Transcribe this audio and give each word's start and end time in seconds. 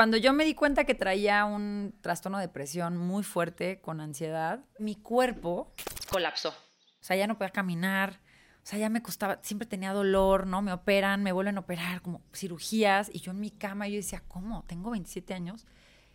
cuando 0.00 0.16
yo 0.16 0.32
me 0.32 0.46
di 0.46 0.54
cuenta 0.54 0.84
que 0.84 0.94
traía 0.94 1.44
un 1.44 1.94
trastorno 2.00 2.38
de 2.38 2.46
depresión 2.46 2.96
muy 2.96 3.22
fuerte 3.22 3.82
con 3.82 4.00
ansiedad, 4.00 4.64
mi 4.78 4.96
cuerpo 4.96 5.74
colapsó. 6.10 6.48
O 6.48 7.02
sea, 7.02 7.16
ya 7.16 7.26
no 7.26 7.36
podía 7.36 7.50
caminar. 7.50 8.22
O 8.62 8.66
sea, 8.66 8.78
ya 8.78 8.88
me 8.88 9.02
costaba, 9.02 9.40
siempre 9.42 9.68
tenía 9.68 9.92
dolor, 9.92 10.46
¿no? 10.46 10.62
Me 10.62 10.72
operan, 10.72 11.22
me 11.22 11.32
vuelven 11.32 11.58
a 11.58 11.60
operar, 11.60 12.00
como 12.00 12.22
cirugías. 12.32 13.10
Y 13.12 13.20
yo 13.20 13.32
en 13.32 13.40
mi 13.40 13.50
cama, 13.50 13.88
yo 13.88 13.96
decía, 13.96 14.22
¿cómo? 14.26 14.64
Tengo 14.66 14.90
27 14.90 15.34
años 15.34 15.66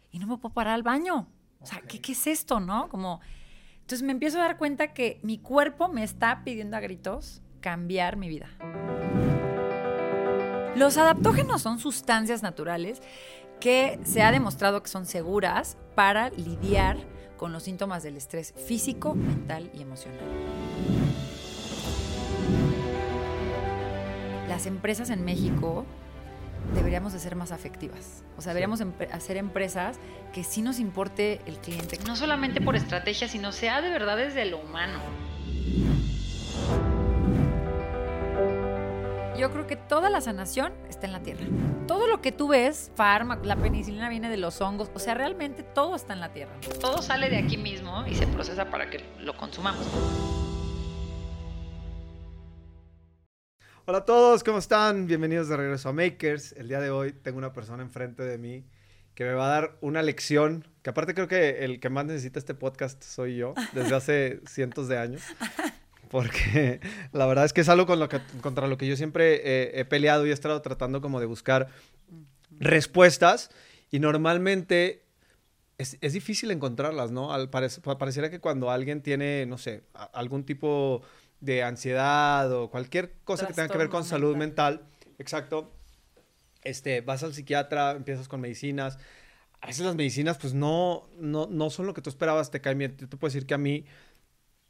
y 0.10 0.18
no 0.18 0.26
me 0.26 0.38
puedo 0.38 0.56
parar 0.56 0.74
al 0.74 0.82
baño. 0.82 1.28
O 1.60 1.68
sea, 1.68 1.80
¿qué, 1.82 2.02
¿qué 2.02 2.14
es 2.14 2.26
esto, 2.26 2.60
no? 2.60 2.90
Como, 2.90 3.22
entonces 3.82 4.02
me 4.02 4.14
empiezo 4.14 4.40
a 4.40 4.46
dar 4.46 4.58
cuenta 4.58 4.96
que 4.96 5.20
mi 5.22 5.38
cuerpo 5.38 5.90
me 5.90 6.04
está 6.04 6.44
pidiendo 6.44 6.76
a 6.76 6.80
gritos 6.80 7.44
cambiar 7.62 8.18
mi 8.18 8.30
vida. 8.30 8.50
Los 10.76 10.98
adaptógenos 10.98 11.62
son 11.62 11.80
sustancias 11.80 12.44
naturales 12.44 13.02
que 13.60 14.00
se 14.04 14.22
ha 14.22 14.32
demostrado 14.32 14.82
que 14.84 14.90
son 14.90 15.06
seguras 15.06 15.78
para 15.96 16.30
lidiar 16.30 16.98
con 17.38 17.52
los 17.52 17.64
síntomas 17.64 18.04
del 18.04 18.18
estrés 18.18 18.54
físico, 18.54 19.16
mental 19.16 19.70
y 19.74 19.82
emocional. 19.82 20.20
Las 24.48 24.66
empresas 24.66 25.10
en 25.10 25.26
México 25.26 25.86
deberíamos 26.74 27.14
de 27.14 27.20
ser 27.20 27.36
más 27.36 27.52
afectivas. 27.52 28.24
O 28.38 28.42
sea, 28.42 28.54
deberíamos 28.54 28.82
hacer 29.12 29.38
empresas 29.38 29.98
que 30.34 30.44
sí 30.44 30.62
nos 30.62 30.80
importe 30.80 31.42
el 31.46 31.58
cliente. 31.58 32.00
No 32.06 32.16
solamente 32.16 32.62
por 32.62 32.76
estrategia, 32.76 33.28
sino 33.28 33.52
sea 33.52 33.82
de 33.82 33.90
verdad 33.90 34.18
desde 34.18 34.46
lo 34.46 34.60
humano. 34.60 35.00
Yo 39.38 39.52
creo 39.52 39.68
que 39.68 39.76
toda 39.76 40.10
la 40.10 40.22
sanación 40.22 40.72
está 40.88 41.08
en 41.08 41.12
la 41.12 41.22
tierra. 41.22 41.46
Todo 41.88 42.08
lo 42.08 42.22
que 42.22 42.32
tú 42.32 42.48
ves, 42.48 42.90
fármaco, 42.96 43.44
la 43.44 43.58
penicilina 43.58 44.08
viene 44.08 44.30
de 44.30 44.38
los 44.38 44.62
hongos, 44.62 44.90
o 44.94 45.00
sea, 45.00 45.14
realmente 45.14 45.62
todo 45.62 45.94
está 45.98 46.14
en 46.14 46.22
la 46.22 46.32
tierra. 46.32 46.54
Todo 46.80 47.02
sale 47.02 47.30
de 47.30 47.40
aquí 47.40 47.58
mismo 47.58 48.06
y 48.08 48.16
se 48.16 48.28
procesa 48.28 48.72
para 48.72 48.90
que 48.90 49.04
lo 49.20 49.36
consumamos. 49.36 49.86
Hola 53.84 53.98
a 53.98 54.06
todos, 54.06 54.42
¿cómo 54.42 54.60
están? 54.60 55.06
Bienvenidos 55.06 55.50
de 55.50 55.58
regreso 55.58 55.90
a 55.90 55.94
Makers. 55.94 56.54
El 56.54 56.70
día 56.70 56.80
de 56.80 56.90
hoy 56.90 57.12
tengo 57.12 57.38
una 57.38 57.52
persona 57.52 57.84
enfrente 57.84 58.24
de 58.24 58.38
mí 58.38 58.66
que 59.16 59.26
me 59.26 59.34
va 59.34 59.48
a 59.48 59.50
dar 59.50 59.78
una 59.82 60.02
lección, 60.02 60.66
que 60.82 60.92
aparte 60.92 61.14
creo 61.14 61.28
que 61.28 61.66
el 61.66 61.82
que 61.82 61.90
más 61.90 62.06
necesita 62.06 62.40
este 62.40 62.54
podcast 62.54 63.04
soy 63.04 63.36
yo, 63.36 63.54
desde 63.74 63.96
hace 63.96 64.42
cientos 64.48 64.88
de 64.88 64.98
años 64.98 65.24
porque 66.16 66.80
la 67.12 67.26
verdad 67.26 67.44
es 67.44 67.52
que 67.52 67.60
es 67.60 67.68
algo 67.68 67.86
con 67.86 68.00
lo 68.00 68.08
que, 68.08 68.22
contra 68.40 68.68
lo 68.68 68.78
que 68.78 68.88
yo 68.88 68.96
siempre 68.96 69.78
he 69.78 69.84
peleado 69.84 70.26
y 70.26 70.30
he 70.30 70.34
estado 70.34 70.62
tratando 70.62 71.02
como 71.02 71.20
de 71.20 71.26
buscar 71.26 71.68
respuestas 72.58 73.50
y 73.92 74.00
normalmente 74.00 75.04
es, 75.78 75.98
es 76.00 76.14
difícil 76.14 76.52
encontrarlas, 76.52 77.12
¿no? 77.12 77.34
Al 77.34 77.50
pareciera 77.50 78.30
que 78.30 78.40
cuando 78.40 78.72
alguien 78.72 79.02
tiene, 79.02 79.46
no 79.46 79.58
sé, 79.58 79.84
algún 80.14 80.46
tipo 80.46 81.02
de 81.42 81.64
ansiedad 81.64 82.50
o 82.54 82.70
cualquier 82.70 83.16
cosa 83.26 83.46
que 83.46 83.54
tenga 83.54 83.68
que 83.68 83.78
ver 83.78 83.90
con 83.90 84.06
salud 84.06 84.38
mental, 84.38 84.88
exacto, 85.20 85.74
este, 86.64 87.02
vas 87.02 87.24
al 87.24 87.34
psiquiatra, 87.34 87.92
empiezas 87.92 88.30
con 88.30 88.40
medicinas, 88.40 89.00
a 89.60 89.68
veces 89.68 89.86
las 89.86 89.96
medicinas 89.96 90.38
pues 90.38 90.54
no, 90.54 91.10
no, 91.20 91.48
no 91.48 91.70
son 91.70 91.88
lo 91.88 91.94
que 91.94 92.02
tú 92.02 92.10
esperabas, 92.10 92.52
te 92.52 92.62
caen 92.62 92.78
bien. 92.78 92.96
Yo 92.98 93.10
te 93.10 93.18
puedo 93.18 93.34
decir 93.34 93.46
que 93.46 93.56
a 93.56 93.58
mí 93.58 93.84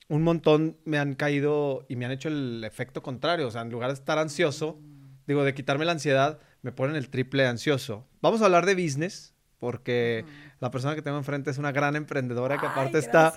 un 0.07 0.23
montón 0.23 0.77
me 0.85 0.97
han 0.97 1.15
caído 1.15 1.85
y 1.87 1.95
me 1.95 2.05
han 2.05 2.11
hecho 2.11 2.29
el 2.29 2.63
efecto 2.63 3.01
contrario. 3.01 3.47
O 3.47 3.51
sea, 3.51 3.61
en 3.61 3.69
lugar 3.69 3.89
de 3.89 3.95
estar 3.95 4.17
ansioso, 4.17 4.79
digo, 5.27 5.43
de 5.43 5.53
quitarme 5.53 5.85
la 5.85 5.93
ansiedad, 5.93 6.39
me 6.61 6.71
ponen 6.71 6.95
el 6.95 7.09
triple 7.09 7.47
ansioso. 7.47 8.07
Vamos 8.21 8.41
a 8.41 8.45
hablar 8.45 8.65
de 8.65 8.75
business, 8.75 9.33
porque 9.59 10.25
la 10.59 10.71
persona 10.71 10.95
que 10.95 11.01
tengo 11.01 11.17
enfrente 11.17 11.49
es 11.49 11.57
una 11.57 11.71
gran 11.71 11.95
emprendedora 11.95 12.57
que 12.57 12.65
aparte 12.65 12.99
está... 12.99 13.33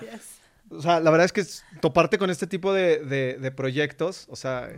O 0.71 0.81
sea, 0.83 0.99
la 0.99 1.09
verdad 1.09 1.25
es 1.25 1.33
que 1.33 1.43
toparte 1.79 2.19
con 2.19 2.29
este 2.29 2.45
tipo 2.45 2.71
de, 2.73 3.53
proyectos, 3.55 4.27
o 4.29 4.35
sea, 4.35 4.69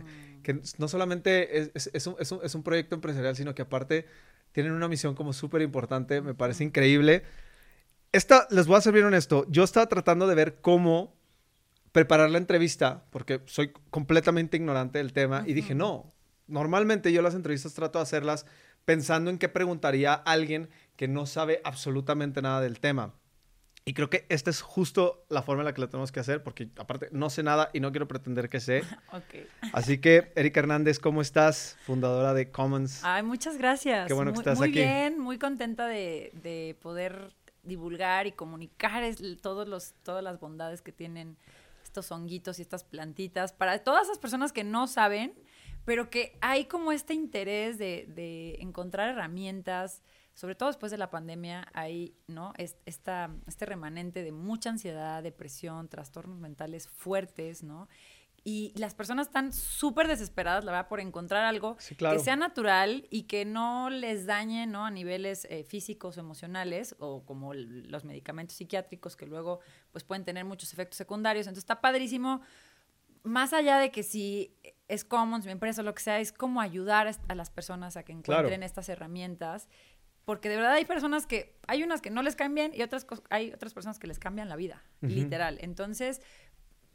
que 0.42 0.60
no 0.78 0.88
solamente 0.88 1.70
es, 1.74 2.06
un, 2.06 2.16
es, 2.18 2.54
un, 2.54 2.62
proyecto 2.62 2.94
empresarial, 2.94 3.36
sino 3.36 3.54
que 3.54 3.62
aparte 3.62 4.06
tienen 4.52 4.72
una 4.72 4.88
misión 4.88 5.14
como 5.14 5.34
súper 5.34 5.60
importante, 5.60 6.22
me 6.22 6.32
parece 6.32 6.64
increíble. 6.64 7.24
Esta, 8.12 8.46
les 8.50 8.66
voy 8.66 8.76
a 8.76 8.80
ser 8.80 8.94
bien 8.94 9.04
honesto, 9.04 9.44
yo 9.50 9.64
estaba 9.64 9.86
tratando 9.86 10.26
de 10.26 10.34
ver 10.34 10.60
cómo 10.62 11.14
preparar 11.92 12.30
la 12.30 12.38
entrevista, 12.38 13.04
porque 13.10 13.42
soy 13.46 13.72
completamente 13.90 14.56
ignorante 14.56 14.98
del 14.98 15.12
tema, 15.12 15.44
y 15.46 15.52
dije, 15.52 15.74
no, 15.74 16.12
normalmente 16.46 17.12
yo 17.12 17.22
las 17.22 17.34
entrevistas 17.34 17.74
trato 17.74 17.98
de 17.98 18.04
hacerlas 18.04 18.46
pensando 18.84 19.30
en 19.30 19.38
qué 19.38 19.48
preguntaría 19.48 20.14
alguien 20.14 20.70
que 20.96 21.08
no 21.08 21.26
sabe 21.26 21.60
absolutamente 21.64 22.42
nada 22.42 22.60
del 22.60 22.80
tema. 22.80 23.14
Y 23.84 23.94
creo 23.94 24.08
que 24.08 24.26
esta 24.28 24.48
es 24.48 24.60
justo 24.62 25.24
la 25.28 25.42
forma 25.42 25.62
en 25.62 25.64
la 25.64 25.74
que 25.74 25.80
lo 25.80 25.88
tenemos 25.88 26.12
que 26.12 26.20
hacer, 26.20 26.42
porque 26.44 26.70
aparte 26.76 27.08
no 27.10 27.30
sé 27.30 27.42
nada 27.42 27.68
y 27.72 27.80
no 27.80 27.90
quiero 27.90 28.06
pretender 28.06 28.48
que 28.48 28.60
sé. 28.60 28.84
Así 29.72 29.98
que, 29.98 30.32
Erika 30.36 30.60
Hernández, 30.60 31.00
¿cómo 31.00 31.20
estás? 31.20 31.76
Fundadora 31.84 32.32
de 32.32 32.50
Commons. 32.50 33.00
Ay, 33.02 33.24
muchas 33.24 33.58
gracias. 33.58 34.06
Qué 34.06 34.14
bueno 34.14 34.32
que 34.32 34.38
estás 34.38 34.60
aquí. 34.60 34.70
Muy 34.70 34.78
bien, 34.78 35.18
muy 35.18 35.38
contenta 35.38 35.88
de, 35.88 36.30
de 36.42 36.76
poder 36.80 37.32
divulgar 37.64 38.28
y 38.28 38.32
comunicar 38.32 39.02
todos 39.40 39.66
los, 39.68 39.94
todas 40.04 40.22
las 40.22 40.38
bondades 40.38 40.80
que 40.80 40.92
tienen 40.92 41.36
estos 41.92 42.10
honguitos 42.10 42.58
y 42.58 42.62
estas 42.62 42.84
plantitas, 42.84 43.52
para 43.52 43.84
todas 43.84 44.04
esas 44.04 44.18
personas 44.18 44.50
que 44.50 44.64
no 44.64 44.86
saben, 44.86 45.34
pero 45.84 46.08
que 46.08 46.38
hay 46.40 46.64
como 46.64 46.90
este 46.90 47.12
interés 47.12 47.76
de, 47.76 48.56
encontrar 48.60 49.10
herramientas, 49.10 50.02
sobre 50.32 50.54
todo 50.54 50.70
después 50.70 50.90
de 50.90 50.96
la 50.96 51.10
pandemia, 51.10 51.68
hay, 51.74 52.16
¿no? 52.28 52.54
esta, 52.56 53.30
este 53.46 53.66
remanente 53.66 54.22
de 54.22 54.32
mucha 54.32 54.70
ansiedad, 54.70 55.22
depresión, 55.22 55.88
trastornos 55.88 56.38
mentales 56.38 56.88
fuertes, 56.88 57.62
¿no? 57.62 57.88
Y 58.44 58.72
las 58.76 58.94
personas 58.94 59.28
están 59.28 59.52
súper 59.52 60.08
desesperadas, 60.08 60.64
la 60.64 60.72
verdad, 60.72 60.88
por 60.88 60.98
encontrar 60.98 61.44
algo 61.44 61.76
que 61.76 62.18
sea 62.18 62.34
natural 62.34 63.06
y 63.08 63.24
que 63.24 63.44
no 63.44 63.88
les 63.88 64.26
dañe, 64.26 64.66
¿no? 64.66 64.84
A 64.84 64.90
niveles 64.90 65.46
eh, 65.48 65.62
físicos 65.62 66.16
o 66.16 66.20
emocionales, 66.20 66.96
o 66.98 67.24
como 67.24 67.54
los 67.54 68.04
medicamentos 68.04 68.56
psiquiátricos 68.56 69.14
que 69.14 69.26
luego 69.26 69.60
pues 69.92 70.02
pueden 70.02 70.24
tener 70.24 70.44
muchos 70.44 70.72
efectos 70.72 70.96
secundarios. 70.96 71.46
Entonces 71.46 71.62
está 71.62 71.80
padrísimo, 71.80 72.40
más 73.22 73.52
allá 73.52 73.78
de 73.78 73.92
que 73.92 74.02
si 74.02 74.56
es 74.88 75.04
Commons, 75.04 75.46
mi 75.46 75.52
empresa, 75.52 75.82
lo 75.82 75.94
que 75.94 76.02
sea, 76.02 76.18
es 76.18 76.32
como 76.32 76.60
ayudar 76.60 77.08
a 77.28 77.34
las 77.34 77.50
personas 77.50 77.96
a 77.96 78.02
que 78.02 78.12
encuentren 78.12 78.62
estas 78.62 78.88
herramientas. 78.88 79.68
Porque 80.24 80.48
de 80.48 80.56
verdad 80.56 80.72
hay 80.74 80.84
personas 80.84 81.26
que, 81.26 81.58
hay 81.66 81.82
unas 81.82 82.00
que 82.00 82.10
no 82.10 82.22
les 82.22 82.36
caen 82.36 82.54
bien 82.54 82.72
y 82.74 82.82
otras 82.82 83.06
hay 83.30 83.52
otras 83.52 83.74
personas 83.74 83.98
que 83.98 84.06
les 84.06 84.20
cambian 84.20 84.48
la 84.48 84.54
vida, 84.54 84.84
literal. 85.00 85.58
Entonces, 85.60 86.22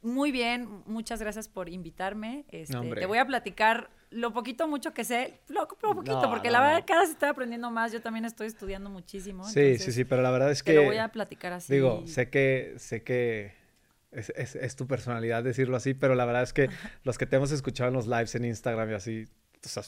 muy 0.08 0.32
bien, 0.32 0.84
muchas 0.86 1.22
gracias 1.22 1.48
por 1.48 1.70
invitarme. 1.70 2.46
Este, 2.50 2.78
te 2.96 3.06
voy 3.06 3.18
a 3.18 3.26
platicar 3.26 3.90
lo 4.10 4.34
poquito, 4.34 4.68
mucho 4.68 4.94
que 4.94 5.04
sé, 5.04 5.40
lo, 5.50 5.68
poquito, 5.68 6.30
porque 6.30 6.50
la 6.50 6.62
verdad 6.62 6.84
cada 6.88 7.02
vez 7.02 7.10
estoy 7.12 7.30
aprendiendo 7.30 7.70
más. 7.70 7.92
Yo 7.92 8.02
también 8.02 8.26
estoy 8.26 8.48
estudiando 8.48 8.90
muchísimo. 8.90 9.44
Sí, 9.44 9.78
sí, 9.78 9.92
sí, 9.92 10.06
pero 10.06 10.22
la 10.22 10.32
verdad 10.32 10.52
es 10.52 10.64
que. 10.64 10.72
Te 10.72 10.78
lo 10.78 10.86
voy 10.86 10.98
a 10.98 11.10
platicar 11.10 11.54
así. 11.54 11.74
Digo, 11.74 12.06
sé 12.08 12.30
que, 12.30 12.74
sé 12.78 13.04
que 13.04 13.54
es, 14.12 14.30
es, 14.30 14.76
tu 14.76 14.88
personalidad 14.88 15.44
decirlo 15.44 15.76
así, 15.76 15.94
pero 15.94 16.16
la 16.16 16.26
verdad 16.26 16.44
es 16.44 16.54
que 16.54 16.70
los 17.04 17.18
que 17.18 17.26
te 17.26 17.36
hemos 17.36 17.52
escuchado 17.52 17.90
en 17.90 17.96
los 17.96 18.08
lives 18.08 18.34
en 18.36 18.46
Instagram 18.46 18.90
y 18.92 18.94
así, 18.94 19.26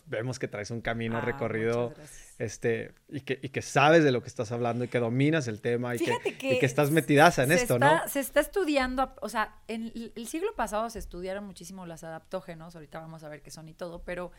vemos 0.08 0.40
que 0.40 0.48
traes 0.48 0.72
un 0.72 0.82
camino 0.82 1.18
ah, 1.18 1.22
recorrido 1.22 1.94
este, 2.38 2.94
y, 3.08 3.22
que, 3.22 3.40
y 3.42 3.50
que 3.50 3.62
sabes 3.62 4.04
de 4.04 4.12
lo 4.12 4.22
que 4.22 4.28
estás 4.28 4.52
hablando 4.52 4.84
y 4.84 4.88
que 4.88 5.00
dominas 5.00 5.48
el 5.48 5.62
tema 5.62 5.96
y, 5.96 6.00
que, 6.00 6.18
y 6.26 6.60
que, 6.60 6.66
estás 6.66 6.92
metidaza 6.92 7.44
en 7.44 7.52
esto, 7.52 7.80
¿no? 7.80 8.02
Se 8.08 8.20
está 8.20 8.40
estudiando, 8.40 9.14
o 9.22 9.30
sea, 9.30 9.62
en 9.68 9.92
el 10.16 10.28
siglo 10.28 10.56
pasado 10.56 10.90
se 10.90 11.00
estudiaron 11.00 11.46
muchísimo 11.46 11.86
las 11.86 12.04
adaptógenos, 12.04 12.76
ahorita 12.76 13.00
vamos 13.00 13.24
a 13.24 13.30
ver 13.30 13.42
qué 13.42 13.52
son 13.52 13.68
y 13.68 13.74
todo, 13.74 14.04
pero 14.04 14.32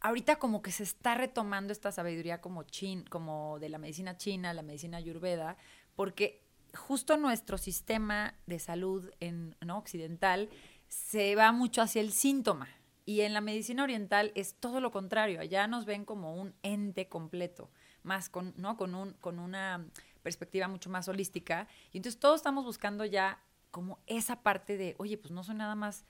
ahorita 0.00 0.36
como 0.36 0.62
que 0.62 0.72
se 0.72 0.82
está 0.82 1.14
retomando 1.14 1.72
esta 1.72 1.92
sabiduría 1.92 2.40
como, 2.40 2.62
chin, 2.64 3.04
como 3.04 3.58
de 3.58 3.68
la 3.68 3.78
medicina 3.78 4.16
china, 4.16 4.52
la 4.54 4.62
medicina 4.62 4.98
ayurveda, 4.98 5.56
porque 5.94 6.46
justo 6.74 7.16
nuestro 7.16 7.58
sistema 7.58 8.34
de 8.46 8.58
salud 8.58 9.10
en, 9.20 9.56
¿no? 9.64 9.78
occidental 9.78 10.48
se 10.88 11.34
va 11.34 11.52
mucho 11.52 11.82
hacia 11.82 12.00
el 12.00 12.12
síntoma. 12.12 12.68
Y 13.06 13.20
en 13.20 13.32
la 13.32 13.40
medicina 13.40 13.84
oriental 13.84 14.32
es 14.34 14.56
todo 14.56 14.80
lo 14.80 14.90
contrario, 14.90 15.40
allá 15.40 15.66
nos 15.68 15.86
ven 15.86 16.04
como 16.04 16.34
un 16.34 16.54
ente 16.62 17.08
completo, 17.08 17.70
más 18.02 18.28
con, 18.28 18.52
¿no? 18.56 18.76
con, 18.76 18.94
un, 18.96 19.12
con 19.14 19.38
una 19.38 19.86
perspectiva 20.22 20.66
mucho 20.66 20.90
más 20.90 21.06
holística. 21.06 21.68
Y 21.92 21.98
entonces 21.98 22.20
todos 22.20 22.40
estamos 22.40 22.64
buscando 22.64 23.04
ya 23.04 23.40
como 23.70 24.00
esa 24.06 24.42
parte 24.42 24.76
de, 24.76 24.96
oye, 24.98 25.16
pues 25.18 25.30
no 25.30 25.44
soy 25.44 25.54
nada 25.54 25.76
más 25.76 26.04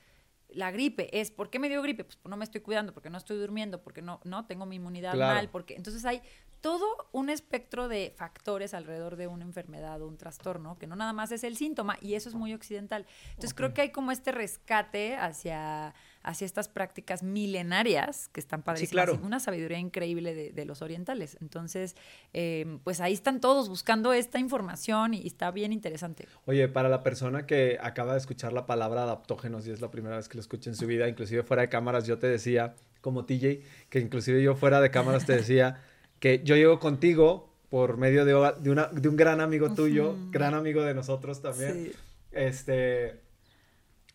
la 0.49 0.71
gripe, 0.71 1.21
es 1.21 1.31
¿por 1.31 1.51
qué 1.51 1.59
me 1.59 1.69
dio 1.69 1.83
gripe? 1.83 2.05
Pues 2.05 2.19
no 2.25 2.37
me 2.37 2.45
estoy 2.45 2.61
cuidando, 2.61 2.95
porque 2.95 3.11
no 3.11 3.19
estoy 3.19 3.37
durmiendo, 3.37 3.83
porque 3.83 4.01
no, 4.01 4.21
no 4.25 4.47
tengo 4.47 4.65
mi 4.65 4.77
inmunidad 4.77 5.15
mal, 5.17 5.51
porque 5.51 5.75
entonces 5.75 6.05
hay 6.05 6.23
todo 6.61 7.09
un 7.13 7.31
espectro 7.31 7.89
de 7.89 8.15
factores 8.17 8.75
alrededor 8.75 9.17
de 9.17 9.27
una 9.27 9.45
enfermedad 9.45 10.01
o 10.03 10.09
un 10.09 10.17
trastorno, 10.17 10.79
que 10.79 10.87
no 10.87 10.97
nada 10.97 11.13
más 11.13 11.31
es 11.33 11.45
el 11.45 11.57
síntoma, 11.57 11.99
y 12.01 12.15
eso 12.15 12.29
es 12.29 12.35
muy 12.35 12.55
occidental. 12.55 13.07
Entonces 13.31 13.55
creo 13.55 13.75
que 13.75 13.83
hay 13.83 13.93
como 13.93 14.13
este 14.13 14.33
rescate 14.33 15.17
hacia 15.17 15.95
hacia 16.27 16.45
estas 16.45 16.69
prácticas 16.69 17.23
milenarias 17.23 18.29
que 18.29 18.41
están 18.41 18.63
padrísimas. 18.63 19.07
claro. 19.07 19.21
Una 19.25 19.41
sabiduría 19.41 19.79
increíble 19.79 20.35
de, 20.35 20.51
de 20.51 20.65
los 20.65 20.83
orientales. 20.83 21.39
Entonces, 21.41 21.95
eh, 22.35 22.79
pues 22.83 23.01
ahí 23.01 23.13
están 23.13 23.41
todos 23.41 23.69
buscando 23.69 24.13
esta 24.13 24.39
información 24.39 25.15
y, 25.15 25.27
está 25.27 25.53
bien 25.53 25.73
interesante. 25.73 26.27
Oye, 26.45 26.69
para 26.69 26.89
la 26.89 27.03
persona 27.03 27.47
que 27.47 27.79
acaba 27.81 28.13
de 28.13 28.19
escuchar 28.19 28.53
la 28.53 28.67
palabra 28.67 29.05
adaptógenos 29.05 29.67
y 29.67 29.71
es 29.71 29.81
la 29.81 29.91
primera 29.91 30.17
vez 30.17 30.29
que 30.29 30.37
lo 30.37 30.41
escucha 30.41 30.69
en 30.69 30.77
su 30.77 30.87
vida, 30.87 31.09
inclusive 31.09 31.45
fuera 31.45 31.63
de 31.63 31.69
cámaras, 31.69 32.07
yo 32.07 32.19
te 32.19 32.27
decía, 32.27 32.75
como 33.01 33.25
TJ, 33.25 33.63
que 33.89 34.01
inclusive 34.01 34.43
yo 34.43 34.57
fuera 34.57 34.81
de 34.81 34.91
cámaras 34.91 35.27
te 35.27 35.37
decía 35.37 35.81
que 36.21 36.43
yo 36.43 36.57
llego 36.57 36.81
contigo 36.81 37.53
por 37.71 37.99
medio 37.99 38.25
de, 38.25 38.33
de, 38.61 38.71
una, 38.71 38.87
de 38.87 39.09
un 39.09 39.17
gran 39.17 39.41
amigo 39.41 39.75
tuyo, 39.75 40.17
gran 40.31 40.55
amigo 40.55 40.83
de 40.83 40.95
nosotros 40.95 41.41
también. 41.41 41.73
Sí. 41.73 41.93
Este, 42.33 43.26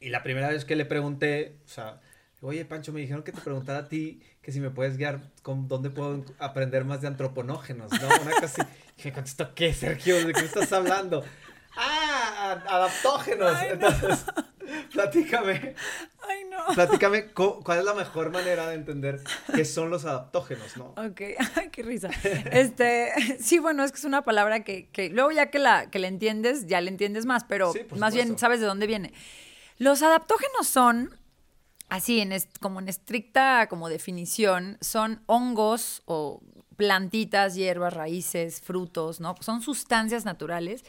y 0.02 0.10
la 0.10 0.24
primera 0.24 0.50
vez 0.50 0.66
que 0.66 0.76
le 0.76 0.86
pregunté, 0.86 1.56
o 1.66 1.70
sea, 1.70 2.02
oye 2.42 2.66
Pancho, 2.66 2.92
me 2.92 3.00
dijeron 3.02 3.24
que 3.24 3.32
te 3.32 3.40
preguntara 3.42 3.80
a 3.80 3.88
ti 3.88 4.22
que 4.42 4.52
si 4.52 4.60
me 4.60 4.72
puedes 4.72 4.98
guiar 4.98 5.22
con 5.44 5.68
dónde 5.68 5.90
puedo 5.92 6.26
aprender 6.40 6.84
más 6.86 7.02
de 7.02 7.08
antroponógenos, 7.08 7.92
¿no? 7.92 8.08
Una 8.08 8.32
cosa 8.32 8.46
así. 8.46 8.62
Y 8.98 9.06
me 9.06 9.14
contestó, 9.14 9.56
¿qué, 9.56 9.74
Sergio? 9.74 10.24
¿De 10.28 10.34
qué 10.34 10.42
estás 10.42 10.72
hablando? 10.74 11.24
Ah, 11.76 12.62
adaptógenos. 12.68 13.56
Ay, 13.56 13.70
no. 13.70 13.88
Entonces, 13.88 14.26
platícame, 14.94 15.76
Ay, 16.28 16.44
no. 16.50 16.74
platícame 16.76 17.26
cu- 17.32 17.64
cuál 17.64 17.80
es 17.80 17.86
la 17.86 17.94
mejor 17.94 18.32
manera 18.32 18.68
de 18.68 18.76
entender 18.76 19.22
qué 19.56 19.66
son 19.66 19.90
los 19.90 20.06
adaptógenos, 20.06 20.78
¿no? 20.78 20.88
Ok, 20.98 21.22
ay, 21.56 21.70
qué 21.72 21.84
risa. 21.84 22.10
Este, 22.52 23.10
sí, 23.40 23.58
bueno, 23.60 23.84
es 23.84 23.92
que 23.92 23.98
es 23.98 24.06
una 24.06 24.24
palabra 24.24 24.64
que, 24.64 24.88
que 24.90 25.10
luego 25.10 25.32
ya 25.32 25.50
que 25.50 25.60
la, 25.60 25.90
que 25.90 25.98
la 26.00 26.08
entiendes, 26.08 26.68
ya 26.68 26.80
la 26.82 26.90
entiendes 26.90 27.26
más, 27.26 27.44
pero 27.46 27.74
Sí, 27.74 27.80
más 27.98 28.14
bien 28.14 28.38
sabes 28.38 28.60
de 28.60 28.66
dónde 28.68 28.86
viene. 28.88 29.14
Los 29.82 30.04
adaptógenos 30.04 30.68
son, 30.68 31.10
así, 31.90 32.20
en 32.20 32.32
como 32.60 32.80
en 32.80 32.88
estricta 32.88 33.66
como 33.68 33.90
definición, 33.90 34.78
son 34.80 35.24
hongos 35.26 36.04
o 36.06 36.44
plantitas, 36.76 37.56
hierbas, 37.56 37.92
raíces, 37.92 38.62
frutos, 38.62 39.20
¿no? 39.20 39.34
Son 39.40 39.64
sustancias 39.64 40.24
naturales 40.24 40.86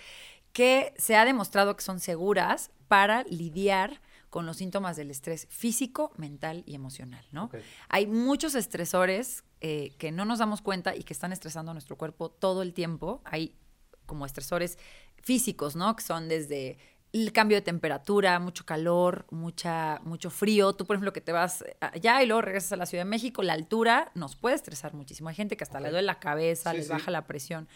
que 0.53 0.93
se 0.99 1.17
ha 1.17 1.25
demostrado 1.25 1.75
que 1.75 1.83
son 1.83 2.01
seguras 2.01 2.71
para 2.87 3.23
lidiar 3.23 4.03
con 4.29 4.45
los 4.45 4.59
síntomas 4.59 4.95
del 4.99 5.11
estrés 5.11 5.47
físico, 5.49 6.13
mental 6.19 6.63
y 6.67 6.75
emocional, 6.75 7.25
¿no? 7.33 7.49
Hay 7.89 8.07
muchos 8.07 8.55
estresores 8.55 9.43
eh, 9.63 9.95
que 9.97 10.13
no 10.13 10.27
nos 10.27 10.41
damos 10.41 10.61
cuenta 10.61 10.95
y 10.95 11.03
que 11.03 11.15
están 11.15 11.33
estresando 11.33 11.71
a 11.71 11.75
nuestro 11.75 11.97
cuerpo 11.97 12.29
todo 12.29 12.61
el 12.61 12.75
tiempo. 12.75 13.23
Hay 13.25 13.57
como 14.05 14.27
estresores 14.27 14.77
físicos, 15.23 15.77
¿no? 15.77 15.97
Que 15.97 16.05
son 16.05 16.29
desde 16.29 16.77
el 17.13 17.31
cambio 17.33 17.59
de 17.59 17.61
temperatura, 17.63 18.39
mucho 18.39 18.65
calor, 18.65 19.27
mucha, 19.31 20.01
mucho 20.05 20.31
frío. 20.31 20.73
Tú, 20.73 20.87
por 20.87 20.97
ejemplo, 20.97 21.13
que 21.13 21.21
te 21.21 21.31
vas 21.33 21.63
allá 21.81 22.23
y 22.23 22.27
luego 22.27 22.41
regresas 22.41 22.73
a 22.73 22.77
la 22.77 22.87
Ciudad 22.87 23.05
de 23.05 23.11
México, 23.11 23.43
la 23.43 23.53
altura 23.53 24.11
nos 24.15 24.35
puede 24.35 24.55
estresar 24.55 24.95
muchísimo. 24.95 25.29
Hay 25.29 25.35
gente 25.35 25.57
que 25.59 25.65
hasta 25.65 25.77
Ok. 25.79 25.85
le 25.85 25.91
duele 25.91 26.07
la 26.07 26.19
cabeza, 26.21 26.71
Sí, 26.71 26.79
les 26.79 26.87
sí. 26.87 26.93
baja 26.93 27.11
la 27.11 27.27
presión. 27.27 27.69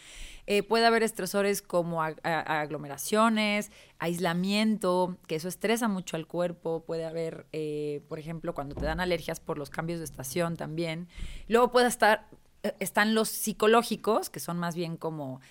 Eh, 0.47 0.63
puede 0.63 0.87
haber 0.87 1.03
estresores 1.03 1.61
como 1.61 2.01
ag- 2.01 2.19
aglomeraciones, 2.23 3.69
aislamiento, 3.99 5.17
que 5.27 5.35
eso 5.35 5.47
estresa 5.47 5.87
mucho 5.87 6.15
al 6.17 6.25
cuerpo. 6.27 6.83
Puede 6.85 7.05
haber, 7.05 7.45
eh, 7.51 8.01
por 8.09 8.19
ejemplo, 8.19 8.53
cuando 8.53 8.75
te 8.75 8.85
dan 8.85 8.99
alergias 8.99 9.39
por 9.39 9.57
los 9.57 9.69
cambios 9.69 9.99
de 9.99 10.05
estación 10.05 10.55
también. 10.57 11.07
Luego 11.47 11.71
puede 11.71 11.87
estar, 11.87 12.27
eh, 12.63 12.73
están 12.79 13.13
los 13.13 13.29
psicológicos, 13.29 14.29
que 14.29 14.39
son 14.39 14.57
más 14.57 14.75
bien 14.75 14.97
como 14.97 15.41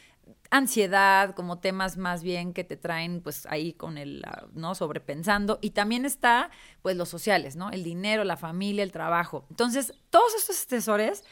ansiedad, 0.50 1.34
como 1.34 1.58
temas 1.58 1.96
más 1.96 2.22
bien 2.22 2.52
que 2.52 2.64
te 2.64 2.76
traen 2.76 3.20
pues 3.20 3.46
ahí 3.46 3.72
con 3.72 3.98
el, 3.98 4.22
ah, 4.26 4.46
¿no? 4.54 4.74
Sobrepensando. 4.74 5.58
Y 5.60 5.70
también 5.70 6.04
está 6.04 6.50
pues 6.82 6.96
los 6.96 7.08
sociales, 7.08 7.56
¿no? 7.56 7.70
El 7.70 7.84
dinero, 7.84 8.24
la 8.24 8.36
familia, 8.36 8.82
el 8.82 8.92
trabajo. 8.92 9.46
Entonces, 9.50 9.94
todos 10.10 10.34
estos 10.34 10.58
estresores 10.58 11.24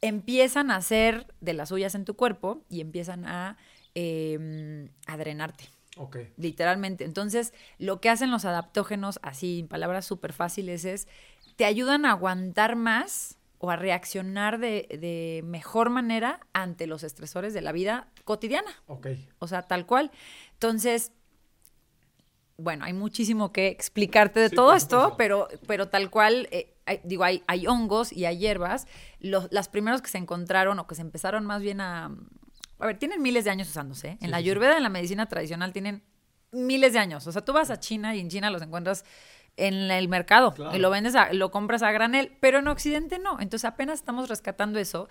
empiezan 0.00 0.70
a 0.70 0.76
hacer 0.76 1.26
de 1.40 1.52
las 1.52 1.68
suyas 1.68 1.94
en 1.94 2.04
tu 2.04 2.14
cuerpo 2.14 2.64
y 2.68 2.80
empiezan 2.80 3.24
a, 3.24 3.56
eh, 3.94 4.88
a 5.06 5.16
drenarte 5.16 5.68
Ok. 5.96 6.16
literalmente. 6.36 7.04
Entonces, 7.04 7.52
lo 7.78 8.00
que 8.00 8.10
hacen 8.10 8.30
los 8.30 8.44
adaptógenos, 8.44 9.20
así 9.22 9.60
en 9.60 9.68
palabras 9.68 10.04
súper 10.06 10.32
fáciles, 10.32 10.84
es 10.84 11.08
te 11.56 11.64
ayudan 11.64 12.06
a 12.06 12.12
aguantar 12.12 12.76
más 12.76 13.38
o 13.64 13.70
a 13.70 13.76
reaccionar 13.76 14.58
de, 14.58 14.88
de 15.00 15.42
mejor 15.44 15.88
manera 15.88 16.40
ante 16.52 16.88
los 16.88 17.04
estresores 17.04 17.54
de 17.54 17.60
la 17.60 17.70
vida 17.70 18.08
cotidiana. 18.24 18.70
Ok. 18.86 19.06
O 19.38 19.46
sea, 19.46 19.62
tal 19.62 19.86
cual. 19.86 20.10
Entonces, 20.54 21.12
bueno, 22.56 22.84
hay 22.84 22.92
muchísimo 22.92 23.52
que 23.52 23.68
explicarte 23.68 24.40
de 24.40 24.48
Sí, 24.50 24.56
todo 24.56 24.74
esto, 24.74 25.14
pero, 25.16 25.48
pero 25.66 25.88
tal 25.88 26.10
cual, 26.10 26.48
eh, 26.50 26.74
hay- 26.86 27.00
digo, 27.04 27.24
hay, 27.24 27.42
hay 27.46 27.66
hongos 27.68 28.12
y 28.12 28.24
hay 28.24 28.38
hierbas. 28.38 28.86
Los, 29.20 29.46
las 29.52 29.68
primeros 29.68 30.02
que 30.02 30.10
se 30.10 30.18
encontraron 30.18 30.78
o 30.80 30.86
que 30.86 30.94
se 30.94 31.02
empezaron 31.02 31.46
más 31.46 31.62
bien 31.62 31.80
a... 31.80 32.10
A 32.80 32.86
ver, 32.86 32.98
tienen 32.98 33.22
miles 33.22 33.44
de 33.44 33.50
años 33.50 33.68
usándose. 33.68 34.08
¿eh? 34.08 34.10
En 34.20 34.26
Sí, 34.26 34.26
la 34.28 34.38
sí. 34.38 34.42
ayurveda, 34.44 34.76
en 34.76 34.82
la 34.82 34.88
medicina 34.88 35.26
tradicional, 35.26 35.72
tienen 35.72 36.02
miles 36.50 36.92
de 36.92 36.98
años. 36.98 37.24
O 37.28 37.32
sea, 37.32 37.44
tú 37.44 37.52
vas 37.52 37.70
a 37.70 37.78
China 37.78 38.14
y 38.16 38.20
en 38.20 38.28
China 38.28 38.50
los 38.50 38.60
encuentras 38.60 39.04
en 39.56 39.74
el 39.90 40.08
mercado 40.08 40.52
Claro. 40.54 40.74
y 40.76 40.78
lo 40.80 40.90
vendes, 40.90 41.14
a- 41.14 41.32
lo 41.32 41.50
compras 41.50 41.82
a 41.82 41.92
granel, 41.92 42.36
pero 42.40 42.58
en 42.60 42.68
Occidente 42.68 43.18
no. 43.18 43.38
Entonces 43.40 43.64
apenas 43.66 43.98
estamos 44.00 44.28
rescatando 44.28 44.78
eso. 44.78 45.08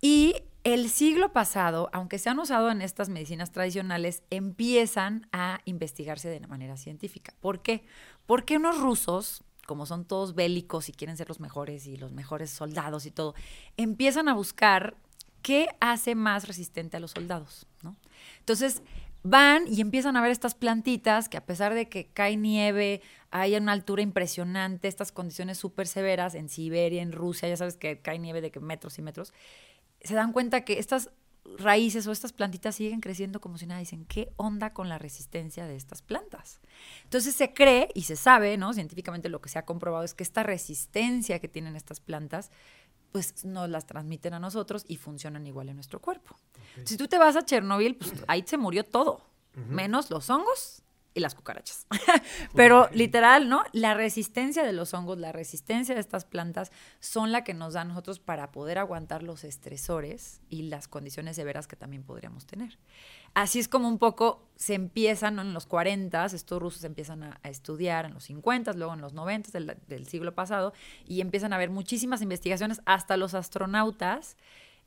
Y 0.00 0.34
el 0.64 0.90
siglo 0.90 1.32
pasado, 1.32 1.88
aunque 1.92 2.18
se 2.18 2.28
han 2.28 2.38
usado 2.38 2.70
en 2.70 2.82
estas 2.82 3.08
medicinas 3.08 3.50
tradicionales, 3.52 4.22
empiezan 4.30 5.26
a 5.32 5.60
investigarse 5.64 6.28
de 6.28 6.40
manera 6.46 6.76
científica. 6.76 7.32
¿Por 7.40 7.62
qué? 7.62 7.84
Porque 8.26 8.56
unos 8.56 8.78
rusos, 8.78 9.42
como 9.66 9.86
son 9.86 10.04
todos 10.04 10.34
bélicos 10.34 10.88
y 10.88 10.92
quieren 10.92 11.16
ser 11.16 11.28
los 11.28 11.40
mejores 11.40 11.86
y 11.86 11.96
los 11.96 12.12
mejores 12.12 12.50
soldados 12.50 13.06
y 13.06 13.10
todo, 13.10 13.34
empiezan 13.76 14.28
a 14.28 14.34
buscar 14.34 14.96
qué 15.42 15.68
hace 15.80 16.14
más 16.14 16.46
resistente 16.46 16.96
a 16.96 17.00
los 17.00 17.12
soldados, 17.12 17.66
¿no? 17.82 17.96
Entonces 18.40 18.82
van 19.22 19.64
y 19.68 19.80
empiezan 19.80 20.16
a 20.16 20.20
ver 20.22 20.30
estas 20.30 20.54
plantitas 20.54 21.28
que 21.28 21.36
a 21.36 21.46
pesar 21.46 21.74
de 21.74 21.88
que 21.88 22.06
cae 22.12 22.36
nieve, 22.36 23.00
hay 23.40 23.54
una 23.54 23.72
altura 23.72 24.00
impresionante, 24.00 24.88
estas 24.88 25.12
condiciones 25.12 25.58
súper 25.58 25.86
severas 25.86 26.34
en 26.34 26.48
Siberia, 26.48 27.02
en 27.02 27.12
Rusia, 27.12 27.48
ya 27.48 27.56
sabes 27.56 27.76
que 27.76 28.00
cae 28.00 28.18
nieve 28.18 28.40
de 28.40 28.50
que 28.50 28.60
metros 28.60 28.98
y 28.98 29.02
metros, 29.02 29.34
se 30.00 30.14
dan 30.14 30.32
cuenta 30.32 30.64
que 30.64 30.78
estas 30.78 31.10
raíces 31.58 32.06
o 32.06 32.12
estas 32.12 32.32
plantitas 32.32 32.74
siguen 32.74 33.00
creciendo 33.00 33.40
como 33.40 33.58
si 33.58 33.66
nada. 33.66 33.78
Dicen, 33.78 34.06
¿qué 34.06 34.32
onda 34.36 34.72
con 34.72 34.88
la 34.88 34.98
resistencia 34.98 35.66
de 35.66 35.76
estas 35.76 36.00
plantas? 36.00 36.60
Entonces 37.04 37.34
se 37.34 37.52
cree 37.52 37.90
y 37.94 38.02
se 38.02 38.16
sabe, 38.16 38.56
¿no? 38.56 38.72
Científicamente 38.72 39.28
lo 39.28 39.42
que 39.42 39.50
se 39.50 39.58
ha 39.58 39.66
comprobado 39.66 40.04
es 40.04 40.14
que 40.14 40.24
esta 40.24 40.42
resistencia 40.42 41.38
que 41.38 41.48
tienen 41.48 41.76
estas 41.76 42.00
plantas, 42.00 42.50
pues 43.12 43.44
nos 43.44 43.68
las 43.68 43.86
transmiten 43.86 44.32
a 44.32 44.40
nosotros 44.40 44.84
y 44.88 44.96
funcionan 44.96 45.46
igual 45.46 45.68
en 45.68 45.76
nuestro 45.76 46.00
cuerpo. 46.00 46.36
Si 46.84 46.96
tú 46.96 47.06
te 47.06 47.18
vas 47.18 47.36
a 47.36 47.44
Chernobyl, 47.44 47.96
pues 47.96 48.12
ahí 48.28 48.42
se 48.46 48.56
murió 48.56 48.84
todo, 48.84 49.20
menos 49.54 50.10
los 50.10 50.30
hongos 50.30 50.82
y 51.16 51.20
las 51.20 51.34
cucarachas. 51.34 51.86
Pero 52.54 52.90
literal, 52.92 53.48
¿no? 53.48 53.64
La 53.72 53.94
resistencia 53.94 54.62
de 54.62 54.74
los 54.74 54.92
hongos, 54.92 55.18
la 55.18 55.32
resistencia 55.32 55.94
de 55.94 56.00
estas 56.02 56.26
plantas 56.26 56.70
son 57.00 57.32
la 57.32 57.42
que 57.42 57.54
nos 57.54 57.72
da 57.72 57.80
a 57.80 57.84
nosotros 57.84 58.18
para 58.18 58.52
poder 58.52 58.76
aguantar 58.76 59.22
los 59.22 59.42
estresores 59.42 60.42
y 60.50 60.64
las 60.64 60.88
condiciones 60.88 61.36
severas 61.36 61.66
que 61.66 61.74
también 61.74 62.02
podríamos 62.02 62.44
tener. 62.44 62.78
Así 63.32 63.58
es 63.58 63.66
como 63.66 63.88
un 63.88 63.98
poco 63.98 64.46
se 64.56 64.74
empiezan 64.74 65.36
¿no? 65.36 65.42
en 65.42 65.54
los 65.54 65.64
40, 65.64 66.26
estos 66.26 66.60
rusos 66.60 66.84
empiezan 66.84 67.22
a, 67.22 67.40
a 67.42 67.48
estudiar 67.48 68.04
en 68.04 68.12
los 68.12 68.24
50, 68.24 68.74
luego 68.74 68.92
en 68.92 69.00
los 69.00 69.14
90 69.14 69.52
del, 69.52 69.74
del 69.86 70.06
siglo 70.06 70.34
pasado, 70.34 70.74
y 71.06 71.22
empiezan 71.22 71.54
a 71.54 71.56
haber 71.56 71.70
muchísimas 71.70 72.20
investigaciones, 72.20 72.82
hasta 72.84 73.16
los 73.16 73.32
astronautas 73.32 74.36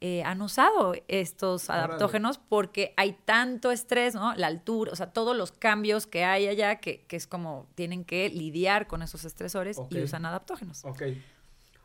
eh, 0.01 0.23
han 0.23 0.41
usado 0.41 0.93
estos 1.07 1.69
adaptógenos 1.69 2.37
porque 2.37 2.93
hay 2.95 3.17
tanto 3.25 3.71
estrés, 3.71 4.15
¿no? 4.15 4.33
La 4.35 4.47
altura, 4.47 4.93
o 4.93 4.95
sea, 4.95 5.11
todos 5.11 5.35
los 5.35 5.51
cambios 5.51 6.07
que 6.07 6.23
hay 6.23 6.47
allá 6.47 6.77
que, 6.77 7.05
que 7.05 7.17
es 7.17 7.27
como 7.27 7.67
tienen 7.75 8.05
que 8.05 8.29
lidiar 8.29 8.87
con 8.87 9.01
esos 9.01 9.25
estresores 9.25 9.77
y 9.89 10.01
usan 10.01 10.25
adaptógenos. 10.25 10.85
Ok. 10.85 11.03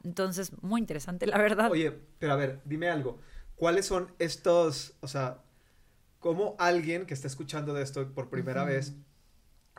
Entonces, 0.05 0.53
muy 0.63 0.81
interesante, 0.81 1.27
la 1.27 1.39
verdad. 1.39 1.71
Oye, 1.71 1.93
pero 2.19 2.35
a 2.35 2.37
ver, 2.37 2.61
dime 2.65 2.89
algo. 2.89 3.19
¿Cuáles 3.57 3.87
son 3.87 4.13
estos, 4.19 4.95
o 5.01 5.09
sea, 5.09 5.39
cómo 6.21 6.55
alguien 6.59 7.07
que 7.07 7.15
está 7.15 7.27
escuchando 7.27 7.75
de 7.75 7.83
esto 7.83 8.13
por 8.15 8.31
primera 8.31 8.65
vez 8.65 8.95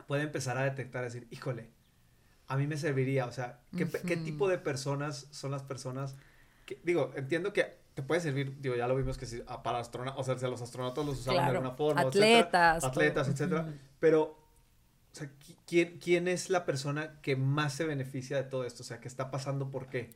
puede 0.06 0.24
empezar 0.24 0.58
a 0.58 0.64
detectar, 0.64 1.04
decir, 1.04 1.26
híjole, 1.30 1.70
a 2.48 2.56
mí 2.56 2.66
me 2.66 2.76
serviría, 2.76 3.26
o 3.26 3.32
sea, 3.32 3.60
¿qué, 3.76 4.16
tipo 4.16 4.48
de 4.48 4.58
personas 4.58 5.26
son 5.30 5.50
las 5.50 5.62
personas 5.62 6.16
que, 6.64 6.80
digo, 6.84 7.12
entiendo 7.16 7.52
que 7.52 7.85
te 7.96 8.02
puede 8.02 8.20
servir, 8.20 8.60
digo, 8.60 8.76
ya 8.76 8.86
lo 8.86 8.94
vimos 8.94 9.16
que 9.16 9.24
sí, 9.24 9.42
ah, 9.48 9.62
para 9.62 9.78
astronautas, 9.78 10.20
o 10.20 10.24
sea, 10.24 10.38
si 10.38 10.44
a 10.44 10.48
los 10.48 10.60
astronautas 10.60 11.04
los 11.06 11.18
usaban 11.18 11.38
de 11.46 11.50
alguna 11.56 11.76
forma, 11.76 12.02
atletas, 12.02 12.84
atletas, 12.84 13.28
etcétera, 13.28 13.72
pero 13.98 14.22
o 15.12 15.14
sea, 15.18 15.28
qui- 15.38 15.56
¿quién, 15.66 15.98
¿quién 15.98 16.28
es 16.28 16.50
la 16.50 16.66
persona 16.66 17.22
que 17.22 17.36
más 17.36 17.72
se 17.72 17.86
beneficia 17.86 18.36
de 18.36 18.44
todo 18.44 18.64
esto? 18.66 18.82
O 18.82 18.86
sea, 18.86 19.00
que 19.00 19.08
está 19.08 19.30
pasando 19.30 19.70
por 19.70 19.88
qué. 19.88 20.14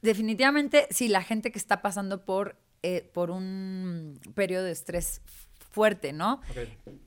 Definitivamente, 0.00 0.86
sí, 0.90 1.08
la 1.08 1.22
gente 1.22 1.52
que 1.52 1.58
está 1.58 1.82
pasando 1.82 2.24
por, 2.24 2.56
eh, 2.82 3.02
por 3.12 3.30
un 3.30 4.18
periodo 4.34 4.64
de 4.64 4.72
estrés 4.72 5.20
fuerte, 5.70 6.12
¿no? 6.12 6.40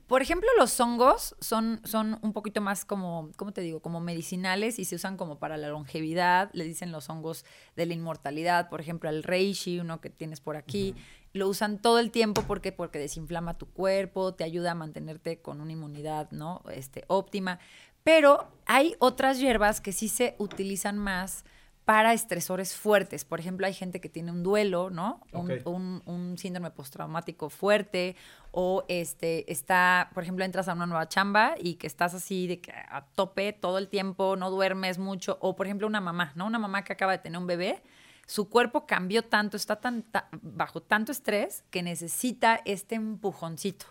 Por 0.06 0.22
ejemplo, 0.22 0.48
los 0.58 0.78
hongos 0.80 1.36
son, 1.40 1.80
son 1.84 2.18
un 2.22 2.32
poquito 2.32 2.60
más 2.60 2.84
como, 2.84 3.30
¿cómo 3.36 3.52
te 3.52 3.60
digo? 3.60 3.80
Como 3.80 4.00
medicinales 4.00 4.78
y 4.78 4.84
se 4.84 4.96
usan 4.96 5.16
como 5.16 5.38
para 5.38 5.56
la 5.56 5.68
longevidad. 5.68 6.50
Le 6.52 6.64
dicen 6.64 6.90
los 6.90 7.08
hongos 7.08 7.44
de 7.76 7.86
la 7.86 7.94
inmortalidad, 7.94 8.68
por 8.68 8.80
ejemplo, 8.80 9.10
el 9.10 9.22
reishi, 9.22 9.80
uno 9.80 10.00
que 10.00 10.10
tienes 10.10 10.40
por 10.40 10.56
aquí. 10.56 10.94
Lo 11.32 11.48
usan 11.48 11.78
todo 11.80 11.98
el 11.98 12.10
tiempo 12.10 12.42
porque, 12.46 12.72
porque 12.72 12.98
desinflama 12.98 13.58
tu 13.58 13.66
cuerpo, 13.66 14.34
te 14.34 14.44
ayuda 14.44 14.72
a 14.72 14.74
mantenerte 14.74 15.40
con 15.40 15.60
una 15.60 15.72
inmunidad, 15.72 16.30
¿no? 16.30 16.62
Este, 16.72 17.04
óptima. 17.08 17.58
Pero 18.02 18.48
hay 18.66 18.96
otras 18.98 19.40
hierbas 19.40 19.80
que 19.80 19.92
sí 19.92 20.08
se 20.08 20.36
utilizan 20.38 20.98
más 20.98 21.44
para 21.84 22.14
estresores 22.14 22.74
fuertes. 22.74 23.24
Por 23.26 23.40
ejemplo, 23.40 23.66
hay 23.66 23.74
gente 23.74 24.00
que 24.00 24.08
tiene 24.08 24.30
un 24.30 24.42
duelo, 24.42 24.88
¿no? 24.90 25.20
Un, 25.32 25.46
un- 25.66 26.02
un 26.06 26.38
síndrome 26.38 26.70
postraumático 26.70 27.50
fuerte 27.50 28.16
o 28.52 28.84
este 28.88 29.50
está, 29.52 30.10
por 30.14 30.22
ejemplo, 30.22 30.44
entras 30.44 30.68
a 30.68 30.72
una 30.72 30.86
nueva 30.86 31.08
chamba 31.08 31.54
y 31.58 31.74
que 31.74 31.86
estás 31.86 32.14
así 32.14 32.46
de 32.46 32.60
que 32.60 32.72
a 32.72 33.04
tope 33.14 33.52
todo 33.52 33.76
el 33.78 33.88
tiempo, 33.88 34.36
no 34.36 34.50
duermes 34.50 34.98
mucho 34.98 35.36
o 35.42 35.56
por 35.56 35.66
ejemplo 35.66 35.86
una 35.86 36.00
mamá, 36.00 36.32
¿no? 36.36 36.46
Una 36.46 36.58
mamá 36.58 36.84
que 36.84 36.92
acaba 36.94 37.12
de 37.12 37.18
tener 37.18 37.38
un 37.38 37.46
bebé, 37.46 37.82
su 38.26 38.48
cuerpo 38.48 38.86
cambió 38.86 39.22
tanto, 39.22 39.56
está 39.58 39.76
tan 39.76 40.02
ta- 40.04 40.28
bajo 40.40 40.80
tanto 40.80 41.12
estrés 41.12 41.64
que 41.70 41.82
necesita 41.82 42.60
este 42.64 42.94
empujoncito. 42.94 43.86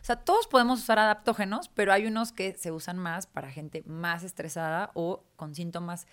O 0.00 0.04
sea, 0.06 0.16
todos 0.16 0.46
podemos 0.46 0.80
usar 0.80 0.98
adaptógenos, 0.98 1.68
pero 1.68 1.92
hay 1.92 2.06
unos 2.06 2.32
que 2.32 2.54
se 2.54 2.72
usan 2.72 2.96
más 2.98 3.26
para 3.26 3.50
gente 3.50 3.82
más 3.86 4.22
estresada 4.24 4.90
o 4.94 5.22
con 5.36 5.54
síntomas, 5.54 6.06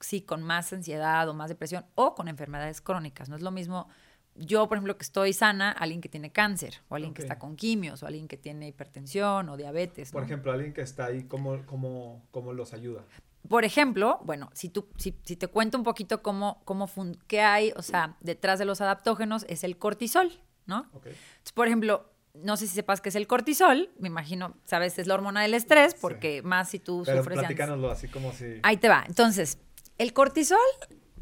sí, 0.00 0.22
con 0.22 0.42
más 0.42 0.72
ansiedad 0.72 1.28
o 1.28 1.34
más 1.34 1.48
depresión 1.48 1.84
o 1.94 2.14
con 2.14 2.28
enfermedades 2.28 2.80
crónicas. 2.80 3.28
No 3.28 3.36
es 3.36 3.42
lo 3.42 3.50
mismo 3.50 3.88
yo, 4.34 4.68
por 4.68 4.76
ejemplo, 4.78 4.96
que 4.96 5.02
estoy 5.02 5.32
sana, 5.32 5.72
alguien 5.72 6.00
que 6.00 6.08
tiene 6.08 6.30
cáncer 6.30 6.74
o 6.88 6.94
alguien 6.94 7.12
que 7.12 7.22
está 7.22 7.38
con 7.40 7.56
quimios 7.56 8.02
o 8.02 8.06
alguien 8.06 8.28
que 8.28 8.36
tiene 8.36 8.68
hipertensión 8.68 9.48
o 9.48 9.56
diabetes. 9.56 10.12
Por 10.12 10.22
¿no? 10.22 10.26
ejemplo, 10.26 10.52
alguien 10.52 10.72
que 10.72 10.80
está 10.82 11.06
ahí, 11.06 11.24
¿cómo, 11.24 11.64
cómo, 11.66 12.24
cómo 12.30 12.52
los 12.52 12.72
ayuda? 12.72 13.04
Por 13.48 13.64
ejemplo, 13.64 14.20
bueno, 14.24 14.50
si, 14.52 14.68
tú, 14.68 14.88
si, 14.96 15.18
si 15.24 15.34
te 15.36 15.48
cuento 15.48 15.76
un 15.78 15.82
poquito 15.84 16.22
cómo, 16.22 16.60
cómo 16.64 16.86
fun- 16.86 17.18
qué 17.26 17.40
hay, 17.40 17.72
o 17.76 17.82
sea, 17.82 18.16
detrás 18.20 18.58
de 18.58 18.64
los 18.64 18.80
adaptógenos 18.80 19.44
es 19.48 19.64
el 19.64 19.76
cortisol, 19.76 20.30
¿no? 20.66 20.88
Entonces, 20.94 21.52
por 21.54 21.66
ejemplo, 21.66 22.12
no 22.34 22.56
sé 22.56 22.66
si 22.68 22.74
sepas 22.74 23.00
qué 23.00 23.08
es 23.08 23.16
el 23.16 23.26
cortisol, 23.26 23.90
me 23.98 24.06
imagino, 24.08 24.54
sabes, 24.64 24.98
es 24.98 25.06
la 25.06 25.14
hormona 25.14 25.42
del 25.42 25.54
estrés, 25.54 25.94
porque 25.94 26.42
más 26.42 26.68
si 26.68 26.78
tú 26.78 27.02
Pero 27.04 27.18
sufres 27.18 27.38
platícanoslo 27.38 27.90
así 27.90 28.06
como 28.08 28.32
si... 28.32 28.60
Ahí 28.62 28.76
te 28.76 28.88
va. 28.88 29.04
Entonces, 29.08 29.58
el 29.98 30.12
cortisol, 30.12 30.58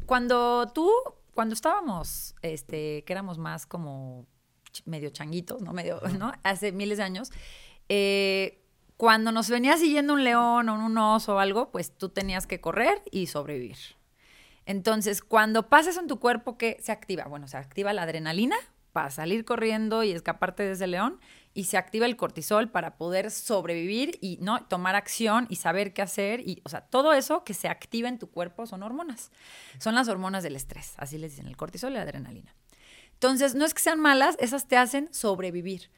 cuando 0.05 0.71
tú, 0.73 0.91
cuando 1.33 1.53
estábamos, 1.53 2.35
este, 2.41 3.03
que 3.03 3.13
éramos 3.13 3.37
más 3.37 3.65
como 3.65 4.27
medio 4.85 5.09
changuitos, 5.09 5.61
¿no? 5.61 5.73
Medio, 5.73 5.99
¿no? 6.17 6.31
Hace 6.43 6.71
miles 6.71 6.99
de 6.99 7.03
años, 7.03 7.31
eh, 7.89 8.63
cuando 8.95 9.31
nos 9.31 9.49
venía 9.49 9.77
siguiendo 9.77 10.13
un 10.13 10.23
león 10.23 10.69
o 10.69 10.73
un 10.73 10.97
oso 10.97 11.35
o 11.35 11.39
algo, 11.39 11.71
pues 11.71 11.91
tú 11.95 12.09
tenías 12.09 12.47
que 12.47 12.61
correr 12.61 13.03
y 13.11 13.27
sobrevivir. 13.27 13.77
Entonces, 14.65 15.21
cuando 15.21 15.69
pasa 15.69 15.91
eso 15.91 16.01
en 16.01 16.07
tu 16.07 16.19
cuerpo, 16.19 16.57
¿qué 16.57 16.77
se 16.81 16.91
activa? 16.91 17.25
Bueno, 17.25 17.47
se 17.47 17.57
activa 17.57 17.93
la 17.93 18.03
adrenalina 18.03 18.57
para 18.91 19.11
salir 19.11 19.45
corriendo 19.45 20.03
y 20.03 20.11
escaparte 20.11 20.63
de 20.63 20.71
ese 20.71 20.87
león 20.87 21.19
y 21.57 21.63
se 21.63 21.75
activa 21.77 22.05
el 22.05 22.15
cortisol 22.17 22.69
para 22.69 22.97
poder 22.97 23.31
sobrevivir 23.31 24.19
y 24.21 24.37
no 24.41 24.63
tomar 24.67 24.95
acción 24.95 25.47
y 25.49 25.55
saber 25.55 25.91
qué 25.91 26.03
hacer 26.03 26.41
y 26.41 26.61
o 26.63 26.69
sea, 26.69 26.81
todo 26.81 27.13
eso 27.13 27.43
que 27.43 27.55
se 27.55 27.67
activa 27.67 28.07
en 28.09 28.19
tu 28.19 28.29
cuerpo 28.29 28.67
son 28.67 28.83
hormonas. 28.83 29.31
Son 29.79 29.95
las 29.95 30.07
hormonas 30.07 30.43
del 30.43 30.55
estrés, 30.55 30.93
así 30.97 31.17
les 31.17 31.31
dicen, 31.31 31.47
el 31.47 31.57
cortisol 31.57 31.93
y 31.93 31.95
la 31.95 32.03
adrenalina. 32.03 32.53
Entonces, 33.13 33.55
no 33.55 33.65
es 33.65 33.73
que 33.73 33.81
sean 33.81 33.99
malas, 33.99 34.37
esas 34.39 34.67
te 34.67 34.77
hacen 34.77 35.11
sobrevivir. 35.11 35.89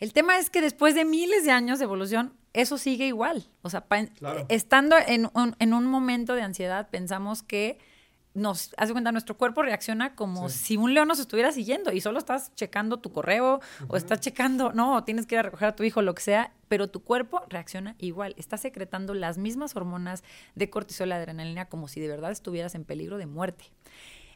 El 0.00 0.12
tema 0.12 0.38
es 0.38 0.50
que 0.50 0.60
después 0.60 0.96
de 0.96 1.04
miles 1.04 1.44
de 1.44 1.52
años 1.52 1.78
de 1.78 1.84
evolución, 1.84 2.34
eso 2.52 2.76
sigue 2.76 3.06
igual. 3.06 3.46
O 3.62 3.70
sea, 3.70 3.82
Claro. 3.82 4.44
estando 4.48 4.96
en 5.06 5.30
un, 5.34 5.54
en 5.60 5.72
un 5.72 5.86
momento 5.86 6.34
de 6.34 6.42
ansiedad, 6.42 6.90
pensamos 6.90 7.44
que 7.44 7.78
nos 8.34 8.74
hace 8.76 8.92
cuenta, 8.92 9.12
nuestro 9.12 9.36
cuerpo 9.36 9.62
reacciona 9.62 10.14
como 10.16 10.48
Sí. 10.48 10.58
si 10.58 10.76
un 10.76 10.92
león 10.92 11.06
nos 11.08 11.20
estuviera 11.20 11.52
siguiendo 11.52 11.92
y 11.92 12.00
solo 12.00 12.18
estás 12.18 12.52
checando 12.56 12.98
tu 12.98 13.12
correo 13.12 13.60
o 13.88 13.96
estás 13.96 14.20
checando, 14.20 14.72
no, 14.72 15.04
tienes 15.04 15.26
que 15.26 15.36
ir 15.36 15.38
a 15.38 15.42
recoger 15.44 15.68
a 15.68 15.76
tu 15.76 15.84
hijo, 15.84 16.02
lo 16.02 16.14
que 16.14 16.22
sea, 16.22 16.52
pero 16.68 16.90
tu 16.90 17.02
cuerpo 17.04 17.42
reacciona 17.48 17.94
igual. 17.98 18.34
Está 18.36 18.56
secretando 18.56 19.14
las 19.14 19.38
mismas 19.38 19.76
hormonas 19.76 20.24
de 20.56 20.68
cortisol 20.68 21.08
y 21.10 21.12
adrenalina 21.12 21.66
como 21.68 21.86
si 21.86 22.00
de 22.00 22.08
verdad 22.08 22.32
estuvieras 22.32 22.74
en 22.74 22.84
peligro 22.84 23.18
de 23.18 23.26
muerte. 23.26 23.66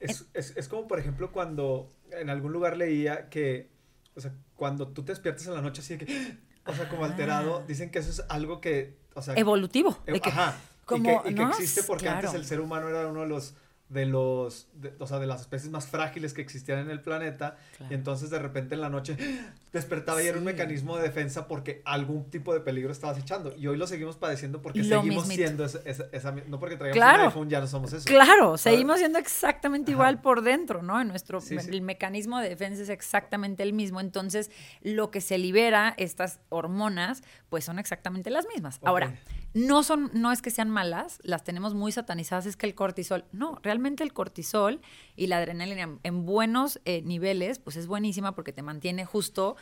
Es, 0.01 0.27
es, 0.33 0.57
es 0.57 0.69
como, 0.69 0.87
por 0.87 1.01
ejemplo, 1.01 1.33
cuando 1.33 1.93
en 2.13 2.31
algún 2.31 2.53
lugar 2.53 2.77
leía 2.77 3.29
que, 3.29 3.69
o 4.15 4.21
sea, 4.21 4.33
cuando 4.55 4.87
tú 4.89 5.03
te 5.05 5.11
despiertas 5.13 5.45
en 5.49 5.55
la 5.55 5.61
noche 5.61 5.81
así 5.81 5.97
de 5.97 6.07
que, 6.07 6.39
o 6.67 6.73
sea, 6.73 6.89
como 6.89 7.05
alterado, 7.05 7.59
Ah. 7.63 7.65
dicen 7.67 7.91
que 7.91 7.99
eso 7.99 8.11
es 8.11 8.23
algo 8.29 8.61
que, 8.61 8.97
o 9.15 9.23
sea, 9.23 9.35
Evolutivo. 9.35 9.99
eh, 10.07 10.13
de 10.13 10.21
que- 10.21 10.29
ajá, 10.31 10.55
como, 10.85 11.11
y 11.11 11.23
que, 11.25 11.31
y 11.31 11.35
que 11.35 11.43
¿no? 11.43 11.49
existe 11.51 11.83
porque 11.83 12.09
antes 12.09 12.33
el 12.35 12.45
ser 12.45 12.61
humano 12.61 12.89
era 12.89 13.09
uno 13.09 13.23
de 13.23 13.27
los 13.27 13.57
de 13.89 14.05
los 14.05 14.69
de, 14.75 14.93
o 14.99 15.07
sea 15.07 15.19
de 15.19 15.27
las 15.27 15.41
especies 15.41 15.71
más 15.73 15.87
frágiles 15.87 16.35
que 16.35 16.43
existían 16.43 16.79
en 16.81 16.91
el 16.91 17.01
planeta 17.01 17.57
Claro. 17.79 17.91
y 17.93 17.95
entonces 17.95 18.29
de 18.29 18.39
repente 18.39 18.75
en 18.75 18.83
la 18.83 18.91
noche 18.91 19.17
despertaba 19.73 20.23
y 20.23 20.27
era 20.27 20.37
un 20.39 20.45
mecanismo 20.45 20.97
de 20.97 21.05
defensa 21.05 21.49
porque 21.49 21.81
algún 21.85 22.31
tipo 22.31 22.53
de 22.55 22.61
peligro 22.61 22.93
estabas 22.93 23.19
echando 23.19 23.55
y 23.57 23.67
hoy 23.67 23.77
lo 23.79 23.87
seguimos 23.87 24.17
padeciendo 24.17 24.61
porque 24.63 24.83
Lo 24.83 25.01
seguimos 25.01 25.27
mismito. 25.27 25.47
siendo 25.49 25.65
esa, 25.65 25.81
esa- 26.13 26.33
no 26.49 26.59
porque 26.61 26.77
traigamos 26.77 26.97
Claro. 27.03 27.23
un 27.23 27.29
iPhone 27.29 27.49
ya 27.51 27.61
no 27.61 27.67
somos 27.67 27.93
eso 27.95 28.05
Claro, 28.05 28.59
seguimos 28.59 28.99
siendo 28.99 29.19
exactamente 29.19 29.91
Ajá. 29.93 29.97
igual 29.97 30.21
por 30.21 30.43
dentro, 30.43 30.83
¿no? 30.83 31.01
En 31.01 31.09
nuestro 31.09 31.41
Sí, 31.41 31.59
sí. 31.59 31.71
el 31.71 31.81
mecanismo 31.83 32.39
de 32.41 32.49
defensa 32.51 32.83
es 32.83 32.89
exactamente 32.91 33.63
el 33.63 33.73
mismo, 33.73 34.01
entonces 34.01 34.51
lo 34.83 35.11
que 35.11 35.21
se 35.23 35.39
libera 35.39 35.95
estas 35.97 36.41
hormonas 36.51 37.23
pues 37.49 37.65
son 37.65 37.79
exactamente 37.79 38.29
las 38.31 38.47
mismas. 38.53 38.79
Ahora, 38.85 39.15
no 39.55 39.83
son 39.83 40.11
no 40.13 40.31
es 40.31 40.43
que 40.43 40.51
sean 40.51 40.69
malas, 40.71 41.19
las 41.23 41.43
tenemos 41.45 41.73
muy 41.75 41.91
satanizadas, 41.93 42.45
es 42.45 42.57
que 42.57 42.67
el 42.67 42.75
cortisol, 42.75 43.25
no, 43.33 43.59
realmente 43.63 43.78
el 43.87 44.13
cortisol 44.13 44.81
y 45.17 45.27
la 45.27 45.39
adrenalina 45.39 45.99
en 46.03 46.27
buenos 46.27 46.81
eh, 46.85 47.03
niveles 47.03 47.59
pues 47.59 47.77
es 47.77 47.87
buenísima 47.87 48.35
porque 48.35 48.53
te 48.53 48.63
mantiene 48.63 49.05
justo 49.05 49.57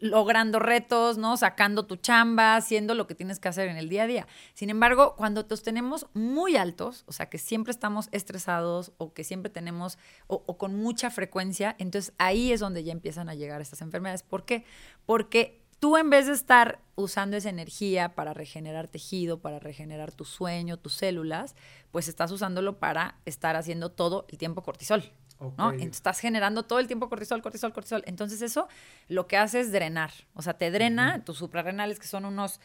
logrando 0.00 0.58
retos, 0.58 1.18
¿no? 1.18 1.36
Sacando 1.36 1.86
tu 1.86 1.96
chamba, 1.96 2.56
haciendo 2.56 2.94
lo 2.94 3.06
que 3.06 3.14
tienes 3.14 3.40
que 3.40 3.48
hacer 3.48 3.68
en 3.68 3.76
el 3.76 3.88
día 3.88 4.02
a 4.04 4.06
día. 4.06 4.26
Sin 4.54 4.70
embargo, 4.70 5.14
cuando 5.16 5.46
los 5.48 5.62
tenemos 5.62 6.06
muy 6.14 6.56
altos, 6.56 7.04
o 7.06 7.12
sea, 7.12 7.30
que 7.30 7.38
siempre 7.38 7.70
estamos 7.70 8.08
estresados 8.12 8.92
o 8.98 9.12
que 9.12 9.24
siempre 9.24 9.50
tenemos, 9.50 9.98
o, 10.26 10.42
o 10.46 10.58
con 10.58 10.76
mucha 10.76 11.10
frecuencia, 11.10 11.74
entonces 11.78 12.12
ahí 12.18 12.52
es 12.52 12.60
donde 12.60 12.84
ya 12.84 12.92
empiezan 12.92 13.28
a 13.28 13.34
llegar 13.34 13.60
estas 13.60 13.80
enfermedades. 13.80 14.22
¿Por 14.22 14.44
qué? 14.44 14.64
Porque 15.06 15.57
tú 15.80 15.96
en 15.96 16.10
vez 16.10 16.26
de 16.26 16.32
estar 16.32 16.80
usando 16.94 17.36
esa 17.36 17.48
energía 17.48 18.14
para 18.14 18.34
regenerar 18.34 18.88
tejido, 18.88 19.40
para 19.40 19.58
regenerar 19.58 20.12
tu 20.12 20.24
sueño, 20.24 20.78
tus 20.78 20.94
células, 20.94 21.54
pues 21.90 22.08
estás 22.08 22.30
usándolo 22.32 22.78
para 22.78 23.16
estar 23.24 23.56
haciendo 23.56 23.90
todo 23.90 24.26
el 24.28 24.38
tiempo 24.38 24.62
cortisol. 24.62 25.12
¿no? 25.40 25.46
Ok. 25.46 25.74
Entonces 25.74 25.96
estás 25.96 26.18
generando 26.18 26.64
todo 26.64 26.80
el 26.80 26.88
tiempo 26.88 27.08
cortisol, 27.08 27.42
cortisol, 27.42 27.72
cortisol. 27.72 28.02
Entonces 28.06 28.42
eso 28.42 28.68
lo 29.08 29.26
que 29.26 29.36
hace 29.36 29.60
es 29.60 29.70
drenar. 29.70 30.12
O 30.34 30.42
sea, 30.42 30.54
te 30.54 30.70
drena 30.70 31.24
tus 31.24 31.38
suprarrenales, 31.38 31.98
que 31.98 32.06
son 32.06 32.24
unos 32.24 32.60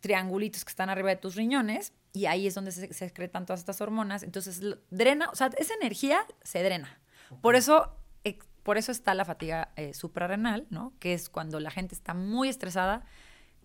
triangulitos 0.00 0.64
que 0.64 0.70
están 0.70 0.90
arriba 0.90 1.10
de 1.10 1.16
tus 1.16 1.34
riñones, 1.34 1.92
y 2.12 2.26
ahí 2.26 2.46
es 2.46 2.54
donde 2.54 2.72
se 2.72 2.88
se 2.88 3.08
secretan 3.08 3.46
todas 3.46 3.60
estas 3.60 3.80
hormonas. 3.80 4.22
Entonces 4.22 4.60
drena, 4.90 5.28
o 5.30 5.36
sea, 5.36 5.50
esa 5.58 5.74
energía 5.74 6.26
se 6.42 6.62
drena. 6.62 7.00
Por 7.40 7.56
eso, 7.56 7.96
por 8.64 8.76
eso 8.78 8.90
está 8.90 9.14
la 9.14 9.24
fatiga 9.24 9.68
eh, 9.76 9.94
suprarrenal, 9.94 10.66
¿no? 10.70 10.92
Que 10.98 11.14
es 11.14 11.28
cuando 11.28 11.60
la 11.60 11.70
gente 11.70 11.94
está 11.94 12.14
muy 12.14 12.48
estresada, 12.48 13.04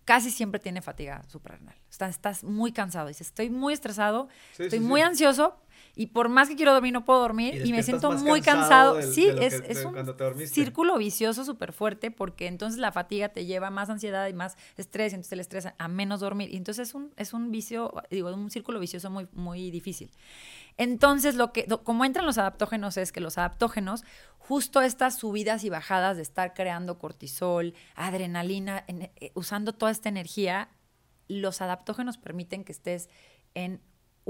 casi 0.04 0.30
siempre 0.30 0.60
tiene 0.60 0.82
fatiga 0.82 1.22
suprarrenal. 1.28 1.74
Estás, 1.90 2.10
estás 2.10 2.44
muy 2.44 2.72
cansado. 2.72 3.08
Dices, 3.08 3.28
estoy 3.28 3.50
muy 3.50 3.72
estresado, 3.72 4.28
Sí, 4.56 4.64
estoy 4.64 4.78
sí, 4.78 4.84
muy 4.84 5.00
sí. 5.00 5.06
ansioso 5.06 5.56
y 5.96 6.06
por 6.08 6.28
más 6.28 6.48
que 6.48 6.56
quiero 6.56 6.72
dormir 6.72 6.92
no 6.92 7.04
puedo 7.04 7.20
dormir 7.20 7.54
y, 7.64 7.72
me 7.72 7.82
siento 7.82 8.10
muy 8.12 8.40
cansado 8.42 8.94
cansado. 8.94 8.96
del- 8.96 9.12
sí, 9.14 9.26
es, 9.40 9.60
que- 9.60 9.72
es 9.72 9.78
de 9.80 9.86
un 9.86 10.46
círculo 10.46 10.98
vicioso 10.98 11.44
súper 11.44 11.72
fuerte 11.72 12.10
porque 12.10 12.46
entonces 12.48 12.78
la 12.78 12.92
fatiga 12.92 13.30
te 13.30 13.44
lleva 13.46 13.68
a 13.68 13.70
más 13.70 13.88
ansiedad 13.88 14.26
y 14.28 14.32
más 14.32 14.56
estrés 14.76 15.12
y 15.12 15.16
entonces 15.16 15.32
el 15.32 15.40
estrés 15.40 15.68
a 15.78 15.88
menos 15.88 16.20
dormir. 16.20 16.52
Y 16.52 16.56
entonces 16.56 16.88
es 16.88 16.94
un, 16.94 17.12
es 17.16 17.32
un 17.32 17.50
vicio, 17.50 17.92
digo, 18.10 18.32
un 18.34 18.50
círculo 18.50 18.78
vicioso 18.80 19.10
muy, 19.10 19.28
muy 19.32 19.70
difícil. 19.70 20.10
Entonces, 20.76 21.34
lo 21.34 21.52
que, 21.52 21.66
como 21.84 22.04
entran 22.04 22.26
los 22.26 22.38
adaptógenos 22.38 22.96
es 22.96 23.12
que 23.12 23.20
los 23.20 23.38
adaptógenos, 23.38 24.04
justo 24.38 24.80
estas 24.82 25.16
subidas 25.18 25.64
y 25.64 25.70
bajadas 25.70 26.16
de 26.16 26.22
estar 26.22 26.54
creando 26.54 26.98
cortisol, 26.98 27.74
adrenalina, 27.94 28.84
en- 28.86 29.02
eh, 29.16 29.32
usando 29.34 29.72
toda 29.72 29.92
esta 29.92 30.08
energía, 30.08 30.70
los 31.28 31.60
adaptógenos 31.60 32.18
permiten 32.18 32.64
que 32.64 32.72
estés 32.72 33.08
en 33.54 33.80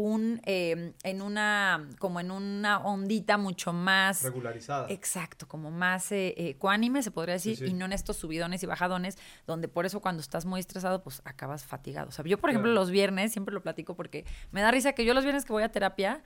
un, 0.01 0.41
eh, 0.45 0.93
en 1.05 1.23
una, 1.23 1.89
como 1.99 2.21
en 2.21 2.31
una 2.31 2.79
ondita 2.81 3.37
mucho 3.39 3.73
más 3.73 4.23
regularizada 4.23 4.87
Exacto, 4.91 5.47
como 5.47 5.71
más 5.71 6.11
eh, 6.13 6.29
eh, 6.37 6.49
ecuánime, 6.51 7.03
se 7.03 7.11
podría 7.11 7.35
decir, 7.35 7.57
Sí, 7.57 7.65
sí. 7.67 7.71
y 7.71 7.75
no 7.75 7.85
en 7.85 7.93
estos 7.93 8.17
subidones 8.17 8.63
y 8.63 8.67
bajadones, 8.67 9.17
donde 9.47 9.69
por 9.69 9.87
eso 9.87 10.01
cuando 10.01 10.21
estás 10.21 10.45
muy 10.47 10.61
estresado, 10.61 11.03
pues 11.03 11.23
acabas 11.25 11.65
fatigado. 11.65 12.09
O 12.09 12.13
sea, 12.13 12.25
yo, 12.25 12.39
por 12.39 12.51
ejemplo, 12.51 12.71
Claro. 12.71 12.81
los 12.81 12.91
viernes, 12.91 13.33
siempre 13.33 13.55
lo 13.55 13.63
platico 13.63 13.95
porque 13.95 14.25
me 14.51 14.61
da 14.61 14.71
risa 14.71 14.93
que 14.93 15.05
yo 15.05 15.15
los 15.15 15.25
viernes 15.25 15.45
que 15.45 15.53
voy 15.53 15.63
a 15.63 15.71
terapia, 15.71 16.23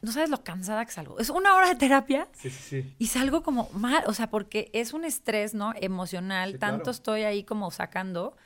no 0.00 0.12
sabes 0.12 0.30
lo 0.30 0.44
cansada 0.44 0.84
que 0.84 0.92
salgo. 0.92 1.18
Es 1.18 1.28
una 1.28 1.54
hora 1.56 1.68
de 1.68 1.74
terapia 1.74 2.28
Sí, 2.32 2.50
sí, 2.50 2.82
sí. 2.82 2.94
y 2.98 3.06
salgo 3.08 3.42
como 3.42 3.68
mal, 3.72 4.04
o 4.06 4.12
sea, 4.14 4.30
porque 4.30 4.70
es 4.72 4.92
un 4.92 5.04
estrés, 5.04 5.54
¿no? 5.54 5.72
Emocional, 5.80 6.52
Sí, 6.52 6.58
tanto 6.58 6.84
claro. 6.84 6.90
estoy 6.92 7.22
ahí 7.22 7.42
como 7.42 7.70
sacando 7.72 8.36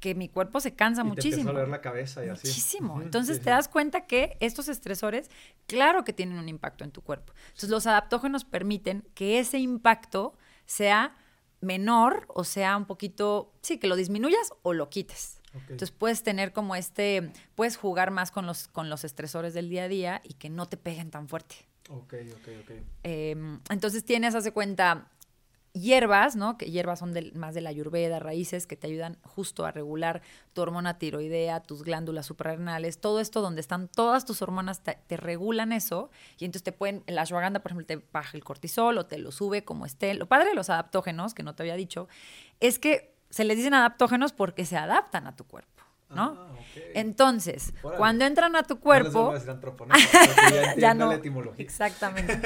que 0.00 0.14
mi 0.14 0.28
cuerpo 0.28 0.60
se 0.60 0.74
cansa 0.74 1.02
Y 1.02 1.04
te 1.04 1.08
muchísimo. 1.10 1.50
a 1.50 1.52
doler 1.52 1.68
la 1.68 1.80
cabeza 1.80 2.24
y 2.24 2.28
así. 2.30 2.48
Muchísimo. 2.48 3.02
Entonces 3.02 3.36
sí, 3.36 3.42
te 3.44 3.50
sí. 3.50 3.56
das 3.56 3.68
cuenta 3.68 4.06
que 4.06 4.36
estos 4.40 4.68
estresores, 4.68 5.30
claro 5.66 6.04
que 6.04 6.12
tienen 6.12 6.38
un 6.38 6.48
impacto 6.48 6.84
en 6.84 6.90
tu 6.90 7.02
cuerpo. 7.02 7.32
Entonces 7.48 7.70
los 7.70 7.86
adaptógenos 7.86 8.44
permiten 8.44 9.04
que 9.14 9.38
ese 9.38 9.58
impacto 9.58 10.34
sea 10.66 11.14
menor 11.60 12.24
o 12.28 12.44
sea 12.44 12.76
un 12.76 12.86
poquito, 12.86 13.52
sí, 13.60 13.78
que 13.78 13.86
lo 13.86 13.96
disminuyas 13.96 14.52
o 14.62 14.72
lo 14.72 14.88
quites. 14.88 15.36
Entonces 15.52 15.90
puedes 15.90 16.22
tener 16.22 16.52
como 16.52 16.76
este, 16.76 17.32
puedes 17.56 17.76
jugar 17.76 18.10
más 18.12 18.30
con 18.30 18.46
los, 18.46 18.68
con 18.68 18.88
los 18.88 19.04
estresores 19.04 19.52
del 19.52 19.68
día 19.68 19.84
a 19.84 19.88
día 19.88 20.20
y 20.24 20.34
que 20.34 20.48
no 20.48 20.66
te 20.66 20.76
peguen 20.76 21.10
tan 21.10 21.28
fuerte. 21.28 21.56
Ok, 21.88 22.14
ok, 22.36 22.48
ok. 22.62 22.70
Eh, 23.02 23.58
entonces 23.68 24.04
tienes, 24.04 24.36
hace 24.36 24.52
cuenta, 24.52 25.08
hierbas, 25.72 26.36
¿no? 26.36 26.58
Que 26.58 26.70
hierbas 26.70 26.98
son 26.98 27.12
del- 27.12 27.32
más 27.34 27.54
de 27.54 27.60
la 27.60 27.70
ayurveda, 27.70 28.18
raíces 28.18 28.66
que 28.66 28.76
te 28.76 28.86
ayudan 28.86 29.18
justo 29.22 29.64
a 29.64 29.70
regular 29.72 30.20
tu 30.52 30.62
hormona 30.62 30.98
tiroidea, 30.98 31.60
tus 31.60 31.82
glándulas 31.82 32.26
suprarrenales, 32.26 33.00
todo 33.00 33.20
esto 33.20 33.40
donde 33.40 33.60
están 33.60 33.88
todas 33.88 34.24
tus 34.24 34.42
hormonas 34.42 34.82
te, 34.82 34.98
te 35.06 35.16
regulan 35.16 35.72
eso 35.72 36.10
y 36.38 36.44
entonces 36.44 36.64
te 36.64 36.72
pueden, 36.72 37.04
la 37.06 37.22
ashwagandha, 37.22 37.60
por 37.60 37.72
ejemplo, 37.72 37.86
te 37.86 38.04
baja 38.12 38.36
el 38.36 38.44
cortisol 38.44 38.98
o 38.98 39.06
te 39.06 39.18
lo 39.18 39.30
sube 39.32 39.64
como 39.64 39.86
esté. 39.86 40.14
Lo 40.14 40.26
padre 40.26 40.48
de 40.50 40.54
los 40.54 40.70
adaptógenos, 40.70 41.34
que 41.34 41.42
no 41.42 41.54
te 41.54 41.62
había 41.62 41.76
dicho, 41.76 42.08
es 42.60 42.78
que 42.78 43.14
se 43.30 43.44
les 43.44 43.56
dicen 43.56 43.74
adaptógenos 43.74 44.32
porque 44.32 44.64
se 44.64 44.76
adaptan 44.76 45.26
a 45.28 45.36
tu 45.36 45.44
cuerpo, 45.44 45.79
¿no? 46.10 46.36
Ah. 46.38 46.50
Entonces, 46.94 47.72
Órale. 47.82 47.98
cuando 47.98 48.24
entran 48.24 48.56
a 48.56 48.62
tu 48.62 48.80
cuerpo... 48.80 49.34
ya 50.76 50.94
no. 50.94 51.12
la. 51.12 51.20
Exactamente. 51.58 52.36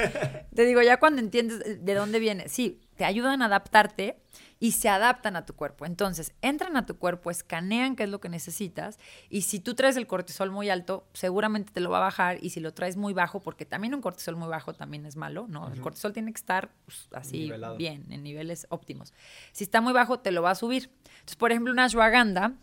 Te 0.55 0.65
digo, 0.65 0.81
ya 0.81 0.97
cuando 0.97 1.21
entiendes 1.21 1.83
de 1.83 1.93
dónde 1.93 2.19
viene, 2.19 2.47
sí, 2.47 2.81
te 2.95 3.03
ayudan 3.05 3.41
a 3.41 3.45
adaptarte 3.45 4.21
y 4.59 4.71
se 4.71 4.87
adaptan 4.87 5.35
a 5.35 5.45
tu 5.45 5.53
cuerpo. 5.53 5.85
Entonces, 5.85 6.33
entran 6.41 6.77
a 6.77 6.85
tu 6.85 6.97
cuerpo, 6.97 7.29
escanean 7.29 7.95
qué 7.95 8.03
es 8.03 8.09
lo 8.09 8.21
que 8.21 8.29
necesitas 8.29 8.99
y 9.29 9.41
si 9.41 9.59
tú 9.59 9.75
traes 9.75 9.97
el 9.97 10.07
cortisol 10.07 10.49
muy 10.49 10.69
alto, 10.69 11.07
seguramente 11.13 11.73
te 11.73 11.81
lo 11.81 11.89
va 11.89 11.97
a 11.97 12.01
bajar 12.01 12.37
y 12.41 12.51
si 12.51 12.61
lo 12.61 12.73
traes 12.73 12.95
muy 12.95 13.13
bajo, 13.13 13.41
porque 13.41 13.65
también 13.65 13.93
un 13.93 14.01
cortisol 14.01 14.37
muy 14.37 14.47
bajo 14.47 14.73
también 14.73 15.05
es 15.05 15.17
malo, 15.17 15.45
¿no? 15.49 15.71
El 15.71 15.81
cortisol 15.81 16.13
tiene 16.13 16.31
que 16.31 16.39
estar 16.39 16.71
pues, 16.85 17.09
así 17.11 17.39
Nivelado. 17.39 17.75
bien, 17.75 18.05
en 18.09 18.23
niveles 18.23 18.65
óptimos. 18.69 19.13
Si 19.51 19.65
está 19.65 19.81
muy 19.81 19.93
bajo, 19.93 20.19
te 20.19 20.31
lo 20.31 20.41
va 20.41 20.51
a 20.51 20.55
subir. 20.55 20.89
Entonces, 21.05 21.35
por 21.35 21.51
ejemplo, 21.51 21.73
una 21.73 21.85
ashwagandha 21.85 22.53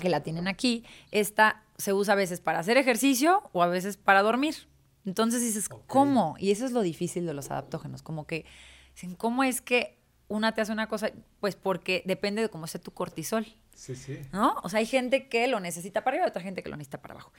que 0.00 0.08
la 0.08 0.22
tienen 0.22 0.48
aquí, 0.48 0.84
esta 1.10 1.62
se 1.76 1.92
usa 1.92 2.12
a 2.12 2.16
veces 2.16 2.40
para 2.40 2.58
hacer 2.58 2.76
ejercicio 2.76 3.48
o 3.52 3.62
a 3.62 3.66
veces 3.66 3.96
para 3.96 4.22
dormir. 4.22 4.54
Entonces 5.04 5.42
dices. 5.42 5.68
¿cómo? 5.68 6.36
Y 6.38 6.50
eso 6.50 6.66
es 6.66 6.72
lo 6.72 6.82
difícil 6.82 7.26
de 7.26 7.34
los 7.34 7.50
adaptógenos, 7.50 8.02
como 8.02 8.26
que, 8.26 8.44
dicen, 8.94 9.14
¿cómo 9.14 9.44
es 9.44 9.60
que 9.60 9.98
una 10.28 10.52
te 10.52 10.60
hace 10.60 10.72
una 10.72 10.88
cosa? 10.88 11.10
Pues 11.40 11.56
porque 11.56 12.02
depende 12.06 12.42
de 12.42 12.48
cómo 12.48 12.66
esté 12.66 12.78
tu 12.78 12.92
cortisol, 12.92 13.46
Sí, 13.74 13.96
sí. 13.96 14.18
¿no? 14.32 14.56
O 14.62 14.68
sea, 14.68 14.80
hay 14.80 14.86
gente 14.86 15.28
que 15.28 15.46
lo 15.48 15.58
necesita 15.58 16.04
para 16.04 16.16
arriba 16.16 16.26
y 16.26 16.28
otra 16.28 16.42
gente 16.42 16.62
que 16.62 16.68
lo 16.68 16.76
necesita 16.76 17.00
para 17.00 17.14
abajo. 17.14 17.32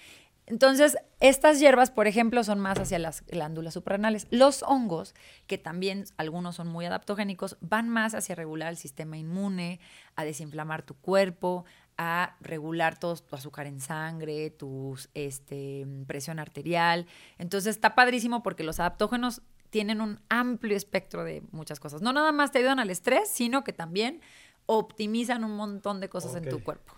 Entonces, 0.47 0.97
estas 1.19 1.59
hierbas, 1.59 1.91
por 1.91 2.07
ejemplo, 2.07 2.43
son 2.43 2.59
más 2.59 2.79
hacia 2.79 2.97
las 2.97 3.23
glándulas 3.27 3.75
suprarrenales. 3.75 4.25
Los 4.31 4.63
hongos, 4.63 5.13
que 5.45 5.59
también 5.59 6.05
algunos 6.17 6.55
son 6.55 6.67
muy 6.67 6.85
adaptogénicos, 6.85 7.57
van 7.61 7.89
más 7.89 8.15
hacia 8.15 8.33
regular 8.33 8.69
el 8.69 8.77
sistema 8.77 9.17
inmune, 9.17 9.79
a 10.15 10.25
desinflamar 10.25 10.81
tu 10.81 10.95
cuerpo, 10.95 11.65
a 11.97 12.35
regular 12.41 12.99
todo 12.99 13.15
tu 13.15 13.35
azúcar 13.35 13.67
en 13.67 13.79
sangre, 13.79 14.49
tu 14.49 14.97
este, 15.13 15.85
presión 16.07 16.39
arterial. 16.39 17.05
Entonces, 17.37 17.75
está 17.75 17.95
padrísimo 17.95 18.43
porque 18.43 18.63
los 18.63 18.79
adaptógenos 18.79 19.41
tienen 19.69 20.01
un 20.01 20.19
amplio 20.29 20.75
espectro 20.75 21.23
de 21.23 21.43
muchas 21.51 21.79
cosas. 21.79 22.01
No 22.01 22.13
nada 22.13 22.31
más 22.31 22.51
te 22.51 22.59
ayudan 22.59 22.79
al 22.79 22.89
estrés, 22.89 23.29
sino 23.29 23.63
que 23.63 23.73
también 23.73 24.21
optimizan 24.65 25.43
un 25.43 25.55
montón 25.55 25.99
de 25.99 26.09
cosas 26.09 26.35
en 26.35 26.49
tu 26.49 26.63
cuerpo. 26.63 26.93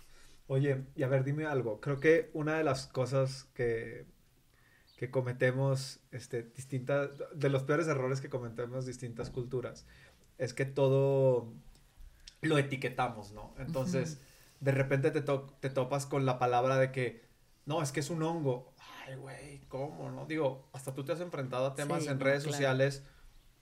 Oye, 0.46 0.84
y 0.94 1.02
a 1.02 1.08
ver, 1.08 1.24
dime 1.24 1.46
algo. 1.46 1.80
Creo 1.80 2.00
que 2.00 2.30
una 2.34 2.56
de 2.56 2.64
las 2.64 2.86
cosas 2.86 3.44
que, 3.54 4.06
que 4.96 5.10
cometemos, 5.10 6.00
este, 6.10 6.42
distintas, 6.42 7.10
de 7.34 7.48
los 7.48 7.62
peores 7.62 7.86
errores 7.88 8.20
que 8.20 8.28
cometemos 8.28 8.84
distintas 8.84 9.30
culturas, 9.30 9.86
es 10.36 10.52
que 10.52 10.64
todo 10.64 11.52
lo 12.42 12.58
etiquetamos, 12.58 13.32
¿no? 13.32 13.54
Entonces, 13.58 14.20
de 14.60 14.72
repente 14.72 15.10
te, 15.10 15.20
to- 15.20 15.54
te 15.60 15.70
topas 15.70 16.06
con 16.06 16.24
la 16.26 16.38
palabra 16.38 16.78
de 16.78 16.90
que, 16.92 17.24
no, 17.66 17.82
es 17.82 17.92
que 17.92 18.00
es 18.00 18.10
un 18.10 18.22
hongo. 18.22 18.72
Ay, 19.06 19.16
güey, 19.16 19.60
¿cómo, 19.68 20.10
no? 20.10 20.26
Digo, 20.26 20.68
hasta 20.72 20.94
tú 20.94 21.04
te 21.04 21.12
has 21.12 21.20
enfrentado 21.20 21.66
a 21.66 21.74
temas 21.74 22.04
Sí, 22.04 22.08
en 22.08 22.20
redes 22.20 22.42
claro. 22.42 22.52
sociales 22.52 23.02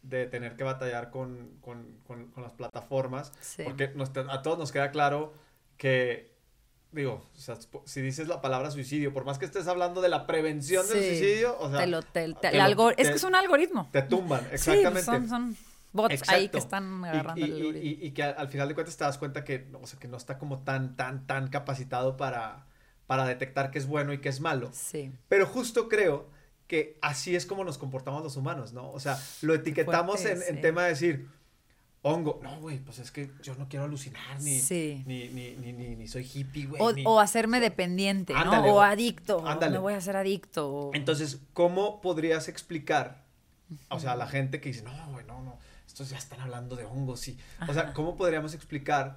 de 0.02 0.26
tener 0.26 0.56
que 0.56 0.64
batallar 0.64 1.10
con, 1.10 1.58
con- 1.60 1.98
con- 2.06 2.28
con 2.32 2.42
las 2.42 2.52
plataformas. 2.52 3.32
Sí. 3.40 3.62
Porque 3.64 3.88
nos 3.94 4.10
a 4.16 4.42
todos 4.42 4.58
nos 4.58 4.72
queda 4.72 4.90
claro 4.90 5.32
que, 5.76 6.32
digo, 6.92 7.24
o 7.34 7.38
sea, 7.38 7.56
si 7.84 8.00
dices 8.00 8.28
la 8.28 8.40
palabra 8.40 8.70
suicidio, 8.70 9.12
por 9.12 9.24
más 9.24 9.38
que 9.38 9.44
estés 9.44 9.66
hablando 9.68 10.00
de 10.00 10.08
la 10.08 10.26
prevención 10.26 10.86
del 10.88 10.98
Sí. 10.98 11.08
suicidio, 11.08 11.56
o 11.58 11.70
sea, 11.70 11.80
Te 11.80 11.86
lo- 11.86 12.02
te- 12.02 12.34
te- 12.34 12.48
el 12.48 12.76
es 12.98 13.08
que 13.10 13.14
es 13.16 13.24
un 13.24 13.34
algoritmo. 13.34 13.88
te 13.92 14.02
tumban, 14.02 14.46
exactamente. 14.52 15.02
son, 15.02 15.28
son 15.28 15.56
bots 15.92 16.10
ahí 16.28 16.44
Exacto. 16.46 16.50
que 16.52 16.58
están 16.58 17.04
agarrando 17.04 17.40
y, 17.40 17.44
el 17.44 17.50
y- 17.50 17.52
algoritmo. 17.60 17.82
y- 17.88 18.06
y 18.06 18.10
que 18.12 18.22
al, 18.22 18.34
al 18.38 18.48
final 18.48 18.68
de 18.68 18.74
cuentas 18.74 18.96
te 18.96 19.04
das 19.04 19.18
cuenta 19.18 19.44
que, 19.44 19.68
o 19.80 19.86
sea, 19.86 19.98
que 19.98 20.08
no 20.08 20.16
está 20.16 20.38
como 20.38 20.60
tan, 20.60 20.96
tan, 20.96 21.26
tan 21.26 21.48
capacitado 21.48 22.16
para, 22.16 22.66
para 23.06 23.24
detectar 23.26 23.70
qué 23.70 23.78
es 23.78 23.86
bueno 23.86 24.12
y 24.12 24.18
qué 24.18 24.28
es 24.28 24.40
malo. 24.40 24.70
Sí. 24.72 25.12
Pero 25.28 25.46
justo 25.46 25.88
creo 25.88 26.30
que 26.66 26.98
así 27.02 27.36
es 27.36 27.44
como 27.44 27.64
nos 27.64 27.76
comportamos 27.76 28.22
los 28.22 28.36
humanos, 28.36 28.72
¿no? 28.72 28.90
O 28.90 28.98
sea, 29.00 29.18
lo 29.42 29.54
etiquetamos 29.54 30.20
Fuerte, 30.22 30.48
en, 30.48 30.56
en 30.56 30.62
tema 30.62 30.84
de 30.84 30.88
decir, 30.90 31.28
hongo. 32.00 32.40
No, 32.42 32.58
güey, 32.60 32.78
pues 32.78 32.98
es 32.98 33.10
que 33.10 33.30
yo 33.42 33.54
no 33.56 33.68
quiero 33.68 33.84
alucinar, 33.84 34.40
ni, 34.40 34.58
Sí. 34.58 35.02
ni, 35.06 35.28
ni, 35.28 35.52
ni, 35.56 35.72
ni, 35.96 36.08
soy 36.08 36.28
hippie, 36.32 36.66
güey. 36.66 37.04
O, 37.04 37.10
o 37.12 37.20
hacerme 37.20 37.60
dependiente, 37.60 38.32
Ándale, 38.34 38.68
¿no? 38.68 38.74
o- 38.74 38.76
O 38.78 38.80
adicto. 38.80 39.46
ándale. 39.46 39.72
Me 39.72 39.78
voy 39.78 39.92
a 39.94 39.98
hacer 39.98 40.16
adicto. 40.16 40.72
o- 40.72 40.90
Entonces, 40.94 41.40
¿cómo 41.52 42.00
podrías 42.00 42.48
explicar, 42.48 43.22
o 43.90 44.00
sea, 44.00 44.12
a 44.12 44.16
la 44.16 44.26
gente 44.26 44.60
que 44.60 44.70
dice, 44.70 44.82
no, 44.82 44.92
güey, 45.12 45.24
no, 45.26 45.42
no, 45.42 45.58
estos 45.92 46.08
ya 46.10 46.16
están 46.16 46.40
hablando 46.40 46.74
de 46.74 46.84
hongos, 46.86 47.28
y, 47.28 47.38
o 47.68 47.72
sea, 47.74 47.82
Ajá. 47.84 47.92
¿cómo 47.92 48.16
podríamos 48.16 48.54
explicarle 48.54 49.14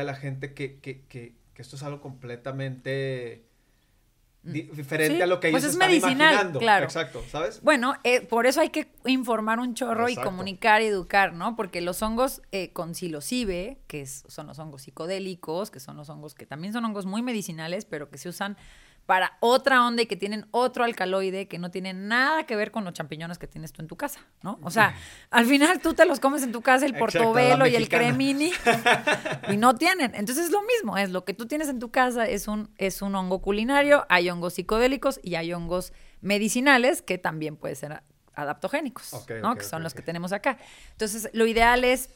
a 0.00 0.02
la 0.04 0.14
gente 0.14 0.54
que, 0.54 0.80
que, 0.80 1.02
que, 1.06 1.36
que 1.54 1.62
esto 1.62 1.76
es 1.76 1.82
algo 1.84 2.00
completamente 2.00 3.44
diferente 4.42 5.14
Mm. 5.14 5.16
Sí, 5.16 5.22
a 5.22 5.26
lo 5.26 5.40
que 5.40 5.48
ellos 5.48 5.60
pues 5.60 5.64
es 5.64 5.72
están 5.72 5.88
medicinal, 5.88 6.14
imaginando? 6.32 6.58
claro. 6.60 6.84
Exacto, 6.84 7.20
¿sabes? 7.28 7.60
Bueno, 7.62 7.94
eh, 8.04 8.20
por 8.20 8.46
eso 8.46 8.60
hay 8.60 8.70
que 8.70 8.92
informar 9.04 9.58
un 9.58 9.74
chorro 9.74 10.06
Exacto. 10.06 10.20
y 10.20 10.24
comunicar 10.24 10.82
y 10.82 10.86
educar, 10.86 11.32
¿no? 11.32 11.56
Porque 11.56 11.80
los 11.80 12.00
hongos 12.02 12.42
eh, 12.52 12.72
con 12.72 12.94
psilocibe, 12.94 13.80
que 13.88 14.02
es- 14.02 14.22
son 14.28 14.46
los 14.46 14.58
hongos 14.60 14.82
psicodélicos, 14.82 15.72
que 15.72 15.80
son 15.80 15.96
los 15.96 16.08
hongos 16.10 16.34
que 16.36 16.46
también 16.46 16.72
son 16.72 16.84
hongos 16.84 17.06
muy 17.06 17.22
medicinales, 17.22 17.84
pero 17.86 18.08
que 18.08 18.18
se 18.18 18.28
usan 18.28 18.56
para 19.06 19.36
otra 19.40 19.86
onda 19.86 20.02
y 20.02 20.06
que 20.06 20.16
tienen 20.16 20.46
otro 20.50 20.84
alcaloide 20.84 21.46
que 21.46 21.58
no 21.58 21.70
tiene 21.70 21.94
nada 21.94 22.44
que 22.44 22.56
ver 22.56 22.72
con 22.72 22.84
los 22.84 22.92
champiñones 22.92 23.38
que 23.38 23.46
tienes 23.46 23.72
tú 23.72 23.80
en 23.80 23.88
tu 23.88 23.96
casa, 23.96 24.20
¿no? 24.42 24.58
O 24.62 24.70
sea, 24.70 24.96
al 25.30 25.46
final 25.46 25.80
tú 25.80 25.94
te 25.94 26.04
los 26.04 26.18
comes 26.18 26.42
en 26.42 26.50
tu 26.50 26.60
casa, 26.60 26.84
el 26.86 26.94
portobelo 26.94 27.66
y 27.66 27.76
el 27.76 27.88
cremini, 27.88 28.50
y 29.48 29.56
no 29.56 29.76
tienen. 29.76 30.12
Entonces 30.16 30.46
es 30.46 30.50
lo 30.50 30.62
mismo, 30.62 30.98
es 30.98 31.10
lo 31.10 31.24
que 31.24 31.34
tú 31.34 31.46
tienes 31.46 31.68
en 31.68 31.78
tu 31.78 31.90
casa, 31.90 32.26
es 32.26 32.48
un, 32.48 32.68
es 32.78 33.00
un 33.00 33.14
hongo 33.14 33.40
culinario, 33.40 34.04
hay 34.08 34.28
hongos 34.28 34.54
psicodélicos 34.54 35.20
y 35.22 35.36
hay 35.36 35.52
hongos 35.52 35.92
medicinales 36.20 37.00
que 37.00 37.16
también 37.16 37.56
pueden 37.56 37.76
ser 37.76 38.02
adaptogénicos, 38.34 39.12
¿no? 39.40 39.54
que 39.54 39.64
son 39.64 39.84
los 39.84 39.94
que 39.94 40.02
tenemos 40.02 40.32
acá. 40.32 40.58
Entonces, 40.90 41.30
lo 41.32 41.46
ideal 41.46 41.84
es, 41.84 42.10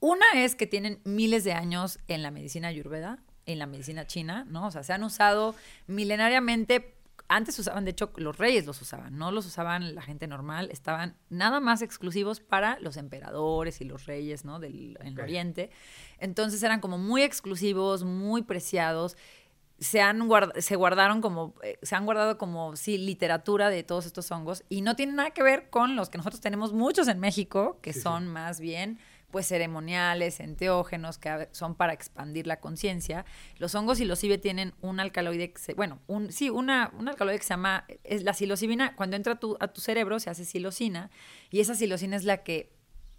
una 0.00 0.26
es 0.34 0.56
que 0.56 0.66
tienen 0.66 1.00
miles 1.04 1.44
de 1.44 1.52
años 1.52 2.00
en 2.08 2.22
la 2.22 2.32
medicina 2.32 2.68
ayurveda, 2.68 3.20
en 3.46 3.58
la 3.58 3.66
medicina 3.66 4.06
china, 4.06 4.44
¿no? 4.48 4.66
O 4.66 4.70
sea, 4.70 4.82
se 4.82 4.92
han 4.92 5.02
usado 5.04 5.54
milenariamente. 5.86 6.94
Antes 7.28 7.58
usaban, 7.58 7.84
de 7.86 7.92
hecho, 7.92 8.10
los 8.16 8.36
reyes 8.36 8.66
los 8.66 8.82
usaban, 8.82 9.16
no 9.16 9.32
los 9.32 9.46
usaban 9.46 9.94
la 9.94 10.02
gente 10.02 10.26
normal, 10.26 10.68
estaban 10.70 11.16
nada 11.30 11.60
más 11.60 11.80
exclusivos 11.80 12.40
para 12.40 12.78
los 12.80 12.96
emperadores 12.98 13.80
y 13.80 13.84
los 13.84 14.04
reyes, 14.04 14.44
¿no? 14.44 14.58
Del 14.58 14.98
en 15.00 15.14
Ok. 15.14 15.22
Oriente. 15.22 15.70
Entonces 16.18 16.62
eran 16.62 16.80
como 16.80 16.98
muy 16.98 17.22
exclusivos, 17.22 18.04
muy 18.04 18.42
preciados. 18.42 19.16
Se, 19.78 20.02
han 20.02 20.28
guard- 20.28 20.60
se 20.60 20.76
guardaron 20.76 21.22
como, 21.22 21.54
eh, 21.62 21.78
se 21.82 21.94
han 21.96 22.04
guardado 22.04 22.36
como, 22.36 22.76
sí, 22.76 22.98
literatura 22.98 23.70
de 23.70 23.82
todos 23.82 24.04
estos 24.04 24.30
hongos 24.30 24.62
y 24.68 24.82
no 24.82 24.94
tienen 24.94 25.16
nada 25.16 25.30
que 25.30 25.42
ver 25.42 25.70
con 25.70 25.96
los 25.96 26.10
que 26.10 26.18
nosotros 26.18 26.40
tenemos 26.42 26.72
muchos 26.74 27.08
en 27.08 27.18
México, 27.18 27.78
que 27.80 27.92
Sí, 27.92 27.98
sí. 28.00 28.02
son 28.02 28.28
más 28.28 28.60
bien 28.60 28.98
pues 29.32 29.48
ceremoniales, 29.48 30.38
enteógenos, 30.38 31.18
que 31.18 31.48
son 31.50 31.74
para 31.74 31.92
expandir 31.94 32.46
la 32.46 32.60
conciencia. 32.60 33.24
Los 33.58 33.74
hongos 33.74 33.98
psilocibe 33.98 34.38
tienen 34.38 34.74
un 34.82 35.00
alcaloide, 35.00 35.52
que 35.52 35.58
se- 35.60 35.74
bueno, 35.74 35.98
un, 36.06 36.30
sí, 36.30 36.50
una, 36.50 36.92
un 36.96 37.08
alcaloide 37.08 37.38
que 37.38 37.44
se 37.44 37.50
llama, 37.54 37.84
es 38.04 38.22
la 38.22 38.34
psilocibina, 38.34 38.94
cuando 38.94 39.16
entra 39.16 39.32
a 39.32 39.36
tu, 39.40 39.56
a 39.58 39.68
tu 39.68 39.80
cerebro 39.80 40.20
se 40.20 40.30
hace 40.30 40.44
psilocina 40.44 41.10
y 41.50 41.58
esa 41.60 41.74
psilocina 41.74 42.14
es 42.14 42.24
la 42.24 42.44
que 42.44 42.70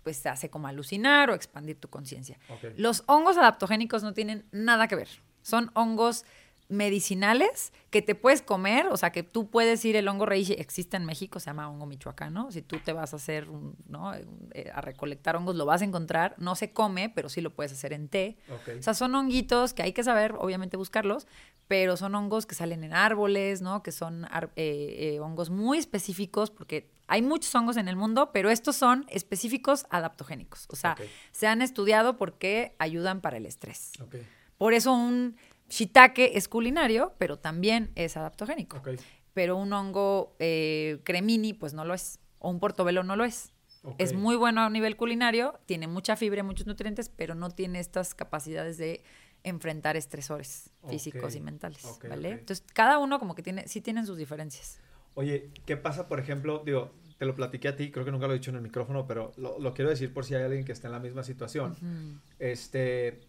pues 0.03 0.21
te 0.21 0.29
hace 0.29 0.49
como 0.49 0.67
alucinar 0.67 1.29
o 1.29 1.33
expandir 1.33 1.79
tu 1.79 1.89
conciencia. 1.89 2.37
Los 2.77 3.03
hongos 3.07 3.37
adaptogénicos 3.37 4.03
no 4.03 4.13
tienen 4.13 4.45
nada 4.51 4.87
que 4.87 4.95
ver. 4.95 5.07
Son 5.41 5.71
hongos 5.73 6.25
medicinales 6.69 7.71
que 7.89 8.01
te 8.01 8.15
puedes 8.15 8.41
comer, 8.41 8.87
o 8.87 8.97
sea, 8.97 9.11
que 9.11 9.23
tú 9.23 9.49
puedes 9.49 9.83
ir, 9.85 9.95
el 9.95 10.07
hongo 10.07 10.25
reishi 10.25 10.53
existe 10.53 10.97
en 10.97 11.05
México, 11.05 11.39
se 11.39 11.47
llama 11.47 11.69
hongo 11.69 11.85
michoacano, 11.85 12.51
si 12.51 12.61
tú 12.61 12.79
te 12.79 12.93
vas 12.93 13.13
a 13.13 13.17
hacer, 13.17 13.47
¿no? 13.87 14.13
Eh, 14.15 14.71
a 14.73 14.81
recolectar 14.81 15.35
hongos, 15.35 15.55
lo 15.55 15.65
vas 15.65 15.81
a 15.81 15.85
encontrar, 15.85 16.35
no 16.37 16.55
se 16.55 16.71
come, 16.71 17.09
pero 17.09 17.29
sí 17.29 17.41
lo 17.41 17.53
puedes 17.53 17.71
hacer 17.71 17.93
en 17.93 18.07
té. 18.07 18.37
O 18.79 18.81
sea, 18.81 18.93
son 18.93 19.13
honguitos 19.15 19.73
que 19.73 19.83
hay 19.83 19.93
que 19.93 20.03
saber, 20.03 20.33
obviamente 20.39 20.77
buscarlos, 20.77 21.27
pero 21.67 21.97
son 21.97 22.15
hongos 22.15 22.45
que 22.45 22.55
salen 22.55 22.83
en 22.83 22.93
árboles, 22.93 23.61
¿no? 23.61 23.83
Que 23.83 23.91
son 23.91 24.25
eh, 24.25 24.35
eh, 24.55 25.19
hongos 25.19 25.49
muy 25.49 25.77
específicos, 25.77 26.49
porque 26.49 26.91
hay 27.07 27.21
muchos 27.21 27.53
hongos 27.53 27.77
en 27.77 27.87
el 27.87 27.95
mundo, 27.95 28.31
pero 28.33 28.49
estos 28.49 28.75
son 28.75 29.05
específicos 29.09 29.85
adaptogénicos, 29.89 30.65
o 30.69 30.75
sea, 30.75 30.95
se 31.31 31.47
han 31.47 31.61
estudiado 31.61 32.17
porque 32.17 32.75
ayudan 32.79 33.21
para 33.21 33.37
el 33.37 33.45
estrés. 33.45 33.91
Por 34.57 34.73
eso 34.73 34.93
un 34.93 35.35
Shiitake 35.73 36.37
es 36.37 36.47
culinario, 36.47 37.15
pero 37.17 37.39
también 37.39 37.91
es 37.95 38.15
adaptogénico. 38.15 38.79
Pero 39.33 39.57
un 39.57 39.73
hongo 39.73 40.35
eh, 40.37 40.99
cremini, 41.03 41.53
pues 41.53 41.73
no 41.73 41.83
lo 41.83 41.95
es. 41.95 42.19
O 42.37 42.51
un 42.51 42.59
portobelo 42.59 43.03
no 43.03 43.15
lo 43.15 43.25
es. 43.25 43.53
Es 43.97 44.13
muy 44.13 44.35
bueno 44.35 44.61
a 44.61 44.69
nivel 44.69 44.95
culinario, 44.95 45.59
tiene 45.65 45.87
mucha 45.87 46.15
fibra, 46.15 46.43
muchos 46.43 46.67
nutrientes, 46.67 47.09
pero 47.09 47.33
no 47.33 47.49
tiene 47.49 47.79
estas 47.79 48.13
capacidades 48.13 48.77
de 48.77 49.03
enfrentar 49.43 49.97
estresores 49.97 50.69
físicos 50.87 51.35
y 51.35 51.41
mentales, 51.41 51.83
¿vale? 52.07 52.29
Entonces, 52.29 52.63
cada 52.73 52.97
uno 52.97 53.19
como 53.19 53.35
que 53.35 53.41
tiene, 53.41 53.67
sí 53.67 53.81
tienen 53.81 54.05
sus 54.05 54.17
diferencias. 54.17 54.79
Oye, 55.15 55.49
¿qué 55.65 55.75
pasa, 55.75 56.07
por 56.07 56.19
ejemplo, 56.21 56.61
digo, 56.63 56.93
te 57.17 57.25
lo 57.25 57.35
platiqué 57.35 57.67
a 57.67 57.75
ti, 57.75 57.91
creo 57.91 58.05
que 58.05 58.11
nunca 58.11 58.27
lo 58.27 58.33
he 58.33 58.37
dicho 58.37 58.51
en 58.51 58.55
el 58.55 58.61
micrófono, 58.61 59.05
pero 59.05 59.33
lo, 59.35 59.73
quiero 59.73 59.89
decir 59.89 60.13
por 60.13 60.23
si 60.23 60.35
hay 60.35 60.43
alguien 60.43 60.63
que 60.63 60.71
está 60.71 60.87
en 60.87 60.93
la 60.93 60.99
misma 60.99 61.23
situación. 61.23 61.75
Este, 62.39 63.19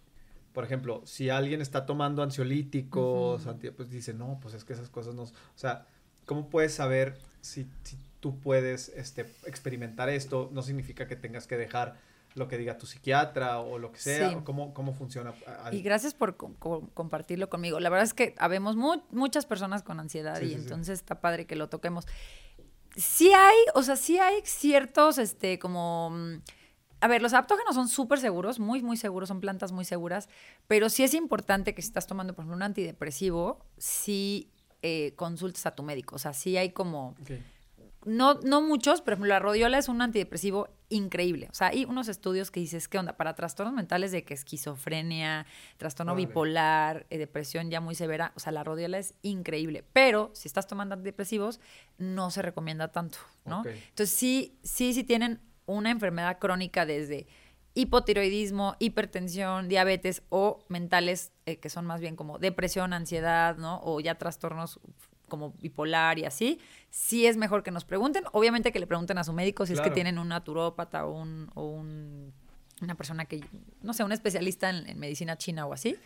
por 0.55 0.65
ejemplo, 0.65 1.03
si 1.05 1.31
alguien 1.31 1.61
está 1.61 1.85
tomando 1.85 2.23
ansiolíticos, 2.23 3.43
pues 3.77 3.91
dice, 3.91 4.15
no, 4.15 4.39
pues 4.41 4.55
es 4.55 4.65
que 4.65 4.73
esas 4.73 4.89
cosas 4.89 5.15
no... 5.15 5.25
O 5.25 5.29
sea, 5.57 5.87
¿cómo 6.27 6.49
puedes 6.49 6.73
saber 6.73 7.19
si, 7.41 7.67
tú 8.21 8.39
puedes 8.39 8.89
este, 8.91 9.23
experimentar 9.47 10.09
esto? 10.09 10.51
No 10.53 10.63
significa 10.63 11.09
que 11.09 11.17
tengas 11.17 11.49
que 11.49 11.57
dejar 11.57 11.99
lo 12.37 12.47
que 12.47 12.57
diga 12.57 12.79
tu 12.79 12.87
psiquiatra 12.87 13.59
o 13.59 13.79
lo 13.79 13.91
que 13.91 13.99
sea, 13.99 14.43
cómo, 14.45 14.73
cómo 14.75 14.95
funciona. 14.95 15.35
Y 15.73 15.83
gracias 15.83 16.15
por 16.15 16.37
compartirlo 16.37 17.51
conmigo. 17.51 17.81
La 17.81 17.91
verdad 17.91 18.05
es 18.05 18.15
que 18.15 18.37
habemos 18.39 18.77
muchas 19.11 19.47
personas 19.47 19.83
con 19.83 19.99
ansiedad 19.99 20.41
y 20.41 20.55
entonces 20.55 21.01
está 21.01 21.21
padre 21.21 21.47
que 21.47 21.57
lo 21.57 21.69
toquemos. 21.69 22.07
Sí 22.97 23.33
hay, 23.33 23.57
o 23.75 23.83
sea, 23.83 23.97
sí 23.97 24.19
hay 24.19 24.41
ciertos, 24.45 25.19
este, 25.19 25.59
como 25.59 26.11
mm, 26.11 26.35
a 27.05 27.07
ver, 27.07 27.21
los 27.21 27.35
adaptógenos 27.35 27.75
son 27.75 27.89
súper 27.89 28.19
seguros, 28.19 28.59
muy, 28.59 28.83
muy 28.83 28.97
seguros, 28.97 29.29
son 29.29 29.39
plantas 29.39 29.73
muy 29.73 29.85
seguras, 29.85 30.31
pero 30.69 30.89
sí 30.89 31.03
es 31.03 31.13
importante 31.13 31.75
que 31.75 31.83
si 31.83 31.89
estás 31.89 32.07
tomando, 32.07 32.33
por 32.33 32.45
ejemplo, 32.45 32.57
un 32.57 32.63
antidepresivo, 32.63 33.63
sí 33.77 34.51
eh, 34.81 35.13
consultes 35.15 35.67
a 35.67 35.75
tu 35.75 35.83
médico. 35.83 36.17
O 36.17 36.19
sea, 36.19 36.33
sí 36.33 36.57
hay 36.57 36.71
como... 36.71 37.15
No, 38.07 38.41
no 38.41 38.63
muchos, 38.63 39.03
ejemplo, 39.07 39.27
la 39.27 39.39
rodiola 39.39 39.77
es 39.77 39.89
un 39.89 40.01
antidepresivo 40.01 40.71
increíble. 40.89 41.49
O 41.51 41.55
sea, 41.55 41.69
hay 41.69 41.85
unos 41.85 42.09
estudios 42.09 42.51
que 42.51 42.61
dices, 42.61 42.89
¿qué 42.89 42.99
onda? 42.99 43.19
Para 43.19 43.35
trastornos 43.35 43.75
mentales 43.75 44.11
de 44.11 44.25
que 44.25 44.33
esquizofrenia, 44.33 45.45
trastorno 45.77 46.15
bipolar, 46.15 47.05
eh, 47.11 47.19
depresión 47.19 47.71
ya 47.71 47.83
muy 47.83 47.95
severa, 47.95 48.33
o 48.35 48.41
sea, 48.41 48.51
la 48.51 48.65
rodiola 48.65 48.97
es 48.97 49.13
increíble. 49.21 49.85
Pero 49.93 50.31
si 50.33 50.49
estás 50.49 50.67
tomando 50.67 50.95
antidepresivos, 50.95 51.61
no 51.99 52.31
se 52.31 52.41
recomienda 52.41 52.89
tanto, 52.89 53.19
¿no? 53.45 53.63
Entonces, 53.67 54.17
sí, 54.17 54.59
sí, 54.63 54.95
sí 54.95 55.05
tienen 55.05 55.43
una 55.67 55.91
enfermedad 55.91 56.39
crónica 56.39 56.87
desde 56.87 57.27
hipotiroidismo, 57.75 58.77
hipertensión, 58.79 59.69
diabetes 59.69 60.23
o 60.29 60.65
mentales 60.69 61.33
eh, 61.47 61.59
que 61.59 61.69
son 61.69 61.85
más 61.87 62.01
bien 62.01 62.17
como 62.17 62.39
depresión, 62.39 62.93
ansiedad, 62.93 63.57
¿no? 63.57 63.81
O 63.83 64.01
ya 64.01 64.15
trastornos 64.15 64.81
como 65.29 65.53
bipolar 65.61 66.19
y 66.19 66.25
así, 66.25 66.61
sí 66.91 67.27
es 67.27 67.37
mejor 67.37 67.63
que 67.63 67.71
nos 67.71 67.85
pregunten. 67.85 68.25
Obviamente 68.33 68.71
que 68.71 68.79
le 68.79 68.87
pregunten 68.87 69.19
a 69.19 69.25
su 69.25 69.33
médico 69.33 69.67
si 69.67 69.73
es 69.73 69.81
que 69.81 69.91
tienen 69.91 70.19
un 70.19 70.29
naturópata 70.29 71.07
o, 71.07 71.21
un, 71.21 71.51
o 71.55 71.65
un, 71.67 72.33
una 72.81 72.95
persona 72.95 73.25
que, 73.25 73.43
no 73.83 73.93
sé, 73.93 74.05
un 74.05 74.13
especialista 74.13 74.71
en 74.71 74.99
medicina 74.99 75.37
china 75.37 75.67
o 75.67 75.73
así. 75.73 75.97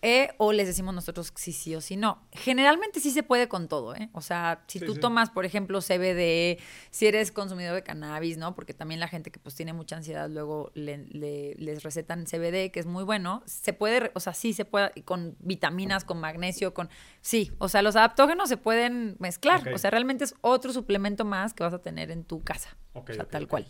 E, 0.00 0.30
o 0.38 0.52
les 0.52 0.68
decimos 0.68 0.94
nosotros 0.94 1.32
si 1.34 1.52
sí 1.52 1.74
o 1.74 1.80
si 1.80 1.96
no. 1.96 2.22
Generalmente 2.32 3.00
sí 3.00 3.10
se 3.10 3.24
puede 3.24 3.48
con 3.48 3.66
todo, 3.66 3.96
¿eh? 3.96 4.10
O 4.12 4.20
sea, 4.20 4.62
si 4.68 4.78
tú 4.78 4.94
tomas, 4.94 5.30
por 5.30 5.44
ejemplo, 5.44 5.80
CBD, 5.80 6.60
si 6.90 7.06
eres 7.06 7.32
consumidor 7.32 7.74
de 7.74 7.82
cannabis, 7.82 8.38
¿no? 8.38 8.54
Porque 8.54 8.74
también 8.74 9.00
la 9.00 9.08
gente 9.08 9.32
que 9.32 9.40
pues 9.40 9.56
tiene 9.56 9.72
mucha 9.72 9.96
ansiedad 9.96 10.30
luego 10.30 10.70
le, 10.74 11.06
les 11.08 11.82
recetan 11.82 12.26
CBD, 12.26 12.70
que 12.70 12.78
es 12.78 12.86
muy 12.86 13.02
bueno. 13.02 13.42
Se 13.46 13.72
puede, 13.72 14.12
o 14.14 14.20
sea, 14.20 14.34
sí 14.34 14.52
se 14.52 14.64
puede, 14.64 14.92
con 15.02 15.36
vitaminas, 15.40 16.04
con 16.04 16.20
magnesio, 16.20 16.74
con... 16.74 16.88
Sí, 17.20 17.50
o 17.58 17.68
sea, 17.68 17.82
los 17.82 17.96
adaptógenos 17.96 18.48
se 18.48 18.56
pueden 18.56 19.16
mezclar. 19.18 19.68
O 19.74 19.78
sea, 19.78 19.90
realmente 19.90 20.22
es 20.22 20.34
otro 20.42 20.72
suplemento 20.72 21.24
más 21.24 21.54
que 21.54 21.64
vas 21.64 21.74
a 21.74 21.80
tener 21.80 22.12
en 22.12 22.22
tu 22.22 22.42
casa. 22.44 22.76
o 22.92 23.04
sea, 23.04 23.24
tal 23.24 23.48
cual. 23.48 23.66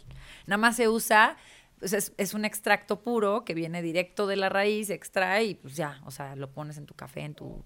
Nada 0.46 0.58
más 0.58 0.76
se 0.76 0.88
usa 0.88 1.36
pues 1.78 2.12
es, 2.16 2.34
un 2.34 2.44
extracto 2.44 3.02
puro 3.02 3.44
que 3.44 3.54
viene 3.54 3.82
directo 3.82 4.26
de 4.26 4.36
la 4.36 4.48
raíz, 4.48 4.90
extrae 4.90 5.44
y 5.44 5.54
pues 5.54 5.76
ya, 5.76 6.00
o 6.04 6.10
sea, 6.10 6.34
lo 6.36 6.50
pones 6.50 6.76
en 6.76 6.86
tu 6.86 6.94
café, 6.94 7.20
en 7.20 7.34
tu, 7.34 7.62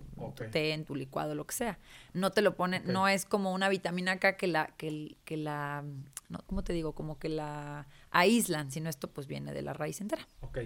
té, 0.50 0.72
en 0.72 0.84
tu 0.84 0.94
licuado, 0.94 1.34
lo 1.34 1.46
que 1.46 1.54
sea. 1.54 1.78
No 2.12 2.30
te 2.30 2.42
lo 2.42 2.54
ponen, 2.54 2.82
no 2.86 3.08
es 3.08 3.24
como 3.24 3.52
una 3.52 3.68
vitamina 3.68 4.18
K 4.18 4.36
que 4.36 4.46
la, 4.46 4.66
que, 4.76 5.16
que 5.24 5.36
la, 5.36 5.84
no, 6.28 6.40
¿cómo 6.46 6.62
te 6.62 6.72
digo? 6.72 6.94
Como 6.94 7.18
que 7.18 7.28
la 7.28 7.86
aíslan, 8.10 8.70
sino 8.70 8.90
esto 8.90 9.08
pues 9.08 9.26
viene 9.26 9.52
de 9.52 9.62
la 9.62 9.72
raíz 9.72 10.00
entera. 10.00 10.26
Ok. 10.40 10.58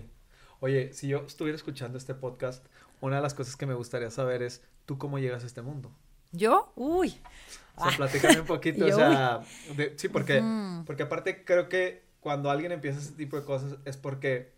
Oye, 0.61 0.93
si 0.93 1.09
yo 1.09 1.25
estuviera 1.27 1.57
escuchando 1.57 1.99
este 1.99 2.15
podcast, 2.15 2.65
una 3.01 3.17
de 3.17 3.23
las 3.23 3.35
cosas 3.35 3.57
que 3.57 3.67
me 3.67 3.75
gustaría 3.75 4.11
saber 4.11 4.43
es, 4.43 4.63
¿tú 4.87 4.99
cómo 4.99 5.19
llegas 5.19 5.45
a 5.45 5.47
este 5.47 5.63
mundo? 5.63 5.93
¿Yo? 6.33 6.73
Uy. 6.77 7.21
O 7.77 7.89
sea, 7.89 7.97
platícame 7.97 8.41
un 8.41 8.47
poquito, 8.47 8.87
o 8.87 8.93
sea, 8.93 9.43
sí, 9.97 10.09
porque, 10.09 10.43
porque 10.87 11.03
aparte 11.05 11.45
creo 11.45 11.69
que 11.69 12.06
cuando 12.27 12.51
alguien 12.51 12.73
empieza 12.73 12.99
ese 12.99 13.13
tipo 13.13 13.37
de 13.37 13.45
cosas 13.45 13.77
es 13.85 13.97
porque 13.97 14.53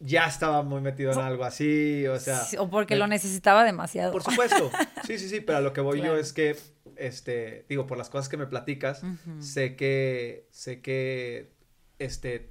ya 0.00 0.26
estaba 0.26 0.64
muy 0.64 0.80
metido 0.80 1.12
en 1.12 1.20
algo 1.20 1.44
así, 1.44 2.04
o 2.08 2.18
sea... 2.18 2.42
o 2.58 2.68
porque 2.70 2.96
lo 2.96 3.06
necesitaba 3.06 3.62
demasiado. 3.62 4.10
Por 4.10 4.24
supuesto, 4.24 4.68
sí, 5.06 5.16
sí, 5.16 5.28
sí, 5.28 5.40
pero 5.40 5.58
a 5.58 5.60
lo 5.60 5.72
que 5.72 5.80
voy 5.80 6.02
yo 6.02 6.16
es 6.16 6.32
que, 6.32 6.56
este, 6.96 7.66
digo, 7.68 7.86
por 7.86 7.98
las 7.98 8.10
cosas 8.10 8.28
que 8.28 8.36
me 8.36 8.48
platicas, 8.48 9.02
sé 9.38 9.76
que, 9.76 10.48
sé 10.50 10.80
que, 10.80 11.52
este, 12.00 12.50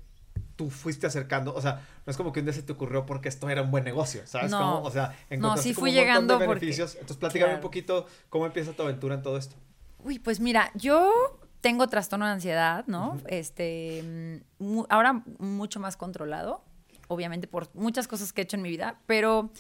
tú 0.56 0.70
fuiste 0.70 1.08
acercando, 1.08 1.54
o 1.54 1.62
sea, 1.62 1.86
no 2.06 2.12
es 2.12 2.16
como 2.16 2.32
que 2.32 2.40
un 2.40 2.46
día 2.46 2.54
se 2.54 2.64
te 2.64 2.72
ocurrió 2.72 3.06
porque 3.06 3.28
esto 3.28 3.50
era 3.50 3.64
un 3.64 3.70
buen 3.70 3.84
negocio, 3.84 4.22
¿sabes? 4.28 4.50
No, 4.50 4.82
o 4.82 4.92
sea, 4.92 5.14
no, 5.32 5.58
sí 5.58 5.74
fui 5.74 5.90
un 5.90 5.98
llegando 5.98 6.40
de 6.40 6.48
beneficios. 6.48 6.94
Entonces, 6.94 7.18
platícame 7.18 7.56
un 7.56 7.60
poquito 7.60 8.08
cómo 8.30 8.46
empieza 8.46 8.72
tu 8.72 8.84
aventura 8.84 9.16
en 9.16 9.24
todo 9.24 9.36
esto. 9.36 9.58
Uy, 10.00 10.20
pues 10.20 10.40
mira, 10.40 10.72
yo 10.74 11.41
tengo 11.62 11.88
trastorno 11.88 12.26
de 12.26 12.32
ansiedad, 12.34 12.86
¿no? 12.88 13.18
Este, 13.28 14.44
ahora 14.90 15.24
mucho 15.40 15.80
más 15.80 15.96
controlado, 15.96 16.64
obviamente 17.08 17.48
por 17.48 17.74
muchas 17.76 18.08
cosas 18.08 18.34
que 18.34 18.42
he 18.42 18.44
hecho 18.44 18.58
en 18.58 18.64
mi 18.64 18.70
vida, 18.70 19.00
pero 19.06 19.52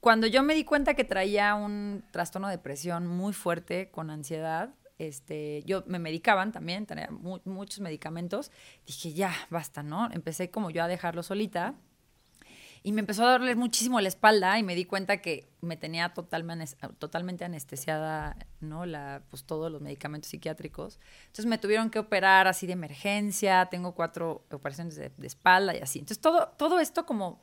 cuando 0.00 0.26
yo 0.26 0.42
me 0.42 0.54
di 0.54 0.64
cuenta 0.64 0.94
que 0.94 1.04
traía 1.04 1.54
un 1.54 2.02
trastorno 2.10 2.48
de 2.48 2.56
depresión 2.56 3.06
muy 3.06 3.34
fuerte 3.34 3.90
con 3.90 4.10
ansiedad, 4.10 4.70
este, 4.98 5.62
yo 5.64 5.82
me 5.86 5.98
medicaban 5.98 6.52
también, 6.52 6.86
tenía 6.86 7.08
muchos 7.10 7.80
medicamentos, 7.80 8.50
dije, 8.86 9.12
ya, 9.12 9.32
basta, 9.50 9.82
¿no? 9.82 10.10
Empecé 10.12 10.50
como 10.50 10.70
yo 10.70 10.82
a 10.82 10.88
dejarlo 10.88 11.22
solita 11.22 11.74
y 12.82 12.92
me 12.92 13.00
empezó 13.00 13.26
a 13.26 13.38
doler 13.38 13.56
muchísimo 13.56 14.00
la 14.00 14.08
espalda 14.08 14.58
y 14.58 14.62
me 14.62 14.74
di 14.74 14.86
cuenta 14.86 15.18
que 15.18 15.50
me 15.60 15.76
tenía 15.76 16.14
totalmente, 16.14 16.76
totalmente 16.98 17.44
anestesiada, 17.44 18.36
¿no? 18.60 18.86
La, 18.86 19.22
pues 19.28 19.44
todos 19.44 19.70
los 19.70 19.82
medicamentos 19.82 20.30
psiquiátricos. 20.30 20.98
Entonces 21.26 21.46
me 21.46 21.58
tuvieron 21.58 21.90
que 21.90 21.98
operar 21.98 22.48
así 22.48 22.66
de 22.66 22.72
emergencia, 22.72 23.66
tengo 23.66 23.94
cuatro 23.94 24.46
operaciones 24.50 24.96
de, 24.96 25.12
espalda 25.22 25.76
y 25.76 25.80
así. 25.80 25.98
Entonces 25.98 26.22
todo, 26.22 26.48
todo 26.56 26.80
esto 26.80 27.04
como, 27.04 27.42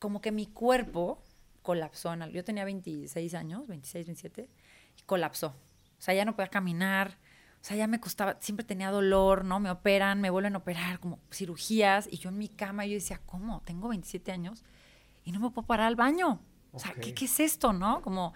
como 0.00 0.20
que 0.20 0.32
mi 0.32 0.46
cuerpo 0.46 1.22
colapsó. 1.62 2.12
Yo 2.26 2.42
tenía 2.42 2.64
26 2.64 3.34
años, 3.34 3.68
26, 3.68 4.06
27, 4.06 4.50
y 4.98 5.02
colapsó. 5.02 5.48
O 5.48 6.02
sea, 6.04 6.12
ya 6.14 6.24
no 6.24 6.34
podía 6.34 6.48
caminar, 6.48 7.18
o 7.62 7.64
sea, 7.64 7.76
ya 7.76 7.86
me 7.86 8.00
costaba, 8.00 8.38
siempre 8.40 8.66
tenía 8.66 8.90
dolor, 8.90 9.44
¿no? 9.44 9.60
Me 9.60 9.70
operan, 9.70 10.20
me 10.20 10.30
vuelven 10.30 10.56
a 10.56 10.58
operar, 10.58 10.98
como 10.98 11.20
cirugías, 11.30 12.08
y 12.10 12.18
yo 12.18 12.30
en 12.30 12.38
mi 12.38 12.48
cama, 12.48 12.86
yo 12.86 12.94
decía, 12.94 13.20
¿cómo? 13.24 13.62
Tengo 13.64 13.86
27 13.86 14.32
años 14.32 14.64
y 15.22 15.30
no 15.30 15.38
me 15.38 15.48
puedo 15.50 15.64
parar 15.64 15.86
al 15.86 15.94
baño. 15.94 16.40
O 16.72 16.80
sea, 16.80 16.92
¿qué, 16.94 17.14
¿qué, 17.14 17.26
es 17.26 17.38
esto, 17.38 17.72
no? 17.72 18.02
Como, 18.02 18.32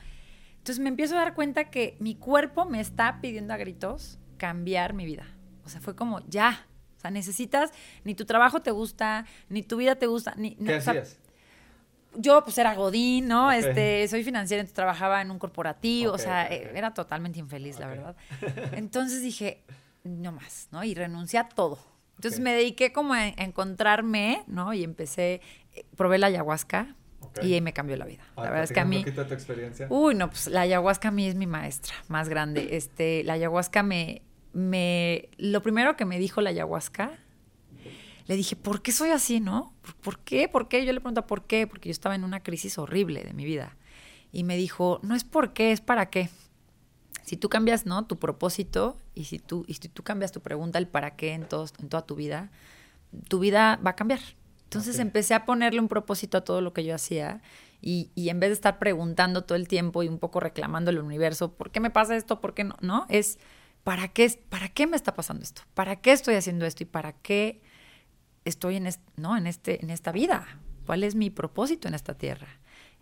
entonces 0.58 0.78
me 0.78 0.90
empiezo 0.90 1.16
a 1.16 1.22
dar 1.22 1.34
cuenta 1.34 1.70
que 1.70 1.96
mi 1.98 2.14
cuerpo 2.14 2.66
me 2.66 2.78
está 2.78 3.20
pidiendo 3.20 3.52
a 3.52 3.56
gritos 3.56 4.20
cambiar 4.36 4.92
mi 4.92 5.04
vida. 5.06 5.26
O 5.64 5.68
sea, 5.68 5.80
fue 5.80 5.96
como, 5.96 6.20
ya. 6.28 6.64
O 6.96 7.00
sea, 7.00 7.10
necesitas, 7.10 7.72
ni 8.04 8.14
tu 8.14 8.26
trabajo 8.26 8.62
te 8.62 8.70
gusta, 8.70 9.26
ni 9.48 9.64
tu 9.64 9.76
vida 9.76 9.96
te 9.96 10.06
gusta, 10.06 10.34
ni... 10.36 10.54
¿Qué 10.54 10.76
hacías? 10.76 11.18
Yo 12.14 12.42
pues 12.44 12.56
era 12.58 12.74
godín, 12.74 13.28
¿no? 13.28 13.52
Este, 13.52 14.06
soy 14.08 14.24
financiera, 14.24 14.60
entonces 14.60 14.74
trabajaba 14.74 15.20
en 15.22 15.30
un 15.30 15.38
corporativo, 15.38 16.12
o 16.12 16.18
sea, 16.18 16.46
era 16.46 16.94
totalmente 16.94 17.38
infeliz, 17.38 17.78
la 17.78 17.86
verdad. 17.86 18.16
Entonces 18.72 19.22
dije, 19.22 19.62
no 20.04 20.32
más, 20.32 20.68
¿no? 20.70 20.84
Y 20.84 20.94
renuncié 20.94 21.38
a 21.38 21.48
todo. 21.48 21.78
Entonces 22.16 22.40
me 22.40 22.52
dediqué 22.52 22.92
como 22.92 23.12
a 23.12 23.28
encontrarme, 23.28 24.42
¿no? 24.46 24.72
Y 24.72 24.84
empecé, 24.84 25.42
eh, 25.74 25.84
probé 25.96 26.18
la 26.18 26.28
ayahuasca, 26.28 26.94
Y 27.42 27.52
ahí 27.52 27.60
me 27.60 27.74
cambió 27.74 27.96
la 27.96 28.06
vida. 28.06 28.22
A 28.34 28.36
la 28.36 28.42
ver, 28.44 28.50
verdad 28.52 28.64
es 28.64 28.72
que 28.72 28.80
a 28.80 28.84
mí... 28.86 28.96
un 28.96 29.02
poquito 29.02 29.22
de 29.22 29.28
tu 29.28 29.34
experiencia. 29.34 29.86
Uy, 29.90 30.14
no, 30.14 30.30
pues 30.30 30.46
la 30.46 30.62
ayahuasca 30.62 31.08
a 31.08 31.10
mí 31.10 31.26
es 31.26 31.34
mi 31.34 31.46
maestra 31.46 31.94
más 32.08 32.30
grande. 32.30 32.76
Este, 32.76 33.22
la 33.24 33.34
ayahuasca 33.34 33.82
me, 33.82 34.22
me, 34.54 35.28
lo 35.36 35.60
primero 35.60 35.96
que 35.96 36.06
me 36.06 36.18
dijo 36.18 36.40
la 36.40 36.50
ayahuasca, 36.50 37.12
le 38.26 38.36
dije, 38.36 38.56
¿por 38.56 38.82
qué 38.82 38.92
soy 38.92 39.10
así, 39.10 39.40
no? 39.40 39.74
¿Por, 40.02 40.18
qué? 40.20 40.48
¿Por 40.48 40.68
qué? 40.68 40.84
Yo 40.84 40.92
le 40.92 41.00
pregunto, 41.00 41.26
¿por 41.26 41.44
qué? 41.46 41.66
Porque 41.66 41.88
yo 41.88 41.92
estaba 41.92 42.14
en 42.14 42.24
una 42.24 42.42
crisis 42.42 42.78
horrible 42.78 43.22
de 43.24 43.32
mi 43.34 43.44
vida. 43.44 43.76
Y 44.32 44.44
me 44.44 44.56
dijo, 44.56 45.00
no 45.02 45.14
es 45.14 45.24
por 45.24 45.52
qué, 45.52 45.72
es 45.72 45.80
para 45.80 46.10
qué. 46.10 46.28
Si 47.22 47.36
tú 47.36 47.48
cambias, 47.48 47.86
¿no? 47.86 48.06
Tu 48.06 48.18
propósito 48.18 48.96
y 49.14 49.24
si 49.24 49.38
tú, 49.38 49.64
y 49.66 49.74
si 49.74 49.88
tú 49.88 50.02
cambias 50.02 50.32
tu 50.32 50.40
pregunta, 50.40 50.78
el 50.78 50.86
para 50.88 51.16
qué 51.16 51.32
en, 51.32 51.48
todos, 51.48 51.72
en 51.80 51.88
toda 51.88 52.06
tu 52.06 52.14
vida, 52.14 52.50
tu 53.28 53.38
vida 53.38 53.80
va 53.84 53.90
a 53.90 53.96
cambiar. 53.96 54.20
Entonces 54.64 54.98
empecé 54.98 55.34
a 55.34 55.44
ponerle 55.44 55.80
un 55.80 55.88
propósito 55.88 56.38
a 56.38 56.44
todo 56.44 56.60
lo 56.60 56.72
que 56.72 56.84
yo 56.84 56.94
hacía 56.94 57.40
y, 57.80 58.10
y 58.16 58.30
en 58.30 58.40
vez 58.40 58.50
de 58.50 58.54
estar 58.54 58.78
preguntando 58.78 59.44
todo 59.44 59.56
el 59.56 59.68
tiempo 59.68 60.02
y 60.02 60.08
un 60.08 60.18
poco 60.18 60.40
reclamando 60.40 60.90
al 60.90 60.98
universo, 60.98 61.52
¿por 61.54 61.70
qué 61.70 61.80
me 61.80 61.90
pasa 61.90 62.16
esto? 62.16 62.40
¿Por 62.40 62.52
qué 62.54 62.64
no? 62.64 62.76
No, 62.80 63.06
es 63.08 63.38
¿para 63.84 64.08
qué, 64.08 64.24
es- 64.24 64.36
¿para 64.36 64.68
qué 64.68 64.86
me 64.88 64.96
está 64.96 65.14
pasando 65.14 65.44
esto? 65.44 65.62
¿Para 65.74 65.96
qué 65.96 66.12
estoy 66.12 66.34
haciendo 66.34 66.66
esto? 66.66 66.82
¿Y 66.82 66.86
para 66.86 67.12
qué 67.12 67.60
estoy 68.46 68.76
en, 68.76 68.86
est- 68.86 69.02
no, 69.16 69.36
en, 69.36 69.46
este, 69.46 69.82
en 69.84 69.90
esta 69.90 70.12
vida? 70.12 70.46
¿Cuál 70.86 71.04
es 71.04 71.14
mi 71.14 71.30
propósito 71.30 71.88
en 71.88 71.94
esta 71.94 72.14
tierra? 72.14 72.46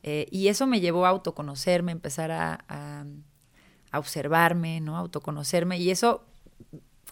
Eh, 0.03 0.27
y 0.31 0.49
eso 0.49 0.67
me 0.67 0.81
llevó 0.81 1.07
a 1.07 1.11
autoconocerme, 1.11 1.93
empezar 1.93 2.31
a, 2.31 2.65
a- 2.69 3.05
a 3.93 3.99
observarme, 3.99 4.81
¿no? 4.81 4.97
Autoconocerme. 4.97 5.79
Y 5.79 5.91
eso 5.91 6.25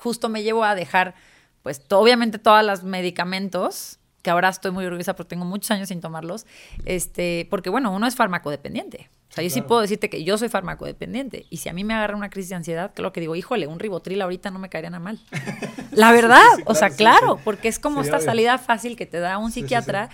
justo 0.00 0.28
me 0.28 0.42
llevó 0.42 0.64
a 0.64 0.74
dejar, 0.74 1.14
pues, 1.62 1.80
obviamente 1.90 2.38
todos 2.38 2.64
los 2.64 2.82
medicamentos, 2.82 3.98
que 4.22 4.30
ahora 4.30 4.48
estoy 4.48 4.70
muy 4.70 4.84
orgullosa 4.86 5.14
porque 5.14 5.30
tengo 5.30 5.44
muchos 5.44 5.70
años 5.72 5.88
sin 5.88 6.00
tomarlos, 6.00 6.46
este, 6.84 7.46
porque 7.50 7.70
bueno, 7.70 7.92
uno 7.92 8.06
es 8.06 8.16
farmacodependiente. 8.16 9.10
O 9.30 9.34
sea, 9.34 9.42
yo 9.42 9.48
sí 9.50 9.62
puedo 9.62 9.80
decirte 9.80 10.10
que 10.10 10.24
yo 10.24 10.36
soy 10.36 10.50
farmacodependiente. 10.50 11.46
Y 11.48 11.56
si 11.56 11.70
a 11.70 11.72
mí 11.72 11.84
me 11.84 11.94
agarra 11.94 12.14
una 12.16 12.28
crisis 12.28 12.50
de 12.50 12.56
ansiedad, 12.56 12.92
claro 12.94 13.14
que 13.14 13.20
digo, 13.20 13.34
híjole, 13.34 13.66
un 13.66 13.80
ribotril 13.80 14.20
ahorita 14.20 14.50
no 14.50 14.58
me 14.58 14.68
caería 14.68 14.90
nada 14.90 15.02
mal. 15.02 15.20
La 15.90 16.12
verdad, 16.12 16.42
sí, 16.56 16.62
o 16.66 16.74
sea, 16.74 16.90
claro, 16.90 17.40
porque 17.42 17.68
es 17.68 17.78
como 17.78 18.02
esta 18.02 18.16
obvio. 18.16 18.26
salida 18.26 18.58
fácil 18.58 18.94
que 18.94 19.06
te 19.06 19.20
da 19.20 19.38
un 19.38 19.50
psiquiatra. 19.50 20.10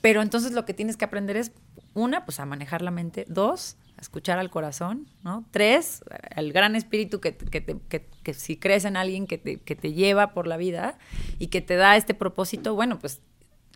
Pero 0.00 0.22
entonces 0.22 0.52
lo 0.52 0.64
que 0.64 0.72
tienes 0.72 0.96
que 0.96 1.04
aprender 1.04 1.36
es, 1.36 1.52
una, 1.92 2.24
pues 2.24 2.40
a 2.40 2.46
manejar 2.46 2.82
la 2.82 2.90
mente. 2.90 3.26
Dos, 3.28 3.76
escuchar 4.00 4.38
al 4.38 4.50
corazón, 4.50 5.06
¿no? 5.22 5.44
Tres, 5.50 6.02
al 6.34 6.52
gran 6.52 6.76
espíritu 6.76 7.20
que, 7.20 7.36
que, 7.36 7.60
te- 7.60 7.76
que- 7.88 8.06
que 8.22 8.34
si 8.34 8.56
crees 8.56 8.84
en 8.84 8.96
alguien 8.96 9.26
que 9.26 9.38
te, 9.38 9.58
que 9.60 9.76
te 9.76 9.92
lleva 9.92 10.32
por 10.32 10.46
la 10.46 10.56
vida 10.56 10.98
y 11.38 11.48
que 11.48 11.60
te 11.60 11.76
da 11.76 11.96
este 11.96 12.14
propósito, 12.14 12.74
bueno, 12.74 12.98
pues 12.98 13.20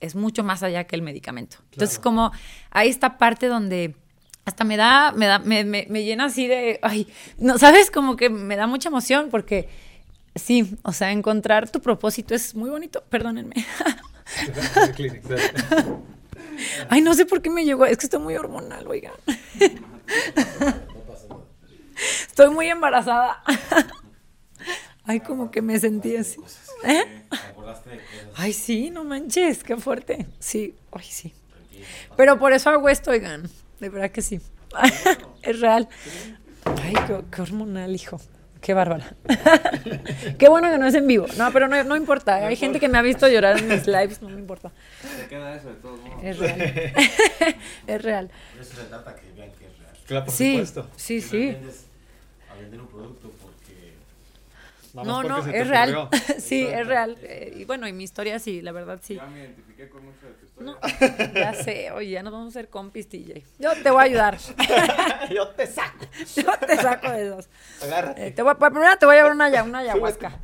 es 0.00 0.14
mucho 0.14 0.44
más 0.44 0.62
allá 0.62 0.84
que 0.84 0.96
el 0.96 1.02
medicamento. 1.02 1.58
Entonces, 1.72 1.98
como 1.98 2.32
hay 2.70 2.88
esta 2.88 3.18
parte 3.18 3.46
donde 3.46 3.94
hasta 4.44 4.64
me 4.64 4.76
da, 4.76 5.12
me 5.12 5.26
da, 5.26 5.38
me, 5.38 5.64
me- 5.64 5.86
me 5.88 6.04
llena 6.04 6.26
así 6.26 6.46
de, 6.46 6.78
ay, 6.82 7.08
no, 7.38 7.58
¿sabes? 7.58 7.90
Como 7.90 8.16
que 8.16 8.28
me 8.30 8.56
da 8.56 8.66
mucha 8.66 8.88
emoción 8.90 9.28
porque 9.30 9.68
sí, 10.34 10.76
o 10.82 10.92
sea, 10.92 11.12
encontrar 11.12 11.70
tu 11.70 11.80
propósito 11.80 12.34
es 12.34 12.54
muy 12.54 12.70
bonito, 12.70 13.02
perdónenme. 13.08 13.54
Ay, 16.88 17.00
no 17.00 17.14
sé 17.14 17.26
por 17.26 17.42
qué 17.42 17.50
me 17.50 17.64
llegó. 17.64 17.86
Es 17.86 17.98
que 17.98 18.06
estoy 18.06 18.20
muy 18.20 18.36
hormonal, 18.36 18.86
oigan. 18.86 19.12
Estoy 22.26 22.50
muy 22.50 22.68
embarazada. 22.68 23.42
Ay, 25.04 25.20
como 25.20 25.50
que 25.50 25.62
me 25.62 25.78
sentí 25.78 26.16
así. 26.16 26.40
¿Eh? 26.84 27.26
Ay, 28.36 28.52
sí, 28.52 28.90
no 28.90 29.04
manches, 29.04 29.62
qué 29.62 29.76
fuerte. 29.76 30.26
Sí, 30.38 30.74
ay, 30.92 31.04
sí. 31.04 31.34
Pero 32.16 32.38
por 32.38 32.52
eso 32.52 32.70
hago 32.70 32.88
esto, 32.88 33.10
oigan. 33.10 33.48
De 33.80 33.88
verdad 33.88 34.10
que 34.10 34.22
sí. 34.22 34.40
Es 35.42 35.60
real. 35.60 35.88
Ay, 36.82 36.94
qué, 37.06 37.22
qué 37.30 37.42
hormonal, 37.42 37.94
hijo. 37.94 38.20
Qué 38.64 38.72
bárbara. 38.72 39.14
Qué 40.38 40.48
bueno 40.48 40.70
que 40.70 40.78
no 40.78 40.86
es 40.86 40.94
en 40.94 41.06
vivo. 41.06 41.26
No, 41.36 41.52
pero 41.52 41.68
no, 41.68 41.84
no 41.84 41.96
importa. 41.96 42.36
Hay 42.46 42.56
gente 42.56 42.80
que 42.80 42.88
me 42.88 42.96
ha 42.96 43.02
visto 43.02 43.28
llorar 43.28 43.58
en 43.58 43.68
mis 43.68 43.86
lives, 43.86 44.22
no 44.22 44.30
me 44.30 44.38
importa. 44.40 44.72
Se 45.20 45.26
queda 45.28 45.54
eso 45.54 45.68
de 45.68 45.74
todos 45.74 46.00
modos. 46.00 46.24
Es 46.24 46.38
real. 46.38 46.60
es 47.86 48.02
real. 48.02 48.30
Por 48.54 48.62
eso 48.62 48.74
se 48.76 48.84
trata 48.84 49.16
que 49.16 49.26
vean 49.36 49.50
que 49.52 49.66
es 49.66 49.78
real. 49.78 49.96
Claro, 50.06 50.24
por 50.24 50.34
Sí, 50.34 50.52
supuesto. 50.52 50.88
sí, 50.96 51.16
no 51.16 51.28
sí. 51.28 51.38
vendes 51.46 51.86
a 52.50 52.54
vender 52.54 52.80
un 52.80 52.86
producto 52.86 53.30
porque 53.42 53.92
No, 54.94 55.16
porque 55.22 55.28
no, 55.28 55.38
es 55.46 55.68
real. 55.68 56.08
sí, 56.38 56.66
es 56.66 56.86
real. 56.86 57.18
Eh, 57.20 57.52
y 57.58 57.64
bueno, 57.66 57.86
y 57.86 57.92
mi 57.92 58.04
historia 58.04 58.38
sí, 58.38 58.62
la 58.62 58.72
verdad 58.72 58.98
sí. 59.02 59.16
ya 59.16 59.26
me 59.26 59.40
identifiqué 59.40 59.90
con 59.90 60.06
mucho 60.06 60.24
de. 60.26 60.43
No, 60.58 60.78
ya 61.34 61.52
sé, 61.54 61.90
oye, 61.90 62.10
ya 62.10 62.22
nos 62.22 62.32
vamos 62.32 62.46
a 62.54 62.58
hacer 62.58 62.68
compis, 62.70 63.08
TJ. 63.08 63.42
Yo 63.58 63.72
te 63.82 63.90
voy 63.90 64.00
a 64.00 64.04
ayudar. 64.04 64.38
Yo 65.34 65.48
te 65.48 65.66
saco. 65.66 66.06
Yo 66.36 66.52
te 66.66 66.76
saco 66.76 67.10
de 67.10 67.26
esos. 67.26 67.48
Agárrate. 67.82 68.26
Eh, 68.28 68.30
te 68.30 68.42
voy, 68.42 68.52
a- 68.52 68.58
primero 68.58 68.96
te 68.98 69.04
voy 69.06 69.14
a 69.16 69.18
llevar 69.18 69.32
una, 69.32 69.48
ya- 69.50 69.64
una 69.64 69.80
ayahuasca. 69.80 70.38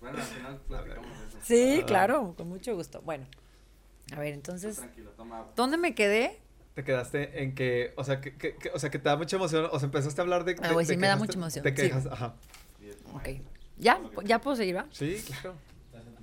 Bueno, 0.00 0.18
al 0.18 0.24
final 0.24 0.60
platicamos 0.68 1.18
de 1.18 1.26
eso. 1.28 1.38
Sí, 1.42 1.80
Ah. 1.82 1.86
claro, 1.86 2.34
con 2.36 2.48
mucho 2.48 2.74
gusto. 2.74 3.00
Bueno, 3.02 3.26
a 4.14 4.18
ver, 4.20 4.34
entonces, 4.34 4.76
Tranquilo, 4.76 5.10
toma 5.16 5.38
agua. 5.38 5.52
¿dónde 5.56 5.76
me 5.76 5.94
quedé? 5.94 6.40
Te 6.74 6.82
quedaste 6.82 7.42
en 7.42 7.54
que, 7.54 7.92
o 7.96 8.02
sea, 8.04 8.20
que, 8.20 8.36
que- 8.36 8.56
que- 8.56 8.70
o 8.70 8.78
sea, 8.78 8.90
que 8.90 8.98
te 8.98 9.08
da 9.08 9.16
mucha 9.16 9.36
emoción, 9.36 9.68
o 9.70 9.78
sea, 9.78 9.86
empezaste 9.86 10.20
a 10.20 10.22
hablar 10.24 10.44
de... 10.44 10.56
Ah, 10.62 10.72
güey, 10.72 10.84
de 10.84 10.94
sí 10.94 10.98
me 10.98 11.06
da 11.06 11.16
mucha 11.16 11.34
emoción, 11.38 11.62
Te 11.62 11.70
sí. 11.70 11.76
quejas, 11.76 12.06
ajá. 12.06 12.34
Ok. 13.14 13.28
¿Ya? 13.78 14.00
¿Ya 14.24 14.40
puedo 14.40 14.56
seguir, 14.56 14.76
va? 14.76 14.86
Sí, 14.90 15.22
claro. 15.26 15.54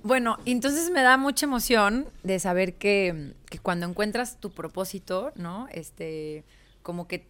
Bueno, 0.02 0.38
entonces 0.46 0.90
me 0.90 1.02
da 1.02 1.16
mucha 1.16 1.46
emoción 1.46 2.06
de 2.22 2.38
saber 2.38 2.74
que, 2.74 3.34
que 3.48 3.58
cuando 3.58 3.86
encuentras 3.86 4.38
tu 4.38 4.50
propósito, 4.50 5.32
¿no? 5.36 5.68
Este, 5.70 6.44
como 6.82 7.06
que 7.06 7.28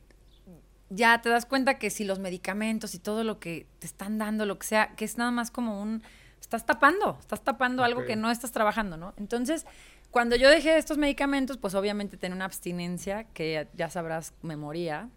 ya 0.89 1.21
te 1.23 1.29
das 1.29 1.47
cuenta 1.47 1.79
que 1.79 1.91
si 1.91 2.05
los 2.05 2.19
medicamentos 2.19 2.95
y 2.95 2.99
todo 2.99 3.25
lo 3.25 3.39
que 3.39 3.67
te 3.79 3.87
están 3.87 4.19
dando, 4.19 4.47
lo 4.47 4.59
que 4.59 4.67
sea, 4.67 4.95
que 4.95 5.05
es 5.05 5.19
nada 5.19 5.31
más 5.31 5.51
como 5.51 5.81
un, 5.81 6.03
estás 6.41 6.67
tapando, 6.67 7.17
estás 7.21 7.43
tapando 7.43 7.85
algo 7.85 8.05
que 8.05 8.17
no 8.17 8.31
estás 8.31 8.53
trabajando, 8.53 8.97
¿no? 8.97 9.15
Entonces, 9.17 9.67
cuando 10.11 10.37
yo 10.37 10.51
dejé 10.51 10.77
estos 10.77 10.99
medicamentos, 10.99 11.57
pues 11.57 11.75
obviamente 11.75 12.17
tenía 12.17 12.37
una 12.37 12.45
abstinencia 12.45 13.25
que 13.33 13.53
ya, 13.53 13.69
ya 13.75 13.91
sabrás, 13.91 14.35
me 14.43 14.57
moría. 14.57 15.09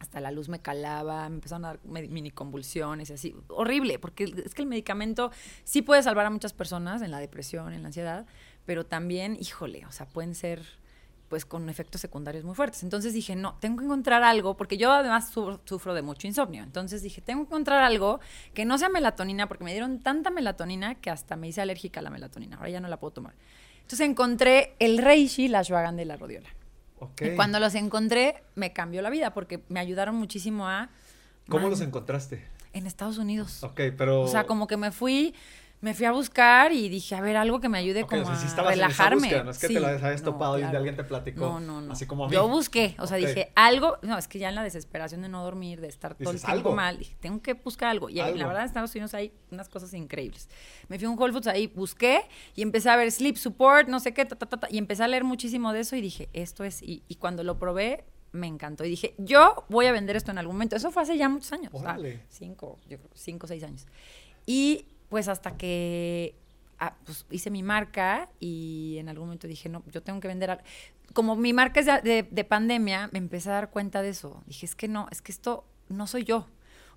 Hasta 0.00 0.20
la 0.20 0.30
luz 0.30 0.48
me 0.48 0.60
calaba, 0.60 1.28
me 1.28 1.36
empezaron 1.36 1.64
a 1.64 1.68
dar 1.68 1.80
mini 1.84 2.30
convulsiones 2.30 3.10
y 3.10 3.12
así. 3.14 3.34
Horrible, 3.48 3.98
porque 3.98 4.24
es 4.24 4.54
que 4.54 4.62
el 4.62 4.68
medicamento 4.68 5.30
sí 5.64 5.82
puede 5.82 6.02
salvar 6.02 6.26
a 6.26 6.30
muchas 6.30 6.52
personas 6.52 7.02
en 7.02 7.10
la 7.10 7.18
depresión, 7.18 7.72
en 7.72 7.82
la 7.82 7.88
ansiedad, 7.88 8.26
pero 8.64 8.86
también, 8.86 9.36
híjole, 9.40 9.84
o 9.86 9.92
sea, 9.92 10.06
pueden 10.06 10.34
ser 10.34 10.62
pues 11.28 11.44
con 11.44 11.68
efectos 11.68 12.00
secundarios 12.00 12.44
muy 12.44 12.54
fuertes. 12.54 12.82
Entonces 12.82 13.12
dije, 13.12 13.36
no, 13.36 13.56
tengo 13.60 13.78
que 13.78 13.84
encontrar 13.84 14.22
algo, 14.22 14.56
porque 14.56 14.78
yo 14.78 14.90
además 14.92 15.30
sufro, 15.30 15.94
de 15.94 16.02
mucho 16.02 16.26
insomnio. 16.26 16.62
Entonces 16.62 17.02
dije, 17.02 17.20
tengo 17.20 17.42
que 17.42 17.48
encontrar 17.48 17.82
algo 17.82 18.20
que 18.54 18.64
no 18.64 18.78
sea 18.78 18.88
melatonina, 18.88 19.46
porque 19.46 19.64
me 19.64 19.72
dieron 19.72 20.00
tanta 20.00 20.30
melatonina 20.30 20.94
que 20.96 21.10
hasta 21.10 21.36
me 21.36 21.48
hice 21.48 21.60
alérgica 21.60 22.00
a 22.00 22.02
la 22.02 22.10
melatonina. 22.10 22.56
Ahora 22.56 22.70
ya 22.70 22.80
no 22.80 22.88
la 22.88 22.98
puedo 22.98 23.12
tomar. 23.12 23.34
Entonces 23.82 24.08
encontré 24.08 24.74
el 24.78 24.98
reishi, 24.98 25.48
la 25.48 25.60
ashwagandha 25.60 26.00
de 26.00 26.06
la 26.06 26.16
rodiola. 26.16 26.48
Y 27.20 27.30
cuando 27.30 27.60
los 27.60 27.74
encontré, 27.74 28.42
me 28.54 28.72
cambió 28.72 29.02
la 29.02 29.10
vida, 29.10 29.34
porque 29.34 29.62
me 29.68 29.80
ayudaron 29.80 30.14
muchísimo 30.14 30.68
a... 30.68 30.90
¿Cómo 31.48 31.62
Man, 31.62 31.70
los 31.70 31.80
encontraste? 31.80 32.44
En 32.72 32.86
Estados 32.86 33.18
Unidos. 33.18 33.62
Ok, 33.64 33.80
pero... 33.96 34.22
O 34.22 34.28
sea, 34.28 34.44
como 34.44 34.66
que 34.66 34.76
me 34.76 34.92
fui, 34.92 35.34
me 35.80 35.94
fui 35.94 36.06
a 36.06 36.12
buscar 36.12 36.72
y 36.72 36.88
dije, 36.88 37.14
a 37.14 37.20
ver, 37.20 37.36
algo 37.36 37.60
que 37.60 37.68
me 37.68 37.78
ayude 37.78 38.02
Ok, 38.02 38.10
como 38.10 38.22
o 38.22 38.24
sea, 38.26 38.36
sí 38.36 38.46
a 38.58 38.62
relajarme. 38.64 39.16
búsqueda, 39.20 39.44
no 39.44 39.50
es 39.52 39.58
que 39.58 39.68
te 39.68 39.74
Sí, 39.74 39.78
lo 39.78 39.86
habías 39.86 40.22
no, 40.22 40.32
topado 40.32 40.58
y 40.58 40.62
claro. 40.62 40.76
alguien 40.78 40.96
te 40.96 41.04
platicó. 41.04 41.40
No, 41.40 41.60
no, 41.60 41.80
no. 41.80 41.92
Así 41.92 42.04
como 42.06 42.24
a 42.24 42.28
mí. 42.28 42.34
Yo 42.34 42.48
busqué, 42.48 42.96
o 42.98 43.06
sea, 43.06 43.16
Ok. 43.16 43.26
dije, 43.26 43.52
algo, 43.54 43.98
no, 44.02 44.18
es 44.18 44.26
que 44.26 44.38
ya 44.40 44.48
en 44.48 44.56
la 44.56 44.64
desesperación 44.64 45.22
de 45.22 45.28
no 45.28 45.44
dormir, 45.44 45.80
de 45.80 45.86
estar 45.88 46.14
todo 46.16 46.30
el 46.32 46.36
tiempo 46.40 46.50
algo. 46.52 46.74
mal, 46.74 46.98
dije, 46.98 47.16
tengo 47.20 47.40
que 47.42 47.54
buscar 47.54 47.90
algo. 47.90 48.08
Y 48.08 48.14
ahí, 48.20 48.32
la 48.32 48.38
Algo. 48.38 48.48
verdad, 48.48 48.62
en 48.62 48.66
Estados 48.66 48.92
Unidos 48.94 49.14
hay 49.14 49.32
unas 49.52 49.68
cosas 49.68 49.94
increíbles. 49.94 50.48
Me 50.88 50.98
fui 50.98 51.06
a 51.06 51.10
un 51.10 51.18
Whole 51.18 51.32
Foods 51.32 51.46
ahí, 51.46 51.68
busqué 51.68 52.22
y 52.56 52.62
empecé 52.62 52.90
a 52.90 52.96
ver 52.96 53.12
sleep 53.12 53.36
support, 53.36 53.88
no 53.88 54.00
sé 54.00 54.12
qué, 54.12 54.24
ta, 54.24 54.34
ta, 54.36 54.46
ta, 54.46 54.66
y 54.70 54.78
empecé 54.78 55.04
a 55.04 55.08
leer 55.08 55.22
muchísimo 55.24 55.72
de 55.72 55.80
eso 55.80 55.94
y 55.94 56.00
dije, 56.00 56.28
esto 56.32 56.64
es, 56.64 56.82
y, 56.82 57.04
y 57.06 57.14
cuando 57.16 57.44
lo 57.44 57.58
probé, 57.58 58.04
me 58.32 58.46
encantó. 58.46 58.84
Y 58.84 58.90
dije, 58.90 59.14
yo 59.16 59.64
voy 59.68 59.86
a 59.86 59.92
vender 59.92 60.16
esto 60.16 60.32
en 60.32 60.38
algún 60.38 60.56
momento. 60.56 60.74
Eso 60.76 60.90
fue 60.90 61.02
hace 61.02 61.16
ya 61.16 61.28
muchos 61.28 61.52
años, 61.52 61.72
cinco, 62.28 62.78
yo 62.88 62.98
creo, 62.98 63.10
cinco 63.14 63.46
o 63.46 63.48
seis 63.48 63.62
años. 63.62 63.86
Y 64.44 64.84
pues 65.08 65.28
hasta 65.28 65.56
que 65.56 66.34
ah, 66.78 66.94
pues, 67.04 67.26
hice 67.30 67.50
mi 67.50 67.62
marca 67.62 68.28
y 68.40 68.96
en 68.98 69.08
algún 69.08 69.26
momento 69.26 69.46
dije, 69.48 69.68
no, 69.68 69.82
yo 69.92 70.02
tengo 70.02 70.20
que 70.20 70.28
vender. 70.28 70.50
al-". 70.50 70.62
Como 71.12 71.36
mi 71.36 71.52
marca 71.52 71.80
es 71.80 71.86
de, 71.86 72.00
de- 72.02 72.28
de 72.30 72.44
pandemia, 72.44 73.08
me 73.12 73.18
empecé 73.18 73.50
a 73.50 73.54
dar 73.54 73.70
cuenta 73.70 74.02
de 74.02 74.10
eso. 74.10 74.42
Dije, 74.46 74.66
es 74.66 74.74
que 74.74 74.88
no, 74.88 75.08
es 75.10 75.22
que 75.22 75.32
esto 75.32 75.64
no 75.88 76.06
soy 76.06 76.24
yo. 76.24 76.46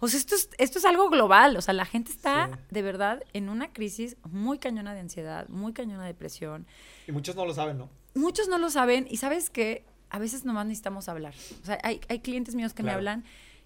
O 0.04 0.08
sea, 0.08 0.20
esto 0.20 0.36
es, 0.36 0.50
esto 0.58 0.80
es 0.80 0.86
algo 0.86 1.10
global. 1.10 1.56
O 1.58 1.62
sea, 1.62 1.74
la 1.74 1.86
gente 1.86 2.12
está 2.12 2.48
Sí. 2.52 2.60
de 2.72 2.82
verdad 2.82 3.24
en 3.34 3.50
una 3.50 3.72
crisis 3.72 4.18
muy 4.30 4.58
cañona 4.60 4.94
de 4.94 5.00
ansiedad, 5.00 5.48
muy 5.48 5.74
cañona 5.74 6.02
de 6.04 6.08
depresión. 6.08 6.66
Y 7.08 7.12
muchos 7.12 7.36
no 7.36 7.46
lo 7.46 7.54
saben, 7.54 7.78
¿no? 7.78 7.90
Muchos 8.16 8.48
no 8.50 8.58
lo 8.58 8.70
saben 8.70 9.08
y 9.10 9.18
sabes 9.18 9.50
que 9.50 9.86
a 10.10 10.20
veces 10.20 10.44
nomás 10.44 10.66
necesitamos 10.66 11.08
hablar. 11.08 11.34
O 11.62 11.66
sea, 11.66 11.78
hay, 11.84 12.02
hay 12.10 12.20
clientes 12.20 12.56
míos 12.56 12.74
que 12.74 12.84
me 12.84 12.92
hablan 12.92 13.24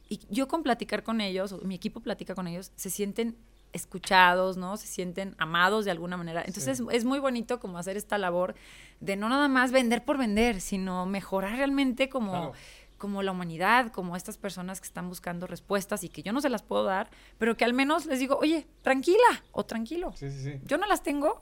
y 0.08 0.20
yo 0.30 0.48
con 0.48 0.62
platicar 0.62 1.02
con 1.04 1.20
ellos, 1.22 1.52
o 1.54 1.58
mi 1.62 1.74
equipo 1.74 2.02
platica 2.02 2.36
con 2.36 2.48
ellos, 2.48 2.72
se 2.76 2.92
sienten 2.92 3.36
escuchados, 3.76 4.58
¿no? 4.58 4.78
Se 4.78 4.88
sienten 4.88 5.36
amados 5.38 5.86
de 5.86 5.92
alguna 5.92 6.18
manera. 6.18 6.42
Entonces 6.46 6.78
Sí. 6.80 6.84
es, 6.90 6.96
es 6.98 7.06
muy 7.06 7.20
bonito 7.20 7.60
como 7.60 7.78
hacer 7.78 7.98
esta 7.98 8.18
labor 8.18 8.56
de 9.00 9.16
no 9.16 9.30
nada 9.30 9.48
más 9.48 9.72
vender 9.72 10.04
por 10.04 10.18
vender, 10.18 10.62
sino 10.62 11.06
mejorar 11.06 11.58
realmente 11.58 12.10
como, 12.10 12.32
Claro. 12.32 12.52
como 12.98 13.22
la 13.22 13.32
humanidad, 13.32 13.92
como 13.92 14.16
estas 14.16 14.38
personas 14.38 14.80
que 14.82 14.88
están 14.88 15.10
buscando 15.10 15.46
respuestas 15.48 16.04
y 16.04 16.10
que 16.10 16.24
yo 16.24 16.32
no 16.34 16.42
se 16.42 16.50
las 16.50 16.64
puedo 16.64 16.84
dar, 16.86 17.10
pero 17.38 17.56
que 17.58 17.66
al 17.66 17.74
menos 17.74 18.06
les 18.06 18.20
digo, 18.20 18.38
oye, 18.42 18.66
tranquila 18.82 19.44
o 19.52 19.66
tranquilo. 19.66 20.14
Sí, 20.16 20.32
sí, 20.32 20.44
sí. 20.44 20.60
Yo 20.64 20.78
no 20.78 20.88
las 20.88 21.04
tengo, 21.04 21.42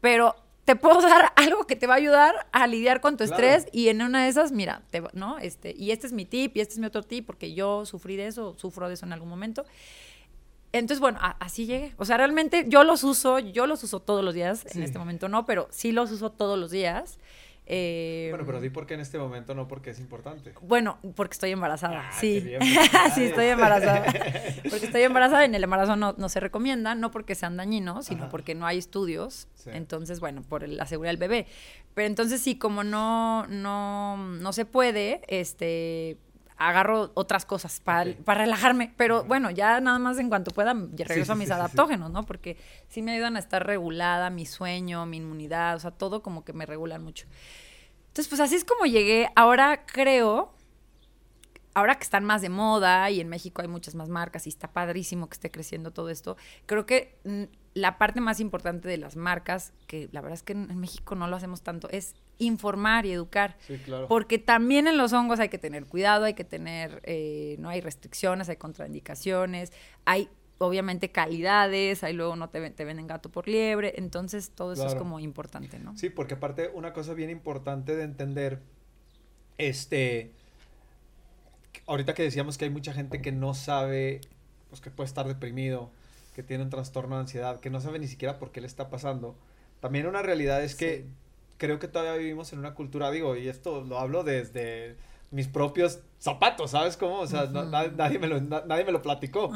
pero 0.00 0.34
te 0.64 0.76
puedo 0.76 1.00
dar 1.02 1.30
algo 1.36 1.66
que 1.66 1.76
te 1.76 1.86
va 1.86 1.92
a 1.92 1.96
ayudar 1.98 2.46
a 2.52 2.66
lidiar 2.66 3.02
con 3.02 3.18
tu 3.18 3.24
Claro. 3.26 3.34
estrés 3.44 3.66
y 3.70 3.88
en 3.88 4.00
una 4.00 4.24
de 4.24 4.30
esas, 4.30 4.50
mira, 4.50 4.80
te 4.90 5.02
¿no? 5.12 5.38
Este, 5.38 5.74
y 5.76 5.90
este 5.90 6.06
es 6.06 6.14
mi 6.14 6.24
tip 6.24 6.56
y 6.56 6.60
este 6.62 6.72
es 6.72 6.78
mi 6.78 6.86
otro 6.86 7.02
tip 7.02 7.26
porque 7.26 7.52
yo 7.52 7.84
sufrí 7.84 8.16
de 8.16 8.26
eso, 8.28 8.54
sufro 8.58 8.88
de 8.88 8.94
eso 8.94 9.04
en 9.04 9.12
algún 9.12 9.28
momento. 9.28 9.66
Entonces, 10.74 11.00
bueno, 11.00 11.18
a- 11.22 11.36
así 11.40 11.66
llegué. 11.66 11.94
O 11.98 12.04
sea, 12.04 12.16
realmente 12.16 12.64
yo 12.68 12.84
los 12.84 13.04
uso, 13.04 13.38
yo 13.38 13.66
los 13.66 13.82
uso 13.84 14.00
todos 14.00 14.24
los 14.24 14.34
días, 14.34 14.64
Sí. 14.68 14.78
en 14.78 14.84
este 14.84 14.98
momento 14.98 15.28
no, 15.28 15.46
pero 15.46 15.68
sí 15.70 15.92
los 15.92 16.10
uso 16.10 16.30
todos 16.32 16.58
los 16.58 16.70
días. 16.70 17.18
Eh, 17.66 18.26
Bueno, 18.30 18.44
pero 18.44 18.60
di 18.60 18.68
por 18.68 18.84
qué 18.86 18.92
en 18.92 19.00
este 19.00 19.16
momento 19.18 19.54
no, 19.54 19.66
porque 19.68 19.88
es 19.90 19.98
importante. 19.98 20.52
bueno, 20.60 20.98
porque 21.16 21.32
estoy 21.32 21.50
embarazada, 21.52 22.10
Ah, 22.10 22.12
sí. 22.20 22.40
bien, 22.40 22.60
sí, 23.14 23.24
estoy 23.24 23.46
embarazada. 23.46 24.04
Porque 24.68 24.86
estoy 24.86 25.02
embarazada, 25.02 25.44
en 25.46 25.54
el 25.54 25.64
embarazo 25.64 25.96
no, 25.96 26.14
no 26.18 26.28
se 26.28 26.40
recomienda, 26.40 26.94
no 26.94 27.10
porque 27.10 27.34
sean 27.34 27.56
dañinos, 27.56 28.06
sino 28.06 28.22
Ajá. 28.24 28.30
porque 28.30 28.54
no 28.54 28.66
hay 28.66 28.76
estudios. 28.78 29.48
Sí. 29.54 29.70
Entonces, 29.72 30.20
bueno, 30.20 30.42
por 30.42 30.62
el- 30.64 30.76
la 30.76 30.84
seguridad 30.86 31.10
del 31.12 31.16
bebé. 31.18 31.46
Pero 31.94 32.06
entonces 32.06 32.40
sí, 32.42 32.58
como 32.58 32.82
no, 32.84 33.46
no, 33.46 34.16
no 34.18 34.52
se 34.52 34.64
puede, 34.66 35.22
este 35.28 36.18
agarro 36.56 37.10
otras 37.14 37.44
cosas 37.44 37.80
para, 37.80 38.12
para 38.24 38.42
relajarme. 38.42 38.92
Pero 38.96 39.24
bueno, 39.24 39.50
ya 39.50 39.80
nada 39.80 39.98
más 39.98 40.18
en 40.18 40.28
cuanto 40.28 40.50
pueda, 40.50 40.72
regreso 40.74 41.24
sí, 41.26 41.32
a 41.32 41.34
mis 41.34 41.48
sí, 41.48 41.52
adaptógenos, 41.52 42.10
¿no? 42.10 42.24
Porque 42.24 42.56
sí 42.88 43.02
me 43.02 43.12
ayudan 43.12 43.36
a 43.36 43.38
estar 43.38 43.66
regulada, 43.66 44.30
mi 44.30 44.46
sueño, 44.46 45.06
mi 45.06 45.18
inmunidad, 45.18 45.76
o 45.76 45.80
sea, 45.80 45.90
todo 45.90 46.22
como 46.22 46.44
que 46.44 46.52
me 46.52 46.66
regulan 46.66 47.02
mucho. 47.02 47.26
Entonces, 48.08 48.28
pues 48.28 48.40
así 48.40 48.54
es 48.54 48.64
como 48.64 48.86
llegué. 48.86 49.28
Ahora 49.34 49.84
creo, 49.86 50.54
ahora 51.74 51.96
que 51.96 52.04
están 52.04 52.24
más 52.24 52.42
de 52.42 52.48
moda 52.48 53.10
y 53.10 53.20
en 53.20 53.28
México 53.28 53.60
hay 53.62 53.68
muchas 53.68 53.94
más 53.94 54.08
marcas 54.08 54.46
y 54.46 54.50
está 54.50 54.72
padrísimo 54.72 55.28
que 55.28 55.34
esté 55.34 55.50
creciendo 55.50 55.90
todo 55.90 56.08
esto, 56.10 56.36
creo 56.66 56.86
que 56.86 57.18
mm, 57.24 57.44
la 57.74 57.98
parte 57.98 58.20
más 58.20 58.38
importante 58.38 58.88
de 58.88 58.96
las 58.96 59.16
marcas, 59.16 59.72
que 59.86 60.08
la 60.12 60.20
verdad 60.20 60.34
es 60.34 60.42
que 60.44 60.52
en, 60.52 60.78
México 60.78 61.16
no 61.16 61.26
lo 61.26 61.36
hacemos 61.36 61.62
tanto, 61.62 61.88
es 61.90 62.14
informar 62.38 63.04
y 63.04 63.12
educar. 63.12 63.56
Sí, 63.66 63.78
claro. 63.78 64.06
Porque 64.08 64.38
también 64.38 64.86
en 64.86 64.96
los 64.96 65.12
hongos 65.12 65.40
hay 65.40 65.48
que 65.48 65.58
tener 65.58 65.84
cuidado, 65.86 66.24
hay 66.24 66.34
que 66.34 66.44
tener, 66.44 67.00
eh, 67.04 67.56
no 67.58 67.68
hay 67.68 67.80
restricciones, 67.80 68.48
hay 68.48 68.56
contraindicaciones, 68.56 69.72
hay 70.04 70.28
obviamente 70.58 71.10
calidades, 71.10 72.04
hay 72.04 72.12
luego 72.12 72.36
no 72.36 72.48
te, 72.48 72.70
te 72.70 72.84
venden 72.84 73.08
gato 73.08 73.28
por 73.28 73.48
liebre, 73.48 73.94
entonces 73.96 74.50
todo 74.50 74.72
eso 74.72 74.86
es 74.86 74.94
como 74.94 75.18
importante, 75.18 75.80
¿no? 75.80 75.96
Sí, 75.98 76.10
porque 76.10 76.34
aparte 76.34 76.70
una 76.72 76.92
cosa 76.92 77.12
bien 77.12 77.28
importante 77.28 77.96
de 77.96 78.04
entender, 78.04 78.60
este, 79.58 80.32
ahorita 81.86 82.14
que 82.14 82.22
decíamos 82.22 82.56
que 82.56 82.66
hay 82.66 82.70
mucha 82.70 82.92
gente 82.92 83.20
que 83.20 83.32
no 83.32 83.52
sabe, 83.52 84.20
pues 84.68 84.80
que 84.80 84.90
puede 84.90 85.08
estar 85.08 85.26
deprimido, 85.26 85.90
que 86.34 86.42
tiene 86.42 86.64
un 86.64 86.70
trastorno 86.70 87.14
de 87.16 87.22
ansiedad, 87.22 87.60
que 87.60 87.70
no 87.70 87.80
sabe 87.80 87.98
ni 87.98 88.08
siquiera 88.08 88.38
por 88.38 88.50
qué 88.50 88.60
le 88.60 88.66
está 88.66 88.90
pasando. 88.90 89.36
También 89.80 90.06
una 90.06 90.20
realidad 90.22 90.62
es 90.62 90.74
que 90.74 90.98
Sí. 90.98 91.04
creo 91.58 91.78
que 91.78 91.88
todavía 91.88 92.14
vivimos 92.14 92.52
en 92.52 92.58
una 92.58 92.74
cultura, 92.74 93.10
digo, 93.10 93.36
y 93.36 93.48
esto 93.48 93.82
lo 93.82 93.98
hablo 93.98 94.24
desde 94.24 94.96
mis 95.30 95.48
propios 95.48 96.00
zapatos, 96.18 96.72
¿sabes 96.72 96.96
cómo? 96.96 97.20
O 97.20 97.26
sea, 97.26 97.46
no- 97.46 97.62
Ujú. 97.62 97.70
nadie, 97.96 98.18
me 98.18 98.26
lo, 98.28 98.40
na- 98.40 98.62
nadie 98.66 98.84
me 98.84 98.92
lo 98.92 99.02
platicó. 99.02 99.50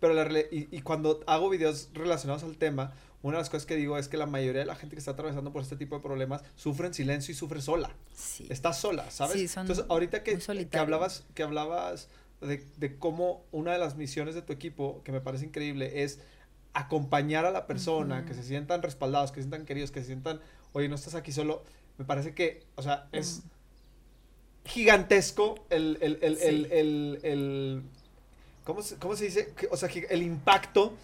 Pero 0.00 0.14
la 0.14 0.28
y, 0.50 0.68
y 0.70 0.80
cuando 0.82 1.20
hago 1.26 1.48
videos 1.50 1.90
relacionados 1.94 2.42
al 2.42 2.56
tema, 2.56 2.92
una 3.22 3.36
de 3.36 3.42
las 3.42 3.50
cosas 3.50 3.66
que 3.66 3.76
digo 3.76 3.98
es 3.98 4.08
que 4.08 4.16
la 4.16 4.26
mayoría 4.26 4.60
de 4.60 4.66
la 4.66 4.74
gente 4.76 4.96
que 4.96 4.98
está 5.00 5.10
atravesando 5.12 5.52
por 5.52 5.62
este 5.62 5.76
tipo 5.76 5.94
de 5.96 6.02
problemas 6.02 6.42
sufre 6.56 6.86
en 6.86 6.94
silencio 6.94 7.32
y 7.32 7.34
sufre 7.34 7.60
sola. 7.60 7.90
Sí. 8.14 8.46
Está 8.50 8.72
sola, 8.72 9.10
¿sabes? 9.10 9.34
Sí, 9.34 9.46
son 9.48 9.62
Entonces, 9.62 9.84
ahorita 9.88 10.22
que, 10.22 10.38
que 10.70 10.78
hablabas, 10.78 11.24
que 11.34 11.42
hablabas 11.42 12.08
de, 12.40 12.66
de 12.78 12.96
cómo 12.98 13.44
una 13.52 13.72
de 13.72 13.78
las 13.78 13.96
misiones 13.96 14.34
de 14.34 14.42
tu 14.42 14.52
equipo, 14.52 15.02
que 15.04 15.12
me 15.12 15.20
parece 15.20 15.44
increíble, 15.46 16.02
es 16.02 16.20
acompañar 16.72 17.44
a 17.46 17.50
la 17.50 17.66
persona, 17.66 18.24
que 18.24 18.34
se 18.34 18.42
sientan 18.42 18.82
respaldados, 18.82 19.30
que 19.32 19.36
se 19.36 19.42
sientan 19.42 19.66
queridos, 19.66 19.90
que 19.90 20.00
se 20.00 20.06
sientan, 20.06 20.40
oye, 20.72 20.88
no 20.88 20.94
estás 20.94 21.14
aquí 21.14 21.32
solo. 21.32 21.64
Me 21.98 22.04
parece 22.04 22.34
que, 22.34 22.64
o 22.76 22.82
sea, 22.82 23.08
es 23.12 23.42
gigantesco 24.64 25.66
el, 25.70 25.98
el, 26.00 26.18
el, 26.22 26.36
Sí. 26.36 26.46
el, 26.46 26.64
el, 26.72 27.20
el- 27.22 27.82
¿cómo, 28.70 28.82
se, 28.82 28.96
¿cómo 28.96 29.16
se 29.16 29.24
dice? 29.24 29.52
O 29.70 29.76
sea, 29.76 29.88
el 30.10 30.22
impacto 30.22 30.94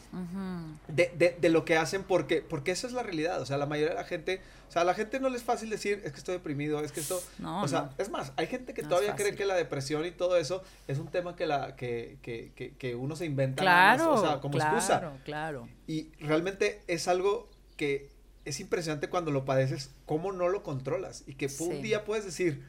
de, 0.88 1.12
de, 1.18 1.36
de 1.40 1.48
lo 1.48 1.64
que 1.64 1.76
hacen 1.76 2.04
porque, 2.04 2.42
porque 2.42 2.70
esa 2.70 2.86
es 2.86 2.92
la 2.92 3.02
realidad. 3.02 3.40
O 3.42 3.46
sea, 3.46 3.58
la 3.58 3.66
mayoría 3.66 3.90
de 3.94 4.00
la 4.00 4.04
gente, 4.06 4.40
o 4.68 4.72
sea, 4.72 4.82
a 4.82 4.84
la 4.84 4.94
gente 4.94 5.18
no 5.18 5.28
les 5.28 5.40
es 5.40 5.46
fácil 5.46 5.68
decir, 5.68 6.00
es 6.04 6.12
que 6.12 6.18
estoy 6.18 6.34
deprimido, 6.34 6.80
es 6.80 6.92
que 6.92 7.00
esto... 7.00 7.20
No, 7.38 7.62
o 7.62 7.68
sea, 7.68 7.82
no. 7.82 7.90
es 7.98 8.08
más, 8.10 8.32
hay 8.36 8.46
gente 8.46 8.72
que 8.72 8.82
No 8.82 8.90
todavía 8.90 9.16
cree 9.16 9.34
que 9.34 9.44
la 9.44 9.54
depresión 9.54 10.06
y 10.06 10.12
todo 10.12 10.36
eso 10.36 10.62
es 10.86 10.98
un 10.98 11.08
tema 11.08 11.34
que, 11.36 11.46
la, 11.46 11.74
que, 11.76 12.18
que, 12.22 12.52
que, 12.54 12.74
que 12.76 12.94
uno 12.94 13.16
se 13.16 13.26
inventa. 13.26 13.64
más, 13.64 13.96
Claro, 13.96 14.12
o 14.14 14.20
sea, 14.20 14.40
como 14.40 14.54
claro, 14.54 14.76
excusa. 14.76 15.12
claro. 15.24 15.68
Y 15.88 16.10
realmente 16.20 16.82
es 16.86 17.08
algo 17.08 17.48
que 17.76 18.08
es 18.44 18.60
impresionante 18.60 19.08
cuando 19.08 19.32
lo 19.32 19.44
padeces, 19.44 19.90
cómo 20.06 20.30
no 20.30 20.48
lo 20.48 20.62
controlas. 20.62 21.24
Y 21.26 21.34
que 21.34 21.46
un 21.46 21.50
Sí. 21.76 21.82
día 21.82 22.04
puedes 22.04 22.24
decir, 22.24 22.64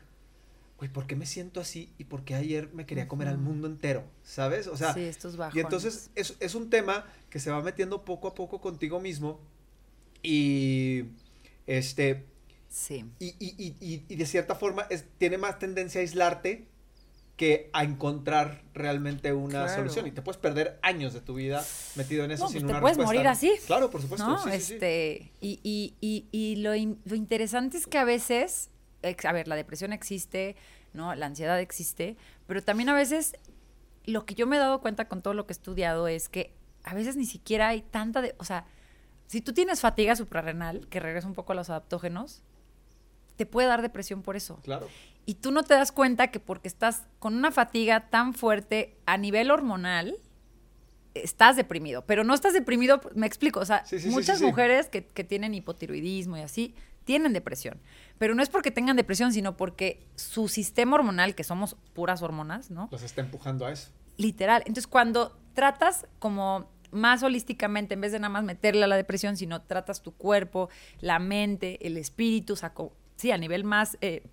güey, 0.77 0.91
¿por 0.91 1.07
qué 1.07 1.15
me 1.15 1.25
siento 1.25 1.59
así? 1.59 1.91
¿Y 1.97 2.03
por 2.03 2.23
qué 2.23 2.35
ayer 2.35 2.69
me 2.73 2.85
quería 2.85 3.07
comer 3.07 3.27
al 3.29 3.35
Ujú. 3.35 3.43
mundo 3.45 3.67
entero? 3.67 4.03
¿Sabes? 4.23 4.67
O 4.67 4.77
sea, 4.77 4.93
sí, 4.93 5.01
estos 5.01 5.35
bajones. 5.37 5.57
y 5.57 5.59
entonces 5.61 6.11
es, 6.15 6.35
es 6.39 6.53
un 6.55 6.69
tema 6.69 7.05
que 7.29 7.39
se 7.39 7.49
va 7.51 7.61
metiendo 7.61 8.03
poco 8.05 8.27
a 8.27 8.35
poco 8.35 8.61
contigo 8.61 8.99
mismo. 8.99 9.39
Y 10.23 11.03
este. 11.65 12.25
Sí. 12.69 13.05
Y, 13.19 13.27
y- 13.39 13.75
y- 13.79 14.03
y- 14.09 14.15
de 14.15 14.25
cierta 14.25 14.55
forma 14.55 14.85
es, 14.89 15.05
tiene 15.17 15.37
más 15.37 15.57
tendencia 15.57 15.99
a 15.99 16.03
aislarte 16.03 16.65
que 17.37 17.69
a 17.71 17.83
encontrar 17.83 18.63
realmente 18.73 19.31
una 19.31 19.63
Claro. 19.65 19.75
solución. 19.75 20.07
Y 20.07 20.11
te 20.11 20.21
puedes 20.21 20.39
perder 20.41 20.79
años 20.81 21.13
de 21.13 21.21
tu 21.21 21.35
vida 21.35 21.63
metido 21.95 22.25
en 22.25 22.31
eso 22.31 22.45
No, 22.45 22.49
sin 22.49 22.61
pues 22.61 22.65
te 22.67 22.71
una 22.71 22.81
puedes 22.81 22.97
respuesta. 22.97 23.13
morir 23.19 23.27
así. 23.27 23.51
Claro, 23.67 23.89
por 23.91 24.01
supuesto. 24.01 24.27
¿no? 24.27 24.37
sí, 24.43 24.49
sí, 24.53 24.59
sí. 24.59 24.73
este, 24.73 25.31
Y, 25.39 25.59
y, 25.63 25.93
y, 26.01 26.25
y 26.31 26.55
lo, 26.57 26.73
in- 26.75 26.99
lo 27.05 27.15
interesante 27.15 27.77
es 27.77 27.85
que 27.87 27.97
a 27.99 28.05
veces, 28.05 28.69
a 29.01 29.31
ver, 29.31 29.47
la 29.47 29.55
depresión 29.55 29.93
existe, 29.93 30.55
¿no? 30.93 31.13
La 31.15 31.25
ansiedad 31.27 31.59
existe, 31.59 32.17
pero 32.47 32.61
también 32.63 32.89
a 32.89 32.93
veces 32.93 33.35
lo 34.05 34.25
que 34.25 34.35
yo 34.35 34.47
me 34.47 34.55
he 34.55 34.59
dado 34.59 34.81
cuenta 34.81 35.07
con 35.07 35.21
todo 35.21 35.33
lo 35.33 35.45
que 35.45 35.51
he 35.53 35.55
estudiado 35.55 36.07
es 36.07 36.29
que 36.29 36.53
a 36.83 36.93
veces 36.93 37.15
ni 37.15 37.25
siquiera 37.25 37.67
hay 37.69 37.81
tanta 37.81 38.21
de, 38.21 38.35
o 38.37 38.43
sea, 38.45 38.65
si 39.27 39.41
tú 39.41 39.53
tienes 39.53 39.81
fatiga 39.81 40.15
suprarrenal, 40.15 40.87
que 40.87 40.99
regresa 41.01 41.27
un 41.27 41.33
poco 41.33 41.51
a 41.51 41.55
los 41.55 41.69
adaptógenos, 41.69 42.43
te 43.35 43.45
puede 43.45 43.67
dar 43.67 43.81
depresión 43.81 44.23
por 44.23 44.35
eso. 44.37 44.59
Claro. 44.63 44.87
Y 45.25 45.35
tú 45.35 45.51
no 45.51 45.63
te 45.63 45.73
das 45.73 45.91
cuenta 45.91 46.31
que 46.31 46.39
porque 46.39 46.69
estás 46.69 47.03
con 47.19 47.35
una 47.35 47.51
fatiga 47.51 48.09
tan 48.09 48.33
fuerte 48.33 48.97
a 49.05 49.17
nivel 49.17 49.51
hormonal, 49.51 50.17
estás 51.13 51.57
deprimido. 51.57 52.05
Pero 52.05 52.23
no 52.23 52.33
estás 52.33 52.53
deprimido, 52.53 53.01
me 53.15 53.27
explico. 53.27 53.59
O 53.59 53.65
sea, 53.65 53.85
Sí, 53.85 53.99
sí, 53.99 54.07
sí, 54.07 54.09
muchas 54.09 54.39
sí. 54.39 54.45
mujeres 54.45 54.87
que, 54.87 55.05
que 55.05 55.25
tienen 55.25 55.53
hipotiroidismo 55.53 56.37
y 56.37 56.41
así, 56.41 56.73
tienen 57.07 57.31
depresión. 57.31 57.79
Pero 58.19 58.35
no 58.35 58.43
es 58.43 58.49
porque 58.49 58.69
tengan 58.69 58.97
depresión, 58.97 59.31
sino 59.31 59.57
porque 59.57 60.05
su 60.15 60.49
sistema 60.49 60.95
hormonal, 60.95 61.33
que 61.33 61.45
somos 61.45 61.77
puras 61.93 62.21
hormonas, 62.21 62.69
¿no? 62.69 62.89
Los 62.91 63.01
está 63.01 63.21
empujando 63.21 63.65
a 63.65 63.71
eso. 63.71 63.91
Literal. 64.17 64.61
Entonces, 64.67 64.87
cuando 64.87 65.39
tratas 65.53 66.05
como 66.19 66.69
más 66.91 67.23
holísticamente, 67.23 67.93
en 67.93 68.01
vez 68.01 68.11
de 68.11 68.19
nada 68.19 68.29
más 68.29 68.43
meterle 68.43 68.83
a 68.83 68.87
la 68.87 68.97
depresión, 68.97 69.37
sino 69.37 69.61
tratas 69.61 70.01
tu 70.01 70.13
cuerpo, 70.15 70.69
la 70.99 71.17
mente, 71.17 71.85
el 71.87 71.97
espíritu, 71.97 72.53
o 72.53 72.55
sea, 72.57 72.73
sí, 73.15 73.31
a 73.31 73.37
nivel 73.37 73.63
más 73.63 73.97
eh, 74.01 74.23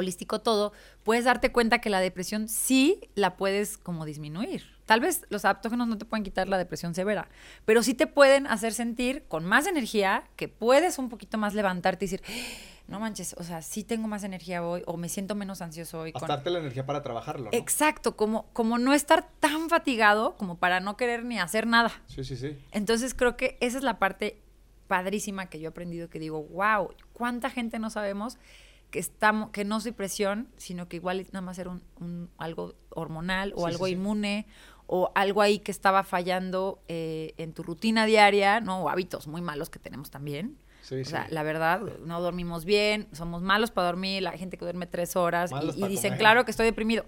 holístico 0.00 0.40
todo, 0.40 0.72
puedes 1.04 1.24
darte 1.24 1.52
cuenta 1.52 1.80
que 1.80 1.90
la 1.90 2.00
depresión 2.00 2.48
sí 2.48 3.00
la 3.14 3.36
puedes 3.36 3.78
como 3.78 4.04
disminuir. 4.04 4.64
Tal 4.86 5.00
vez 5.00 5.24
los 5.30 5.44
adaptógenos 5.44 5.88
no 5.88 5.98
te 5.98 6.04
pueden 6.04 6.22
quitar 6.22 6.48
la 6.48 6.58
depresión 6.58 6.94
severa, 6.94 7.28
pero 7.64 7.82
sí 7.82 7.94
te 7.94 8.06
pueden 8.06 8.46
hacer 8.46 8.72
sentir 8.72 9.24
con 9.28 9.44
más 9.44 9.66
energía 9.66 10.24
que 10.36 10.48
puedes 10.48 10.98
un 10.98 11.08
poquito 11.08 11.38
más 11.38 11.54
levantarte 11.54 12.04
y 12.04 12.08
decir, 12.08 12.22
no 12.86 13.00
manches, 13.00 13.34
o 13.36 13.42
sea, 13.42 13.62
sí 13.62 13.82
tengo 13.82 14.06
más 14.06 14.22
energía 14.22 14.64
hoy 14.64 14.84
o 14.86 14.96
me 14.96 15.08
siento 15.08 15.34
menos 15.34 15.60
ansioso 15.60 16.00
hoy. 16.02 16.12
con- 16.12 16.20
Gastarte 16.20 16.50
la 16.50 16.60
energía 16.60 16.86
para 16.86 17.02
trabajarlo, 17.02 17.46
¿no? 17.50 17.58
Exacto, 17.58 18.16
como, 18.16 18.46
como 18.52 18.78
no 18.78 18.92
estar 18.94 19.28
tan 19.40 19.68
fatigado 19.68 20.36
como 20.36 20.56
para 20.58 20.78
no 20.78 20.96
querer 20.96 21.24
ni 21.24 21.40
hacer 21.40 21.66
nada. 21.66 21.90
Sí, 22.06 22.22
sí, 22.22 22.36
sí. 22.36 22.56
Entonces 22.70 23.12
creo 23.14 23.36
que 23.36 23.58
esa 23.60 23.78
es 23.78 23.82
la 23.82 23.98
parte 23.98 24.40
padrísima 24.86 25.46
que 25.46 25.58
yo 25.58 25.64
he 25.66 25.70
aprendido 25.70 26.08
que 26.08 26.20
digo, 26.20 26.44
wow, 26.44 26.94
cuánta 27.12 27.50
gente 27.50 27.80
no 27.80 27.90
sabemos 27.90 28.38
que 28.96 29.00
estamos, 29.00 29.50
que 29.50 29.66
no 29.66 29.78
soy 29.78 29.92
presión, 29.92 30.48
sino 30.56 30.88
que 30.88 30.96
igual 30.96 31.22
nada 31.30 31.42
más 31.42 31.58
era 31.58 31.68
un, 31.68 31.82
un- 32.00 32.30
algo 32.38 32.74
hormonal 32.88 33.52
o 33.54 33.58
Sí, 33.66 33.72
algo 33.74 33.84
sí, 33.86 33.92
sí. 33.92 33.98
inmune 33.98 34.46
o 34.86 35.12
algo 35.14 35.42
ahí 35.42 35.58
que 35.58 35.70
estaba 35.70 36.02
fallando 36.02 36.80
eh, 36.88 37.34
en 37.36 37.52
tu 37.52 37.62
rutina 37.62 38.06
diaria, 38.06 38.60
¿no? 38.62 38.84
O 38.84 38.88
hábitos 38.88 39.26
muy 39.26 39.42
malos 39.42 39.68
que 39.68 39.78
tenemos 39.78 40.10
también. 40.10 40.56
Sí, 40.80 40.94
O 41.02 41.04
sí. 41.04 41.10
sea, 41.10 41.26
la 41.28 41.42
verdad, 41.42 41.82
no 42.06 42.22
dormimos 42.22 42.64
bien, 42.64 43.06
somos 43.12 43.42
malos 43.42 43.70
para 43.70 43.88
dormir, 43.88 44.22
la 44.22 44.32
gente 44.32 44.56
que 44.56 44.64
duerme 44.64 44.86
tres 44.86 45.14
horas 45.14 45.50
Malos 45.50 45.76
y, 45.76 45.88
dicen, 45.88 46.12
comer. 46.12 46.18
claro 46.18 46.44
que 46.46 46.52
estoy 46.52 46.64
deprimido. 46.64 47.04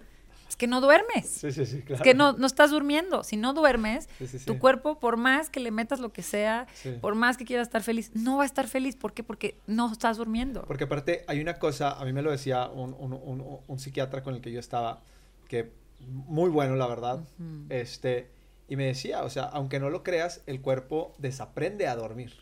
Es 0.49 0.57
que 0.57 0.67
no 0.67 0.81
duermes. 0.81 1.29
Sí, 1.29 1.53
sí, 1.53 1.67
sí, 1.67 1.83
claro. 1.83 1.97
Es 1.97 2.01
que 2.03 2.15
no, 2.15 2.33
no 2.33 2.47
estás 2.47 2.71
durmiendo. 2.71 3.23
Si 3.23 3.37
no 3.37 3.53
duermes, 3.53 4.09
Sí, 4.19 4.27
sí, 4.27 4.39
sí. 4.39 4.47
tu 4.47 4.59
cuerpo, 4.59 4.99
por 4.99 5.17
más 5.19 5.51
que 5.51 5.61
le 5.61 5.71
metas 5.71 6.01
lo 6.01 6.13
que 6.13 6.23
sea, 6.23 6.67
por 7.01 7.15
más 7.15 7.37
que 7.37 7.45
quieras 7.45 7.67
estar 7.69 7.83
feliz, 7.83 8.11
no 8.15 8.39
va 8.39 8.45
a 8.45 8.47
estar 8.47 8.67
feliz. 8.67 8.97
¿Por 8.97 9.13
qué? 9.13 9.23
Porque 9.23 9.59
no 9.67 9.93
estás 9.93 10.17
durmiendo. 10.17 10.63
Porque 10.67 10.85
aparte 10.85 11.25
hay 11.29 11.41
una 11.41 11.59
cosa, 11.59 11.93
a 11.93 12.05
mí 12.05 12.13
me 12.13 12.23
lo 12.23 12.31
decía 12.31 12.69
un, 12.69 12.95
un- 12.99 13.13
un- 13.13 13.59
un 13.67 13.79
psiquiatra 13.79 14.23
con 14.23 14.35
el 14.35 14.41
que 14.41 14.51
yo 14.53 14.61
estaba, 14.61 15.03
que 15.49 15.71
muy 16.01 16.49
bueno, 16.49 16.77
la 16.77 16.87
verdad, 16.87 17.21
este, 17.69 18.31
y 18.69 18.77
me 18.77 18.85
decía, 18.87 19.25
o 19.25 19.31
sea, 19.31 19.45
aunque 19.45 19.81
no 19.81 19.91
lo 19.91 20.03
creas, 20.03 20.43
el 20.47 20.61
cuerpo 20.61 21.15
desaprende 21.19 21.87
a 21.89 21.97
dormir. 21.97 22.35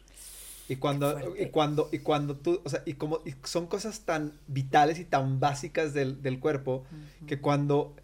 Y 0.68 0.76
cuando, 0.76 1.16
y 1.38 1.46
cuando, 1.46 1.88
y 1.92 1.98
cuando 2.00 2.36
tú, 2.36 2.60
o 2.64 2.68
sea, 2.68 2.82
y 2.86 2.94
como 2.94 3.20
y 3.24 3.34
son 3.44 3.66
cosas 3.66 4.00
tan 4.00 4.32
vitales 4.48 4.98
y 4.98 5.04
tan 5.04 5.38
básicas 5.38 5.94
del, 5.94 6.22
del 6.22 6.40
cuerpo, 6.40 6.84
que 7.28 7.38
cuando 7.40 7.94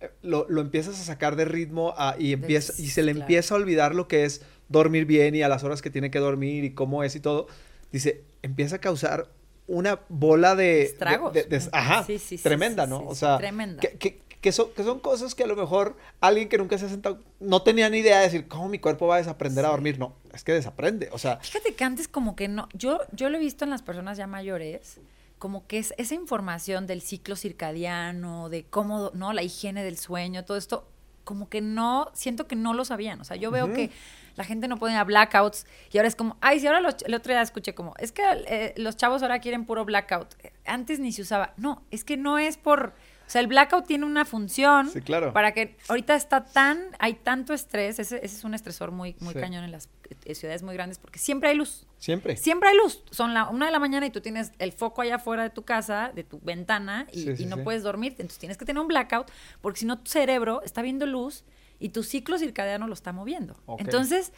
eh, 0.00 0.10
lo, 0.22 0.46
lo 0.48 0.60
empiezas 0.60 0.98
a 1.00 1.04
sacar 1.04 1.36
de 1.36 1.44
ritmo 1.44 1.94
a- 1.96 2.16
y, 2.18 2.32
empieza, 2.32 2.72
y 2.82 2.88
se 2.88 3.02
le 3.02 3.12
claro. 3.12 3.22
empieza 3.24 3.54
a 3.54 3.58
olvidar 3.58 3.94
lo 3.94 4.08
que 4.08 4.24
es 4.24 4.42
dormir 4.68 5.04
bien 5.04 5.34
y 5.36 5.42
a 5.42 5.48
las 5.48 5.62
horas 5.62 5.82
que 5.82 5.90
tiene 5.90 6.10
que 6.10 6.18
dormir 6.18 6.64
y 6.64 6.70
cómo 6.74 7.04
es 7.04 7.14
y 7.14 7.20
todo, 7.20 7.46
dice, 7.92 8.22
empieza 8.42 8.76
a 8.76 8.78
causar 8.80 9.28
una 9.68 10.00
bola 10.08 10.56
de... 10.56 10.82
Estragos. 10.82 11.32
de- 11.32 11.44
de- 11.44 11.62
ajá, 11.70 12.02
Sí, 12.04 12.18
sí, 12.18 12.38
sí, 12.38 12.42
tremenda, 12.42 12.86
¿no? 12.88 13.04
o 13.06 13.14
sea, 13.14 13.38
tremenda. 13.38 13.80
Que, 13.80 13.90
que- 13.98 14.20
que 14.40 14.52
son, 14.52 14.70
que 14.72 14.82
son 14.84 15.00
cosas 15.00 15.34
que 15.34 15.42
a 15.44 15.46
lo 15.46 15.54
mejor 15.56 15.96
alguien 16.20 16.48
que 16.48 16.56
nunca 16.58 16.78
se 16.78 16.86
ha 16.86 16.88
sentado 16.88 17.18
no 17.40 17.62
tenía 17.62 17.90
ni 17.90 17.98
idea 17.98 18.18
de 18.18 18.24
decir, 18.24 18.48
¿cómo 18.48 18.68
mi 18.68 18.78
cuerpo 18.78 19.06
va 19.06 19.16
a 19.16 19.18
desaprender 19.18 19.64
a 19.66 19.68
dormir? 19.68 19.98
No, 19.98 20.14
es 20.32 20.44
que 20.44 20.52
desaprende, 20.52 21.08
o 21.12 21.18
sea, 21.18 21.36
Fíjate 21.38 21.74
que 21.74 21.84
antes 21.84 22.08
como 22.08 22.36
que 22.36 22.48
no, 22.48 22.68
yo, 22.72 23.00
yo 23.12 23.28
lo 23.28 23.36
he 23.36 23.40
visto 23.40 23.64
en 23.64 23.70
las 23.70 23.82
personas 23.82 24.16
ya 24.16 24.26
mayores, 24.26 24.98
como 25.38 25.66
que 25.66 25.78
es 25.78 25.94
esa 25.98 26.14
información 26.14 26.86
del 26.86 27.00
ciclo 27.02 27.36
circadiano, 27.36 28.48
de 28.48 28.64
cómo, 28.64 29.10
¿no? 29.14 29.32
La 29.32 29.42
higiene 29.42 29.82
del 29.84 29.96
sueño, 29.98 30.44
todo 30.44 30.56
esto, 30.56 30.86
como 31.24 31.48
que 31.48 31.60
no, 31.60 32.10
siento 32.14 32.46
que 32.46 32.56
no 32.56 32.74
lo 32.74 32.84
sabían. 32.84 33.20
O 33.20 33.24
sea, 33.24 33.36
yo 33.36 33.50
veo 33.50 33.72
que 33.72 33.90
la 34.36 34.44
gente 34.44 34.68
no 34.68 34.78
pone 34.78 34.96
a 34.96 35.04
blackouts 35.04 35.66
y 35.92 35.98
ahora 35.98 36.08
es 36.08 36.16
como, 36.16 36.36
ay, 36.40 36.60
si 36.60 36.66
ahora 36.66 36.80
los- 36.80 37.02
el 37.04 37.14
otro 37.14 37.32
día 37.32 37.42
escuché 37.42 37.74
como, 37.74 37.94
es 37.98 38.10
que 38.12 38.22
eh, 38.48 38.74
los 38.76 38.96
chavos 38.96 39.22
ahora 39.22 39.38
quieren 39.38 39.64
puro 39.64 39.84
blackout. 39.84 40.34
Antes 40.64 40.98
ni 40.98 41.12
se 41.12 41.22
usaba. 41.22 41.52
No, 41.56 41.82
es 41.90 42.04
que 42.04 42.16
no 42.16 42.38
es 42.38 42.56
por... 42.56 42.94
O 43.30 43.32
sea, 43.32 43.40
el 43.42 43.46
blackout 43.46 43.86
tiene 43.86 44.04
una 44.06 44.24
función 44.24 44.90
Sí, 44.90 45.02
claro. 45.02 45.32
para 45.32 45.52
que 45.52 45.76
ahorita 45.86 46.16
está 46.16 46.44
tan, 46.46 46.80
hay 46.98 47.14
tanto 47.14 47.54
estrés, 47.54 48.00
ese, 48.00 48.16
ese 48.16 48.36
es 48.38 48.42
un 48.42 48.54
estresor 48.54 48.90
muy, 48.90 49.14
muy 49.20 49.34
Sí. 49.34 49.38
cañón 49.38 49.62
en 49.62 49.70
las 49.70 49.88
eh, 50.24 50.34
ciudades 50.34 50.64
muy 50.64 50.74
grandes 50.74 50.98
porque 50.98 51.20
siempre 51.20 51.48
hay 51.50 51.54
luz. 51.56 51.86
siempre. 51.98 52.36
Siempre 52.36 52.70
hay 52.70 52.76
luz. 52.76 53.04
Son 53.12 53.32
la 53.32 53.48
una 53.48 53.66
de 53.66 53.72
la 53.72 53.78
mañana 53.78 54.04
y 54.04 54.10
tú 54.10 54.20
tienes 54.20 54.50
el 54.58 54.72
foco 54.72 55.02
allá 55.02 55.14
afuera 55.14 55.44
de 55.44 55.50
tu 55.50 55.62
casa, 55.64 56.10
de 56.12 56.24
tu 56.24 56.40
ventana, 56.40 57.06
y, 57.12 57.20
Sí, 57.22 57.36
sí, 57.36 57.42
y 57.44 57.46
no 57.46 57.58
puedes 57.62 57.84
dormirte. 57.84 58.22
Entonces 58.22 58.40
tienes 58.40 58.58
que 58.58 58.64
tener 58.64 58.80
un 58.82 58.88
blackout, 58.88 59.30
porque 59.60 59.78
si 59.78 59.86
no 59.86 59.96
tu 60.00 60.10
cerebro 60.10 60.60
está 60.64 60.82
viendo 60.82 61.06
luz 61.06 61.44
y 61.78 61.90
tu 61.90 62.02
ciclo 62.02 62.36
circadiano 62.36 62.88
lo 62.88 62.94
está 62.94 63.12
moviendo. 63.12 63.54
Entonces, 63.78 64.32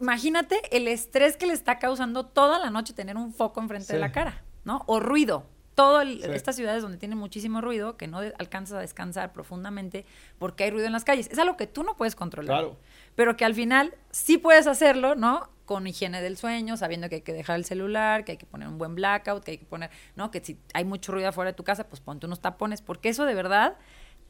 imagínate 0.00 0.60
el 0.76 0.86
estrés 0.88 1.38
que 1.38 1.46
le 1.46 1.54
está 1.54 1.78
causando 1.78 2.26
toda 2.26 2.58
la 2.58 2.68
noche 2.70 2.92
tener 2.92 3.16
un 3.16 3.32
foco 3.32 3.60
enfrente 3.62 3.92
de 3.94 3.98
la 3.98 4.12
cara, 4.12 4.42
¿no? 4.64 4.82
O 4.86 5.00
ruido. 5.00 5.46
Sí. 5.82 6.20
estas 6.32 6.56
ciudades 6.56 6.82
donde 6.82 6.98
tiene 6.98 7.14
muchísimo 7.14 7.60
ruido, 7.60 7.96
que 7.96 8.06
no 8.06 8.18
alcanzas 8.18 8.78
a 8.78 8.80
descansar 8.80 9.32
profundamente 9.32 10.04
porque 10.38 10.64
hay 10.64 10.70
ruido 10.70 10.86
en 10.86 10.92
las 10.92 11.04
calles. 11.04 11.28
Es 11.30 11.38
algo 11.38 11.56
que 11.56 11.66
tú 11.66 11.82
no 11.82 11.96
puedes 11.96 12.14
controlar 12.16 12.60
Claro. 12.60 12.76
pero 13.14 13.36
que 13.36 13.44
al 13.44 13.54
final 13.54 13.94
sí 14.10 14.38
puedes 14.38 14.66
hacerlo, 14.66 15.14
¿no? 15.14 15.48
Con 15.64 15.86
higiene 15.86 16.22
del 16.22 16.36
sueño, 16.38 16.76
sabiendo 16.78 17.08
que 17.08 17.16
hay 17.16 17.20
que 17.22 17.32
dejar 17.34 17.56
el 17.56 17.64
celular, 17.64 18.24
que 18.24 18.32
hay 18.32 18.38
que 18.38 18.46
poner 18.46 18.68
un 18.68 18.78
buen 18.78 18.94
blackout, 18.94 19.44
que 19.44 19.50
hay 19.52 19.58
que 19.58 19.66
poner, 19.66 19.90
¿no? 20.16 20.30
Que 20.30 20.42
si 20.42 20.58
hay 20.72 20.84
mucho 20.84 21.12
ruido 21.12 21.28
afuera 21.28 21.50
de 21.50 21.56
tu 21.56 21.62
casa, 21.64 21.86
pues 21.88 22.00
ponte 22.00 22.24
unos 22.26 22.40
tapones, 22.40 22.80
porque 22.80 23.10
eso 23.10 23.24
de 23.26 23.34
verdad, 23.34 23.76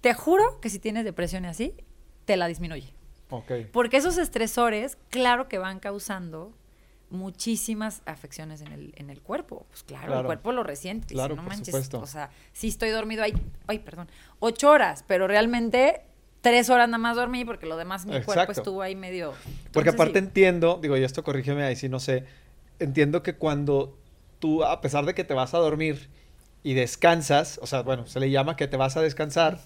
te 0.00 0.14
juro 0.14 0.60
que 0.60 0.68
si 0.68 0.78
tienes 0.80 1.04
depresión 1.04 1.44
y 1.44 1.48
así, 1.48 1.74
te 2.24 2.36
la 2.36 2.48
disminuye. 2.48 2.92
Porque 3.72 3.98
esos 3.98 4.18
estresores, 4.18 4.96
claro 5.10 5.48
que 5.48 5.58
van 5.58 5.78
causando 5.80 6.52
muchísimas 7.10 8.02
afecciones 8.06 8.60
en 8.60 8.72
el, 8.72 8.92
en 8.96 9.10
el 9.10 9.20
cuerpo. 9.20 9.66
Pues 9.70 9.82
claro, 9.82 10.20
el 10.20 10.26
cuerpo 10.26 10.52
lo 10.52 10.62
resiente. 10.62 11.14
Claro, 11.14 11.36
no 11.36 11.42
por 11.42 11.50
manches, 11.50 11.68
supuesto. 11.68 12.00
o 12.00 12.06
sea, 12.06 12.30
sí 12.52 12.68
estoy 12.68 12.90
dormido 12.90 13.22
ahí, 13.22 13.32
ay, 13.66 13.78
perdón, 13.78 14.08
ocho 14.40 14.70
horas, 14.70 15.04
pero 15.06 15.26
realmente 15.26 16.02
tres 16.40 16.70
horas 16.70 16.88
nada 16.88 16.98
más 16.98 17.16
dormí 17.16 17.44
porque 17.44 17.66
lo 17.66 17.76
demás 17.76 18.06
mi 18.06 18.20
cuerpo 18.22 18.52
estuvo 18.52 18.82
ahí 18.82 18.94
medio... 18.94 19.34
Porque 19.72 19.90
aparte 19.90 20.18
sí. 20.20 20.24
entiendo, 20.26 20.78
digo, 20.80 20.96
y 20.96 21.02
esto 21.04 21.24
corrígeme 21.24 21.64
ahí 21.64 21.76
si 21.76 21.88
no 21.88 21.98
sé, 21.98 22.24
entiendo 22.78 23.22
que 23.22 23.34
cuando 23.34 23.98
tú, 24.38 24.64
a 24.64 24.80
pesar 24.80 25.04
de 25.04 25.14
que 25.14 25.24
te 25.24 25.34
vas 25.34 25.54
a 25.54 25.58
dormir 25.58 26.08
y 26.62 26.74
descansas, 26.74 27.58
o 27.62 27.66
sea, 27.66 27.82
bueno, 27.82 28.06
se 28.06 28.20
le 28.20 28.30
llama 28.30 28.56
que 28.56 28.68
te 28.68 28.76
vas 28.76 28.96
a 28.96 29.00
descansar, 29.02 29.60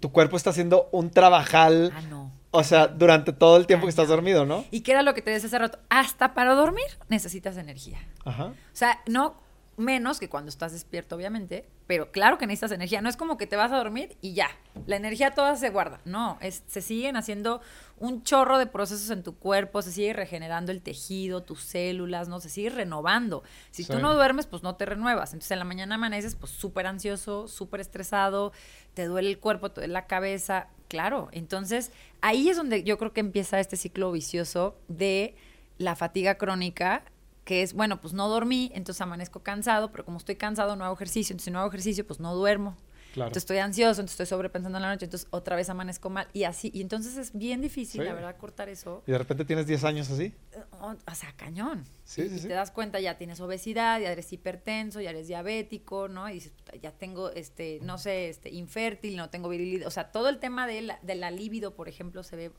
tu 0.00 0.12
cuerpo 0.12 0.36
está 0.36 0.50
haciendo 0.50 0.88
un 0.92 1.10
trabajal, 1.10 1.92
Ah, 1.94 2.02
no. 2.02 2.32
O 2.56 2.62
sea, 2.62 2.86
durante 2.86 3.32
todo 3.32 3.56
el 3.56 3.66
tiempo 3.66 3.86
que 3.86 3.90
estás 3.90 4.06
dormido, 4.06 4.46
¿no? 4.46 4.64
¿Y 4.70 4.82
qué 4.82 4.92
era 4.92 5.02
lo 5.02 5.12
que 5.12 5.22
te 5.22 5.32
decía 5.32 5.48
hace 5.48 5.58
rato? 5.58 5.80
Hasta 5.88 6.34
para 6.34 6.54
dormir 6.54 6.84
necesitas 7.08 7.56
energía. 7.56 7.98
Ajá. 8.24 8.44
O 8.44 8.54
sea, 8.72 9.00
no 9.08 9.42
menos 9.76 10.20
que 10.20 10.28
cuando 10.28 10.50
estás 10.50 10.70
despierto, 10.70 11.16
obviamente, 11.16 11.66
pero 11.88 12.12
claro 12.12 12.38
que 12.38 12.46
necesitas 12.46 12.70
energía. 12.70 13.02
No 13.02 13.08
es 13.08 13.16
como 13.16 13.36
que 13.36 13.48
te 13.48 13.56
vas 13.56 13.72
a 13.72 13.76
dormir 13.76 14.16
y 14.20 14.34
ya. 14.34 14.48
La 14.86 14.94
energía 14.94 15.32
toda 15.32 15.56
se 15.56 15.70
guarda. 15.70 15.98
No, 16.04 16.38
es, 16.40 16.62
se 16.68 16.80
siguen 16.80 17.16
haciendo 17.16 17.60
un 17.98 18.22
chorro 18.22 18.58
de 18.58 18.66
procesos 18.66 19.10
en 19.10 19.22
tu 19.22 19.36
cuerpo, 19.36 19.82
se 19.82 19.92
sigue 19.92 20.12
regenerando 20.12 20.72
el 20.72 20.82
tejido, 20.82 21.42
tus 21.42 21.60
células, 21.60 22.28
¿no? 22.28 22.40
Se 22.40 22.48
sigue 22.48 22.70
renovando. 22.70 23.42
Si 23.70 23.84
tú 23.84 23.98
no 23.98 24.14
duermes, 24.14 24.46
pues 24.46 24.62
no 24.62 24.76
te 24.76 24.86
renuevas. 24.86 25.32
Entonces 25.32 25.52
en 25.52 25.58
la 25.60 25.64
mañana 25.64 25.94
amaneces, 25.94 26.34
pues 26.34 26.52
súper 26.52 26.86
ansioso, 26.86 27.48
súper 27.48 27.80
estresado, 27.80 28.52
te 28.94 29.04
duele 29.06 29.30
el 29.30 29.38
cuerpo, 29.38 29.70
te 29.70 29.80
duele 29.80 29.92
la 29.92 30.06
cabeza. 30.06 30.68
Claro, 30.88 31.28
entonces 31.32 31.92
ahí 32.20 32.48
es 32.48 32.56
donde 32.56 32.84
yo 32.84 32.98
creo 32.98 33.12
que 33.12 33.20
empieza 33.20 33.58
este 33.60 33.76
ciclo 33.76 34.12
vicioso 34.12 34.76
de 34.88 35.34
la 35.78 35.96
fatiga 35.96 36.36
crónica 36.36 37.04
que 37.44 37.62
es, 37.62 37.74
bueno, 37.74 38.00
pues 38.00 38.14
no 38.14 38.28
dormí, 38.28 38.70
entonces 38.74 39.00
amanezco 39.02 39.42
cansado, 39.42 39.92
pero 39.92 40.04
como 40.04 40.18
estoy 40.18 40.36
cansado 40.36 40.76
no 40.76 40.84
hago 40.84 40.94
ejercicio, 40.94 41.34
entonces 41.34 41.44
si 41.44 41.50
no 41.50 41.58
hago 41.58 41.68
ejercicio, 41.68 42.06
pues 42.06 42.18
no 42.18 42.34
duermo. 42.34 42.76
Claro. 43.14 43.28
Entonces 43.28 43.44
estoy 43.44 43.58
ansioso, 43.58 44.00
entonces 44.00 44.14
estoy 44.20 44.26
sobrepensando 44.26 44.76
en 44.78 44.82
la 44.82 44.88
noche, 44.88 45.04
entonces 45.04 45.28
otra 45.30 45.54
vez 45.54 45.70
amanezco 45.70 46.10
mal 46.10 46.26
y 46.32 46.42
así. 46.42 46.72
Y 46.74 46.80
entonces 46.80 47.16
es 47.16 47.32
bien 47.32 47.60
difícil, 47.60 48.00
Sí. 48.00 48.04
la 48.08 48.12
verdad, 48.12 48.36
cortar 48.36 48.68
eso. 48.68 49.04
Y 49.06 49.12
de 49.12 49.18
repente 49.18 49.44
tienes 49.44 49.68
10 49.68 49.84
años 49.84 50.10
así. 50.10 50.34
O, 50.80 50.96
o 51.06 51.14
sea, 51.14 51.32
cañón. 51.36 51.84
Sí, 52.02 52.22
y, 52.22 52.28
sí, 52.28 52.34
y 52.34 52.38
sí. 52.40 52.48
te 52.48 52.54
das 52.54 52.72
cuenta, 52.72 52.98
ya 52.98 53.16
tienes 53.16 53.40
obesidad, 53.40 54.00
ya 54.00 54.10
eres 54.10 54.32
hipertenso, 54.32 55.00
ya 55.00 55.10
eres 55.10 55.28
diabético, 55.28 56.08
¿no? 56.08 56.28
Y 56.28 56.34
dices, 56.34 56.50
"Puta, 56.50 56.74
ya 56.74 56.90
tengo, 56.90 57.30
este, 57.30 57.78
no 57.82 57.98
sé, 57.98 58.28
este, 58.30 58.50
infértil, 58.50 59.16
no 59.16 59.30
tengo 59.30 59.48
virilidad. 59.48 59.86
O 59.86 59.92
sea, 59.92 60.10
todo 60.10 60.28
el 60.28 60.40
tema 60.40 60.66
de 60.66 60.82
la, 60.82 60.98
de 61.02 61.14
la 61.14 61.30
libido, 61.30 61.76
por 61.76 61.88
ejemplo, 61.88 62.24
se 62.24 62.34
ve. 62.34 62.50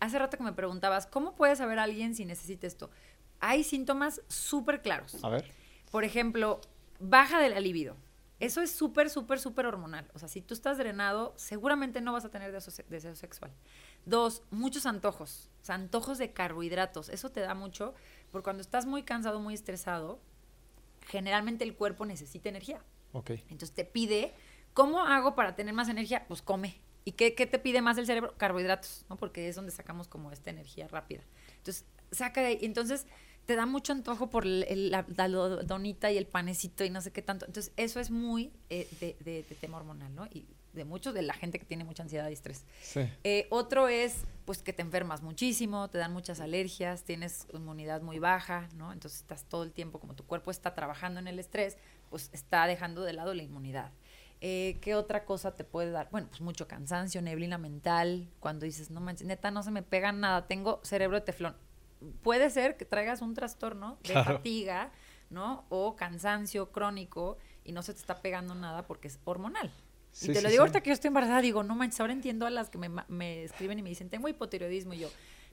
Hace 0.00 0.18
rato 0.18 0.36
que 0.36 0.44
me 0.44 0.52
preguntabas, 0.52 1.06
¿cómo 1.06 1.34
puede 1.34 1.56
saber 1.56 1.78
alguien 1.78 2.14
si 2.14 2.26
necesita 2.26 2.66
esto? 2.66 2.90
Hay 3.40 3.64
síntomas 3.64 4.20
súper 4.28 4.82
claros. 4.82 5.16
A 5.24 5.30
ver. 5.30 5.50
Por 5.90 6.04
ejemplo, 6.04 6.60
baja 7.00 7.40
de 7.40 7.48
la 7.48 7.60
libido. 7.60 7.96
Eso 8.44 8.60
es 8.60 8.70
súper, 8.70 9.08
súper, 9.10 9.38
súper 9.40 9.66
hormonal. 9.66 10.10
O 10.14 10.18
sea, 10.18 10.28
si 10.28 10.40
tú 10.42 10.54
estás 10.54 10.76
drenado, 10.78 11.32
seguramente 11.36 12.00
no 12.00 12.12
vas 12.12 12.24
a 12.24 12.30
tener 12.30 12.52
deseo, 12.52 12.72
se- 12.72 12.82
deseo 12.88 13.14
sexual. 13.16 13.50
Dos, 14.04 14.42
muchos 14.50 14.86
antojos. 14.86 15.48
O 15.62 15.64
sea, 15.64 15.74
antojos 15.76 16.18
de 16.18 16.32
carbohidratos. 16.32 17.08
Eso 17.08 17.30
te 17.30 17.40
da 17.40 17.54
mucho. 17.54 17.94
Porque 18.30 18.44
cuando 18.44 18.60
estás 18.60 18.84
muy 18.86 19.02
cansado, 19.02 19.40
muy 19.40 19.54
estresado, 19.54 20.20
generalmente 21.06 21.64
el 21.64 21.74
cuerpo 21.74 22.06
necesita 22.06 22.48
energía. 22.48 22.80
Ok. 23.12 23.30
Entonces 23.48 23.72
te 23.72 23.84
pide, 23.84 24.34
¿cómo 24.72 25.00
hago 25.04 25.34
para 25.34 25.54
tener 25.56 25.74
más 25.74 25.88
energía? 25.88 26.26
Pues 26.28 26.42
come. 26.42 26.80
¿Y 27.04 27.12
qué, 27.12 27.34
qué 27.34 27.46
te 27.46 27.58
pide 27.58 27.82
más 27.82 27.98
el 27.98 28.06
cerebro? 28.06 28.34
Carbohidratos, 28.36 29.04
¿no? 29.10 29.16
Porque 29.16 29.48
es 29.48 29.56
donde 29.56 29.70
sacamos 29.72 30.08
como 30.08 30.32
esta 30.32 30.50
energía 30.50 30.88
rápida. 30.88 31.22
Entonces, 31.58 31.84
saca 32.10 32.40
de 32.40 32.46
ahí. 32.48 32.58
Entonces, 32.62 33.06
te 33.46 33.56
da 33.56 33.66
mucho 33.66 33.92
antojo 33.92 34.30
por 34.30 34.44
el- 34.44 34.64
el- 34.68 34.90
la, 34.90 35.02
donita 35.02 36.10
y 36.10 36.16
el 36.18 36.26
panecito 36.26 36.84
y 36.84 36.90
no 36.90 37.00
sé 37.00 37.10
qué 37.12 37.22
tanto. 37.22 37.46
Entonces, 37.46 37.72
eso 37.76 38.00
es 38.00 38.10
muy 38.10 38.52
eh, 38.70 38.88
de, 39.00 39.16
de- 39.20 39.42
de 39.42 39.54
tema 39.56 39.76
hormonal, 39.78 40.14
¿no? 40.14 40.26
Y 40.26 40.46
de 40.72 40.84
muchos 40.84 41.14
de 41.14 41.22
la 41.22 41.34
gente 41.34 41.58
que 41.60 41.64
tiene 41.64 41.84
mucha 41.84 42.02
ansiedad 42.02 42.28
y 42.28 42.32
estrés. 42.32 42.64
Sí. 42.82 43.00
Eh, 43.22 43.46
otro 43.50 43.86
es, 43.86 44.16
pues, 44.44 44.60
que 44.60 44.72
te 44.72 44.82
enfermas 44.82 45.22
muchísimo, 45.22 45.88
te 45.88 45.98
dan 45.98 46.12
muchas 46.12 46.40
alergias, 46.40 47.04
tienes 47.04 47.46
inmunidad 47.52 48.02
muy 48.02 48.18
baja, 48.18 48.68
¿no? 48.74 48.92
Entonces 48.92 49.20
estás 49.20 49.44
todo 49.44 49.62
el 49.62 49.70
tiempo, 49.72 50.00
como 50.00 50.14
tu 50.14 50.24
cuerpo 50.24 50.50
está 50.50 50.74
trabajando 50.74 51.20
en 51.20 51.28
el 51.28 51.38
estrés, 51.38 51.76
pues 52.10 52.28
está 52.32 52.66
dejando 52.66 53.02
de 53.02 53.12
lado 53.12 53.34
la 53.34 53.42
inmunidad. 53.44 53.92
Eh, 54.40 54.78
¿Qué 54.82 54.94
otra 54.96 55.24
cosa 55.24 55.54
te 55.54 55.62
puede 55.64 55.90
dar? 55.92 56.08
Bueno, 56.10 56.26
pues 56.28 56.40
mucho 56.40 56.66
cansancio, 56.66 57.22
neblina 57.22 57.56
mental, 57.56 58.28
cuando 58.40 58.66
dices, 58.66 58.90
no 58.90 59.00
manches, 59.00 59.26
neta, 59.28 59.50
no 59.52 59.62
se 59.62 59.70
me 59.70 59.82
pega 59.82 60.10
nada, 60.12 60.46
tengo 60.48 60.80
cerebro 60.82 61.18
de 61.20 61.24
teflón. 61.26 61.56
Puede 62.22 62.50
ser 62.50 62.76
que 62.76 62.84
traigas 62.84 63.22
un 63.22 63.34
trastorno 63.34 63.96
de 64.02 64.10
Claro. 64.12 64.36
fatiga, 64.36 64.90
¿no? 65.30 65.64
O 65.68 65.96
cansancio 65.96 66.70
crónico 66.70 67.38
y 67.64 67.72
no 67.72 67.82
se 67.82 67.94
te 67.94 68.00
está 68.00 68.20
pegando 68.20 68.54
nada 68.54 68.86
porque 68.86 69.08
es 69.08 69.18
hormonal. 69.24 69.72
Sí, 70.12 70.26
y 70.30 70.34
te 70.34 70.38
sí, 70.40 70.42
lo 70.44 70.48
digo 70.50 70.60
sí. 70.62 70.66
ahorita 70.68 70.80
que 70.82 70.90
yo 70.90 70.94
estoy 70.94 71.08
embarazada, 71.08 71.40
digo, 71.40 71.62
no 71.62 71.74
manches, 71.74 71.98
ahora 72.00 72.12
entiendo 72.12 72.46
a 72.46 72.50
las 72.50 72.70
que 72.70 72.78
me, 72.78 72.88
me 73.08 73.42
escriben 73.44 73.78
y 73.78 73.82
me 73.82 73.88
dicen, 73.88 74.10
tengo 74.10 74.28
hipotiroidismo. 74.28 74.94
Y 74.94 74.98
yo, 75.00 75.08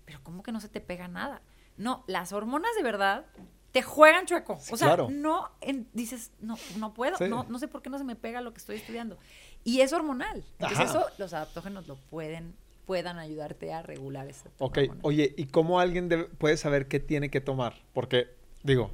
pero 0.05 0.19
¿cómo 0.23 0.43
que 0.43 0.51
no 0.51 0.59
se 0.59 0.69
te 0.69 0.81
pega 0.81 1.07
nada? 1.07 1.41
No, 1.77 2.03
las 2.07 2.31
hormonas 2.33 2.71
de 2.75 2.83
verdad 2.83 3.25
te 3.71 3.81
juegan 3.81 4.25
chueco. 4.25 4.57
Sí, 4.59 4.73
o 4.73 4.77
sea, 4.77 4.89
claro. 4.89 5.07
no 5.09 5.49
en- 5.61 5.87
dices, 5.93 6.31
no, 6.41 6.57
no 6.77 6.93
puedo, 6.93 7.17
Sí. 7.17 7.23
no, 7.29 7.45
no 7.45 7.57
sé 7.57 7.67
por 7.69 7.81
qué 7.81 7.89
no 7.89 7.97
se 7.97 8.03
me 8.03 8.15
pega 8.17 8.41
lo 8.41 8.51
que 8.53 8.59
estoy 8.59 8.75
estudiando. 8.75 9.17
Y 9.63 9.79
es 9.81 9.93
hormonal. 9.93 10.43
Entonces 10.53 10.79
Ajá. 10.79 10.89
eso 10.89 11.05
los 11.17 11.33
adaptógenos 11.33 11.87
lo 11.87 11.95
pueden, 11.95 12.55
puedan 12.91 13.19
ayudarte 13.19 13.71
a 13.73 13.81
regular 13.81 14.27
ese 14.27 14.49
tema 14.49 14.55
Ok, 14.59 14.79
oye, 15.03 15.33
¿y 15.37 15.45
cómo 15.45 15.79
alguien 15.79 16.09
debe- 16.09 16.27
puede 16.37 16.57
saber 16.57 16.89
qué 16.89 16.99
tiene 16.99 17.29
que 17.29 17.39
tomar? 17.39 17.73
Porque, 17.93 18.27
digo, 18.63 18.91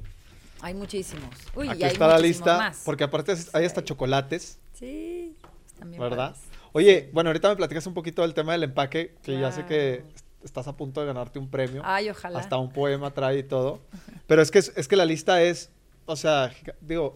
Hay 0.60 0.72
muchísimos. 0.72 1.30
Uy, 1.56 1.68
aquí 1.68 1.80
y 1.80 1.82
hay 1.82 1.90
está 1.94 2.06
la 2.06 2.20
lista, 2.20 2.58
más. 2.58 2.82
porque 2.84 3.02
aparte 3.02 3.34
hay 3.54 3.64
hasta 3.64 3.82
chocolates, 3.82 4.60
Sí, 4.72 5.36
bien 5.84 6.00
¿verdad? 6.00 6.36
Oye, 6.72 7.10
bueno, 7.12 7.30
ahorita 7.30 7.48
me 7.48 7.56
platicas 7.56 7.84
un 7.88 7.94
poquito 7.94 8.22
del 8.22 8.34
tema 8.34 8.52
del 8.52 8.62
empaque, 8.62 9.16
que 9.24 9.40
ya 9.40 9.50
sé 9.50 9.64
que 9.66 9.96
Claro. 10.04 10.14
est- 10.14 10.44
estás 10.44 10.68
a 10.68 10.76
punto 10.76 11.00
de 11.00 11.08
ganarte 11.08 11.40
un 11.40 11.50
premio. 11.50 11.82
Ay, 11.84 12.08
ojalá. 12.08 12.38
Hasta 12.38 12.56
un 12.56 12.70
poema 12.72 13.10
trae 13.12 13.38
y 13.38 13.42
todo. 13.42 13.80
Pero 14.28 14.42
es 14.42 14.52
que, 14.52 14.60
es 14.60 14.86
que 14.86 14.94
la 14.94 15.06
lista 15.06 15.42
es, 15.42 15.70
o 16.06 16.14
sea, 16.14 16.52
digo, 16.82 17.14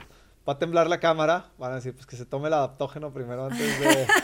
va 0.48 0.54
a 0.54 0.58
temblar 0.58 0.88
la 0.88 0.98
cámara, 0.98 1.46
van 1.58 1.70
a 1.70 1.74
decir, 1.76 1.94
pues 1.94 2.06
que 2.06 2.16
se 2.16 2.26
tome 2.26 2.48
el 2.48 2.54
adaptógeno 2.54 3.12
primero 3.12 3.44
antes 3.46 3.78
de... 3.80 4.06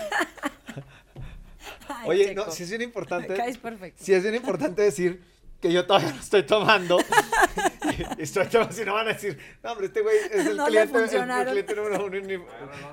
Oye, 2.08 2.24
Checo. 2.26 2.46
no, 2.46 2.52
sí 2.52 2.62
es 2.64 2.68
bien 2.70 2.82
importante. 2.82 3.34
Caes 3.36 3.58
perfecto. 3.58 4.02
Sí 4.04 4.12
es 4.14 4.22
bien 4.22 4.34
importante 4.34 4.82
decir 4.82 5.22
que 5.60 5.72
yo 5.72 5.86
todavía 5.86 6.12
no 6.12 6.20
estoy 6.20 6.42
tomando. 6.44 6.98
y 8.18 8.22
estoy 8.22 8.46
tomando, 8.46 8.72
si 8.74 8.84
no 8.84 8.94
van 8.94 9.08
a 9.08 9.12
decir, 9.12 9.38
no, 9.62 9.72
hombre, 9.72 9.86
este 9.88 10.00
güey 10.02 10.16
es 10.32 10.46
el 10.46 10.56
No 10.56 10.66
cliente, 10.66 10.98
el, 10.98 11.04
el 11.04 11.46
cliente 11.48 11.74
número 11.74 12.06
uno. 12.06 12.16
y 12.16 12.22
ni-". 12.22 12.44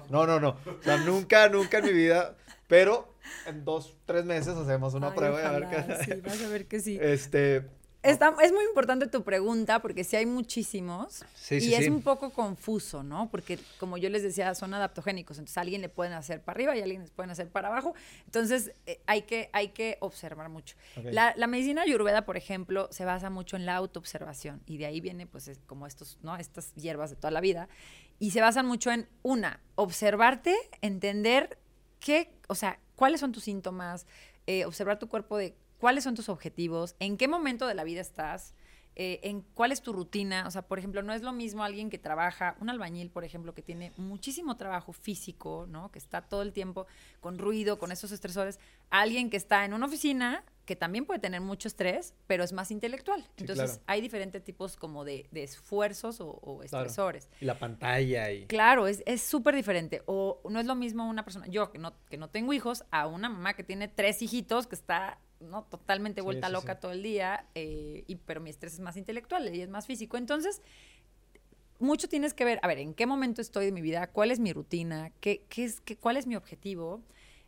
No, 0.09 0.26
no, 0.26 0.39
no. 0.39 0.49
O 0.66 0.84
sea, 0.84 0.97
nunca, 0.97 1.47
nunca 1.49 1.78
en 1.80 1.86
mi 1.86 1.93
vida. 1.93 2.36
Pero 2.68 3.13
en 3.45 3.63
dos, 3.63 3.95
tres 4.05 4.26
meses 4.26 4.55
hacemos 4.55 4.95
una 4.95 5.09
Ay, 5.09 5.13
prueba 5.16 5.41
y 5.41 5.45
a 5.45 5.51
ver 5.51 5.63
ojalá, 5.66 5.99
qué. 5.99 6.03
Sí, 6.16 6.22
vas 6.22 6.41
a 6.41 6.47
ver 6.47 6.66
que 6.68 6.80
sí. 6.80 6.97
Este. 7.01 7.63
Está- 8.10 8.36
es 8.41 8.51
muy 8.51 8.64
importante 8.66 9.08
tu 9.08 9.24
pregunta 9.24 9.82
porque 9.82 10.03
sí 10.03 10.16
hay 10.16 10.26
muchísimos 10.26 11.24
Sí, 11.36 11.56
y 11.56 11.74
es 11.74 11.86
sí. 11.86 11.89
un 11.89 12.01
poco 12.01 12.30
confuso, 12.32 13.03
¿no? 13.03 13.30
Porque 13.30 13.60
como 13.80 13.97
yo 13.97 14.10
les 14.10 14.24
decía, 14.24 14.53
son 14.56 14.74
adaptogénicos, 14.74 15.38
entonces 15.38 15.58
a 15.58 15.62
alguien 15.62 15.82
le 15.82 15.89
pueden 15.89 16.14
hacer 16.14 16.41
para 16.41 16.56
arriba 16.58 16.76
y 16.76 16.80
a 16.80 16.84
alguien 16.84 17.01
les 17.01 17.12
pueden 17.12 17.32
hacer 17.32 17.49
para 17.49 17.68
abajo, 17.70 17.93
entonces 18.26 18.72
eh, 18.86 19.01
hay, 19.08 19.24
que, 19.24 19.49
hay 19.53 19.70
que 19.70 19.97
observar 19.99 20.49
mucho. 20.49 20.76
La, 21.03 21.34
la 21.36 21.47
medicina 21.47 21.82
ayurveda, 21.84 22.26
por 22.26 22.38
ejemplo, 22.38 22.88
se 22.91 23.06
basa 23.06 23.30
mucho 23.30 23.56
en 23.56 23.66
la 23.66 23.76
autoobservación 23.76 24.62
y 24.66 24.78
de 24.78 24.86
ahí 24.86 25.01
viene 25.01 25.28
pues 25.28 25.47
es 25.47 25.60
como 25.66 25.88
estos, 25.88 26.18
¿no? 26.22 26.36
Estas 26.38 26.74
hierbas 26.76 27.10
de 27.10 27.16
toda 27.16 27.32
la 27.32 27.41
vida 27.41 27.68
y 28.20 28.32
se 28.32 28.41
basan 28.41 28.66
mucho 28.66 28.91
en 28.91 29.08
una, 29.24 29.60
observarte, 29.76 30.56
entender 30.82 31.58
qué, 31.99 32.32
o 32.47 32.56
sea, 32.56 32.80
cuáles 32.95 33.20
son 33.20 33.32
tus 33.32 33.43
síntomas, 33.43 34.06
eh, 34.47 34.66
observar 34.66 34.99
tu 34.99 35.08
cuerpo 35.10 35.38
de 35.38 35.56
cuáles 35.80 36.04
son 36.04 36.16
tus 36.16 36.30
objetivos, 36.30 36.96
en 37.00 37.18
qué 37.18 37.28
momento 37.28 37.68
de 37.68 37.74
la 37.76 37.84
vida 37.84 38.02
estás, 38.02 38.54
eh, 38.98 39.20
en 39.24 39.42
cuál 39.42 39.74
es 39.74 39.82
tu 39.82 39.92
rutina. 39.92 40.48
O 40.48 40.52
sea, 40.52 40.62
por 40.62 40.80
ejemplo, 40.80 41.02
no 41.04 41.12
es 41.12 41.22
lo 41.22 41.34
mismo 41.34 41.66
alguien 41.66 41.90
que 41.90 41.98
trabaja, 41.98 42.56
un 42.62 42.70
albañil, 42.70 43.10
por 43.10 43.26
ejemplo, 43.26 43.54
que 43.54 43.62
tiene 43.62 43.92
muchísimo 43.98 44.56
trabajo 44.56 44.94
físico, 44.94 45.66
¿no? 45.68 45.92
Que 45.92 46.00
está 46.00 46.22
todo 46.22 46.42
el 46.44 46.54
tiempo 46.54 46.88
con 47.20 47.38
ruido, 47.38 47.78
con 47.78 47.92
esos 47.92 48.14
estresores, 48.14 48.58
alguien 48.90 49.30
que 49.30 49.36
está 49.36 49.66
en 49.66 49.74
una 49.74 49.88
oficina 49.88 50.46
que 50.66 50.78
también 50.78 51.06
puede 51.06 51.20
tener 51.20 51.42
mucho 51.42 51.68
estrés, 51.68 52.14
pero 52.26 52.44
es 52.46 52.54
más 52.54 52.72
intelectual. 52.72 53.22
Sí, 53.22 53.30
Entonces, 53.40 53.72
claro. 53.72 53.84
hay 53.88 54.00
diferentes 54.02 54.42
tipos 54.46 54.78
como 54.78 55.04
de, 55.04 55.28
de 55.32 55.44
esfuerzos 55.44 56.22
o, 56.22 56.30
o 56.30 56.60
Claro. 56.60 56.86
estresores. 56.86 57.28
Y 57.42 57.46
la 57.46 57.60
pantalla 57.60 58.32
y. 58.32 58.46
Claro, 58.48 58.88
es 58.88 59.04
es 59.06 59.22
súper 59.22 59.56
diferente. 59.56 60.04
O 60.06 60.42
no 60.50 60.58
es 60.60 60.66
lo 60.66 60.74
mismo 60.74 61.08
una 61.10 61.26
persona, 61.26 61.48
yo 61.48 61.70
que 61.70 61.80
no, 61.80 61.94
que 62.10 62.18
no 62.18 62.30
tengo 62.30 62.54
hijos, 62.54 62.86
a 62.92 63.08
una 63.08 63.28
mamá 63.28 63.56
que 63.56 63.64
tiene 63.66 63.90
tres 63.90 64.22
hijitos, 64.22 64.68
que 64.68 64.76
está 64.76 65.20
¿no? 65.40 65.64
totalmente 65.64 66.22
vuelta 66.22 66.48
sí, 66.48 66.54
loca 66.54 66.76
sí. 66.76 66.80
todo 66.82 66.92
el 66.92 67.04
día, 67.04 67.46
eh, 67.56 68.04
y, 68.08 68.16
pero 68.16 68.42
mi 68.42 68.50
estrés 68.50 68.74
es 68.74 68.80
más 68.80 68.98
intelectual 68.98 69.54
y 69.54 69.62
es 69.62 69.70
más 69.70 69.86
físico. 69.86 70.18
Entonces, 70.18 70.62
mucho 71.80 72.08
tienes 72.08 72.34
que 72.34 72.46
ver, 72.46 72.60
a 72.62 72.68
ver, 72.68 72.80
en 72.80 72.94
qué 72.94 73.06
momento 73.06 73.42
estoy 73.42 73.66
de 73.66 73.72
mi 73.72 73.82
vida, 73.82 74.08
cuál 74.08 74.32
es 74.32 74.40
mi 74.40 74.54
rutina, 74.54 75.12
qué, 75.20 75.44
qué 75.50 75.66
es, 75.66 75.82
qué, 75.82 75.98
cuál 75.98 76.18
es 76.18 76.28
mi 76.28 76.36
objetivo. 76.36 77.02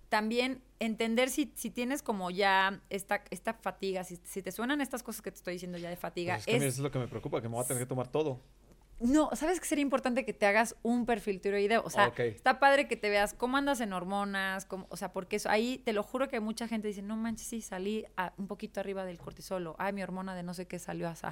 También 0.09 0.61
entender 0.79 1.29
si, 1.29 1.51
si 1.55 1.69
tienes 1.69 2.01
como 2.01 2.31
ya 2.31 2.81
esta, 2.89 3.23
esta 3.29 3.53
fatiga, 3.55 4.03
si, 4.03 4.17
si 4.23 4.41
te 4.41 4.51
suenan 4.51 4.79
estas 4.79 5.03
cosas 5.03 5.21
que 5.21 5.31
te 5.31 5.37
estoy 5.37 5.53
diciendo 5.53 5.77
ya 5.77 5.89
de 5.89 5.97
fatiga, 5.97 6.35
Pues 6.35 6.47
es 6.47 6.53
que 6.53 6.55
eso 6.57 6.67
es 6.67 6.79
lo 6.79 6.91
que 6.91 6.99
me 6.99 7.07
preocupa, 7.07 7.41
que 7.41 7.49
me 7.49 7.55
voy 7.55 7.63
a 7.63 7.67
tener 7.67 7.83
que 7.83 7.87
tomar 7.87 8.07
todo. 8.07 8.39
No, 8.99 9.29
¿sabes 9.35 9.59
que 9.59 9.67
sería 9.67 9.81
importante 9.83 10.25
que 10.25 10.33
te 10.33 10.45
hagas 10.45 10.75
un 10.81 11.05
perfil 11.05 11.39
tiroideo? 11.39 11.83
O 11.85 11.89
sea, 11.89 12.07
está 12.35 12.59
padre 12.59 12.87
que 12.87 12.95
te 12.95 13.09
veas 13.09 13.33
cómo 13.33 13.57
andas 13.57 13.79
en 13.81 13.93
hormonas, 13.93 14.65
cómo- 14.65 14.87
o 14.89 14.97
sea, 14.97 15.13
porque 15.13 15.35
eso, 15.35 15.49
ahí 15.49 15.77
te 15.85 15.93
lo 15.93 16.01
juro 16.03 16.27
que 16.29 16.39
mucha 16.39 16.67
gente 16.67 16.87
dice, 16.87 17.01
no 17.01 17.15
manches, 17.15 17.47
sí, 17.47 17.61
salí 17.61 18.05
a- 18.17 18.33
un 18.37 18.47
poquito 18.47 18.79
arriba 18.79 19.05
del 19.05 19.19
cortisol, 19.19 19.67
o, 19.67 19.75
ay, 19.77 19.93
mi 19.93 20.01
hormona 20.03 20.35
de 20.35 20.43
no 20.43 20.53
sé 20.53 20.65
qué 20.67 20.79
salió 20.79 21.07
así. 21.09 21.27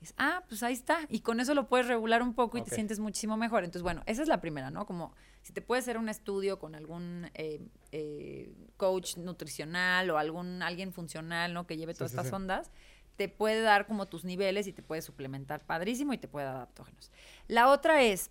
Dices, 0.00 0.14
ah, 0.18 0.42
pues 0.48 0.62
ahí 0.62 0.74
está. 0.74 0.98
Y 1.08 1.20
con 1.20 1.40
eso 1.40 1.54
lo 1.54 1.66
puedes 1.68 1.86
regular 1.88 2.20
un 2.22 2.34
poco 2.34 2.58
y 2.58 2.62
te 2.62 2.70
sientes 2.74 2.98
muchísimo 3.00 3.36
mejor. 3.38 3.64
Entonces, 3.64 3.82
bueno, 3.82 4.02
esa 4.06 4.20
es 4.22 4.28
la 4.28 4.40
primera, 4.40 4.70
¿no? 4.70 4.84
Como 4.86 5.14
si 5.40 5.52
te 5.54 5.62
puedes 5.62 5.84
hacer 5.84 5.96
un 5.98 6.08
estudio 6.10 6.58
con 6.58 6.74
algún 6.74 7.30
eh, 7.34 7.60
eh, 7.92 8.52
coach 8.76 9.16
nutricional 9.16 10.10
o 10.10 10.18
algún 10.18 10.62
alguien 10.62 10.92
funcional, 10.92 11.54
¿no? 11.54 11.66
Que 11.66 11.76
lleve 11.76 11.94
todas 11.94 12.10
sí, 12.10 12.16
estas 12.16 12.28
sí. 12.28 12.34
ondas, 12.34 12.70
te 13.16 13.28
puede 13.28 13.60
dar 13.62 13.86
como 13.86 14.06
tus 14.06 14.24
niveles 14.24 14.66
y 14.66 14.72
te 14.72 14.82
puede 14.82 15.02
suplementar 15.02 15.64
padrísimo 15.64 16.12
y 16.12 16.18
te 16.18 16.28
puede 16.28 16.46
dar 16.46 16.56
adaptógenos. 16.56 17.10
La 17.48 17.68
otra 17.70 18.02
es, 18.02 18.30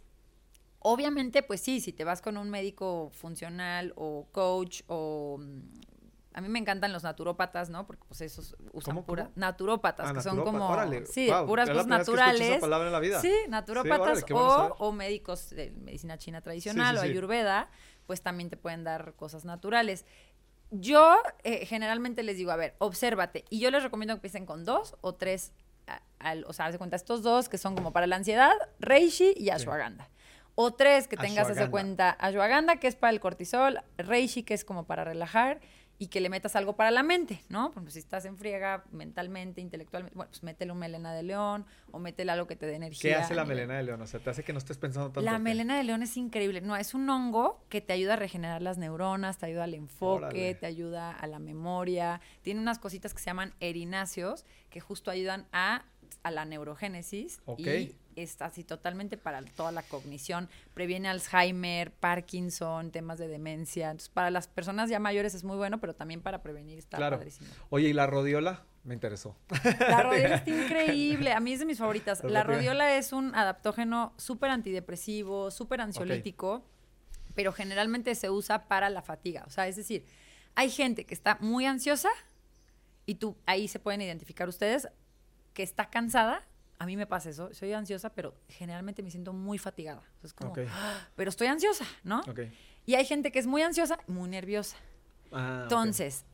obviamente, 0.80 1.44
pues 1.44 1.62
sí, 1.62 1.80
si 1.80 1.94
te 1.94 2.04
vas 2.04 2.22
con 2.22 2.38
un 2.38 2.50
médico 2.50 3.10
funcional 3.14 3.94
o 3.96 4.28
coach 4.32 4.82
o... 4.88 5.38
mm, 5.40 5.62
A 6.36 6.42
mí 6.42 6.50
me 6.50 6.58
encantan 6.60 6.92
los 6.92 7.04
naturópatas, 7.04 7.70
¿no? 7.70 7.86
Porque 7.86 8.04
pues 8.08 8.22
esos 8.22 8.56
usan 8.74 8.96
¿Cómo, 8.96 9.06
pura... 9.06 9.26
cómo? 9.26 9.34
Naturópatas, 9.36 10.10
Ah, 10.10 10.14
que 10.16 10.22
son 10.22 10.42
como... 10.44 10.68
órale, 10.68 11.06
Sí, 11.06 11.28
guau, 11.28 11.46
puras 11.46 11.70
cosas 11.70 11.86
vez 11.88 11.96
que 11.96 12.02
esa 12.02 12.12
naturales. 12.12 12.60
palabra 12.60 12.88
en 12.88 12.94
la 12.94 13.00
vida. 13.00 13.22
Sí, 13.22 13.30
Sí, 13.30 13.50
naturópatas 13.50 14.00
órale, 14.02 14.24
qué 14.24 14.34
bueno 14.34 14.76
o, 14.80 14.88
o 14.88 14.92
médicos 14.92 15.52
de 15.52 15.70
medicina 15.72 16.18
china 16.18 16.42
tradicional 16.42 16.96
sí, 16.96 17.00
o 17.02 17.04
ayurveda, 17.04 17.70
pues 18.08 18.22
también 18.22 18.50
te 18.50 18.58
pueden 18.58 18.84
dar 18.84 19.14
cosas 19.16 19.46
naturales. 19.46 20.06
Yo 20.76 21.16
eh, 21.44 21.66
generalmente 21.66 22.24
les 22.24 22.38
digo, 22.38 22.52
a 22.52 22.56
ver, 22.56 22.74
obsérvate. 22.80 23.46
Y 23.50 23.60
yo 23.60 23.70
les 23.72 23.84
recomiendo 23.84 24.14
que 24.14 24.18
empiecen 24.18 24.46
con 24.46 24.66
dos 24.66 24.96
o 25.02 25.14
tres, 25.14 25.52
a- 25.88 26.02
al- 26.20 26.46
o 26.48 26.54
sea, 26.54 26.66
haz 26.66 26.72
de 26.74 26.78
cuenta, 26.80 26.96
estos 26.96 27.22
dos 27.22 27.48
que 27.50 27.58
son 27.58 27.76
como 27.76 27.94
para 27.94 28.08
la 28.08 28.16
ansiedad, 28.16 28.54
reishi 28.80 29.34
y 29.38 29.50
ashwagandha. 29.52 30.10
O 30.56 30.72
tres 30.74 31.08
que 31.08 31.16
tengas, 31.18 31.48
haz 31.50 31.56
de 31.58 31.62
cuenta, 31.72 32.10
ashwagandha, 32.20 32.76
que 32.78 32.88
es 32.88 32.96
para 32.96 33.12
el 33.12 33.20
cortisol, 33.20 33.82
reishi, 33.98 34.44
que 34.44 34.54
es 34.54 34.66
como 34.66 34.86
para 34.86 35.04
relajar, 35.04 35.60
y 36.04 36.08
que 36.08 36.20
le 36.20 36.28
metas 36.28 36.58
algo 36.58 36.76
para 36.76 36.92
la 36.92 37.02
mente, 37.02 37.46
¿no? 37.48 37.68
Por 37.68 37.76
ejemplo, 37.76 37.92
si 37.92 38.00
estás 38.00 38.26
en 38.26 38.38
friega 38.38 38.84
mentalmente, 38.92 39.62
intelectualmente, 39.62 40.14
bueno, 40.14 40.30
pues 40.30 40.44
métele 40.44 40.74
un 40.74 40.78
melena 40.78 41.14
de 41.14 41.24
león 41.24 41.66
o 41.92 42.00
métele 42.00 42.30
algo 42.30 42.46
que 42.46 42.58
te 42.58 42.66
dé 42.66 42.76
energía. 42.76 43.02
¿Qué 43.02 43.16
hace 43.16 43.34
la 43.34 43.46
melena 43.46 43.76
de 43.76 43.84
león? 43.84 44.02
O 44.02 44.06
sea, 44.06 44.20
te 44.20 44.30
hace 44.30 44.44
que 44.44 44.52
no 44.52 44.60
estés 44.60 44.78
pensando 44.78 45.12
tanto. 45.12 45.22
la 45.22 45.40
melena 45.40 45.78
de 45.78 45.84
león 45.86 46.04
es 46.04 46.18
increíble. 46.18 46.60
No, 46.60 46.76
es 46.76 46.94
un 46.94 47.10
hongo 47.10 47.64
que 47.70 47.80
te 47.80 47.94
ayuda 47.94 48.14
a 48.14 48.18
regenerar 48.18 48.62
las 48.62 48.78
neuronas, 48.78 49.38
te 49.38 49.46
ayuda 49.46 49.64
al 49.64 49.76
enfoque, 49.76 50.26
Órale. 50.26 50.56
te 50.56 50.66
ayuda 50.66 51.12
a 51.12 51.26
la 51.26 51.40
memoria. 51.40 52.20
Tiene 52.42 52.60
unas 52.60 52.80
cositas 52.80 53.14
que 53.14 53.22
se 53.22 53.28
llaman 53.28 53.54
erináceos 53.62 54.44
que 54.70 54.82
justo 54.82 55.10
ayudan 55.10 55.48
a, 55.54 55.86
a 56.24 56.32
la 56.32 56.46
neurogénesis 56.46 57.42
Ok. 57.46 57.60
y 57.62 57.96
está 58.16 58.46
así 58.46 58.64
totalmente 58.64 59.18
para 59.18 59.42
toda 59.44 59.72
la 59.72 59.82
cognición. 59.84 60.50
Previene 60.74 61.10
Alzheimer, 61.10 61.92
Parkinson, 61.92 62.92
temas 62.92 63.18
de 63.20 63.28
demencia. 63.28 63.92
Entonces, 63.92 64.10
para 64.10 64.30
las 64.30 64.48
personas 64.48 64.90
ya 64.90 65.00
mayores 65.00 65.34
es 65.34 65.44
muy 65.44 65.58
bueno, 65.58 65.80
pero 65.80 65.96
también 65.96 66.22
para 66.22 66.42
prevenir 66.44 66.78
está 66.78 66.98
Claro. 66.98 67.18
padrísimo. 67.18 67.50
Oye, 67.70 67.90
¿y 67.90 67.94
la 67.94 68.06
rodiola? 68.08 68.66
Me 68.84 68.94
interesó. 68.94 69.36
La 69.80 70.04
rodiola 70.04 70.36
está 70.46 70.50
increíble. 70.52 71.32
A 71.32 71.40
mí 71.40 71.54
es 71.54 71.60
de 71.60 71.66
mis 71.66 71.78
favoritas. 71.80 72.24
La 72.24 72.44
rodiola 72.44 72.98
es 72.98 73.14
un 73.14 73.34
adaptógeno 73.34 74.14
súper 74.18 74.52
antidepresivo, 74.52 75.52
súper 75.52 75.80
ansiolítico, 75.82 76.66
pero 77.34 77.52
generalmente 77.54 78.14
se 78.16 78.30
usa 78.30 78.68
para 78.68 78.90
la 78.90 79.02
fatiga. 79.02 79.44
O 79.48 79.50
sea, 79.50 79.68
es 79.68 79.76
decir, 79.78 80.06
hay 80.56 80.70
gente 80.70 81.06
que 81.06 81.14
está 81.14 81.38
muy 81.40 81.66
ansiosa 81.66 82.10
y 83.06 83.16
tú 83.16 83.38
ahí 83.46 83.68
se 83.68 83.80
pueden 83.80 84.02
identificar 84.02 84.48
ustedes 84.50 84.88
que 85.54 85.64
está 85.64 85.90
cansada. 85.90 86.42
A 86.80 86.86
mí 86.86 86.98
me 86.98 87.06
pasa 87.06 87.30
eso. 87.30 87.54
Soy 87.54 87.72
ansiosa, 87.74 88.10
pero 88.14 88.36
generalmente 88.50 89.04
me 89.04 89.12
siento 89.12 89.32
muy 89.32 89.58
fatigada. 89.58 90.00
O 90.00 90.20
sea, 90.20 90.28
es 90.28 90.34
como. 90.34 90.54
"Ah", 90.70 91.08
pero 91.16 91.30
estoy 91.30 91.48
ansiosa, 91.48 91.86
¿no? 92.04 92.22
Y 92.86 92.96
hay 92.96 93.06
gente 93.06 93.32
que 93.32 93.40
es 93.40 93.48
muy 93.48 93.62
ansiosa, 93.62 93.98
muy 94.08 94.28
nerviosa. 94.30 94.76
Ah. 95.32 95.62
Entonces, 95.64 96.26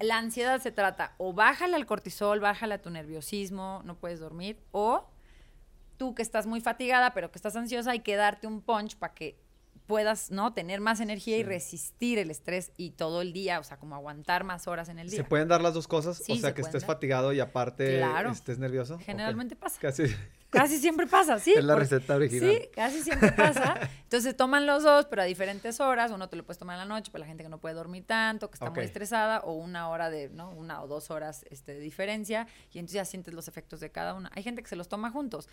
la 0.00 0.18
ansiedad 0.18 0.60
se 0.60 0.70
trata 0.70 1.14
o 1.18 1.32
bájale 1.32 1.76
al 1.76 1.86
cortisol, 1.86 2.40
bájale 2.40 2.74
a 2.74 2.82
tu 2.82 2.90
nerviosismo, 2.90 3.82
no 3.84 3.96
puedes 3.96 4.20
dormir, 4.20 4.60
o 4.70 5.08
tú 5.96 6.14
que 6.14 6.22
estás 6.22 6.46
muy 6.46 6.60
fatigada, 6.60 7.12
pero 7.14 7.30
que 7.30 7.38
estás 7.38 7.56
ansiosa, 7.56 7.90
hay 7.92 8.00
que 8.00 8.16
darte 8.16 8.46
un 8.46 8.60
punch 8.60 8.96
para 8.96 9.14
que 9.14 9.38
puedas, 9.86 10.30
¿no? 10.30 10.52
Tener 10.54 10.80
más 10.80 11.00
energía 11.00 11.36
y 11.38 11.42
resistir 11.42 12.18
el 12.18 12.30
estrés 12.30 12.72
y 12.76 12.90
todo 12.90 13.22
el 13.22 13.32
día, 13.32 13.58
o 13.60 13.64
sea, 13.64 13.76
como 13.78 13.94
aguantar 13.94 14.44
más 14.44 14.66
horas 14.68 14.88
en 14.88 14.98
el 14.98 15.10
día. 15.10 15.18
¿Se 15.18 15.24
pueden 15.24 15.48
dar 15.48 15.60
las 15.60 15.74
dos 15.74 15.88
cosas? 15.88 16.18
Sí, 16.18 16.32
o 16.32 16.36
sea, 16.36 16.50
se 16.50 16.54
que 16.54 16.62
estés 16.62 16.82
dar. 16.82 16.86
fatigado 16.86 17.32
y 17.32 17.40
aparte 17.40 17.98
Claro. 17.98 18.30
estés 18.30 18.58
nervioso. 18.58 18.98
Generalmente 18.98 19.56
pasa. 19.56 19.78
Casi. 19.80 20.04
Casi 20.50 20.78
siempre 20.78 21.06
pasa, 21.06 21.38
sí. 21.38 21.54
Es 21.56 21.64
la 21.64 21.76
receta 21.76 22.14
original. 22.14 22.50
Sí, 22.50 22.68
casi 22.74 23.02
siempre 23.02 23.32
pasa. 23.32 23.88
Entonces 24.02 24.36
toman 24.36 24.66
los 24.66 24.82
dos, 24.82 25.06
pero 25.06 25.22
a 25.22 25.24
diferentes 25.24 25.80
horas. 25.80 26.10
Uno 26.10 26.28
te 26.28 26.36
lo 26.36 26.44
puedes 26.44 26.58
tomar 26.58 26.74
en 26.78 26.86
la 26.86 26.94
noche 26.94 27.10
para 27.10 27.20
la 27.20 27.26
gente 27.26 27.42
que 27.42 27.48
no 27.48 27.56
puede 27.58 27.74
dormir 27.74 28.04
tanto, 28.06 28.50
que 28.50 28.56
está 28.56 28.70
muy 28.70 28.84
estresada, 28.84 29.40
o 29.40 29.54
una 29.54 29.88
hora 29.88 30.10
de, 30.10 30.28
¿no? 30.28 30.50
Una 30.52 30.82
o 30.82 30.86
dos 30.88 31.10
horas 31.10 31.46
este, 31.50 31.72
de 31.72 31.80
diferencia, 31.80 32.46
y 32.70 32.80
entonces 32.80 32.96
ya 32.96 33.04
sientes 33.06 33.32
los 33.32 33.48
efectos 33.48 33.80
de 33.80 33.90
cada 33.90 34.12
una. 34.12 34.30
Hay 34.34 34.42
gente 34.42 34.62
que 34.62 34.68
se 34.68 34.76
los 34.76 34.88
toma 34.88 35.10
juntos. 35.10 35.48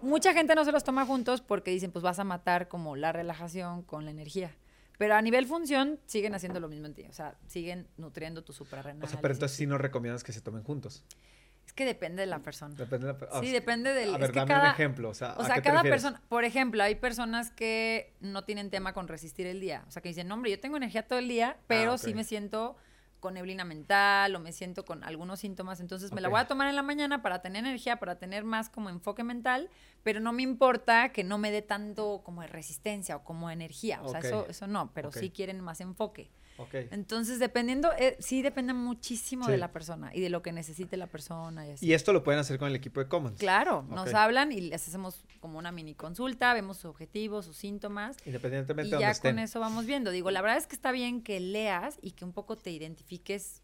Mucha 0.00 0.32
gente 0.32 0.54
no 0.54 0.64
se 0.64 0.72
los 0.72 0.84
toma 0.84 1.04
juntos 1.06 1.40
porque 1.40 1.70
dicen, 1.70 1.90
pues 1.92 2.02
vas 2.02 2.18
a 2.18 2.24
matar 2.24 2.68
como 2.68 2.96
la 2.96 3.12
relajación 3.12 3.82
con 3.82 4.04
la 4.04 4.10
energía. 4.10 4.54
Pero 4.96 5.14
a 5.16 5.22
nivel 5.22 5.46
función, 5.46 5.98
siguen 6.06 6.34
haciendo 6.34 6.60
lo 6.60 6.68
mismo 6.68 6.86
en 6.86 6.94
ti. 6.94 7.04
O 7.08 7.12
sea, 7.12 7.36
siguen 7.48 7.88
nutriendo 7.96 8.44
tu 8.44 8.52
suprarrenal. 8.52 9.02
O 9.04 9.08
sea, 9.08 9.20
pero 9.20 9.34
entonces 9.34 9.56
sí 9.56 9.66
no 9.66 9.76
recomiendas 9.76 10.22
que 10.22 10.32
se 10.32 10.40
tomen 10.40 10.62
juntos. 10.62 11.02
Es 11.66 11.72
que 11.72 11.84
depende 11.84 12.20
de 12.20 12.26
la 12.26 12.40
persona. 12.40 12.74
Depende 12.76 13.06
de 13.08 13.12
la 13.14 13.18
ah, 13.32 13.40
Sí, 13.42 13.50
depende 13.50 13.92
del... 13.92 14.10
A 14.10 14.14
es 14.16 14.20
ver, 14.20 14.30
que 14.32 14.38
dame 14.38 14.54
un 14.54 14.60
cada- 14.60 14.70
ejemplo. 14.72 15.08
O 15.08 15.14
sea, 15.14 15.32
O 15.36 15.40
¿a 15.42 15.46
sea, 15.46 15.54
qué 15.56 15.62
te 15.62 15.68
cada 15.70 15.82
persona, 15.82 16.22
por 16.28 16.44
ejemplo, 16.44 16.82
hay 16.82 16.94
personas 16.94 17.50
que 17.50 18.14
no 18.20 18.44
tienen 18.44 18.70
tema 18.70 18.92
con 18.92 19.08
resistir 19.08 19.46
el 19.46 19.60
día. 19.60 19.82
O 19.88 19.90
sea, 19.90 20.00
que 20.00 20.10
dicen, 20.10 20.28
no, 20.28 20.34
hombre, 20.34 20.52
yo 20.52 20.60
tengo 20.60 20.76
energía 20.76 21.08
todo 21.08 21.18
el 21.18 21.26
día, 21.26 21.56
pero 21.66 21.92
Ah, 21.92 21.94
ok. 21.94 22.00
sí 22.00 22.14
me 22.14 22.22
siento 22.22 22.76
con 23.24 23.32
neblina 23.32 23.64
mental 23.64 24.36
o 24.36 24.38
me 24.38 24.52
siento 24.52 24.84
con 24.84 25.02
algunos 25.02 25.40
síntomas. 25.40 25.80
Entonces 25.80 26.12
me 26.12 26.20
la 26.20 26.28
voy 26.28 26.40
a 26.40 26.46
tomar 26.46 26.68
en 26.68 26.76
la 26.76 26.82
mañana 26.82 27.22
para 27.22 27.40
tener 27.40 27.64
energía, 27.64 27.96
para 27.96 28.18
tener 28.18 28.44
más 28.44 28.68
como 28.68 28.90
enfoque 28.90 29.24
mental, 29.24 29.70
pero 30.02 30.20
no 30.20 30.34
me 30.34 30.42
importa 30.42 31.08
que 31.08 31.24
no 31.24 31.38
me 31.38 31.50
dé 31.50 31.62
tanto 31.62 32.20
como 32.22 32.42
de 32.42 32.48
resistencia 32.48 33.16
o 33.16 33.24
como 33.24 33.50
energía. 33.50 34.02
O 34.02 34.10
sea, 34.10 34.20
eso, 34.20 34.46
eso 34.46 34.66
no, 34.66 34.90
pero 34.92 35.08
Ok. 35.08 35.16
sí 35.16 35.30
quieren 35.30 35.62
más 35.62 35.80
enfoque. 35.80 36.30
Ok. 36.56 36.74
Entonces, 36.92 37.38
dependiendo, 37.40 37.90
eh, 37.98 38.16
sí 38.20 38.40
depende 38.42 38.72
muchísimo 38.74 39.46
de 39.48 39.58
la 39.58 39.72
persona 39.72 40.14
y 40.14 40.20
de 40.20 40.28
lo 40.30 40.42
que 40.42 40.52
necesite 40.52 40.96
la 40.96 41.08
persona 41.08 41.66
y 41.66 41.70
así. 41.72 41.86
Y 41.86 41.94
esto 41.94 42.12
lo 42.12 42.22
pueden 42.22 42.40
hacer 42.40 42.58
con 42.58 42.68
el 42.68 42.76
equipo 42.76 43.00
de 43.00 43.08
Commons. 43.08 43.38
Claro, 43.38 43.82
nos 43.90 44.14
hablan 44.14 44.52
y 44.52 44.60
les 44.60 44.86
hacemos 44.86 45.24
como 45.40 45.58
una 45.58 45.72
mini 45.72 45.94
consulta, 45.94 46.54
vemos 46.54 46.76
sus 46.76 46.86
objetivos, 46.86 47.44
sus 47.46 47.56
síntomas 47.56 48.16
Independientemente 48.24 48.88
y 48.88 48.90
de 48.90 48.96
donde 48.96 49.06
ya 49.06 49.10
estén. 49.10 49.34
con 49.34 49.38
eso 49.40 49.58
vamos 49.60 49.86
viendo. 49.86 50.10
Digo, 50.10 50.30
la 50.30 50.42
verdad 50.42 50.58
es 50.58 50.66
que 50.66 50.76
está 50.76 50.92
bien 50.92 51.22
que 51.22 51.40
leas 51.40 51.98
y 52.02 52.12
que 52.12 52.24
un 52.24 52.32
poco 52.32 52.56
te 52.56 52.70
identifiques 52.70 53.60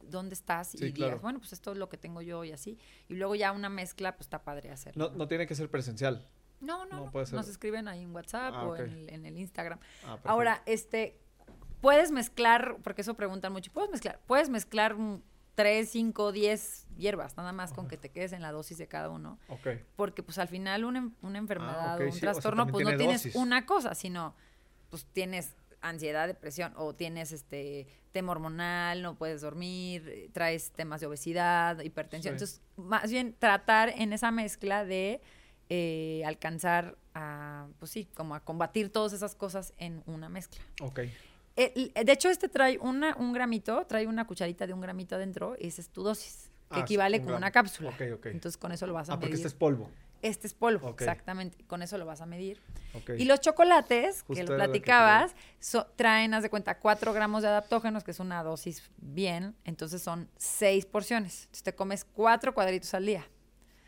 dónde 0.00 0.34
estás 0.34 0.68
Sí, 0.70 0.84
y 0.86 0.92
digas, 0.92 1.20
bueno, 1.20 1.38
pues 1.38 1.52
esto 1.52 1.72
es 1.72 1.78
lo 1.78 1.88
que 1.88 1.96
tengo 1.96 2.22
yo 2.22 2.44
y 2.44 2.52
así. 2.52 2.78
Y 3.08 3.14
luego 3.14 3.34
ya 3.34 3.52
una 3.52 3.68
mezcla, 3.68 4.16
pues 4.16 4.26
está 4.26 4.42
padre 4.42 4.70
hacer. 4.70 4.96
No, 4.96 5.10
no 5.10 5.28
tiene 5.28 5.46
que 5.46 5.54
ser 5.54 5.68
presencial. 5.70 6.26
no, 6.60 6.84
no, 6.86 6.96
no 6.98 7.04
no. 7.06 7.10
puede 7.10 7.26
ser. 7.26 7.34
Nos 7.34 7.48
escriben 7.48 7.88
ahí 7.88 8.02
en 8.02 8.14
WhatsApp 8.14 8.54
Ah, 8.56 8.64
o 8.66 8.76
en, 8.76 8.90
el, 8.90 9.08
en 9.10 9.26
el 9.26 9.36
Instagram. 9.38 9.78
Ah. 10.06 10.18
Ahora, 10.24 10.62
este, 10.66 11.18
puedes 11.82 12.10
mezclar, 12.10 12.76
porque 12.82 13.02
eso 13.02 13.12
preguntan 13.14 13.52
mucho, 13.52 13.70
puedes 13.72 13.90
mezclar, 13.90 14.18
puedes 14.26 14.48
mezclar 14.48 14.94
mm, 14.96 15.20
tres, 15.54 15.90
cinco, 15.90 16.32
diez 16.32 16.86
hierbas, 16.96 17.36
nada 17.36 17.52
más 17.52 17.74
con 17.74 17.86
que 17.88 17.98
te 17.98 18.08
quedes 18.08 18.32
en 18.32 18.40
la 18.40 18.52
dosis 18.52 18.78
de 18.78 18.86
cada 18.88 19.10
uno. 19.10 19.38
Ok. 19.48 19.68
Porque 19.96 20.22
pues 20.22 20.38
al 20.38 20.48
final 20.48 20.84
una, 20.86 21.00
en- 21.00 21.14
una 21.20 21.36
enfermedad 21.38 22.00
o 22.00 22.04
un 22.04 22.12
sí, 22.12 22.16
o 22.18 22.20
sea, 22.20 22.32
trastorno, 22.32 22.66
pues 22.68 22.84
no 22.84 22.96
tiene 22.96 23.18
tienes 23.18 23.36
una 23.36 23.66
cosa, 23.66 23.94
sino 23.94 24.34
pues 24.88 25.04
tienes 25.12 25.54
ansiedad, 25.82 26.26
depresión, 26.28 26.72
o 26.76 26.94
tienes 26.94 27.32
este 27.32 27.86
tema 28.12 28.30
hormonal, 28.32 29.02
no 29.02 29.16
puedes 29.16 29.40
dormir, 29.40 30.06
eh, 30.08 30.30
traes 30.32 30.70
temas 30.70 31.00
de 31.00 31.08
obesidad, 31.08 31.80
hipertensión. 31.80 32.38
Sí. 32.38 32.44
Entonces, 32.44 32.60
más 32.76 33.10
bien 33.10 33.34
tratar 33.38 33.88
en 33.88 34.12
esa 34.12 34.30
mezcla 34.30 34.84
de 34.84 35.20
eh, 35.68 36.22
alcanzar 36.26 36.96
a, 37.14 37.66
pues 37.78 37.90
sí, 37.90 38.06
como 38.14 38.34
a 38.34 38.40
combatir 38.40 38.90
todas 38.92 39.12
esas 39.12 39.34
cosas 39.34 39.72
en 39.78 40.02
una 40.06 40.28
mezcla. 40.28 40.60
Ok. 40.82 41.00
El- 41.56 41.92
de 41.94 42.12
hecho, 42.12 42.28
este 42.30 42.48
trae 42.48 42.78
una, 42.78 43.14
un 43.16 43.32
gramito, 43.32 43.84
trae 43.86 44.06
una 44.06 44.26
cucharita 44.26 44.66
de 44.66 44.72
un 44.72 44.80
gramito 44.80 45.16
adentro, 45.16 45.56
y 45.58 45.68
esa 45.68 45.80
es 45.82 45.88
tu 45.90 46.02
dosis, 46.02 46.50
que 46.70 46.80
Ah, 46.80 46.82
equivale 46.82 47.16
un 47.18 47.22
con 47.24 47.26
gramo. 47.28 47.38
una 47.38 47.50
cápsula. 47.50 47.90
Ok, 47.90 48.02
ok. 48.14 48.26
Entonces, 48.26 48.56
con 48.56 48.72
eso 48.72 48.86
lo 48.86 48.94
vas 48.94 49.10
a 49.10 49.14
Ah, 49.14 49.16
porque 49.16 49.32
medir. 49.34 49.36
este 49.46 49.48
es 49.48 49.54
polvo. 49.54 49.90
Este 50.22 50.46
es 50.46 50.54
polvo, 50.54 50.88
exactamente. 50.90 51.64
Con 51.66 51.82
eso 51.82 51.98
lo 51.98 52.06
vas 52.06 52.20
a 52.20 52.26
medir. 52.26 52.60
Y 53.18 53.24
los 53.24 53.40
chocolates, 53.40 54.22
Justo 54.22 54.34
que 54.34 54.42
lo 54.44 54.50
que 54.50 54.54
platicabas, 54.54 55.34
so- 55.58 55.86
traen, 55.96 56.32
haz 56.32 56.44
de 56.44 56.48
cuenta, 56.48 56.78
4 56.78 57.12
gramos 57.12 57.42
de 57.42 57.48
adaptógenos, 57.48 58.04
que 58.04 58.12
es 58.12 58.20
una 58.20 58.42
dosis 58.44 58.88
bien. 58.98 59.56
Entonces 59.64 60.00
son 60.00 60.28
6 60.36 60.86
porciones. 60.86 61.42
Entonces 61.46 61.64
te 61.64 61.74
comes 61.74 62.04
4 62.04 62.54
cuadritos 62.54 62.94
al 62.94 63.04
día. 63.04 63.26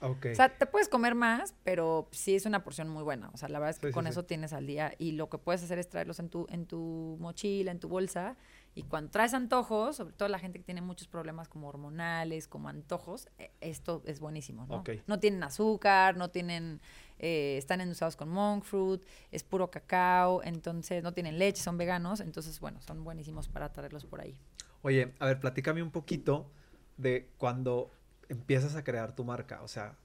Ok. 0.04 0.26
O 0.32 0.34
sea, 0.34 0.56
te 0.56 0.66
puedes 0.66 0.88
comer 0.88 1.14
más, 1.14 1.54
pero 1.64 2.08
sí 2.12 2.34
es 2.34 2.46
una 2.46 2.62
porción 2.62 2.88
muy 2.88 3.02
buena. 3.02 3.30
O 3.32 3.36
sea, 3.36 3.48
la 3.48 3.58
verdad 3.58 3.70
es 3.70 3.78
que 3.80 3.88
Sí, 3.88 3.92
con 3.92 4.04
sí. 4.04 4.10
eso 4.10 4.24
tienes 4.24 4.52
al 4.52 4.66
día. 4.66 4.92
Y 4.98 5.12
lo 5.12 5.28
que 5.28 5.38
puedes 5.38 5.62
hacer 5.62 5.78
es 5.78 5.88
traerlos 5.88 6.18
en 6.18 6.28
tu, 6.28 6.46
en 6.50 6.66
tu 6.66 7.16
mochila, 7.20 7.70
en 7.70 7.80
tu 7.80 7.88
bolsa. 7.88 8.36
Y 8.74 8.82
cuando 8.82 9.10
traes 9.10 9.34
antojos, 9.34 9.96
sobre 9.96 10.14
todo 10.14 10.28
la 10.28 10.38
gente 10.38 10.58
que 10.58 10.64
tiene 10.64 10.80
muchos 10.80 11.06
problemas 11.06 11.48
como 11.48 11.68
hormonales, 11.68 12.48
como 12.48 12.68
antojos, 12.68 13.28
eh, 13.38 13.52
esto 13.60 14.02
es 14.04 14.18
buenísimo, 14.20 14.66
¿no? 14.66 14.76
Ok. 14.78 14.90
No 15.06 15.20
tienen 15.20 15.42
azúcar, 15.44 16.16
no 16.16 16.30
tienen, 16.30 16.80
eh, 17.20 17.56
están 17.56 17.80
endulzados 17.80 18.16
con 18.16 18.28
monk 18.30 18.64
fruit, 18.64 19.00
es 19.30 19.44
puro 19.44 19.70
cacao, 19.70 20.42
entonces 20.42 21.04
no 21.04 21.12
tienen 21.14 21.38
leche, 21.38 21.62
son 21.62 21.78
veganos, 21.78 22.18
entonces, 22.20 22.58
bueno, 22.58 22.80
son 22.82 23.04
buenísimos 23.04 23.48
para 23.48 23.72
traerlos 23.72 24.04
por 24.04 24.20
ahí. 24.20 24.36
Oye, 24.82 25.14
a 25.20 25.26
ver, 25.26 25.38
platícame 25.40 25.80
un 25.82 25.90
poquito 25.92 26.50
de 26.96 27.30
cuando 27.38 27.90
empiezas 28.34 28.76
a 28.76 28.84
crear 28.84 29.14
tu 29.14 29.24
marca. 29.24 29.62
O 29.62 29.68
sea, 29.68 29.96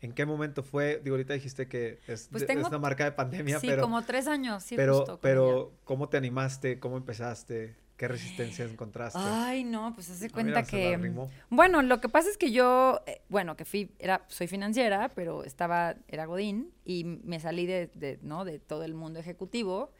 ¿en 0.00 0.12
qué 0.12 0.26
momento 0.26 0.62
fue? 0.62 1.00
Digo, 1.02 1.14
ahorita 1.14 1.34
dijiste 1.34 1.68
que 1.68 2.00
es, 2.06 2.28
Pues 2.30 2.46
tengo- 2.46 2.62
es 2.62 2.68
una 2.68 2.78
marca 2.78 3.04
de 3.04 3.12
pandemia, 3.12 3.60
sí, 3.60 3.66
pero, 3.68 3.82
como 3.82 4.02
tres 4.02 4.26
años, 4.26 4.62
sí, 4.62 4.76
pero, 4.76 4.98
justo. 4.98 5.18
pero 5.20 5.72
¿cómo 5.84 6.08
te 6.08 6.16
animaste? 6.16 6.78
¿Cómo 6.80 6.96
empezaste? 6.96 7.76
¿Qué 7.96 8.06
resistencia 8.06 8.64
encontraste? 8.64 9.18
Ay, 9.20 9.64
no, 9.64 9.92
pues 9.92 10.08
hace 10.08 10.26
Ah, 10.26 10.30
cuenta 10.32 10.60
mira, 10.60 10.64
se 10.64 10.76
la 10.76 10.90
que... 10.90 10.96
rimó. 11.02 11.28
Bueno, 11.50 11.82
lo 11.82 12.00
que 12.00 12.08
pasa 12.08 12.30
es 12.30 12.38
que 12.38 12.52
yo, 12.52 13.00
eh, 13.06 13.22
bueno, 13.28 13.56
que 13.56 13.64
fui, 13.64 13.90
era, 13.98 14.24
soy 14.28 14.46
financiera, 14.46 15.08
pero 15.16 15.42
estaba, 15.42 15.96
era 16.06 16.26
Godín, 16.26 16.70
y 16.84 17.02
me 17.02 17.40
salí 17.40 17.66
de, 17.66 17.90
de, 17.94 18.20
¿no? 18.22 18.44
de 18.44 18.60
todo 18.60 18.84
el 18.84 18.94
mundo 18.94 19.18
ejecutivo 19.18 19.90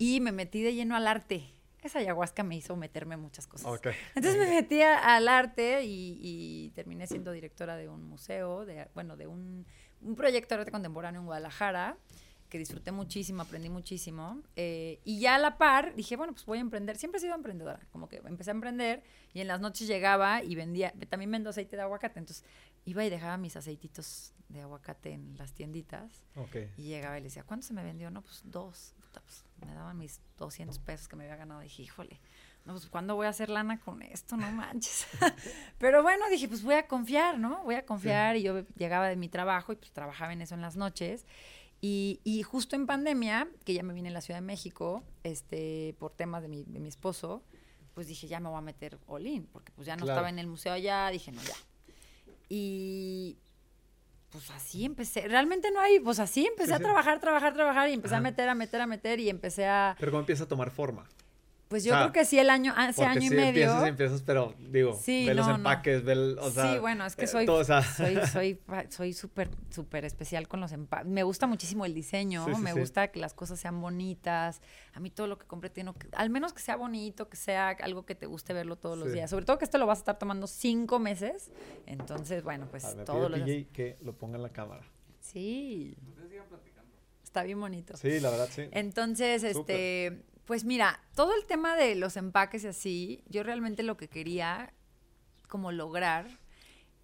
y 0.00 0.18
me 0.20 0.32
metí 0.32 0.62
de 0.64 0.74
lleno 0.74 0.96
al 0.96 1.06
arte. 1.06 1.44
Esa 1.84 2.00
ayahuasca 2.00 2.42
me 2.42 2.56
hizo 2.56 2.74
meterme 2.76 3.14
en 3.14 3.20
muchas 3.20 3.46
cosas. 3.46 3.66
Ok. 3.70 3.88
Entonces 4.14 4.38
me 4.38 4.48
metí 4.48 4.80
al 4.82 5.28
arte 5.28 5.84
y, 5.84 6.18
y 6.20 6.70
terminé 6.70 7.06
siendo 7.06 7.30
directora 7.30 7.76
de 7.76 7.88
un 7.88 8.02
museo, 8.02 8.64
de, 8.64 8.88
bueno, 8.94 9.16
de 9.16 9.26
un, 9.26 9.66
un 10.00 10.14
proyecto 10.16 10.54
de 10.54 10.62
arte 10.62 10.72
contemporáneo 10.72 11.20
en 11.20 11.26
Guadalajara, 11.26 11.98
que 12.48 12.58
disfruté 12.58 12.92
muchísimo, 12.92 13.42
aprendí 13.42 13.68
muchísimo. 13.68 14.40
eh, 14.56 15.00
y 15.04 15.18
ya 15.20 15.34
a 15.34 15.38
la 15.38 15.58
par 15.58 15.94
dije, 15.94 16.16
bueno, 16.16 16.32
pues 16.32 16.46
voy 16.46 16.58
a 16.58 16.60
emprender. 16.60 16.96
Siempre 16.96 17.18
he 17.18 17.20
sido 17.20 17.34
emprendedora, 17.34 17.80
como 17.90 18.08
que 18.08 18.16
empecé 18.24 18.50
a 18.50 18.54
emprender 18.54 19.02
y 19.32 19.40
en 19.40 19.48
las 19.48 19.60
noches 19.60 19.86
llegaba 19.86 20.42
y 20.42 20.54
vendía, 20.54 20.94
también 21.10 21.30
vendo 21.32 21.50
aceite 21.50 21.76
de 21.76 21.82
aguacate, 21.82 22.18
entonces 22.18 22.44
iba 22.84 23.04
y 23.04 23.10
dejaba 23.10 23.36
mis 23.36 23.56
aceititos 23.56 24.32
de 24.48 24.60
aguacate 24.60 25.12
en 25.12 25.36
las 25.38 25.52
tienditas. 25.52 26.22
Ok. 26.36 26.56
Y 26.76 26.82
llegaba 26.84 27.16
y 27.18 27.20
le 27.20 27.24
decía, 27.24 27.42
¿cuánto 27.44 27.66
se 27.66 27.72
me 27.74 27.82
vendió? 27.82 28.10
No, 28.10 28.22
pues 28.22 28.42
dos. 28.44 28.94
Puta, 29.00 29.20
pues, 29.22 29.44
me 29.66 29.74
daban 29.74 29.98
mis 29.98 30.20
200 30.38 30.78
pesos 30.80 31.08
que 31.08 31.16
me 31.16 31.24
había 31.24 31.36
ganado. 31.36 31.60
dije, 31.60 31.82
híjole, 31.82 32.20
no, 32.64 32.72
pues 32.74 32.86
¿cuándo 32.86 33.14
voy 33.16 33.26
a 33.26 33.30
hacer 33.30 33.48
lana 33.50 33.80
con 33.80 34.02
esto? 34.02 34.36
No 34.36 34.50
manches. 34.52 35.06
Pero 35.78 36.02
bueno, 36.02 36.28
dije, 36.30 36.48
pues 36.48 36.62
voy 36.62 36.74
a 36.74 36.86
confiar, 36.86 37.38
¿no? 37.38 37.62
Voy 37.64 37.74
a 37.74 37.84
confiar. 37.86 38.36
Y 38.36 38.42
yo 38.42 38.60
llegaba 38.76 39.08
de 39.08 39.16
mi 39.16 39.28
trabajo 39.28 39.72
y 39.72 39.76
pues 39.76 39.92
trabajaba 39.92 40.32
en 40.32 40.42
eso 40.42 40.54
en 40.54 40.60
las 40.62 40.76
noches. 40.76 41.26
Y, 41.80 42.20
y 42.24 42.42
justo 42.42 42.76
en 42.76 42.86
pandemia, 42.86 43.48
que 43.64 43.74
ya 43.74 43.82
me 43.82 43.92
vine 43.92 44.08
a 44.08 44.12
la 44.12 44.20
Ciudad 44.22 44.38
de 44.40 44.46
México, 44.46 45.04
este, 45.22 45.94
por 45.98 46.12
temas 46.12 46.40
de 46.42 46.48
mi, 46.48 46.64
de 46.64 46.80
mi 46.80 46.88
esposo, 46.88 47.42
pues 47.92 48.06
dije, 48.08 48.26
ya 48.26 48.40
me 48.40 48.48
voy 48.48 48.56
a 48.58 48.62
meter 48.62 48.98
all 49.06 49.26
in, 49.26 49.46
porque 49.46 49.70
pues 49.72 49.86
ya 49.86 49.94
no 49.96 50.04
Claro. 50.04 50.12
estaba 50.14 50.28
en 50.30 50.38
el 50.38 50.46
museo 50.46 50.72
allá, 50.72 51.08
dije, 51.10 51.30
no, 51.30 51.42
ya. 51.42 51.54
Y 52.48 53.38
pues 54.30 54.50
así 54.50 54.84
empecé. 54.84 55.28
Realmente 55.28 55.70
no 55.70 55.80
hay, 55.80 56.00
pues 56.00 56.18
así 56.18 56.44
empecé 56.46 56.70
Sí, 56.70 56.74
a 56.74 56.78
trabajar, 56.80 57.20
trabajar, 57.20 57.54
trabajar 57.54 57.88
y 57.88 57.92
empecé 57.92 58.14
Ajá. 58.14 58.20
a 58.20 58.22
meter, 58.22 58.48
a 58.48 58.54
meter, 58.54 58.80
a 58.80 58.86
meter 58.86 59.20
y 59.20 59.28
empecé 59.30 59.66
a, 59.66 59.94
Pero 59.98 60.10
¿cómo 60.10 60.20
empieza 60.20 60.44
a 60.44 60.48
tomar 60.48 60.70
forma? 60.70 61.08
Pues 61.74 61.82
O 61.82 61.86
yo 61.88 61.92
sea, 61.94 62.02
creo 62.02 62.12
que 62.12 62.24
sí 62.24 62.38
el 62.38 62.50
año, 62.50 62.72
hace 62.76 63.02
Porque 63.02 63.18
año 63.18 63.20
y 63.20 63.28
sí 63.30 63.34
medio. 63.34 63.48
empiezas, 63.48 63.88
empiezas, 63.88 64.22
pero 64.22 64.54
digo, 64.70 64.96
Sí, 65.02 65.26
ve 65.26 65.34
los 65.34 65.48
no. 65.48 65.56
empaques, 65.56 66.04
ve 66.04 66.12
el, 66.12 66.38
o 66.38 66.48
sea, 66.52 66.72
sí, 66.72 66.78
bueno, 66.78 67.04
es 67.04 67.16
que 67.16 67.24
eh, 67.24 67.26
soy, 67.26 67.46
todo, 67.46 67.56
o 67.58 67.64
sea, 67.64 67.82
soy, 67.82 68.16
soy, 68.32 68.60
soy 68.90 69.12
súper, 69.12 69.48
súper 69.70 70.04
especial 70.04 70.46
con 70.46 70.60
los 70.60 70.70
empaques. 70.70 71.06
Me 71.08 71.24
gusta 71.24 71.48
muchísimo 71.48 71.84
el 71.84 71.92
diseño, 71.94 72.44
Sí, 72.46 72.54
sí, 72.54 72.60
me 72.62 72.72
sí. 72.74 72.78
gusta 72.78 73.08
que 73.08 73.18
las 73.18 73.34
cosas 73.34 73.58
sean 73.58 73.80
bonitas. 73.80 74.60
A 74.92 75.00
mí 75.00 75.10
todo 75.10 75.26
lo 75.26 75.36
que 75.36 75.46
compré 75.46 75.68
tiene 75.68 75.92
que, 75.94 76.06
al 76.12 76.30
menos 76.30 76.52
que 76.52 76.62
sea 76.62 76.76
bonito, 76.76 77.28
que 77.28 77.36
sea 77.36 77.70
algo 77.70 78.06
que 78.06 78.14
te 78.14 78.26
guste 78.26 78.52
verlo 78.52 78.76
todos 78.76 78.96
los 78.96 79.12
días. 79.12 79.28
Sobre 79.28 79.44
todo 79.44 79.58
que 79.58 79.64
esto 79.64 79.78
lo 79.78 79.86
vas 79.86 79.98
a 79.98 80.02
estar 80.02 80.18
tomando 80.18 80.46
cinco 80.46 81.00
meses. 81.00 81.50
Entonces, 81.86 82.44
bueno, 82.44 82.68
pues 82.70 82.94
ver, 82.94 83.04
todos 83.04 83.30
los 83.30 83.40
PJ 83.40 83.72
que 83.72 83.98
lo 84.00 84.12
ponga 84.16 84.36
en 84.36 84.42
la 84.42 84.50
cámara. 84.50 84.82
Sí, 85.18 85.96
Ustedes 86.08 86.30
sigan 86.30 86.46
platicando. 86.48 86.92
está 87.22 87.42
bien 87.42 87.58
bonito. 87.58 87.96
Sí, 87.96 88.20
la 88.20 88.30
verdad, 88.30 88.48
sí. 88.50 88.68
Entonces, 88.70 89.42
este, 89.42 90.22
pues 90.46 90.64
mira, 90.64 91.00
todo 91.14 91.34
el 91.34 91.46
tema 91.46 91.76
de 91.76 91.94
los 91.94 92.16
empaques 92.16 92.64
y 92.64 92.68
así, 92.68 93.24
yo 93.28 93.42
realmente 93.42 93.82
lo 93.82 93.96
que 93.96 94.08
quería 94.08 94.72
como 95.48 95.72
lograr 95.72 96.26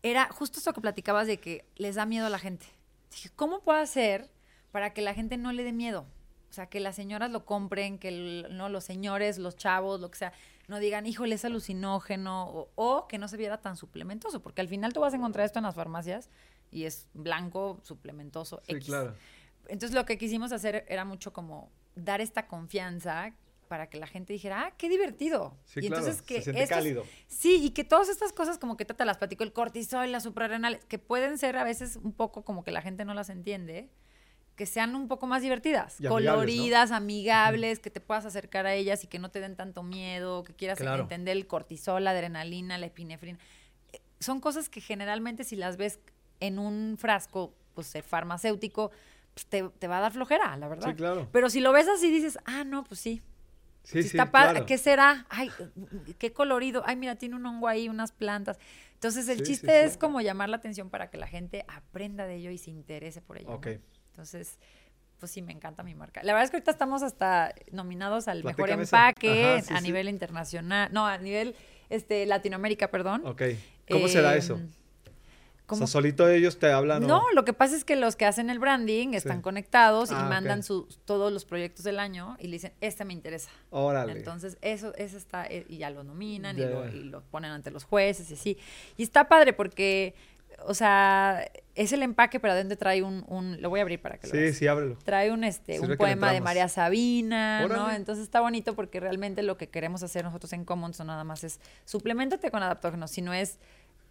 era 0.03 0.29
justo 0.33 0.59
esto 0.59 0.73
que 0.73 0.81
platicabas 0.81 1.27
de 1.27 1.39
que 1.39 1.65
les 1.77 1.95
da 1.95 2.07
miedo 2.07 2.27
a 2.27 2.31
la 2.31 2.39
gente. 2.39 2.67
Dije, 3.11 3.31
¿cómo 3.37 3.61
puedo 3.63 3.79
hacer 3.79 4.31
para 4.73 4.93
que 4.93 5.03
la 5.03 5.15
gente 5.15 5.37
no 5.37 5.53
le 5.53 5.65
dé 5.65 5.73
miedo? 5.73 6.07
O 6.49 6.53
sea, 6.53 6.67
que 6.69 6.81
las 6.81 6.97
señoras 6.97 7.31
lo 7.31 7.45
compren, 7.45 7.99
que 7.99 8.09
el- 8.09 8.47
no 8.57 8.69
los 8.69 8.85
señores, 8.85 9.39
los 9.39 9.57
chavos, 9.57 10.01
lo 10.01 10.11
que 10.11 10.19
sea, 10.19 10.33
no 10.69 10.79
digan, 10.79 11.07
híjole, 11.07 11.35
es 11.37 11.45
alucinógeno, 11.45 12.49
o, 12.49 12.71
o 12.75 13.07
que 13.09 13.19
no 13.19 13.29
se 13.29 13.37
viera 13.37 13.61
tan 13.61 13.77
suplementoso, 13.77 14.41
porque 14.43 14.61
al 14.61 14.69
final 14.69 14.93
tú 14.93 15.01
vas 15.01 15.13
a 15.13 15.17
encontrar 15.17 15.47
esto 15.47 15.59
en 15.61 15.65
las 15.65 15.75
farmacias 15.75 16.29
y 16.73 16.85
es 16.85 17.07
blanco, 17.15 17.79
suplementoso, 17.83 18.63
Sí, 18.67 18.73
X. 18.75 18.87
claro. 18.87 19.15
Entonces 19.69 19.95
lo 19.95 20.05
que 20.07 20.19
quisimos 20.19 20.51
hacer 20.53 20.85
era 20.89 21.05
mucho 21.05 21.33
como 21.33 21.71
dar 21.95 22.21
esta 22.21 22.47
confianza 22.47 23.33
para 23.69 23.89
que 23.89 23.99
la 23.99 24.07
gente 24.09 24.33
dijera, 24.33 24.63
ah, 24.67 24.73
qué 24.77 24.89
divertido. 24.89 25.57
Sí, 25.65 25.79
y 25.81 25.87
claro, 25.87 26.03
entonces 26.03 26.23
que 26.23 26.37
se 26.39 26.43
siente 26.45 26.63
estos- 26.65 26.77
cálido. 26.79 27.05
Sí, 27.29 27.61
y 27.63 27.71
que 27.71 27.85
todas 27.85 28.09
estas 28.09 28.33
cosas 28.33 28.59
como 28.59 28.77
que 28.77 28.85
te 28.85 29.05
las 29.05 29.19
platico, 29.19 29.45
el 29.45 29.53
cortisol, 29.53 30.11
las 30.11 30.25
suprarrenales, 30.25 30.85
que 30.87 30.99
pueden 30.99 31.39
ser 31.39 31.57
a 31.57 31.63
veces 31.65 31.97
un 31.97 32.13
poco 32.13 32.43
como 32.45 32.65
que 32.65 32.73
la 32.73 32.83
gente 32.83 33.05
no 33.05 33.15
las 33.15 33.31
entiende, 33.31 33.89
que 34.57 34.67
sean 34.67 34.95
un 34.97 35.07
poco 35.09 35.27
más 35.29 35.41
divertidas, 35.43 36.01
Y 36.01 36.07
amigables, 36.07 36.27
¿no? 36.27 36.33
coloridas, 36.35 36.91
amigables, 36.91 37.79
que 37.79 37.91
te 37.91 38.01
puedas 38.01 38.27
acercar 38.27 38.67
a 38.67 38.75
ellas 38.75 39.05
y 39.05 39.07
que 39.07 39.19
no 39.21 39.31
te 39.31 39.39
den 39.41 39.55
tanto 39.57 39.83
miedo, 39.85 40.43
que 40.43 40.53
quieras 40.53 40.79
Claro. 40.79 41.05
entender 41.05 41.37
el 41.37 41.47
cortisol, 41.47 42.03
la 42.05 42.11
adrenalina, 42.11 42.77
la 42.77 42.87
epinefrina. 42.87 43.39
Eh, 43.93 44.01
Son 44.19 44.41
cosas 44.41 44.69
que 44.69 44.81
generalmente 44.81 45.45
si 45.45 45.55
las 45.57 45.77
ves 45.77 46.01
en 46.41 46.59
un 46.59 46.97
frasco, 46.99 47.55
pues 47.75 47.93
farmacéutico, 48.05 48.91
pues 49.41 49.47
te, 49.47 49.69
te 49.79 49.89
va 49.89 49.99
a 49.99 50.01
dar 50.01 50.13
flojera, 50.13 50.57
la 50.57 50.69
verdad. 50.69 50.89
Sí, 50.91 50.95
claro. 50.95 51.29
Pero 51.33 51.49
si 51.51 51.61
lo 51.61 51.73
ves 51.73 51.89
así 51.89 52.11
dices, 52.11 52.39
ah, 52.45 52.65
no, 52.65 52.85
pues 52.85 53.01
sí, 53.01 53.23
Sí, 53.83 54.03
Sí, 54.03 54.09
sí, 54.11 54.17
está 54.19 54.31
padre. 54.31 54.51
claro. 54.53 54.67
¿Qué 54.67 54.77
será? 54.77 55.27
Ay, 55.31 55.51
qué 56.19 56.33
colorido. 56.35 56.83
Ay, 56.85 56.97
mira, 56.97 57.17
tiene 57.17 57.35
un 57.37 57.47
hongo 57.47 57.67
ahí, 57.67 57.89
unas 57.89 58.13
plantas. 58.13 58.59
Entonces, 58.95 59.27
el 59.31 59.39
Sí, 59.39 59.45
chiste 59.45 59.85
es 59.85 59.97
como 59.97 60.21
llamar 60.21 60.51
la 60.51 60.59
atención 60.59 60.91
para 60.91 61.09
que 61.09 61.17
la 61.17 61.27
gente 61.27 61.65
aprenda 61.67 62.27
de 62.27 62.37
ello 62.37 62.51
y 62.51 62.59
se 62.59 62.71
interese 62.71 63.23
por 63.23 63.39
ello. 63.39 63.49
¿no? 63.49 63.55
Ok. 63.57 63.69
Entonces, 64.11 64.59
pues 65.19 65.33
sí, 65.33 65.41
me 65.41 65.53
encanta 65.55 65.83
mi 65.83 65.95
marca. 65.95 66.23
La 66.23 66.35
verdad 66.35 66.45
es 66.45 66.51
que 66.51 66.59
ahorita 66.59 66.71
estamos 66.71 67.03
hasta 67.03 67.55
nominados 67.73 68.29
al 68.29 68.45
mejor 68.45 68.57
Platícame 68.67 68.83
ese. 68.83 68.95
empaque 68.97 69.63
Ajá, 69.67 69.77
a 69.79 69.81
nivel 69.81 70.11
internacional. 70.11 70.91
No, 70.93 71.07
a 71.07 71.17
nivel 71.17 71.57
este, 71.89 72.27
Latinoamérica, 72.27 72.91
perdón. 72.91 73.23
Ok. 73.27 73.43
¿Cómo 73.91 74.09
será 74.09 74.35
Eh, 74.37 74.39
O 75.71 75.77
¿cómo 75.77 75.87
sea, 75.87 75.93
solito 76.01 76.29
ellos 76.29 76.59
te 76.59 76.71
hablan. 76.73 77.05
o- 77.05 77.07
no, 77.07 77.23
lo 77.35 77.45
que 77.45 77.53
pasa 77.53 77.77
es 77.77 77.85
que 77.85 77.97
los 77.97 78.17
que 78.17 78.27
hacen 78.27 78.51
el 78.51 78.59
branding 78.59 79.15
están 79.15 79.39
Sí. 79.39 79.43
conectados 79.43 80.11
y 80.11 80.15
Ah, 80.15 80.25
mandan 80.29 80.63
sus, 80.63 80.99
todos 81.05 81.33
los 81.33 81.45
proyectos 81.45 81.85
del 81.85 81.99
año 81.99 82.37
y 82.41 82.49
le 82.49 82.55
dicen, 82.55 82.73
este 82.81 83.05
me 83.05 83.13
interesa. 83.13 83.51
Órale. 83.71 84.13
Entonces, 84.13 84.59
eso, 84.61 84.93
eso 84.97 85.17
está, 85.17 85.47
eh, 85.47 85.65
y 85.69 85.79
ya 85.79 85.91
lo 85.91 86.03
nominan 86.05 86.59
y, 86.59 86.63
lo, 86.63 86.89
y 86.89 87.05
lo 87.05 87.23
ponen 87.23 87.53
ante 87.53 87.71
los 87.71 87.85
jueces 87.85 88.31
y 88.31 88.35
así. 88.35 88.59
Y 88.97 89.03
está 89.05 89.29
padre 89.29 89.53
porque, 89.53 90.15
o 90.67 90.75
sea, 90.75 91.49
es 91.75 91.93
el 91.93 92.03
empaque, 92.03 92.39
pero 92.41 92.53
adentro 92.53 92.77
trae 92.77 93.03
un, 93.03 93.25
un 93.29 93.63
lo 93.63 93.71
voy 93.71 93.79
a 93.81 93.83
abrir 93.83 94.03
para 94.03 94.19
que 94.19 94.27
lo 94.27 94.33
sí, 94.33 94.39
veas. 94.39 94.57
sí, 94.57 94.67
ábrelo. 94.67 94.99
Trae 95.05 95.31
un, 95.33 95.45
este, 95.45 95.79
Sirve 95.79 95.93
un 95.93 95.97
poema 95.97 96.33
de. 96.33 96.41
María 96.43 96.69
Sabina, 96.69 97.67
¿no? 97.67 97.91
Entonces 97.91 98.25
está 98.25 98.41
bonito 98.41 98.75
porque 98.75 99.01
realmente 99.01 99.43
lo 99.43 99.57
que 99.57 99.69
queremos 99.69 100.03
hacer 100.03 100.25
nosotros 100.25 100.53
en 100.53 100.65
Commons 100.67 100.99
no 100.99 101.07
nada 101.07 101.25
más 101.25 101.45
es 101.45 101.61
suplementate 101.87 102.51
con 102.51 102.63
adaptógenos, 102.63 103.11
sino 103.11 103.33
es 103.33 103.59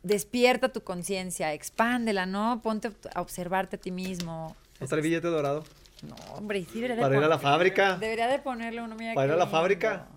despierta 0.04 0.70
tu 0.70 0.82
conciencia, 0.84 1.54
expándela, 1.54 2.26
¿no? 2.26 2.62
Ponte 2.62 2.92
a 3.14 3.22
observarte 3.22 3.76
a 3.76 3.80
ti 3.80 3.92
mismo. 3.92 4.56
¿No 4.80 4.88
trae 4.88 5.02
billete 5.02 5.28
dorado? 5.28 5.64
No, 6.04 6.16
hombre, 6.36 6.60
sí 6.66 6.76
debería 6.76 6.96
de 6.96 7.02
Para 7.02 7.18
ir 7.18 7.24
a 7.24 7.28
la 7.28 7.40
fábrica. 7.40 7.98
Debería 7.98 8.28
de 8.28 8.40
ponerle 8.40 8.82
uno, 8.82 8.96
mira 8.96 9.14
Para 9.14 9.28
ir 9.28 9.34
a 9.34 9.36
la 9.36 9.44
lindo. 9.46 9.58
fábrica. 9.58 10.08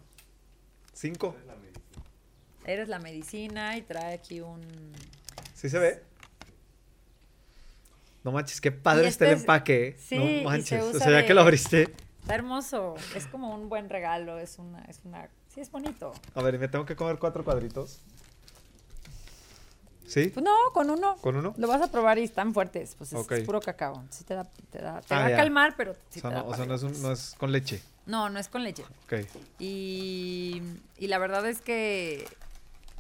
Cinco. 0.92 1.34
Eres 2.64 2.88
la 2.88 3.00
medicina 3.00 3.76
y 3.76 3.82
trae 3.82 4.14
aquí 4.14 4.40
un... 4.40 4.60
¿Sí 5.54 5.68
se 5.68 5.80
ve? 5.80 6.00
No 8.22 8.30
manches, 8.30 8.60
qué 8.60 8.70
padre 8.70 9.06
Y 9.06 9.08
está 9.08 9.24
el 9.24 9.30
este 9.32 9.36
es- 9.36 9.40
empaque. 9.42 9.86
¿eh? 9.88 9.96
sí, 9.98 10.16
no 10.44 10.48
manches. 10.50 10.68
se 10.84 10.96
O 10.96 10.98
sea, 11.00 11.10
ya 11.10 11.16
de- 11.18 11.26
que 11.26 11.34
lo 11.34 11.40
abriste. 11.40 11.92
Está 12.20 12.36
hermoso. 12.36 12.94
Es 13.16 13.26
como 13.26 13.52
un 13.52 13.68
buen 13.68 13.88
regalo. 13.90 14.38
Es 14.38 14.60
una... 14.60 14.80
Es 14.82 15.00
una 15.04 15.28
sí, 15.52 15.60
es 15.60 15.72
bonito. 15.72 16.12
A 16.36 16.42
ver, 16.42 16.54
¿y 16.54 16.58
me 16.58 16.68
tengo 16.68 16.86
que 16.86 16.94
comer 16.94 17.18
cuatro 17.18 17.42
cuadritos? 17.42 18.00
¿Sí? 20.12 20.28
Pues 20.28 20.44
no, 20.44 20.54
con 20.74 20.90
uno. 20.90 21.16
¿Con 21.22 21.36
uno? 21.36 21.54
Lo 21.56 21.68
vas 21.68 21.80
a 21.80 21.90
probar 21.90 22.18
y 22.18 22.24
están 22.24 22.52
fuertes. 22.52 22.94
Pues 22.98 23.12
es, 23.14 23.44
puro 23.46 23.60
cacao. 23.60 24.04
Sí 24.10 24.24
te 24.24 24.34
da... 24.34 24.44
Te, 24.70 24.78
da, 24.80 25.00
te 25.00 25.14
Ah, 25.14 25.20
va 25.20 25.26
a 25.26 25.36
calmar, 25.36 25.74
pero 25.76 25.94
sí 26.10 26.18
o 26.18 26.22
sea, 26.22 26.30
te 26.30 26.36
da 26.36 26.42
no, 26.42 26.48
o 26.48 26.54
sea, 26.54 26.66
no, 26.66 26.74
es 26.74 26.82
un- 26.82 27.02
no 27.02 27.12
es 27.12 27.34
con 27.38 27.50
leche. 27.50 27.82
no, 28.04 28.28
no 28.28 28.38
es 28.38 28.48
con 28.48 28.62
leche. 28.62 28.82
Ok. 29.04 29.14
Y, 29.58 30.60
y 30.98 31.06
la 31.06 31.18
verdad 31.18 31.46
es 31.48 31.60
que 31.62 32.26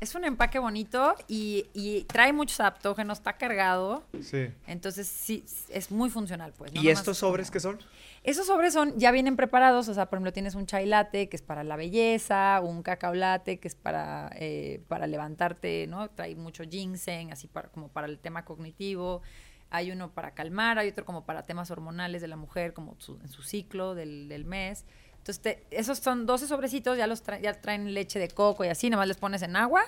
es 0.00 0.14
un 0.14 0.24
empaque 0.24 0.58
bonito 0.58 1.14
y, 1.28 1.66
y 1.74 2.04
trae 2.04 2.32
muchos 2.32 2.58
adaptógenos, 2.60 3.18
está 3.18 3.34
cargado. 3.34 4.02
Sí. 4.22 4.48
Entonces 4.66 5.06
sí, 5.06 5.44
es 5.68 5.90
muy 5.90 6.08
funcional, 6.08 6.52
pues. 6.56 6.72
no 6.72 6.82
¿Y 6.82 6.88
estos 6.88 7.20
como- 7.20 7.30
sobres 7.30 7.50
qué 7.50 7.60
son? 7.60 7.78
Esos 8.24 8.46
sobres 8.46 8.72
son, 8.72 8.96
ya 8.98 9.10
vienen 9.10 9.34
preparados, 9.36 9.88
o 9.88 9.94
sea, 9.94 10.06
por 10.08 10.16
ejemplo, 10.18 10.32
tienes 10.32 10.54
un 10.54 10.64
chai 10.66 10.86
latte 10.86 11.28
que 11.28 11.36
es 11.36 11.42
para 11.42 11.64
la 11.64 11.74
belleza, 11.74 12.60
un 12.62 12.82
cacao 12.84 13.14
latte 13.14 13.58
que 13.58 13.66
es 13.66 13.74
para, 13.74 14.30
eh, 14.36 14.80
para 14.86 15.08
levantarte, 15.08 15.86
¿no? 15.88 16.08
Trae 16.10 16.36
mucho 16.36 16.62
ginseng, 16.62 17.32
así 17.32 17.48
para, 17.48 17.68
como 17.70 17.88
para 17.88 18.06
el 18.06 18.20
tema 18.20 18.44
cognitivo. 18.44 19.22
Hay 19.70 19.90
uno 19.90 20.12
para 20.12 20.34
calmar, 20.34 20.78
hay 20.78 20.88
otro 20.90 21.04
como 21.04 21.24
para 21.24 21.42
temas 21.42 21.70
hormonales 21.72 22.22
de 22.22 22.28
la 22.28 22.36
mujer, 22.36 22.74
como 22.74 22.94
su- 23.00 23.18
en 23.20 23.28
su 23.28 23.42
ciclo 23.42 23.96
del, 23.96 24.28
del 24.28 24.44
mes. 24.44 24.84
Entonces, 25.18 25.40
te- 25.42 25.66
esos 25.70 25.98
son 25.98 26.24
12 26.26 26.46
sobrecitos, 26.46 26.96
ya 26.98 27.08
los 27.08 27.24
ya 27.42 27.54
traen 27.60 27.92
leche 27.92 28.18
de 28.20 28.28
coco 28.28 28.64
y 28.64 28.68
así, 28.68 28.88
nada 28.88 29.00
más 29.00 29.08
les 29.08 29.16
pones 29.16 29.42
en 29.42 29.56
agua. 29.56 29.82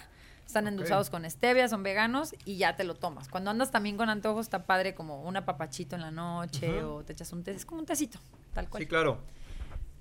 Están 0.47 0.67
endulzados 0.69 1.11
con 1.11 1.29
stevia, 1.29 1.69
son 1.69 1.83
veganos 1.83 2.35
y 2.45 2.57
ya 2.59 2.77
te 2.77 2.85
lo 2.85 2.95
tomas. 2.95 3.29
Cuando 3.29 3.51
andas 3.51 3.71
también 3.71 3.97
con 3.97 4.09
antojos, 4.09 4.47
está 4.47 4.67
padre 4.67 4.95
como 4.95 5.23
un 5.23 5.37
apapachito 5.37 5.97
en 5.97 6.03
la 6.03 6.11
noche 6.11 6.83
o 6.83 7.03
te 7.05 7.13
echas 7.13 7.33
un 7.33 7.43
té. 7.43 7.53
Es 7.53 7.65
como 7.65 7.81
un 7.81 7.87
tecito, 7.87 8.19
tal 8.53 8.69
cual. 8.69 8.83
Sí, 8.83 8.87
claro. 8.89 9.19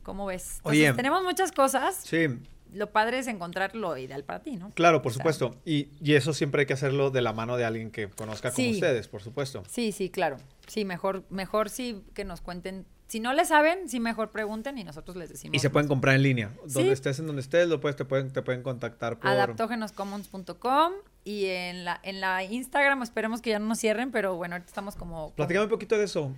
¿Cómo 0.04 0.26
ves? 0.26 0.58
Entonces, 0.58 0.82
Oye. 0.90 0.94
tenemos 0.94 1.24
muchas 1.24 1.52
cosas. 1.52 1.96
Sí, 1.96 2.28
Lo 2.74 2.92
padre 2.92 3.20
es 3.20 3.28
encontrar 3.28 3.74
lo 3.76 3.96
ideal 3.98 4.24
para 4.24 4.42
ti, 4.42 4.58
¿no? 4.58 4.72
claro, 4.72 5.02
por 5.02 5.12
O 5.12 5.14
sea, 5.14 5.20
supuesto. 5.22 5.56
Y, 5.64 5.90
y 6.02 6.16
eso 6.16 6.34
siempre 6.34 6.62
hay 6.62 6.66
que 6.66 6.74
hacerlo 6.74 7.10
de 7.10 7.22
la 7.22 7.32
mano 7.32 7.56
de 7.56 7.64
alguien 7.66 7.90
que 7.92 8.10
conozca 8.10 8.52
como 8.52 8.70
ustedes, 8.70 9.08
por 9.08 9.22
supuesto. 9.22 9.64
Sí, 9.70 9.92
sí, 9.92 10.10
claro. 10.10 10.38
Sí, 10.68 10.84
mejor, 10.84 11.24
mejor 11.30 11.70
sí 11.70 12.04
que 12.14 12.26
nos 12.26 12.42
cuenten. 12.42 12.86
Si 13.08 13.20
no 13.20 13.34
le 13.34 13.46
saben, 13.46 13.90
sí 13.90 14.00
mejor 14.00 14.32
pregunten 14.32 14.78
y 14.78 14.84
nosotros 14.84 15.16
les 15.18 15.30
decimos. 15.30 15.56
Y 15.56 15.60
se 15.60 15.70
pueden 15.70 15.88
comprar 15.88 16.16
en 16.16 16.24
línea. 16.24 16.52
Donde 16.62 16.84
Sí. 16.84 16.90
estés, 16.90 17.20
en 17.20 17.28
donde 17.28 17.42
estés, 17.42 17.68
lo 17.68 17.80
puedes, 17.80 17.96
te, 17.96 18.06
pueden, 18.06 18.32
te 18.32 18.42
pueden 18.42 18.64
contactar 18.64 19.20
por... 19.20 19.30
adaptógenoscommons.com 19.30 20.94
y 21.24 21.46
en 21.46 21.86
la, 21.86 22.00
en 22.04 22.22
la 22.22 22.44
Instagram 22.44 23.02
esperemos 23.04 23.42
que 23.42 23.52
ya 23.52 23.60
no 23.60 23.68
nos 23.68 23.80
cierren, 23.80 24.12
pero 24.12 24.36
bueno, 24.36 24.56
ahorita 24.56 24.70
estamos 24.70 24.96
como... 24.96 25.16
como- 25.26 25.36
Platícame 25.36 25.66
un 25.66 25.70
poquito 25.70 25.98
de 25.98 26.06
eso. 26.06 26.32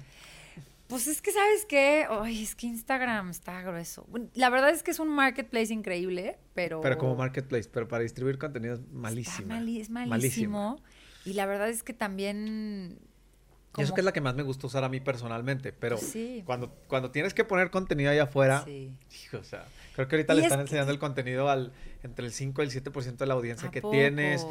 Pues 0.88 1.08
es 1.08 1.22
que, 1.22 1.32
¿sabes 1.32 1.66
qué? 1.68 2.06
Ay, 2.10 2.44
es 2.44 2.54
que 2.56 2.68
Instagram 2.68 3.32
está 3.32 3.62
grueso. 3.64 4.06
La 4.36 4.50
verdad 4.50 4.70
es 4.70 4.84
que 4.84 4.92
es 4.92 5.00
un 5.00 5.08
marketplace 5.10 5.74
increíble, 5.74 6.38
pero... 6.54 6.82
Pero 6.82 6.98
como 7.00 7.16
marketplace, 7.16 7.68
pero 7.72 7.88
para 7.88 8.04
distribuir 8.04 8.38
contenido 8.38 8.76
es 8.76 8.82
malísimo. 8.92 9.48
mali- 9.48 9.80
es 9.82 9.90
malísimo. 9.90 10.80
Y 11.26 11.34
la 11.34 11.48
verdad 11.48 11.70
es 11.70 11.82
que 11.82 11.94
también... 11.94 13.00
Y 13.82 13.84
eso 13.84 13.94
que 13.94 14.02
es 14.02 14.06
la 14.06 14.14
que 14.14 14.22
más 14.22 14.36
me 14.36 14.44
gusta 14.44 14.68
usar 14.68 14.84
a 14.84 14.90
mí 14.90 15.00
personalmente, 15.00 15.74
pero 15.74 15.98
Sí. 15.98 16.44
cuando, 16.46 16.70
cuando 16.88 17.12
tienes 17.12 17.34
que 17.34 17.44
poner 17.44 17.70
contenido 17.72 18.12
allá 18.12 18.24
afuera, 18.24 18.64
Sí. 18.66 18.92
hijo, 19.24 19.38
o 19.38 19.44
sea, 19.44 19.66
creo 19.96 20.08
que 20.08 20.16
ahorita 20.16 20.34
Y 20.34 20.36
le 20.38 20.42
es 20.42 20.46
están 20.48 20.60
que- 20.60 20.64
enseñando 20.64 20.92
el 20.92 21.00
contenido 21.00 21.50
al 21.50 21.72
entre 22.04 22.26
el 22.26 22.32
5 22.32 22.62
y 22.62 22.66
el 22.66 22.72
7% 22.72 23.24
de 23.24 23.28
la 23.28 23.34
audiencia 23.34 23.70
¿A 23.70 23.72
que 23.72 23.82
poco? 23.82 23.92
tienes. 23.94 24.46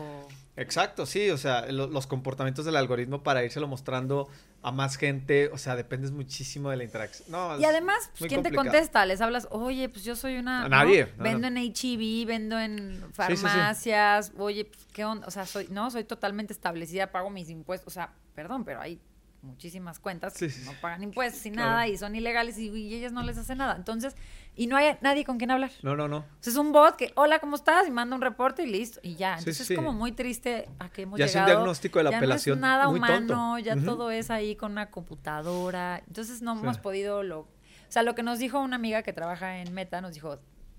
Exacto, 0.56 1.04
sí, 1.04 1.30
o 1.30 1.38
sea, 1.38 1.66
lo- 1.72 1.88
los 1.88 2.06
comportamientos 2.06 2.64
del 2.64 2.76
algoritmo 2.76 3.22
para 3.24 3.42
írselo 3.44 3.66
mostrando 3.66 4.28
a 4.62 4.70
más 4.70 4.96
gente, 4.96 5.48
o 5.52 5.58
sea, 5.58 5.74
dependes 5.74 6.12
muchísimo 6.12 6.70
de 6.70 6.76
la 6.76 6.84
interacción. 6.84 7.28
No, 7.30 7.58
Y 7.58 7.64
además, 7.64 8.10
pues, 8.18 8.28
¿quién 8.28 8.42
te 8.44 8.52
contesta? 8.54 9.04
Les 9.04 9.20
hablas, 9.20 9.48
oye, 9.50 9.88
pues 9.88 10.04
yo 10.04 10.14
soy 10.16 10.36
una... 10.36 10.64
A 10.64 10.68
nadie, 10.68 11.08
no, 11.18 11.24
Vendo 11.24 11.50
no. 11.50 11.58
en 11.60 11.72
HEB, 11.74 12.24
vendo 12.26 12.58
en 12.58 12.92
sí, 13.00 13.04
sí. 13.06 13.12
farmacias, 13.14 14.32
oye, 14.38 14.64
pues, 14.64 14.86
¿qué 14.92 15.04
onda? 15.04 15.26
O 15.26 15.30
sea, 15.30 15.44
soy, 15.44 15.66
no, 15.70 15.90
soy 15.90 16.04
totalmente 16.04 16.52
establecida, 16.52 17.10
pago 17.10 17.30
mis 17.30 17.50
impuestos. 17.50 17.88
O 17.88 17.90
sea, 17.90 18.12
perdón, 18.34 18.64
pero 18.64 18.80
hay 18.80 19.00
muchísimas 19.45 19.99
cuentas 19.99 20.32
Sí, 20.34 20.47
que 20.47 20.53
sí, 20.53 20.62
no 20.64 20.72
pagan 20.80 21.03
impuestos 21.03 21.45
y 21.47 21.51
Claro. 21.53 21.70
nada 21.70 21.88
y 21.88 21.97
son 21.97 22.14
ilegales 22.16 22.59
y, 22.59 22.68
y 22.70 22.95
ellas 22.95 23.12
no 23.12 23.22
les 23.22 23.38
hacen 23.38 23.59
nada. 23.59 23.76
Entonces, 23.76 24.16
y 24.57 24.66
no 24.66 24.76
hay 24.76 24.97
nadie 25.01 25.24
con 25.24 25.38
quien 25.38 25.51
hablar. 25.51 25.70
No, 25.82 25.97
no, 25.97 26.09
no. 26.09 26.18
O 26.18 26.24
sea, 26.40 26.53
es 26.53 26.57
un 26.57 26.72
bot 26.72 26.97
que, 26.97 27.12
hola, 27.16 27.38
¿cómo 27.38 27.57
estás? 27.57 27.86
Y 27.88 27.90
manda 27.90 28.14
un 28.16 28.22
reporte 28.22 28.62
y 28.62 28.66
listo. 28.66 29.01
Y 29.03 29.14
ya. 29.16 29.38
Entonces 29.38 29.66
sí. 29.66 29.72
es 29.74 29.78
como 29.78 29.92
muy 29.92 30.12
triste 30.12 30.68
a 30.78 30.88
que 30.90 31.03
hemos 31.03 31.18
Ya 31.18 31.24
es 31.26 31.32
un 31.34 31.40
llegado. 31.42 31.57
diagnóstico 31.59 31.99
de 31.99 32.05
la 32.05 32.11
ya 32.12 32.16
apelación 32.18 32.61
No 32.61 32.66
es 32.66 32.70
nada 32.70 32.88
muy 32.88 32.99
humano, 32.99 33.16
tonto. 33.26 33.59
ya 33.59 33.76
todo 33.76 34.11
es 34.11 34.30
ahí 34.30 34.57
con 34.57 34.72
una 34.72 34.90
computadora. 34.90 36.03
Entonces 36.07 36.42
no 36.42 36.53
hemos 36.59 36.78
podido 36.78 37.22
lo. 37.22 37.40
O 37.40 37.49
sea, 37.95 38.03
lo 38.03 38.14
que 38.14 38.22
nos 38.22 38.38
dijo 38.38 38.59
una 38.61 38.76
amiga 38.76 39.03
que 39.03 39.12
trabaja 39.12 39.59
en 39.59 39.72
Meta, 39.72 40.01
nos 40.01 40.14
dijo, 40.14 40.38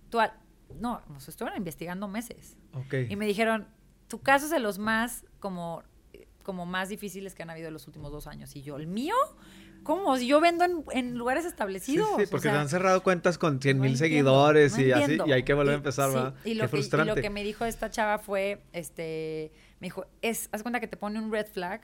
tú, 0.10 0.20
al- 0.20 0.34
no, 0.80 1.02
nos 1.10 1.28
estuvieron 1.30 1.58
investigando 1.58 2.08
meses. 2.08 2.58
Ok. 2.74 2.94
Y 3.10 3.16
me 3.16 3.26
dijeron, 3.26 3.68
tu 4.08 4.22
caso 4.22 4.46
es 4.46 4.52
de 4.52 4.60
los 4.60 4.80
más 4.80 5.26
como, 5.40 5.84
como 6.46 6.66
más 6.66 6.88
difíciles 6.88 7.36
que 7.36 7.44
han 7.44 7.50
habido 7.50 7.68
en 7.68 7.74
los 7.74 7.88
últimos 7.88 8.12
dos 8.14 8.28
años. 8.28 8.56
Y 8.56 8.62
yo, 8.62 8.78
¿el 8.78 8.88
mío? 8.88 9.16
¿Cómo? 9.84 10.16
Si 10.18 10.26
yo 10.28 10.40
vendo 10.40 10.64
en, 10.64 10.84
en 10.94 11.18
lugares 11.18 11.44
Sí, 11.44 11.50
establecidos. 11.50 12.08
sí, 12.18 12.24
o 12.24 12.30
porque 12.30 12.44
sea, 12.44 12.54
se 12.54 12.58
han 12.60 12.70
cerrado 12.70 13.04
cuentas 13.04 13.38
con 13.38 13.60
100 13.62 13.78
no 13.78 13.84
mil 13.84 13.92
entiendo, 13.94 14.06
seguidores 14.32 14.78
no 14.78 14.82
y 14.84 14.92
así, 14.92 15.02
entiendo. 15.02 15.28
y 15.28 15.32
hay 15.34 15.44
que 15.44 15.54
volver 15.54 15.72
a 15.74 15.76
Y- 15.76 15.78
empezar, 15.78 16.10
sí, 16.10 16.16
¿verdad? 16.16 16.36
Y 16.46 16.50
Qué 16.50 16.56
lo, 16.56 16.62
que, 16.62 16.66
y 16.66 16.70
frustrante. 16.70 17.16
lo 17.16 17.22
que 17.22 17.30
me 17.30 17.44
dijo 17.44 17.66
esta 17.66 17.90
chava 17.90 18.18
fue, 18.20 18.64
este, 18.74 19.52
me 19.80 19.88
dijo, 19.88 20.06
es, 20.22 20.50
haz 20.54 20.62
cuenta 20.64 20.80
que 20.80 20.88
te 20.88 20.98
pone 20.98 21.20
un 21.20 21.32
red 21.32 21.46
flag 21.48 21.82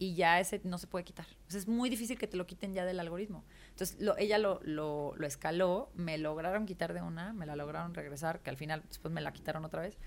y 0.00 0.14
ya 0.14 0.38
ese 0.38 0.60
no 0.64 0.78
se 0.78 0.86
puede 0.86 1.04
quitar. 1.04 1.26
O 1.48 1.50
sea, 1.50 1.58
es 1.58 1.66
muy 1.68 1.90
difícil 1.90 2.18
que 2.18 2.26
te 2.28 2.36
lo 2.36 2.46
quiten 2.46 2.72
ya 2.72 2.84
del 2.84 3.00
algoritmo. 3.00 3.44
Entonces, 3.70 3.96
lo, 4.00 4.16
ella 4.16 4.38
lo, 4.38 4.60
lo, 4.62 5.12
lo 5.16 5.26
escaló, 5.26 5.90
me 5.94 6.18
lograron 6.18 6.66
quitar 6.66 6.92
de 6.92 7.02
una, 7.02 7.32
me 7.32 7.46
la 7.46 7.56
lograron 7.56 7.94
regresar, 7.94 8.40
que 8.40 8.50
al 8.50 8.56
final 8.56 8.82
después 8.88 9.12
me 9.12 9.20
la 9.20 9.32
quitaron 9.32 9.64
otra 9.64 9.80
vez. 9.82 9.98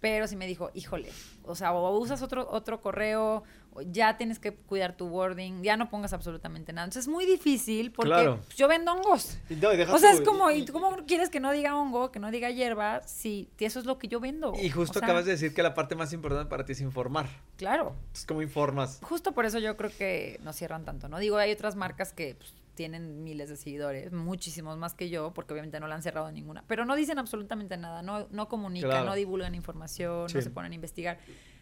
Pero 0.00 0.28
sí 0.28 0.36
me 0.36 0.46
dijo, 0.46 0.70
híjole, 0.74 1.10
o 1.44 1.54
sea, 1.54 1.72
o 1.72 1.98
usas 1.98 2.22
otro, 2.22 2.48
otro 2.50 2.80
correo, 2.80 3.42
o 3.72 3.82
ya 3.82 4.16
tienes 4.16 4.38
que 4.38 4.54
cuidar 4.54 4.96
tu 4.96 5.06
wording, 5.06 5.62
ya 5.62 5.76
no 5.76 5.88
pongas 5.90 6.12
absolutamente 6.12 6.72
nada. 6.72 6.84
Entonces 6.84 7.04
es 7.06 7.08
muy 7.12 7.26
difícil 7.26 7.90
porque 7.90 8.10
Claro. 8.10 8.40
yo 8.56 8.68
vendo 8.68 8.92
hongos. 8.92 9.38
No, 9.50 9.74
y 9.74 9.80
O 9.82 9.98
sea, 9.98 10.12
es 10.12 10.20
como, 10.20 10.50
¿y 10.50 10.64
cómo 10.66 10.96
quieres 11.06 11.30
que 11.30 11.40
no 11.40 11.50
diga 11.52 11.76
hongo, 11.76 12.12
que 12.12 12.20
no 12.20 12.30
diga 12.30 12.50
hierba, 12.50 13.02
si 13.06 13.50
eso 13.58 13.80
es 13.80 13.86
lo 13.86 13.98
que 13.98 14.08
yo 14.08 14.20
vendo? 14.20 14.52
Y 14.60 14.70
justo 14.70 14.98
O 14.98 15.00
sea, 15.00 15.06
acabas 15.08 15.24
de 15.24 15.32
decir 15.32 15.52
que 15.52 15.62
la 15.62 15.74
parte 15.74 15.94
más 15.96 16.12
importante 16.12 16.48
para 16.48 16.64
ti 16.64 16.72
es 16.72 16.80
informar. 16.80 17.26
Claro. 17.56 17.96
Es 18.14 18.24
como 18.24 18.40
informas. 18.40 19.00
Justo 19.02 19.32
por 19.32 19.46
eso 19.46 19.58
yo 19.58 19.76
creo 19.76 19.90
que 19.96 20.38
no 20.42 20.52
cierran 20.52 20.84
tanto, 20.84 21.08
¿no? 21.08 21.18
Digo, 21.18 21.36
hay 21.38 21.50
otras 21.52 21.74
marcas 21.74 22.12
que 22.12 22.36
pues, 22.36 22.54
tienen 22.78 23.24
miles 23.24 23.48
de 23.48 23.56
seguidores, 23.56 24.12
muchísimos 24.12 24.78
más 24.78 24.94
que 24.94 25.10
yo, 25.10 25.34
porque 25.34 25.52
obviamente 25.52 25.80
no 25.80 25.88
la 25.88 25.96
han 25.96 26.02
cerrado 26.02 26.30
ninguna, 26.30 26.62
pero 26.68 26.84
no 26.84 26.94
dicen 26.94 27.18
absolutamente 27.18 27.76
nada, 27.76 28.02
no, 28.02 28.28
no 28.30 28.46
comunican, 28.48 28.90
Claro. 28.90 29.06
no 29.06 29.14
divulgan 29.16 29.56
información, 29.56 30.28
Sí. 30.28 30.36
no 30.36 30.42
se 30.42 30.50
ponen 30.50 30.70
a 30.70 30.74
investigar. 30.76 31.18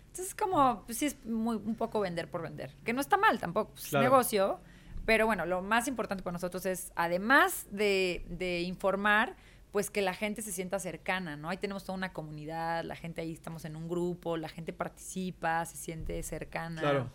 Entonces 0.08 0.26
es 0.28 0.34
como, 0.34 0.82
pues 0.84 0.98
sí 0.98 1.06
es 1.06 1.24
muy, 1.24 1.56
un 1.56 1.74
poco 1.74 2.00
vender 2.00 2.30
por 2.30 2.42
vender, 2.42 2.70
que 2.84 2.92
no 2.92 3.00
está 3.00 3.16
mal 3.16 3.38
tampoco, 3.38 3.70
pues, 3.72 3.86
Claro. 3.88 4.04
negocio, 4.04 4.60
pero 5.06 5.24
bueno, 5.24 5.46
lo 5.46 5.62
más 5.62 5.88
importante 5.88 6.22
para 6.22 6.32
nosotros 6.34 6.66
es, 6.66 6.92
además 6.96 7.66
de, 7.70 8.26
de 8.28 8.60
informar, 8.60 9.36
pues 9.72 9.88
que 9.90 10.02
la 10.02 10.12
gente 10.14 10.42
se 10.42 10.52
sienta 10.52 10.78
cercana, 10.78 11.36
¿no? 11.38 11.48
Ahí 11.48 11.56
tenemos 11.56 11.84
toda 11.84 11.96
una 11.96 12.12
comunidad, 12.12 12.84
la 12.84 12.96
gente 12.96 13.22
ahí 13.22 13.32
estamos 13.32 13.64
en 13.64 13.74
un 13.76 13.88
grupo, 13.88 14.36
la 14.36 14.48
gente 14.48 14.72
participa, 14.74 15.64
se 15.64 15.76
siente 15.76 16.22
cercana. 16.22 16.80
Claro. 16.82 17.10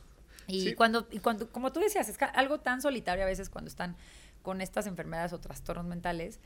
Y 0.47 0.61
Sí. 0.69 0.73
cuando, 0.75 1.07
y 1.11 1.19
cuando, 1.19 1.49
como 1.51 1.71
tú 1.71 1.79
decías, 1.79 2.09
es 2.09 2.17
algo 2.33 2.59
tan 2.59 2.81
solitario 2.81 3.23
a 3.23 3.27
veces 3.27 3.49
cuando 3.49 3.67
están 3.69 3.95
con 4.41 4.61
estas 4.61 4.87
enfermedades 4.87 5.33
o 5.33 5.39
trastornos 5.39 5.85
mentales, 5.85 6.39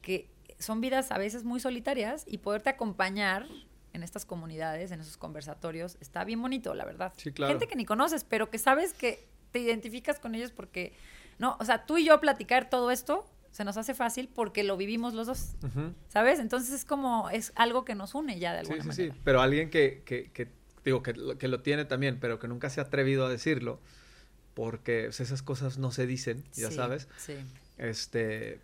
que 0.00 0.30
son 0.58 0.80
vidas 0.80 1.12
a 1.12 1.18
veces 1.18 1.44
muy 1.44 1.60
solitarias 1.60 2.24
y 2.26 2.38
poderte 2.38 2.70
acompañar 2.70 3.46
en 3.92 4.02
estas 4.02 4.24
comunidades, 4.24 4.90
en 4.90 5.00
esos 5.00 5.16
conversatorios, 5.18 5.96
está 6.00 6.24
bien 6.24 6.40
bonito, 6.40 6.72
la 6.74 6.84
verdad. 6.84 7.12
Sí, 7.16 7.30
claro. 7.32 7.52
Gente 7.52 7.66
que 7.68 7.76
ni 7.76 7.84
conoces, 7.84 8.24
pero 8.24 8.48
que 8.50 8.58
sabes 8.58 8.94
que 8.94 9.26
te 9.50 9.58
identificas 9.58 10.18
con 10.18 10.34
ellos 10.34 10.50
porque, 10.50 10.94
no, 11.38 11.56
o 11.60 11.64
sea, 11.64 11.84
tú 11.84 11.98
y 11.98 12.04
yo 12.06 12.18
platicar 12.20 12.70
todo 12.70 12.90
esto 12.90 13.26
se 13.50 13.64
nos 13.64 13.76
hace 13.76 13.92
fácil 13.92 14.30
porque 14.34 14.64
lo 14.64 14.78
vivimos 14.78 15.12
los 15.12 15.26
dos, 15.26 15.56
Ujú. 15.62 15.92
¿sabes? 16.08 16.38
Entonces 16.38 16.72
es 16.72 16.86
como, 16.86 17.28
es 17.28 17.52
algo 17.54 17.84
que 17.84 17.94
nos 17.94 18.14
une 18.14 18.38
ya 18.38 18.54
de 18.54 18.64
Sí, 18.64 18.72
alguna 18.72 18.82
sí, 18.82 18.88
manera. 19.00 19.14
sí. 19.14 19.20
Pero 19.24 19.42
alguien 19.42 19.68
que, 19.68 20.02
que, 20.06 20.30
que 20.32 20.48
digo, 20.84 21.02
que, 21.02 21.12
lo- 21.14 21.38
que 21.38 21.48
lo 21.48 21.60
tiene 21.60 21.84
también, 21.84 22.18
pero 22.20 22.38
que 22.38 22.48
nunca 22.48 22.70
se 22.70 22.80
ha 22.80 22.84
atrevido 22.84 23.26
a 23.26 23.30
decirlo, 23.30 23.80
porque 24.54 25.04
pues, 25.06 25.20
esas 25.20 25.42
cosas 25.42 25.78
no 25.78 25.90
se 25.92 26.06
dicen, 26.06 26.44
ya 26.54 26.68
Sí, 26.70 26.74
sabes. 26.76 27.08
Sí. 27.18 27.34
Este, 27.78 28.60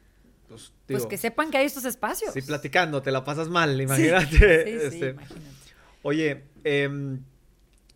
pues, 0.49 0.73
Pues 0.87 1.07
que 1.07 1.17
sepan 1.17 1.51
que 1.51 1.59
hay 1.59 1.67
estos 1.67 1.85
espacios. 1.85 2.33
Sí, 2.35 2.43
platicando, 2.43 3.03
te 3.03 3.11
la 3.11 3.25
pasas 3.25 3.49
mal, 3.49 3.77
Sí, 3.77 3.83
imagínate. 3.83 4.65
Sí, 4.65 4.71
sí, 4.81 4.87
este. 4.87 5.09
imagínate. 5.11 5.45
Oye, 6.03 6.45
em, 6.65 7.21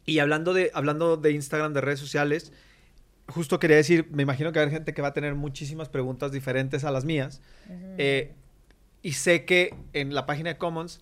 y 0.06 0.18
hablando 0.18 0.52
de, 0.52 0.70
hablando 0.74 1.16
de 1.16 1.30
Instagram, 1.32 1.72
de 1.72 1.80
redes 1.80 2.00
sociales, 2.00 2.52
justo 3.28 3.58
quería 3.58 3.76
decir, 3.76 4.08
me 4.10 4.22
imagino 4.24 4.52
que 4.52 4.58
va 4.58 4.62
a 4.62 4.66
haber 4.66 4.74
gente 4.74 4.92
que 4.94 5.00
va 5.02 5.08
a 5.08 5.12
tener 5.12 5.34
muchísimas 5.34 5.88
preguntas 5.88 6.32
diferentes 6.32 6.84
a 6.84 6.90
las 6.90 7.04
mías. 7.04 7.40
Eh, 7.98 8.34
y 9.02 9.12
sé 9.12 9.44
que 9.44 9.74
en 9.92 10.14
la 10.14 10.26
página 10.26 10.50
de 10.50 10.58
Commons 10.58 11.00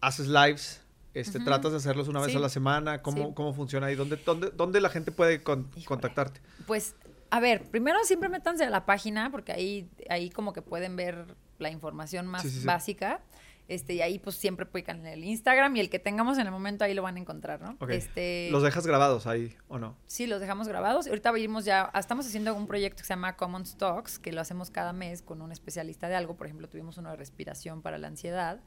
haces 0.00 0.26
lives, 0.28 0.80
este, 1.20 1.40
tratas 1.40 1.72
de 1.72 1.78
hacerlos 1.78 2.08
una 2.08 2.20
vez 2.20 2.30
Sí. 2.32 2.36
a 2.36 2.40
la 2.40 2.48
semana. 2.48 3.02
¿Cómo, 3.02 3.28
Sí. 3.28 3.32
cómo 3.34 3.52
funciona 3.54 3.86
ahí? 3.88 3.94
¿Dónde, 3.94 4.16
dónde, 4.16 4.50
dónde 4.50 4.80
la 4.80 4.88
gente 4.90 5.12
puede 5.12 5.42
con- 5.42 5.70
contactarte? 5.84 6.40
Pues, 6.66 6.94
a 7.30 7.40
ver, 7.40 7.62
primero 7.64 7.98
siempre 8.04 8.28
métanse 8.28 8.64
a 8.64 8.70
la 8.70 8.86
página 8.86 9.30
porque 9.30 9.52
ahí, 9.52 9.88
ahí 10.08 10.30
como 10.30 10.52
que 10.52 10.62
pueden 10.62 10.96
ver 10.96 11.26
la 11.58 11.70
información 11.70 12.26
más 12.26 12.42
Sí, 12.42 12.64
básica. 12.64 13.20
Este, 13.66 13.92
y 13.92 14.00
ahí 14.00 14.18
pues 14.18 14.34
siempre 14.36 14.64
pican 14.64 15.04
el 15.04 15.22
Instagram 15.24 15.76
y 15.76 15.80
el 15.80 15.90
que 15.90 15.98
tengamos 15.98 16.38
en 16.38 16.46
el 16.46 16.50
momento 16.50 16.84
ahí 16.84 16.94
lo 16.94 17.02
van 17.02 17.16
a 17.16 17.20
encontrar, 17.20 17.60
¿no? 17.60 17.76
Este, 17.90 18.48
¿Los 18.50 18.62
dejas 18.62 18.86
grabados 18.86 19.26
ahí 19.26 19.54
o 19.68 19.78
no? 19.78 19.94
Sí, 20.06 20.26
los 20.26 20.40
dejamos 20.40 20.68
grabados. 20.68 21.06
Ahorita 21.06 21.30
vimos 21.32 21.66
ya, 21.66 21.90
estamos 21.94 22.24
haciendo 22.26 22.54
un 22.54 22.66
proyecto 22.66 23.02
que 23.02 23.06
se 23.06 23.10
llama 23.10 23.36
Common 23.36 23.64
Talks, 23.76 24.18
que 24.18 24.32
lo 24.32 24.40
hacemos 24.40 24.70
cada 24.70 24.94
mes 24.94 25.20
con 25.20 25.42
un 25.42 25.52
especialista 25.52 26.08
de 26.08 26.16
algo. 26.16 26.34
Por 26.34 26.46
ejemplo, 26.46 26.66
tuvimos 26.66 26.96
uno 26.96 27.10
de 27.10 27.16
respiración 27.16 27.82
para 27.82 27.98
la 27.98 28.08
ansiedad. 28.08 28.58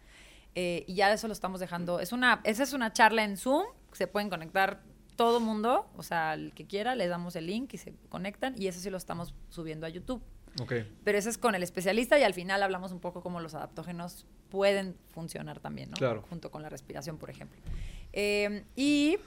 Eh, 0.55 0.83
y 0.87 0.95
ya 0.95 1.11
eso 1.11 1.27
lo 1.27 1.33
estamos 1.33 1.59
dejando. 1.59 1.99
Es 1.99 2.11
una, 2.11 2.41
esa 2.43 2.63
es 2.63 2.73
una 2.73 2.91
charla 2.93 3.23
en 3.23 3.37
Zoom, 3.37 3.65
se 3.93 4.07
pueden 4.07 4.29
conectar 4.29 4.83
todo 5.15 5.39
mundo, 5.39 5.89
o 5.95 6.03
sea, 6.03 6.33
el 6.33 6.53
que 6.53 6.65
quiera, 6.65 6.95
les 6.95 7.09
damos 7.09 7.35
el 7.35 7.45
link 7.45 7.73
y 7.73 7.77
se 7.77 7.93
conectan. 8.09 8.55
Y 8.57 8.67
eso 8.67 8.79
sí 8.79 8.89
lo 8.89 8.97
estamos 8.97 9.33
subiendo 9.49 9.85
a 9.85 9.89
YouTube. 9.89 10.21
Ok. 10.59 10.73
Pero 11.03 11.17
eso 11.17 11.29
es 11.29 11.37
con 11.37 11.55
el 11.55 11.63
especialista 11.63 12.19
y 12.19 12.23
al 12.23 12.33
final 12.33 12.61
hablamos 12.63 12.91
un 12.91 12.99
poco 12.99 13.21
cómo 13.21 13.39
los 13.39 13.53
adaptógenos 13.53 14.25
pueden 14.49 14.97
funcionar 15.13 15.59
también, 15.59 15.91
¿no? 15.91 15.97
Claro. 15.97 16.23
Junto 16.29 16.51
con 16.51 16.61
la 16.61 16.69
respiración, 16.69 17.17
por 17.17 17.29
ejemplo. 17.29 17.59
Eh, 18.11 18.65
y 18.75 19.17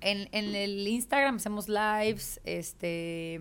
en, 0.00 0.28
en 0.32 0.54
el 0.54 0.86
Instagram 0.86 1.36
hacemos 1.36 1.68
lives, 1.68 2.40
este, 2.44 3.40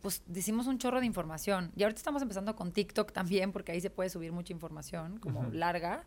pues 0.00 0.22
decimos 0.26 0.66
un 0.66 0.78
chorro 0.78 1.00
de 1.00 1.06
información. 1.06 1.72
Y 1.76 1.82
ahorita 1.82 1.98
estamos 1.98 2.22
empezando 2.22 2.56
con 2.56 2.72
TikTok 2.72 3.12
también, 3.12 3.52
porque 3.52 3.72
ahí 3.72 3.80
se 3.80 3.90
puede 3.90 4.08
subir 4.08 4.32
mucha 4.32 4.52
información, 4.52 5.18
como 5.18 5.50
larga. 5.50 6.06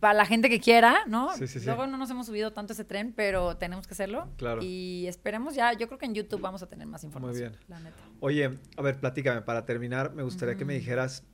Para 0.00 0.14
la 0.14 0.26
gente 0.26 0.48
que 0.48 0.60
quiera, 0.60 1.00
¿no? 1.06 1.34
Sí, 1.36 1.46
sí, 1.46 1.60
sí. 1.60 1.66
Luego 1.66 1.86
no 1.86 1.96
nos 1.96 2.10
hemos 2.10 2.26
subido 2.26 2.52
tanto 2.52 2.72
ese 2.72 2.84
tren, 2.84 3.12
pero 3.16 3.56
tenemos 3.56 3.86
que 3.86 3.94
hacerlo. 3.94 4.28
Claro. 4.36 4.60
Y 4.62 5.06
esperemos 5.06 5.54
ya, 5.54 5.72
yo 5.72 5.86
creo 5.86 5.98
que 5.98 6.06
en 6.06 6.14
YouTube 6.14 6.40
vamos 6.40 6.62
a 6.62 6.66
tener 6.68 6.86
más 6.86 7.04
información. 7.04 7.52
bien. 7.52 7.64
La 7.68 7.80
neta. 7.80 7.96
Oye, 8.20 8.58
a 8.76 8.82
ver, 8.82 8.98
platícame, 8.98 9.42
para 9.42 9.64
terminar, 9.64 10.12
me 10.14 10.22
gustaría 10.22 10.56
que 10.56 10.64
me 10.64 10.74
dijeras, 10.74 11.24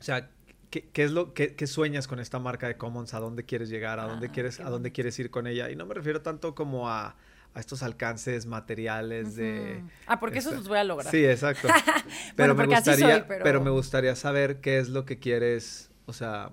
o 0.00 0.02
sea, 0.02 0.30
¿qué, 0.70 0.88
qué 0.90 1.04
es 1.04 1.10
lo 1.12 1.32
qué 1.34 1.66
sueñas 1.66 2.06
con 2.08 2.18
esta 2.20 2.38
marca 2.38 2.66
de 2.68 2.76
Commons? 2.76 3.14
¿A 3.14 3.20
dónde 3.20 3.44
quieres 3.44 3.68
llegar? 3.70 3.98
¿A 4.00 4.04
dónde 4.06 4.26
Ah, 4.28 4.32
quieres, 4.32 4.60
a 4.60 4.70
dónde 4.70 4.92
quieres 4.92 5.18
ir 5.18 5.30
con 5.30 5.46
ella? 5.46 5.70
Y 5.70 5.76
no 5.76 5.86
me 5.86 5.94
refiero 5.94 6.20
tanto 6.22 6.54
como 6.54 6.88
a, 6.90 7.16
a 7.54 7.60
estos 7.60 7.82
alcances 7.82 8.46
materiales 8.46 9.36
de... 9.36 9.82
Ah, 10.06 10.18
porque 10.20 10.38
eso 10.40 10.48
esta- 10.50 10.58
los 10.58 10.68
voy 10.68 10.78
a 10.78 10.84
lograr. 10.84 11.10
Sí, 11.10 11.24
exacto. 11.24 11.68
Pero 12.36 12.54
me 12.54 12.62
porque 12.64 12.74
así 12.76 12.90
gustaría, 12.90 13.16
soy, 13.18 13.24
pero- 13.28 13.44
pero 13.44 13.60
me 13.62 13.70
gustaría 13.70 14.16
saber 14.16 14.60
qué 14.60 14.78
es 14.78 14.88
lo 14.88 15.04
que 15.04 15.18
quieres, 15.20 15.90
o 16.06 16.12
sea, 16.12 16.50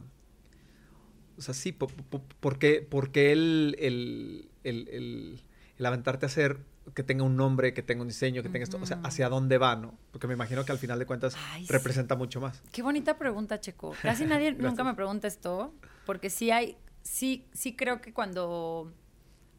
o 1.37 1.41
sea, 1.41 1.53
sí, 1.53 1.71
po- 1.71 1.87
po- 1.87 2.21
por, 2.39 2.57
por 2.89 3.11
qué 3.11 3.31
el, 3.31 3.75
el, 3.79 4.49
el, 4.63 4.87
el- 4.89 5.43
el 5.77 5.85
aventarte 5.85 6.25
a 6.25 6.27
hacer 6.27 6.57
que 6.95 7.03
tenga 7.03 7.23
un 7.23 7.35
nombre, 7.35 7.73
que 7.73 7.83
tenga 7.83 8.01
un 8.01 8.07
diseño, 8.07 8.41
que 8.43 8.49
tenga 8.49 8.63
esto, 8.63 8.77
o 8.81 8.85
sea, 8.85 8.99
hacia 9.03 9.29
dónde 9.29 9.57
va, 9.57 9.75
¿no? 9.75 9.97
Porque 10.11 10.27
me 10.27 10.33
imagino 10.33 10.65
que 10.65 10.71
al 10.71 10.77
final 10.79 10.97
de 10.99 11.05
cuentas 11.05 11.35
Ay, 11.51 11.65
representa 11.67 12.15
mucho 12.15 12.41
más. 12.41 12.61
Qué 12.71 12.81
bonita 12.81 13.17
pregunta, 13.17 13.59
Checo. 13.59 13.95
Casi 14.01 14.25
nadie 14.25 14.53
nunca 14.53 14.83
me 14.83 14.93
pregunta 14.95 15.27
esto, 15.27 15.73
porque 16.05 16.29
sí 16.29 16.51
hay, 16.51 16.77
sí, 17.03 17.45
sí 17.53 17.75
creo 17.75 18.01
que 18.01 18.13
cuando 18.13 18.91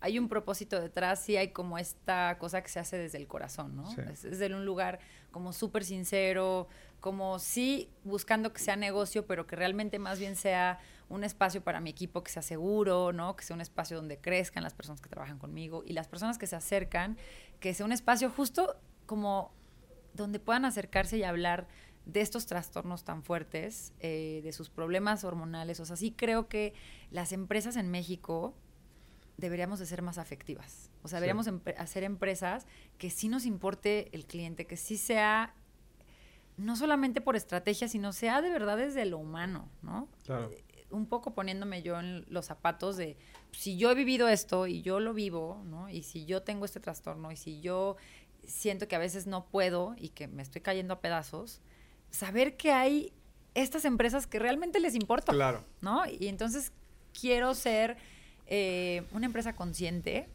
hay 0.00 0.18
un 0.18 0.28
propósito 0.28 0.80
detrás, 0.80 1.22
sí 1.24 1.36
hay 1.36 1.48
como 1.52 1.78
esta 1.78 2.36
cosa 2.38 2.60
que 2.60 2.68
se 2.68 2.80
hace 2.80 2.98
desde 2.98 3.18
el 3.18 3.28
corazón, 3.28 3.76
¿no? 3.76 3.88
Sí. 3.90 4.00
Es, 4.12 4.24
es 4.24 4.38
de 4.40 4.52
un 4.52 4.64
lugar 4.64 4.98
como 5.30 5.52
súper 5.52 5.84
sincero, 5.84 6.66
como 6.98 7.38
sí 7.38 7.88
buscando 8.04 8.52
que 8.52 8.60
sea 8.60 8.74
negocio, 8.76 9.26
pero 9.26 9.46
que 9.46 9.54
realmente 9.54 10.00
más 10.00 10.18
bien 10.18 10.34
sea 10.34 10.80
un 11.12 11.24
espacio 11.24 11.62
para 11.62 11.80
mi 11.80 11.90
equipo 11.90 12.24
que 12.24 12.32
sea 12.32 12.42
seguro, 12.42 13.12
¿no? 13.12 13.36
Que 13.36 13.44
sea 13.44 13.54
un 13.54 13.60
espacio 13.60 13.96
donde 13.96 14.18
crezcan 14.18 14.62
las 14.62 14.72
personas 14.72 15.00
que 15.00 15.08
trabajan 15.08 15.38
conmigo 15.38 15.84
y 15.86 15.92
las 15.92 16.08
personas 16.08 16.38
que 16.38 16.46
se 16.46 16.56
acercan, 16.56 17.18
que 17.60 17.74
sea 17.74 17.84
un 17.84 17.92
espacio 17.92 18.30
justo 18.30 18.80
como 19.04 19.52
donde 20.14 20.40
puedan 20.40 20.64
acercarse 20.64 21.18
y 21.18 21.22
hablar 21.22 21.68
de 22.06 22.22
estos 22.22 22.46
trastornos 22.46 23.04
tan 23.04 23.22
fuertes, 23.22 23.92
eh, 24.00 24.40
de 24.42 24.52
sus 24.52 24.70
problemas 24.70 25.22
hormonales. 25.22 25.80
O 25.80 25.84
sea, 25.84 25.96
sí 25.96 26.12
creo 26.12 26.48
que 26.48 26.72
las 27.10 27.32
empresas 27.32 27.76
en 27.76 27.90
México 27.90 28.54
deberíamos 29.36 29.78
de 29.78 29.86
ser 29.86 30.02
más 30.02 30.18
afectivas. 30.18 30.90
O 31.02 31.08
sea, 31.08 31.20
deberíamos 31.20 31.48
hacer 31.76 32.04
empresas 32.04 32.66
que 32.96 33.10
sí 33.10 33.28
nos 33.28 33.44
importe 33.44 34.08
el 34.12 34.26
cliente, 34.26 34.66
que 34.66 34.76
sí 34.76 34.96
sea 34.96 35.54
no 36.56 36.76
solamente 36.76 37.20
por 37.20 37.36
estrategia, 37.36 37.88
sino 37.88 38.12
sea 38.12 38.42
de 38.42 38.50
verdad 38.50 38.76
desde 38.76 39.04
lo 39.04 39.18
humano, 39.18 39.68
¿no? 39.82 40.08
Claro. 40.24 40.50
Un 40.92 41.06
poco 41.06 41.34
poniéndome 41.34 41.82
yo 41.82 41.98
en 41.98 42.24
los 42.28 42.46
zapatos 42.46 42.96
de 42.96 43.16
si 43.52 43.76
yo 43.76 43.90
he 43.90 43.94
vivido 43.94 44.28
esto 44.28 44.66
y 44.66 44.82
yo 44.82 45.00
lo 45.00 45.14
vivo, 45.14 45.62
¿no? 45.64 45.88
Y 45.88 46.02
si 46.02 46.24
yo 46.26 46.42
tengo 46.42 46.64
este 46.64 46.80
trastorno 46.80 47.32
y 47.32 47.36
si 47.36 47.60
yo 47.60 47.96
siento 48.46 48.88
que 48.88 48.96
a 48.96 48.98
veces 48.98 49.26
no 49.26 49.46
puedo 49.46 49.94
y 49.98 50.10
que 50.10 50.28
me 50.28 50.42
estoy 50.42 50.60
cayendo 50.60 50.94
a 50.94 51.00
pedazos, 51.00 51.60
saber 52.10 52.56
que 52.56 52.72
hay 52.72 53.12
estas 53.54 53.84
empresas 53.84 54.26
que 54.26 54.38
realmente 54.38 54.80
les 54.80 54.94
importa, 54.94 55.32
Claro. 55.32 55.64
¿no? 55.80 56.04
Y 56.06 56.28
entonces 56.28 56.72
quiero 57.18 57.54
ser 57.54 57.96
eh, 58.46 59.04
una 59.12 59.26
empresa 59.26 59.54
consciente, 59.54 60.28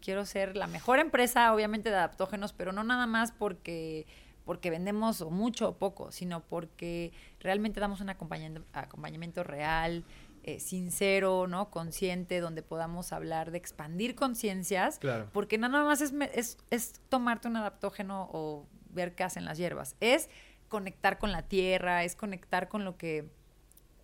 quiero 0.00 0.26
ser 0.26 0.56
la 0.56 0.66
mejor 0.66 0.98
empresa, 0.98 1.52
obviamente, 1.54 1.90
de 1.90 1.96
adaptógenos, 1.96 2.52
pero 2.52 2.72
no 2.72 2.84
nada 2.84 3.06
más 3.06 3.32
porque 3.32 4.06
porque 4.44 4.68
vendemos 4.68 5.22
o 5.22 5.30
mucho 5.30 5.70
o 5.70 5.78
poco, 5.78 6.12
sino 6.12 6.40
porque 6.40 7.12
realmente 7.44 7.78
damos 7.78 8.00
un 8.00 8.08
acompañamiento, 8.10 8.66
acompañamiento 8.72 9.44
real, 9.44 10.02
eh, 10.42 10.58
sincero, 10.58 11.46
¿no? 11.46 11.70
Consciente, 11.70 12.40
donde 12.40 12.62
podamos 12.62 13.12
hablar 13.12 13.50
de 13.52 13.58
expandir 13.58 14.14
conciencias, 14.16 14.98
Claro. 14.98 15.28
porque 15.32 15.56
no 15.58 15.68
nada 15.68 15.84
más 15.84 16.00
es, 16.00 16.12
es, 16.34 16.58
es 16.70 17.00
tomarte 17.08 17.46
un 17.46 17.56
adaptógeno 17.56 18.28
o 18.32 18.66
ver 18.90 19.14
qué 19.14 19.22
hacen 19.24 19.44
las 19.44 19.56
hierbas, 19.58 19.94
es 20.00 20.28
conectar 20.68 21.18
con 21.18 21.30
la 21.32 21.42
tierra, 21.42 22.02
es 22.04 22.16
conectar 22.16 22.68
con 22.68 22.84
lo 22.84 22.96
que 22.96 23.28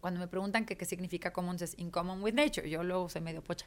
cuando 0.00 0.18
me 0.20 0.28
preguntan 0.28 0.64
que 0.64 0.76
qué 0.78 0.86
significa 0.86 1.30
commons 1.32 1.60
es 1.60 1.74
in 1.78 1.90
common 1.90 2.22
with 2.22 2.32
nature, 2.32 2.68
yo 2.70 2.82
luego 2.82 3.08
soy 3.10 3.20
medio 3.20 3.42
pocha. 3.44 3.66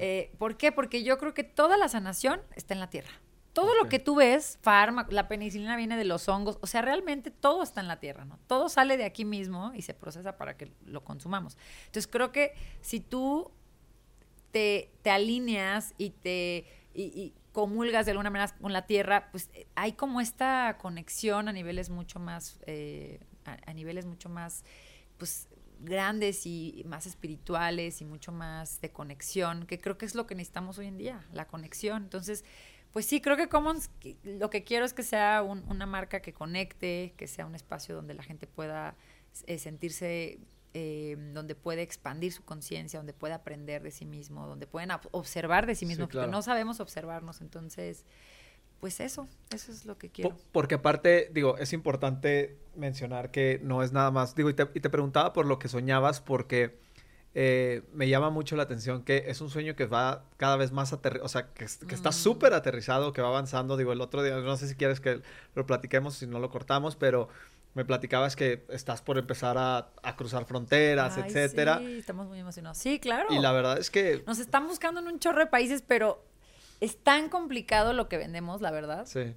Eh, 0.00 0.32
¿Por 0.38 0.56
qué? 0.56 0.72
Porque 0.72 1.04
yo 1.04 1.18
creo 1.18 1.34
que 1.34 1.44
toda 1.44 1.76
la 1.76 1.88
sanación 1.88 2.40
está 2.56 2.74
en 2.74 2.80
la 2.80 2.90
tierra. 2.90 3.10
Todo 3.58 3.74
lo 3.74 3.88
que 3.88 3.98
tú 3.98 4.14
ves, 4.14 4.56
fármaco, 4.62 5.10
la 5.10 5.26
penicilina 5.26 5.76
viene 5.76 5.96
de 5.96 6.04
los 6.04 6.28
hongos, 6.28 6.58
o 6.60 6.68
sea, 6.68 6.80
realmente 6.80 7.32
todo 7.32 7.64
está 7.64 7.80
en 7.80 7.88
la 7.88 7.98
tierra, 7.98 8.24
¿no? 8.24 8.38
Todo 8.46 8.68
sale 8.68 8.96
de 8.96 9.04
aquí 9.04 9.24
mismo 9.24 9.72
y 9.74 9.82
se 9.82 9.94
procesa 9.94 10.36
para 10.36 10.56
que 10.56 10.70
lo 10.86 11.02
consumamos. 11.02 11.58
Entonces 11.86 12.06
creo 12.06 12.30
que 12.30 12.52
si 12.82 13.00
tú 13.00 13.50
te, 14.52 14.92
te 15.02 15.10
alineas 15.10 15.92
y 15.98 16.10
te 16.10 16.66
y, 16.94 17.02
y 17.02 17.34
comulgas 17.50 18.06
de 18.06 18.12
alguna 18.12 18.30
manera 18.30 18.54
con 18.60 18.72
la 18.72 18.86
tierra, 18.86 19.28
pues 19.32 19.50
eh, 19.54 19.66
hay 19.74 19.94
como 19.94 20.20
esta 20.20 20.78
conexión 20.80 21.48
a 21.48 21.52
niveles 21.52 21.90
mucho 21.90 22.20
más, 22.20 22.60
eh, 22.66 23.18
a, 23.44 23.58
a 23.66 23.74
niveles 23.74 24.06
mucho 24.06 24.28
más, 24.28 24.62
pues 25.16 25.48
grandes 25.80 26.46
y 26.46 26.84
más 26.86 27.06
espirituales 27.06 28.00
y 28.00 28.04
mucho 28.04 28.30
más 28.30 28.80
de 28.80 28.90
conexión, 28.92 29.66
que 29.66 29.80
creo 29.80 29.98
que 29.98 30.06
es 30.06 30.14
lo 30.14 30.26
que 30.26 30.36
necesitamos 30.36 30.78
hoy 30.78 30.86
en 30.86 30.98
día, 30.98 31.26
la 31.32 31.46
conexión. 31.46 32.04
Entonces, 32.04 32.44
pues 32.92 33.06
sí, 33.06 33.20
creo 33.20 33.36
que 33.36 33.48
Commons 33.48 33.90
lo 34.24 34.50
que 34.50 34.64
quiero 34.64 34.84
es 34.84 34.92
que 34.94 35.02
sea 35.02 35.42
un- 35.42 35.64
una 35.68 35.86
marca 35.86 36.20
que 36.20 36.32
conecte, 36.32 37.14
que 37.16 37.26
sea 37.26 37.46
un 37.46 37.54
espacio 37.54 37.94
donde 37.94 38.14
la 38.14 38.22
gente 38.22 38.46
pueda 38.46 38.94
eh, 39.46 39.58
sentirse, 39.58 40.38
eh, 40.74 41.16
donde 41.32 41.54
puede 41.54 41.82
expandir 41.82 42.32
su 42.32 42.42
conciencia, 42.44 42.98
donde 42.98 43.12
puede 43.12 43.34
aprender 43.34 43.82
de 43.82 43.90
sí 43.90 44.04
mismo, 44.04 44.46
donde 44.46 44.66
pueden 44.66 44.90
ob- 44.90 45.08
observar 45.12 45.66
de 45.66 45.74
sí 45.74 45.80
Sí, 45.80 45.86
mismo, 45.86 46.08
claro. 46.08 46.26
porque 46.26 46.36
no 46.36 46.42
sabemos 46.42 46.80
observarnos. 46.80 47.40
Entonces, 47.40 48.04
pues 48.80 49.00
eso, 49.00 49.28
eso 49.50 49.70
es 49.72 49.84
lo 49.84 49.98
que 49.98 50.08
quiero. 50.08 50.36
Porque 50.52 50.76
aparte, 50.76 51.30
digo, 51.32 51.56
es 51.58 51.72
importante 51.72 52.56
mencionar 52.76 53.30
que 53.30 53.60
no 53.62 53.82
es 53.82 53.92
nada 53.92 54.10
más, 54.10 54.34
digo, 54.34 54.50
y 54.50 54.54
te, 54.54 54.68
y 54.74 54.80
te 54.80 54.90
preguntaba 54.90 55.32
por 55.32 55.46
lo 55.46 55.58
que 55.58 55.68
soñabas, 55.68 56.20
porque 56.20 56.78
eh, 57.40 57.82
me 57.92 58.08
llama 58.08 58.30
mucho 58.30 58.56
la 58.56 58.64
atención 58.64 59.04
que 59.04 59.24
es 59.28 59.40
un 59.40 59.48
sueño 59.48 59.76
que 59.76 59.86
va 59.86 60.24
cada 60.38 60.56
vez 60.56 60.72
más 60.72 60.92
aterrizado, 60.92 61.24
o 61.24 61.28
sea, 61.28 61.52
que, 61.54 61.64
es- 61.66 61.76
que 61.78 61.94
está 61.94 62.08
Mm. 62.10 62.14
súper 62.14 62.52
aterrizado, 62.52 63.12
que 63.12 63.22
va 63.22 63.28
avanzando, 63.28 63.76
digo, 63.76 63.92
el 63.92 64.00
otro 64.00 64.24
día, 64.24 64.36
no 64.38 64.56
sé 64.56 64.66
si 64.66 64.74
quieres 64.74 64.98
que 64.98 65.22
lo 65.54 65.64
platiquemos, 65.64 66.14
si 66.16 66.26
no 66.26 66.40
lo 66.40 66.50
cortamos, 66.50 66.96
pero 66.96 67.28
me 67.74 67.84
platicabas 67.84 68.34
que 68.34 68.64
estás 68.70 69.02
por 69.02 69.18
empezar 69.18 69.56
a, 69.56 69.88
a 70.02 70.16
cruzar 70.16 70.46
fronteras, 70.46 71.16
Ay, 71.16 71.24
etcétera, 71.28 71.78
Sí, 71.78 71.98
estamos 71.98 72.26
muy 72.26 72.40
emocionados. 72.40 72.76
Sí, 72.78 72.98
claro. 72.98 73.26
y 73.30 73.38
la 73.38 73.52
verdad 73.52 73.78
es 73.78 73.90
que, 73.90 74.24
Nos 74.26 74.40
están 74.40 74.66
buscando 74.66 74.98
en 75.00 75.06
un 75.06 75.20
chorro 75.20 75.38
de 75.38 75.46
países, 75.46 75.84
pero 75.86 76.24
es 76.80 76.96
tan 76.96 77.28
complicado 77.28 77.92
lo 77.92 78.08
que 78.08 78.16
vendemos, 78.16 78.60
la 78.60 78.72
verdad. 78.72 79.06
sí, 79.06 79.32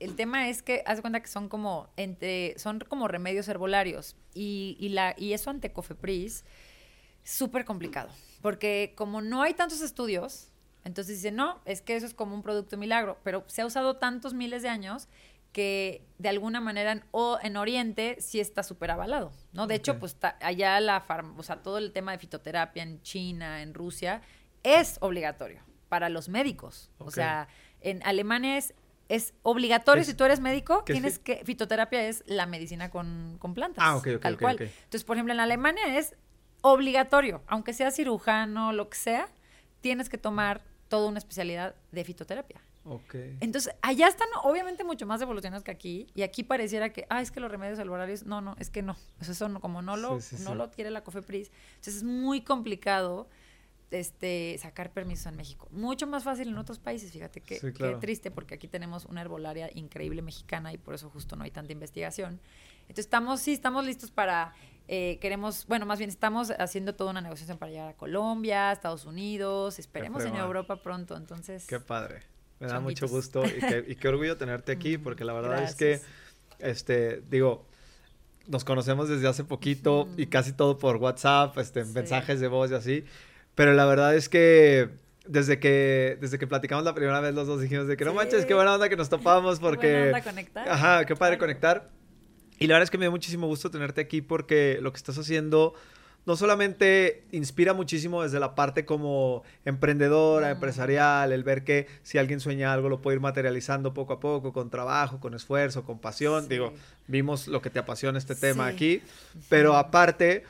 El 0.00 0.16
tema 0.16 0.48
es 0.48 0.62
que, 0.62 0.82
haz 0.86 1.00
cuenta 1.02 1.20
que 1.20 1.28
son 1.28 1.48
como 1.48 1.88
entre, 1.96 2.58
son 2.58 2.80
como 2.80 3.06
remedios 3.06 3.46
herbolarios. 3.48 4.16
Y, 4.34 4.76
y 4.80 4.88
la, 4.88 5.14
y 5.16 5.32
eso 5.34 5.50
ante 5.50 5.72
Cofepris, 5.72 6.44
súper 7.28 7.64
complicado. 7.64 8.10
Porque 8.42 8.92
como 8.96 9.20
no 9.20 9.42
hay 9.42 9.54
tantos 9.54 9.80
estudios, 9.80 10.50
entonces 10.84 11.16
dicen, 11.16 11.36
no, 11.36 11.60
es 11.64 11.82
que 11.82 11.96
eso 11.96 12.06
es 12.06 12.14
como 12.14 12.34
un 12.34 12.42
producto 12.42 12.76
milagro. 12.76 13.18
Pero 13.24 13.44
se 13.48 13.62
ha 13.62 13.66
usado 13.66 13.96
tantos 13.96 14.32
miles 14.34 14.62
de 14.62 14.68
años 14.68 15.08
que 15.52 16.06
de 16.18 16.28
alguna 16.28 16.60
manera 16.60 16.92
en, 16.92 17.04
o 17.10 17.38
en 17.42 17.56
Oriente 17.56 18.16
sí 18.20 18.38
está 18.38 18.62
súper 18.62 18.90
avalado, 18.90 19.32
¿no? 19.52 19.66
De 19.66 19.74
hecho, 19.74 19.98
pues 19.98 20.14
ta- 20.14 20.36
allá 20.40 20.78
la 20.80 21.04
farm- 21.06 21.34
o 21.38 21.42
sea, 21.42 21.62
todo 21.62 21.78
el 21.78 21.92
tema 21.92 22.12
de 22.12 22.18
fitoterapia 22.18 22.82
en 22.82 23.02
China, 23.02 23.62
en 23.62 23.74
Rusia, 23.74 24.20
es 24.62 24.98
obligatorio 25.00 25.60
para 25.88 26.10
los 26.10 26.28
médicos. 26.28 26.90
O 26.98 27.10
sea, 27.10 27.48
en 27.80 28.02
Alemania 28.04 28.58
es, 28.58 28.74
es 29.08 29.32
obligatorio, 29.42 30.02
Es- 30.02 30.08
si 30.08 30.14
tú 30.14 30.24
eres 30.24 30.38
médico, 30.40 30.84
¿qué 30.84 30.92
es 30.92 30.96
tienes 31.00 31.18
que, 31.18 31.42
fitoterapia 31.44 32.06
es 32.06 32.22
la 32.26 32.44
medicina 32.46 32.90
con, 32.90 33.36
con 33.38 33.54
plantas. 33.54 33.82
Ah, 33.86 33.96
ok, 33.96 34.06
ok, 34.16 34.20
tal 34.22 34.38
cual. 34.38 34.54
ok. 34.56 34.60
Entonces, 34.60 35.04
por 35.04 35.16
ejemplo, 35.16 35.32
en 35.32 35.40
Alemania 35.40 35.98
es 35.98 36.14
obligatorio, 36.72 37.42
aunque 37.46 37.72
seas 37.72 37.94
cirujano, 37.96 38.72
lo 38.72 38.88
que 38.88 38.96
sea, 38.98 39.28
tienes 39.80 40.08
que 40.08 40.18
tomar 40.18 40.62
toda 40.88 41.08
una 41.08 41.18
especialidad 41.18 41.74
de 41.92 42.04
fitoterapia. 42.04 42.60
ok. 42.84 43.14
Entonces, 43.40 43.74
allá 43.82 44.08
están 44.08 44.28
obviamente 44.42 44.82
mucho 44.84 45.06
más 45.06 45.20
evolucionados 45.20 45.62
que 45.64 45.70
aquí, 45.70 46.06
y 46.14 46.22
aquí 46.22 46.42
pareciera 46.42 46.90
que, 46.92 47.06
ah, 47.10 47.20
es 47.20 47.30
que 47.30 47.40
los 47.40 47.50
remedios 47.50 47.78
herbolarios, 47.78 48.24
no, 48.24 48.40
no, 48.40 48.56
es 48.58 48.70
que 48.70 48.82
no. 48.82 48.96
Sea, 49.20 49.32
eso 49.32 49.48
no, 49.48 49.60
como 49.60 49.82
no 49.82 49.96
lo, 49.96 50.20
Sí, 50.20 50.36
sí, 50.36 50.42
no 50.44 50.52
sí. 50.52 50.56
lo 50.56 50.70
quiere 50.70 50.90
la 50.90 51.02
COFEPRIS, 51.04 51.50
entonces 51.76 51.96
es 51.96 52.02
muy 52.04 52.40
complicado 52.40 53.28
este, 53.90 54.56
sacar 54.58 54.90
permisos 54.92 55.26
en 55.26 55.36
México. 55.36 55.66
Mucho 55.70 56.06
más 56.06 56.22
fácil 56.24 56.48
en 56.48 56.58
otros 56.58 56.78
países, 56.78 57.10
fíjate 57.12 57.40
que, 57.40 57.58
Sí, 57.58 57.72
claro. 57.72 57.94
qué 57.94 58.00
triste, 58.06 58.30
porque 58.30 58.54
aquí 58.54 58.68
tenemos 58.68 59.04
una 59.06 59.20
herbolaria 59.22 59.70
increíble 59.74 60.20
mexicana 60.22 60.72
y 60.72 60.78
por 60.78 60.94
eso 60.94 61.08
justo 61.10 61.36
no 61.36 61.44
hay 61.44 61.50
tanta 61.50 61.72
investigación. 61.72 62.40
Entonces 62.82 63.06
estamos, 63.06 63.40
sí, 63.40 63.52
estamos 63.52 63.84
listos 63.86 64.10
para, 64.10 64.54
eh, 64.88 65.18
queremos, 65.20 65.66
bueno, 65.66 65.86
más 65.86 65.98
bien 65.98 66.10
estamos 66.10 66.50
haciendo 66.58 66.94
toda 66.94 67.10
una 67.10 67.20
negociación 67.20 67.58
para 67.58 67.70
llegar 67.70 67.88
a 67.88 67.92
Colombia, 67.94 68.72
Estados 68.72 69.04
Unidos, 69.04 69.78
esperemos 69.78 70.24
en. 70.24 70.34
Europa 70.36 70.82
pronto, 70.82 71.16
entonces... 71.16 71.66
Qué 71.66 71.78
padre. 71.80 72.20
Me 72.60 72.66
da 72.66 72.80
mucho 72.80 73.06
gusto 73.06 73.44
y 73.46 73.50
qué, 73.60 73.84
y 73.86 73.94
qué 73.96 74.08
orgullo 74.08 74.36
tenerte 74.36 74.72
aquí, 74.72 74.98
porque 74.98 75.24
la 75.24 75.32
verdad 75.32 75.62
es 75.62 75.76
Gracias. 75.76 76.02
que, 76.58 76.66
este, 76.70 77.22
digo, 77.30 77.66
nos 78.46 78.64
conocemos 78.64 79.08
desde 79.08 79.28
hace 79.28 79.44
poquito 79.44 80.08
y 80.16 80.26
casi 80.26 80.52
todo 80.52 80.78
por 80.78 80.96
WhatsApp, 80.96 81.56
este, 81.58 81.84
Sí. 81.84 81.92
mensajes 81.92 82.40
de 82.40 82.48
voz 82.48 82.70
y 82.70 82.74
así. 82.74 83.04
Pero 83.54 83.74
la 83.74 83.84
verdad 83.84 84.14
es 84.16 84.28
que 84.28 84.88
desde 85.26 85.60
que, 85.60 86.16
desde 86.20 86.38
que 86.38 86.46
platicamos 86.46 86.84
la 86.84 86.94
primera 86.94 87.20
vez 87.20 87.34
los 87.34 87.46
dos 87.46 87.60
dijimos 87.60 87.86
de 87.86 87.96
que 87.96 88.04
no 88.04 88.12
Sí. 88.12 88.16
manches, 88.16 88.46
qué 88.46 88.54
buena 88.54 88.74
onda 88.74 88.88
que 88.88 88.96
nos 88.96 89.08
topamos 89.10 89.58
Qué 89.58 89.62
buena 89.64 89.76
porque... 89.76 90.06
onda 90.06 90.22
conectar. 90.22 90.68
Ajá, 90.68 91.04
qué 91.04 91.14
padre 91.14 91.36
Claro. 91.36 91.46
conectar. 91.46 91.90
Y 92.58 92.66
la 92.66 92.74
verdad 92.74 92.84
es 92.84 92.90
que 92.90 92.98
me 92.98 93.04
dio 93.04 93.10
muchísimo 93.10 93.46
gusto 93.46 93.70
tenerte 93.70 94.00
aquí 94.00 94.20
porque 94.22 94.78
lo 94.82 94.92
que 94.92 94.96
estás 94.96 95.16
haciendo 95.18 95.74
no 96.26 96.36
solamente 96.36 97.22
inspira 97.32 97.72
muchísimo 97.72 98.22
desde 98.22 98.38
la 98.38 98.54
parte 98.54 98.84
como 98.84 99.44
emprendedora, 99.64 100.50
empresarial, 100.50 101.32
el 101.32 101.42
ver 101.42 101.64
que 101.64 101.86
si 102.02 102.18
alguien 102.18 102.40
sueña 102.40 102.72
algo 102.72 102.88
lo 102.90 103.00
puede 103.00 103.14
ir 103.16 103.20
materializando 103.22 103.94
poco 103.94 104.12
a 104.14 104.20
poco, 104.20 104.52
con 104.52 104.68
trabajo, 104.68 105.20
con 105.20 105.32
esfuerzo, 105.34 105.84
con 105.84 105.98
pasión. 106.00 106.42
Sí. 106.42 106.48
Digo, 106.50 106.74
vimos 107.06 107.48
lo 107.48 107.62
que 107.62 107.70
te 107.70 107.78
apasiona 107.78 108.18
este 108.18 108.34
tema 108.34 108.68
Sí. 108.68 108.74
aquí, 108.74 109.02
pero 109.48 109.76
aparte, 109.76 110.42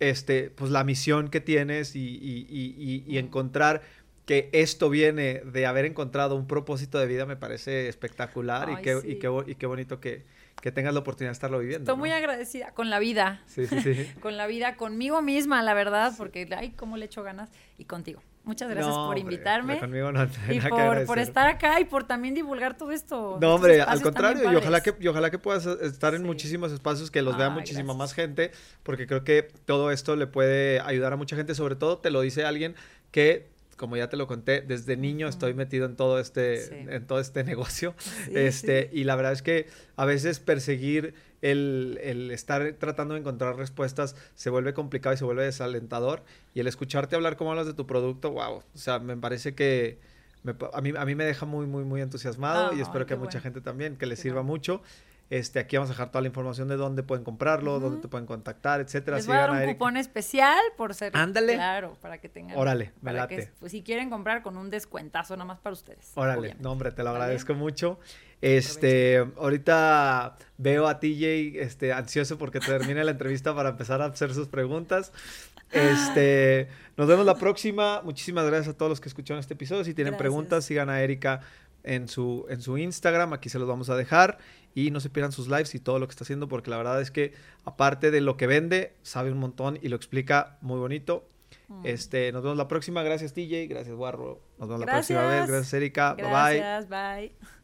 este, 0.00 0.48
pues 0.50 0.70
la 0.70 0.84
misión 0.84 1.28
que 1.28 1.40
tienes 1.40 1.96
y, 1.96 2.00
y- 2.00 3.04
y- 3.06 3.18
encontrar 3.18 3.82
que 4.24 4.48
esto 4.52 4.88
viene 4.88 5.42
de 5.44 5.66
haber 5.66 5.84
encontrado 5.84 6.34
un 6.36 6.46
propósito 6.46 6.98
de 6.98 7.06
vida 7.06 7.26
me 7.26 7.36
parece 7.36 7.88
espectacular 7.88 8.70
y, 8.70 8.82
qué, 8.82 8.98
y, 9.04 9.16
qué, 9.16 9.30
y 9.46 9.54
qué 9.54 9.66
bonito 9.66 10.00
que, 10.00 10.24
que 10.60 10.72
tengas 10.72 10.94
la 10.94 11.00
oportunidad 11.00 11.30
de 11.30 11.34
estarlo 11.34 11.58
viviendo. 11.58 11.82
Estoy 11.84 11.94
¿no? 11.94 12.00
muy 12.00 12.10
agradecida 12.10 12.72
con 12.72 12.90
la 12.90 12.98
vida, 12.98 13.42
Sí, 13.46 13.66
sí, 13.66 13.80
sí. 13.80 14.10
con 14.20 14.36
la 14.36 14.46
vida, 14.46 14.76
conmigo 14.76 15.22
misma, 15.22 15.62
la 15.62 15.74
verdad, 15.74 16.12
porque, 16.16 16.48
ay, 16.56 16.70
cómo 16.70 16.96
le 16.96 17.04
echo 17.06 17.22
ganas, 17.22 17.50
y 17.78 17.84
contigo. 17.84 18.22
Muchas 18.44 18.68
gracias 18.70 18.94
No, 18.94 19.06
por 19.06 19.16
hombre, 19.18 19.20
invitarme. 19.22 19.78
Conmigo 19.80 20.12
no, 20.12 20.22
Y 20.50 20.60
por, 21.04 21.18
estar 21.18 21.48
acá 21.48 21.80
y 21.80 21.84
por 21.84 22.04
también 22.04 22.32
divulgar 22.32 22.76
todo 22.76 22.92
esto. 22.92 23.38
No, 23.40 23.56
hombre, 23.56 23.82
al 23.82 24.00
contrario, 24.00 24.52
y 24.52 24.54
ojalá, 24.54 24.80
que, 24.82 24.94
y 25.00 25.08
ojalá 25.08 25.30
que 25.32 25.38
puedas 25.38 25.66
estar 25.66 26.14
en 26.14 26.20
Sí. 26.20 26.26
muchísimos 26.26 26.70
espacios 26.70 27.10
que 27.10 27.22
los 27.22 27.36
vea 27.36 27.50
muchísima 27.50 27.92
gracias. 27.92 27.98
más 27.98 28.12
gente, 28.14 28.52
porque 28.84 29.08
creo 29.08 29.24
que 29.24 29.48
todo 29.64 29.90
esto 29.90 30.14
le 30.14 30.28
puede 30.28 30.78
ayudar 30.80 31.12
a 31.12 31.16
mucha 31.16 31.34
gente, 31.34 31.56
sobre 31.56 31.74
todo 31.74 31.98
te 31.98 32.10
lo 32.10 32.20
dice 32.20 32.44
alguien 32.44 32.76
que, 33.10 33.48
como 33.76 33.96
ya 33.96 34.08
te 34.08 34.16
lo 34.16 34.26
conté, 34.26 34.60
desde 34.62 34.96
niño 34.96 35.28
estoy 35.28 35.54
metido 35.54 35.86
en 35.86 35.96
todo 35.96 36.18
este, 36.18 36.56
Sí. 36.58 36.74
en 36.88 37.06
todo 37.06 37.20
este 37.20 37.44
negocio, 37.52 37.94
Sí, 37.98 38.32
este, 38.34 38.88
sí. 38.90 39.00
y 39.00 39.04
la 39.04 39.16
verdad 39.16 39.32
es 39.32 39.42
que 39.42 39.66
a 39.96 40.04
veces 40.04 40.40
perseguir 40.40 41.14
el, 41.42 41.98
el 42.02 42.30
estar 42.30 42.72
tratando 42.78 43.14
de 43.14 43.20
encontrar 43.20 43.56
respuestas 43.56 44.16
se 44.34 44.50
vuelve 44.50 44.72
complicado 44.74 45.14
y 45.14 45.18
se 45.18 45.24
vuelve 45.24 45.44
desalentador, 45.44 46.22
y 46.54 46.60
el 46.60 46.66
escucharte 46.66 47.14
hablar 47.16 47.36
cómo 47.36 47.50
hablas 47.50 47.66
de 47.66 47.74
tu 47.74 47.86
producto, 47.86 48.30
wow, 48.32 48.56
o 48.56 48.78
sea, 48.78 48.98
me 48.98 49.16
parece 49.16 49.54
que... 49.54 49.98
me 50.42 50.54
a, 50.72 50.80
mí, 50.80 50.92
a 50.96 51.04
mí 51.04 51.14
me 51.14 51.24
deja 51.24 51.44
muy, 51.46 51.66
muy, 51.66 51.84
muy 51.84 52.00
entusiasmado 52.00 52.72
y 52.74 52.80
espero 52.80 53.04
que 53.06 53.14
a 53.14 53.16
mucha 53.16 53.38
bueno. 53.38 53.42
gente 53.42 53.60
también, 53.60 53.96
que 53.96 54.06
Qué 54.08 54.16
sirva 54.16 54.42
mucho. 54.42 54.82
Este, 55.28 55.58
aquí 55.58 55.76
vamos 55.76 55.90
a 55.90 55.94
dejar 55.94 56.10
toda 56.12 56.22
la 56.22 56.28
información 56.28 56.68
de 56.68 56.76
dónde 56.76 57.02
pueden 57.02 57.24
comprarlo, 57.24 57.80
dónde 57.80 57.96
Ujú. 57.96 58.02
te 58.02 58.08
pueden 58.08 58.26
contactar, 58.26 58.80
etcétera. 58.80 59.16
Les 59.16 59.26
voy 59.26 59.36
a 59.36 59.40
dar 59.48 59.50
un 59.66 59.72
cupón 59.72 59.96
especial 59.96 60.60
por 60.76 60.94
ser. 60.94 61.16
Ándale. 61.16 61.54
Claro, 61.54 61.96
para 62.00 62.18
que 62.18 62.28
tengan. 62.28 62.56
Órale, 62.56 62.92
me 63.00 63.10
para 63.12 63.26
que, 63.26 63.38
late. 63.38 63.52
pues, 63.58 63.72
si 63.72 63.82
quieren 63.82 64.08
comprar 64.08 64.42
con 64.42 64.56
un 64.56 64.70
descuentazo 64.70 65.34
nada 65.36 65.46
más 65.46 65.58
para 65.58 65.72
ustedes. 65.72 66.12
Órale, 66.14 66.38
obviamente. 66.38 66.62
no 66.62 66.70
hombre, 66.72 66.92
te 66.92 67.02
lo 67.02 67.10
agradezco 67.10 67.54
mucho. 67.54 67.98
Este, 68.40 69.26
ahorita 69.38 70.36
veo 70.58 70.86
a 70.86 71.00
TJ 71.00 71.60
este, 71.60 71.92
ansioso 71.92 72.38
porque 72.38 72.60
termine 72.60 73.02
la 73.02 73.10
entrevista 73.12 73.54
para 73.54 73.70
empezar 73.70 74.02
a 74.02 74.06
hacer 74.06 74.32
sus 74.32 74.46
preguntas. 74.46 75.12
Este, 75.72 76.68
nos 76.96 77.08
vemos 77.08 77.26
la 77.26 77.34
próxima. 77.36 78.00
Muchísimas 78.02 78.46
gracias 78.46 78.74
a 78.74 78.78
todos 78.78 78.90
los 78.90 79.00
que 79.00 79.08
escucharon 79.08 79.40
este 79.40 79.54
episodio. 79.54 79.82
Si 79.84 79.94
tienen 79.94 80.12
Gracias. 80.12 80.22
preguntas, 80.22 80.64
sigan 80.64 80.88
a 80.90 81.00
Erika 81.00 81.40
en 81.86 82.08
su, 82.08 82.46
en 82.48 82.60
su 82.60 82.76
Instagram. 82.76 83.32
Aquí 83.32 83.48
se 83.48 83.58
los 83.58 83.66
vamos 83.68 83.88
a 83.90 83.96
dejar. 83.96 84.38
Y 84.74 84.90
no 84.90 85.00
se 85.00 85.08
pierdan 85.08 85.32
sus 85.32 85.48
lives 85.48 85.74
y 85.74 85.80
todo 85.80 85.98
lo 85.98 86.06
que 86.06 86.12
está 86.12 86.24
haciendo, 86.24 86.48
porque 86.48 86.70
la 86.70 86.76
verdad 86.76 87.00
es 87.00 87.10
que, 87.10 87.32
aparte 87.64 88.10
de 88.10 88.20
lo 88.20 88.36
que 88.36 88.46
vende, 88.46 88.94
sabe 89.02 89.32
un 89.32 89.38
montón 89.38 89.78
y 89.80 89.88
lo 89.88 89.96
explica 89.96 90.58
muy 90.60 90.78
bonito. 90.78 91.26
Mm. 91.68 91.80
Este, 91.84 92.30
nos 92.32 92.42
vemos 92.42 92.58
la 92.58 92.68
próxima. 92.68 93.02
Gracias, 93.02 93.32
TJ. 93.32 93.68
Gracias, 93.68 93.96
Guarro. 93.96 94.42
Nos 94.58 94.68
vemos 94.68 94.80
la 94.80 94.92
próxima 94.92 95.22
vez. 95.22 95.28
Gracias. 95.28 95.50
Gracias, 95.50 95.74
Erika. 95.74 96.14
Bye 96.14 96.24
bye. 96.24 96.58
Gracias, 96.58 96.88
bye. 96.88 97.56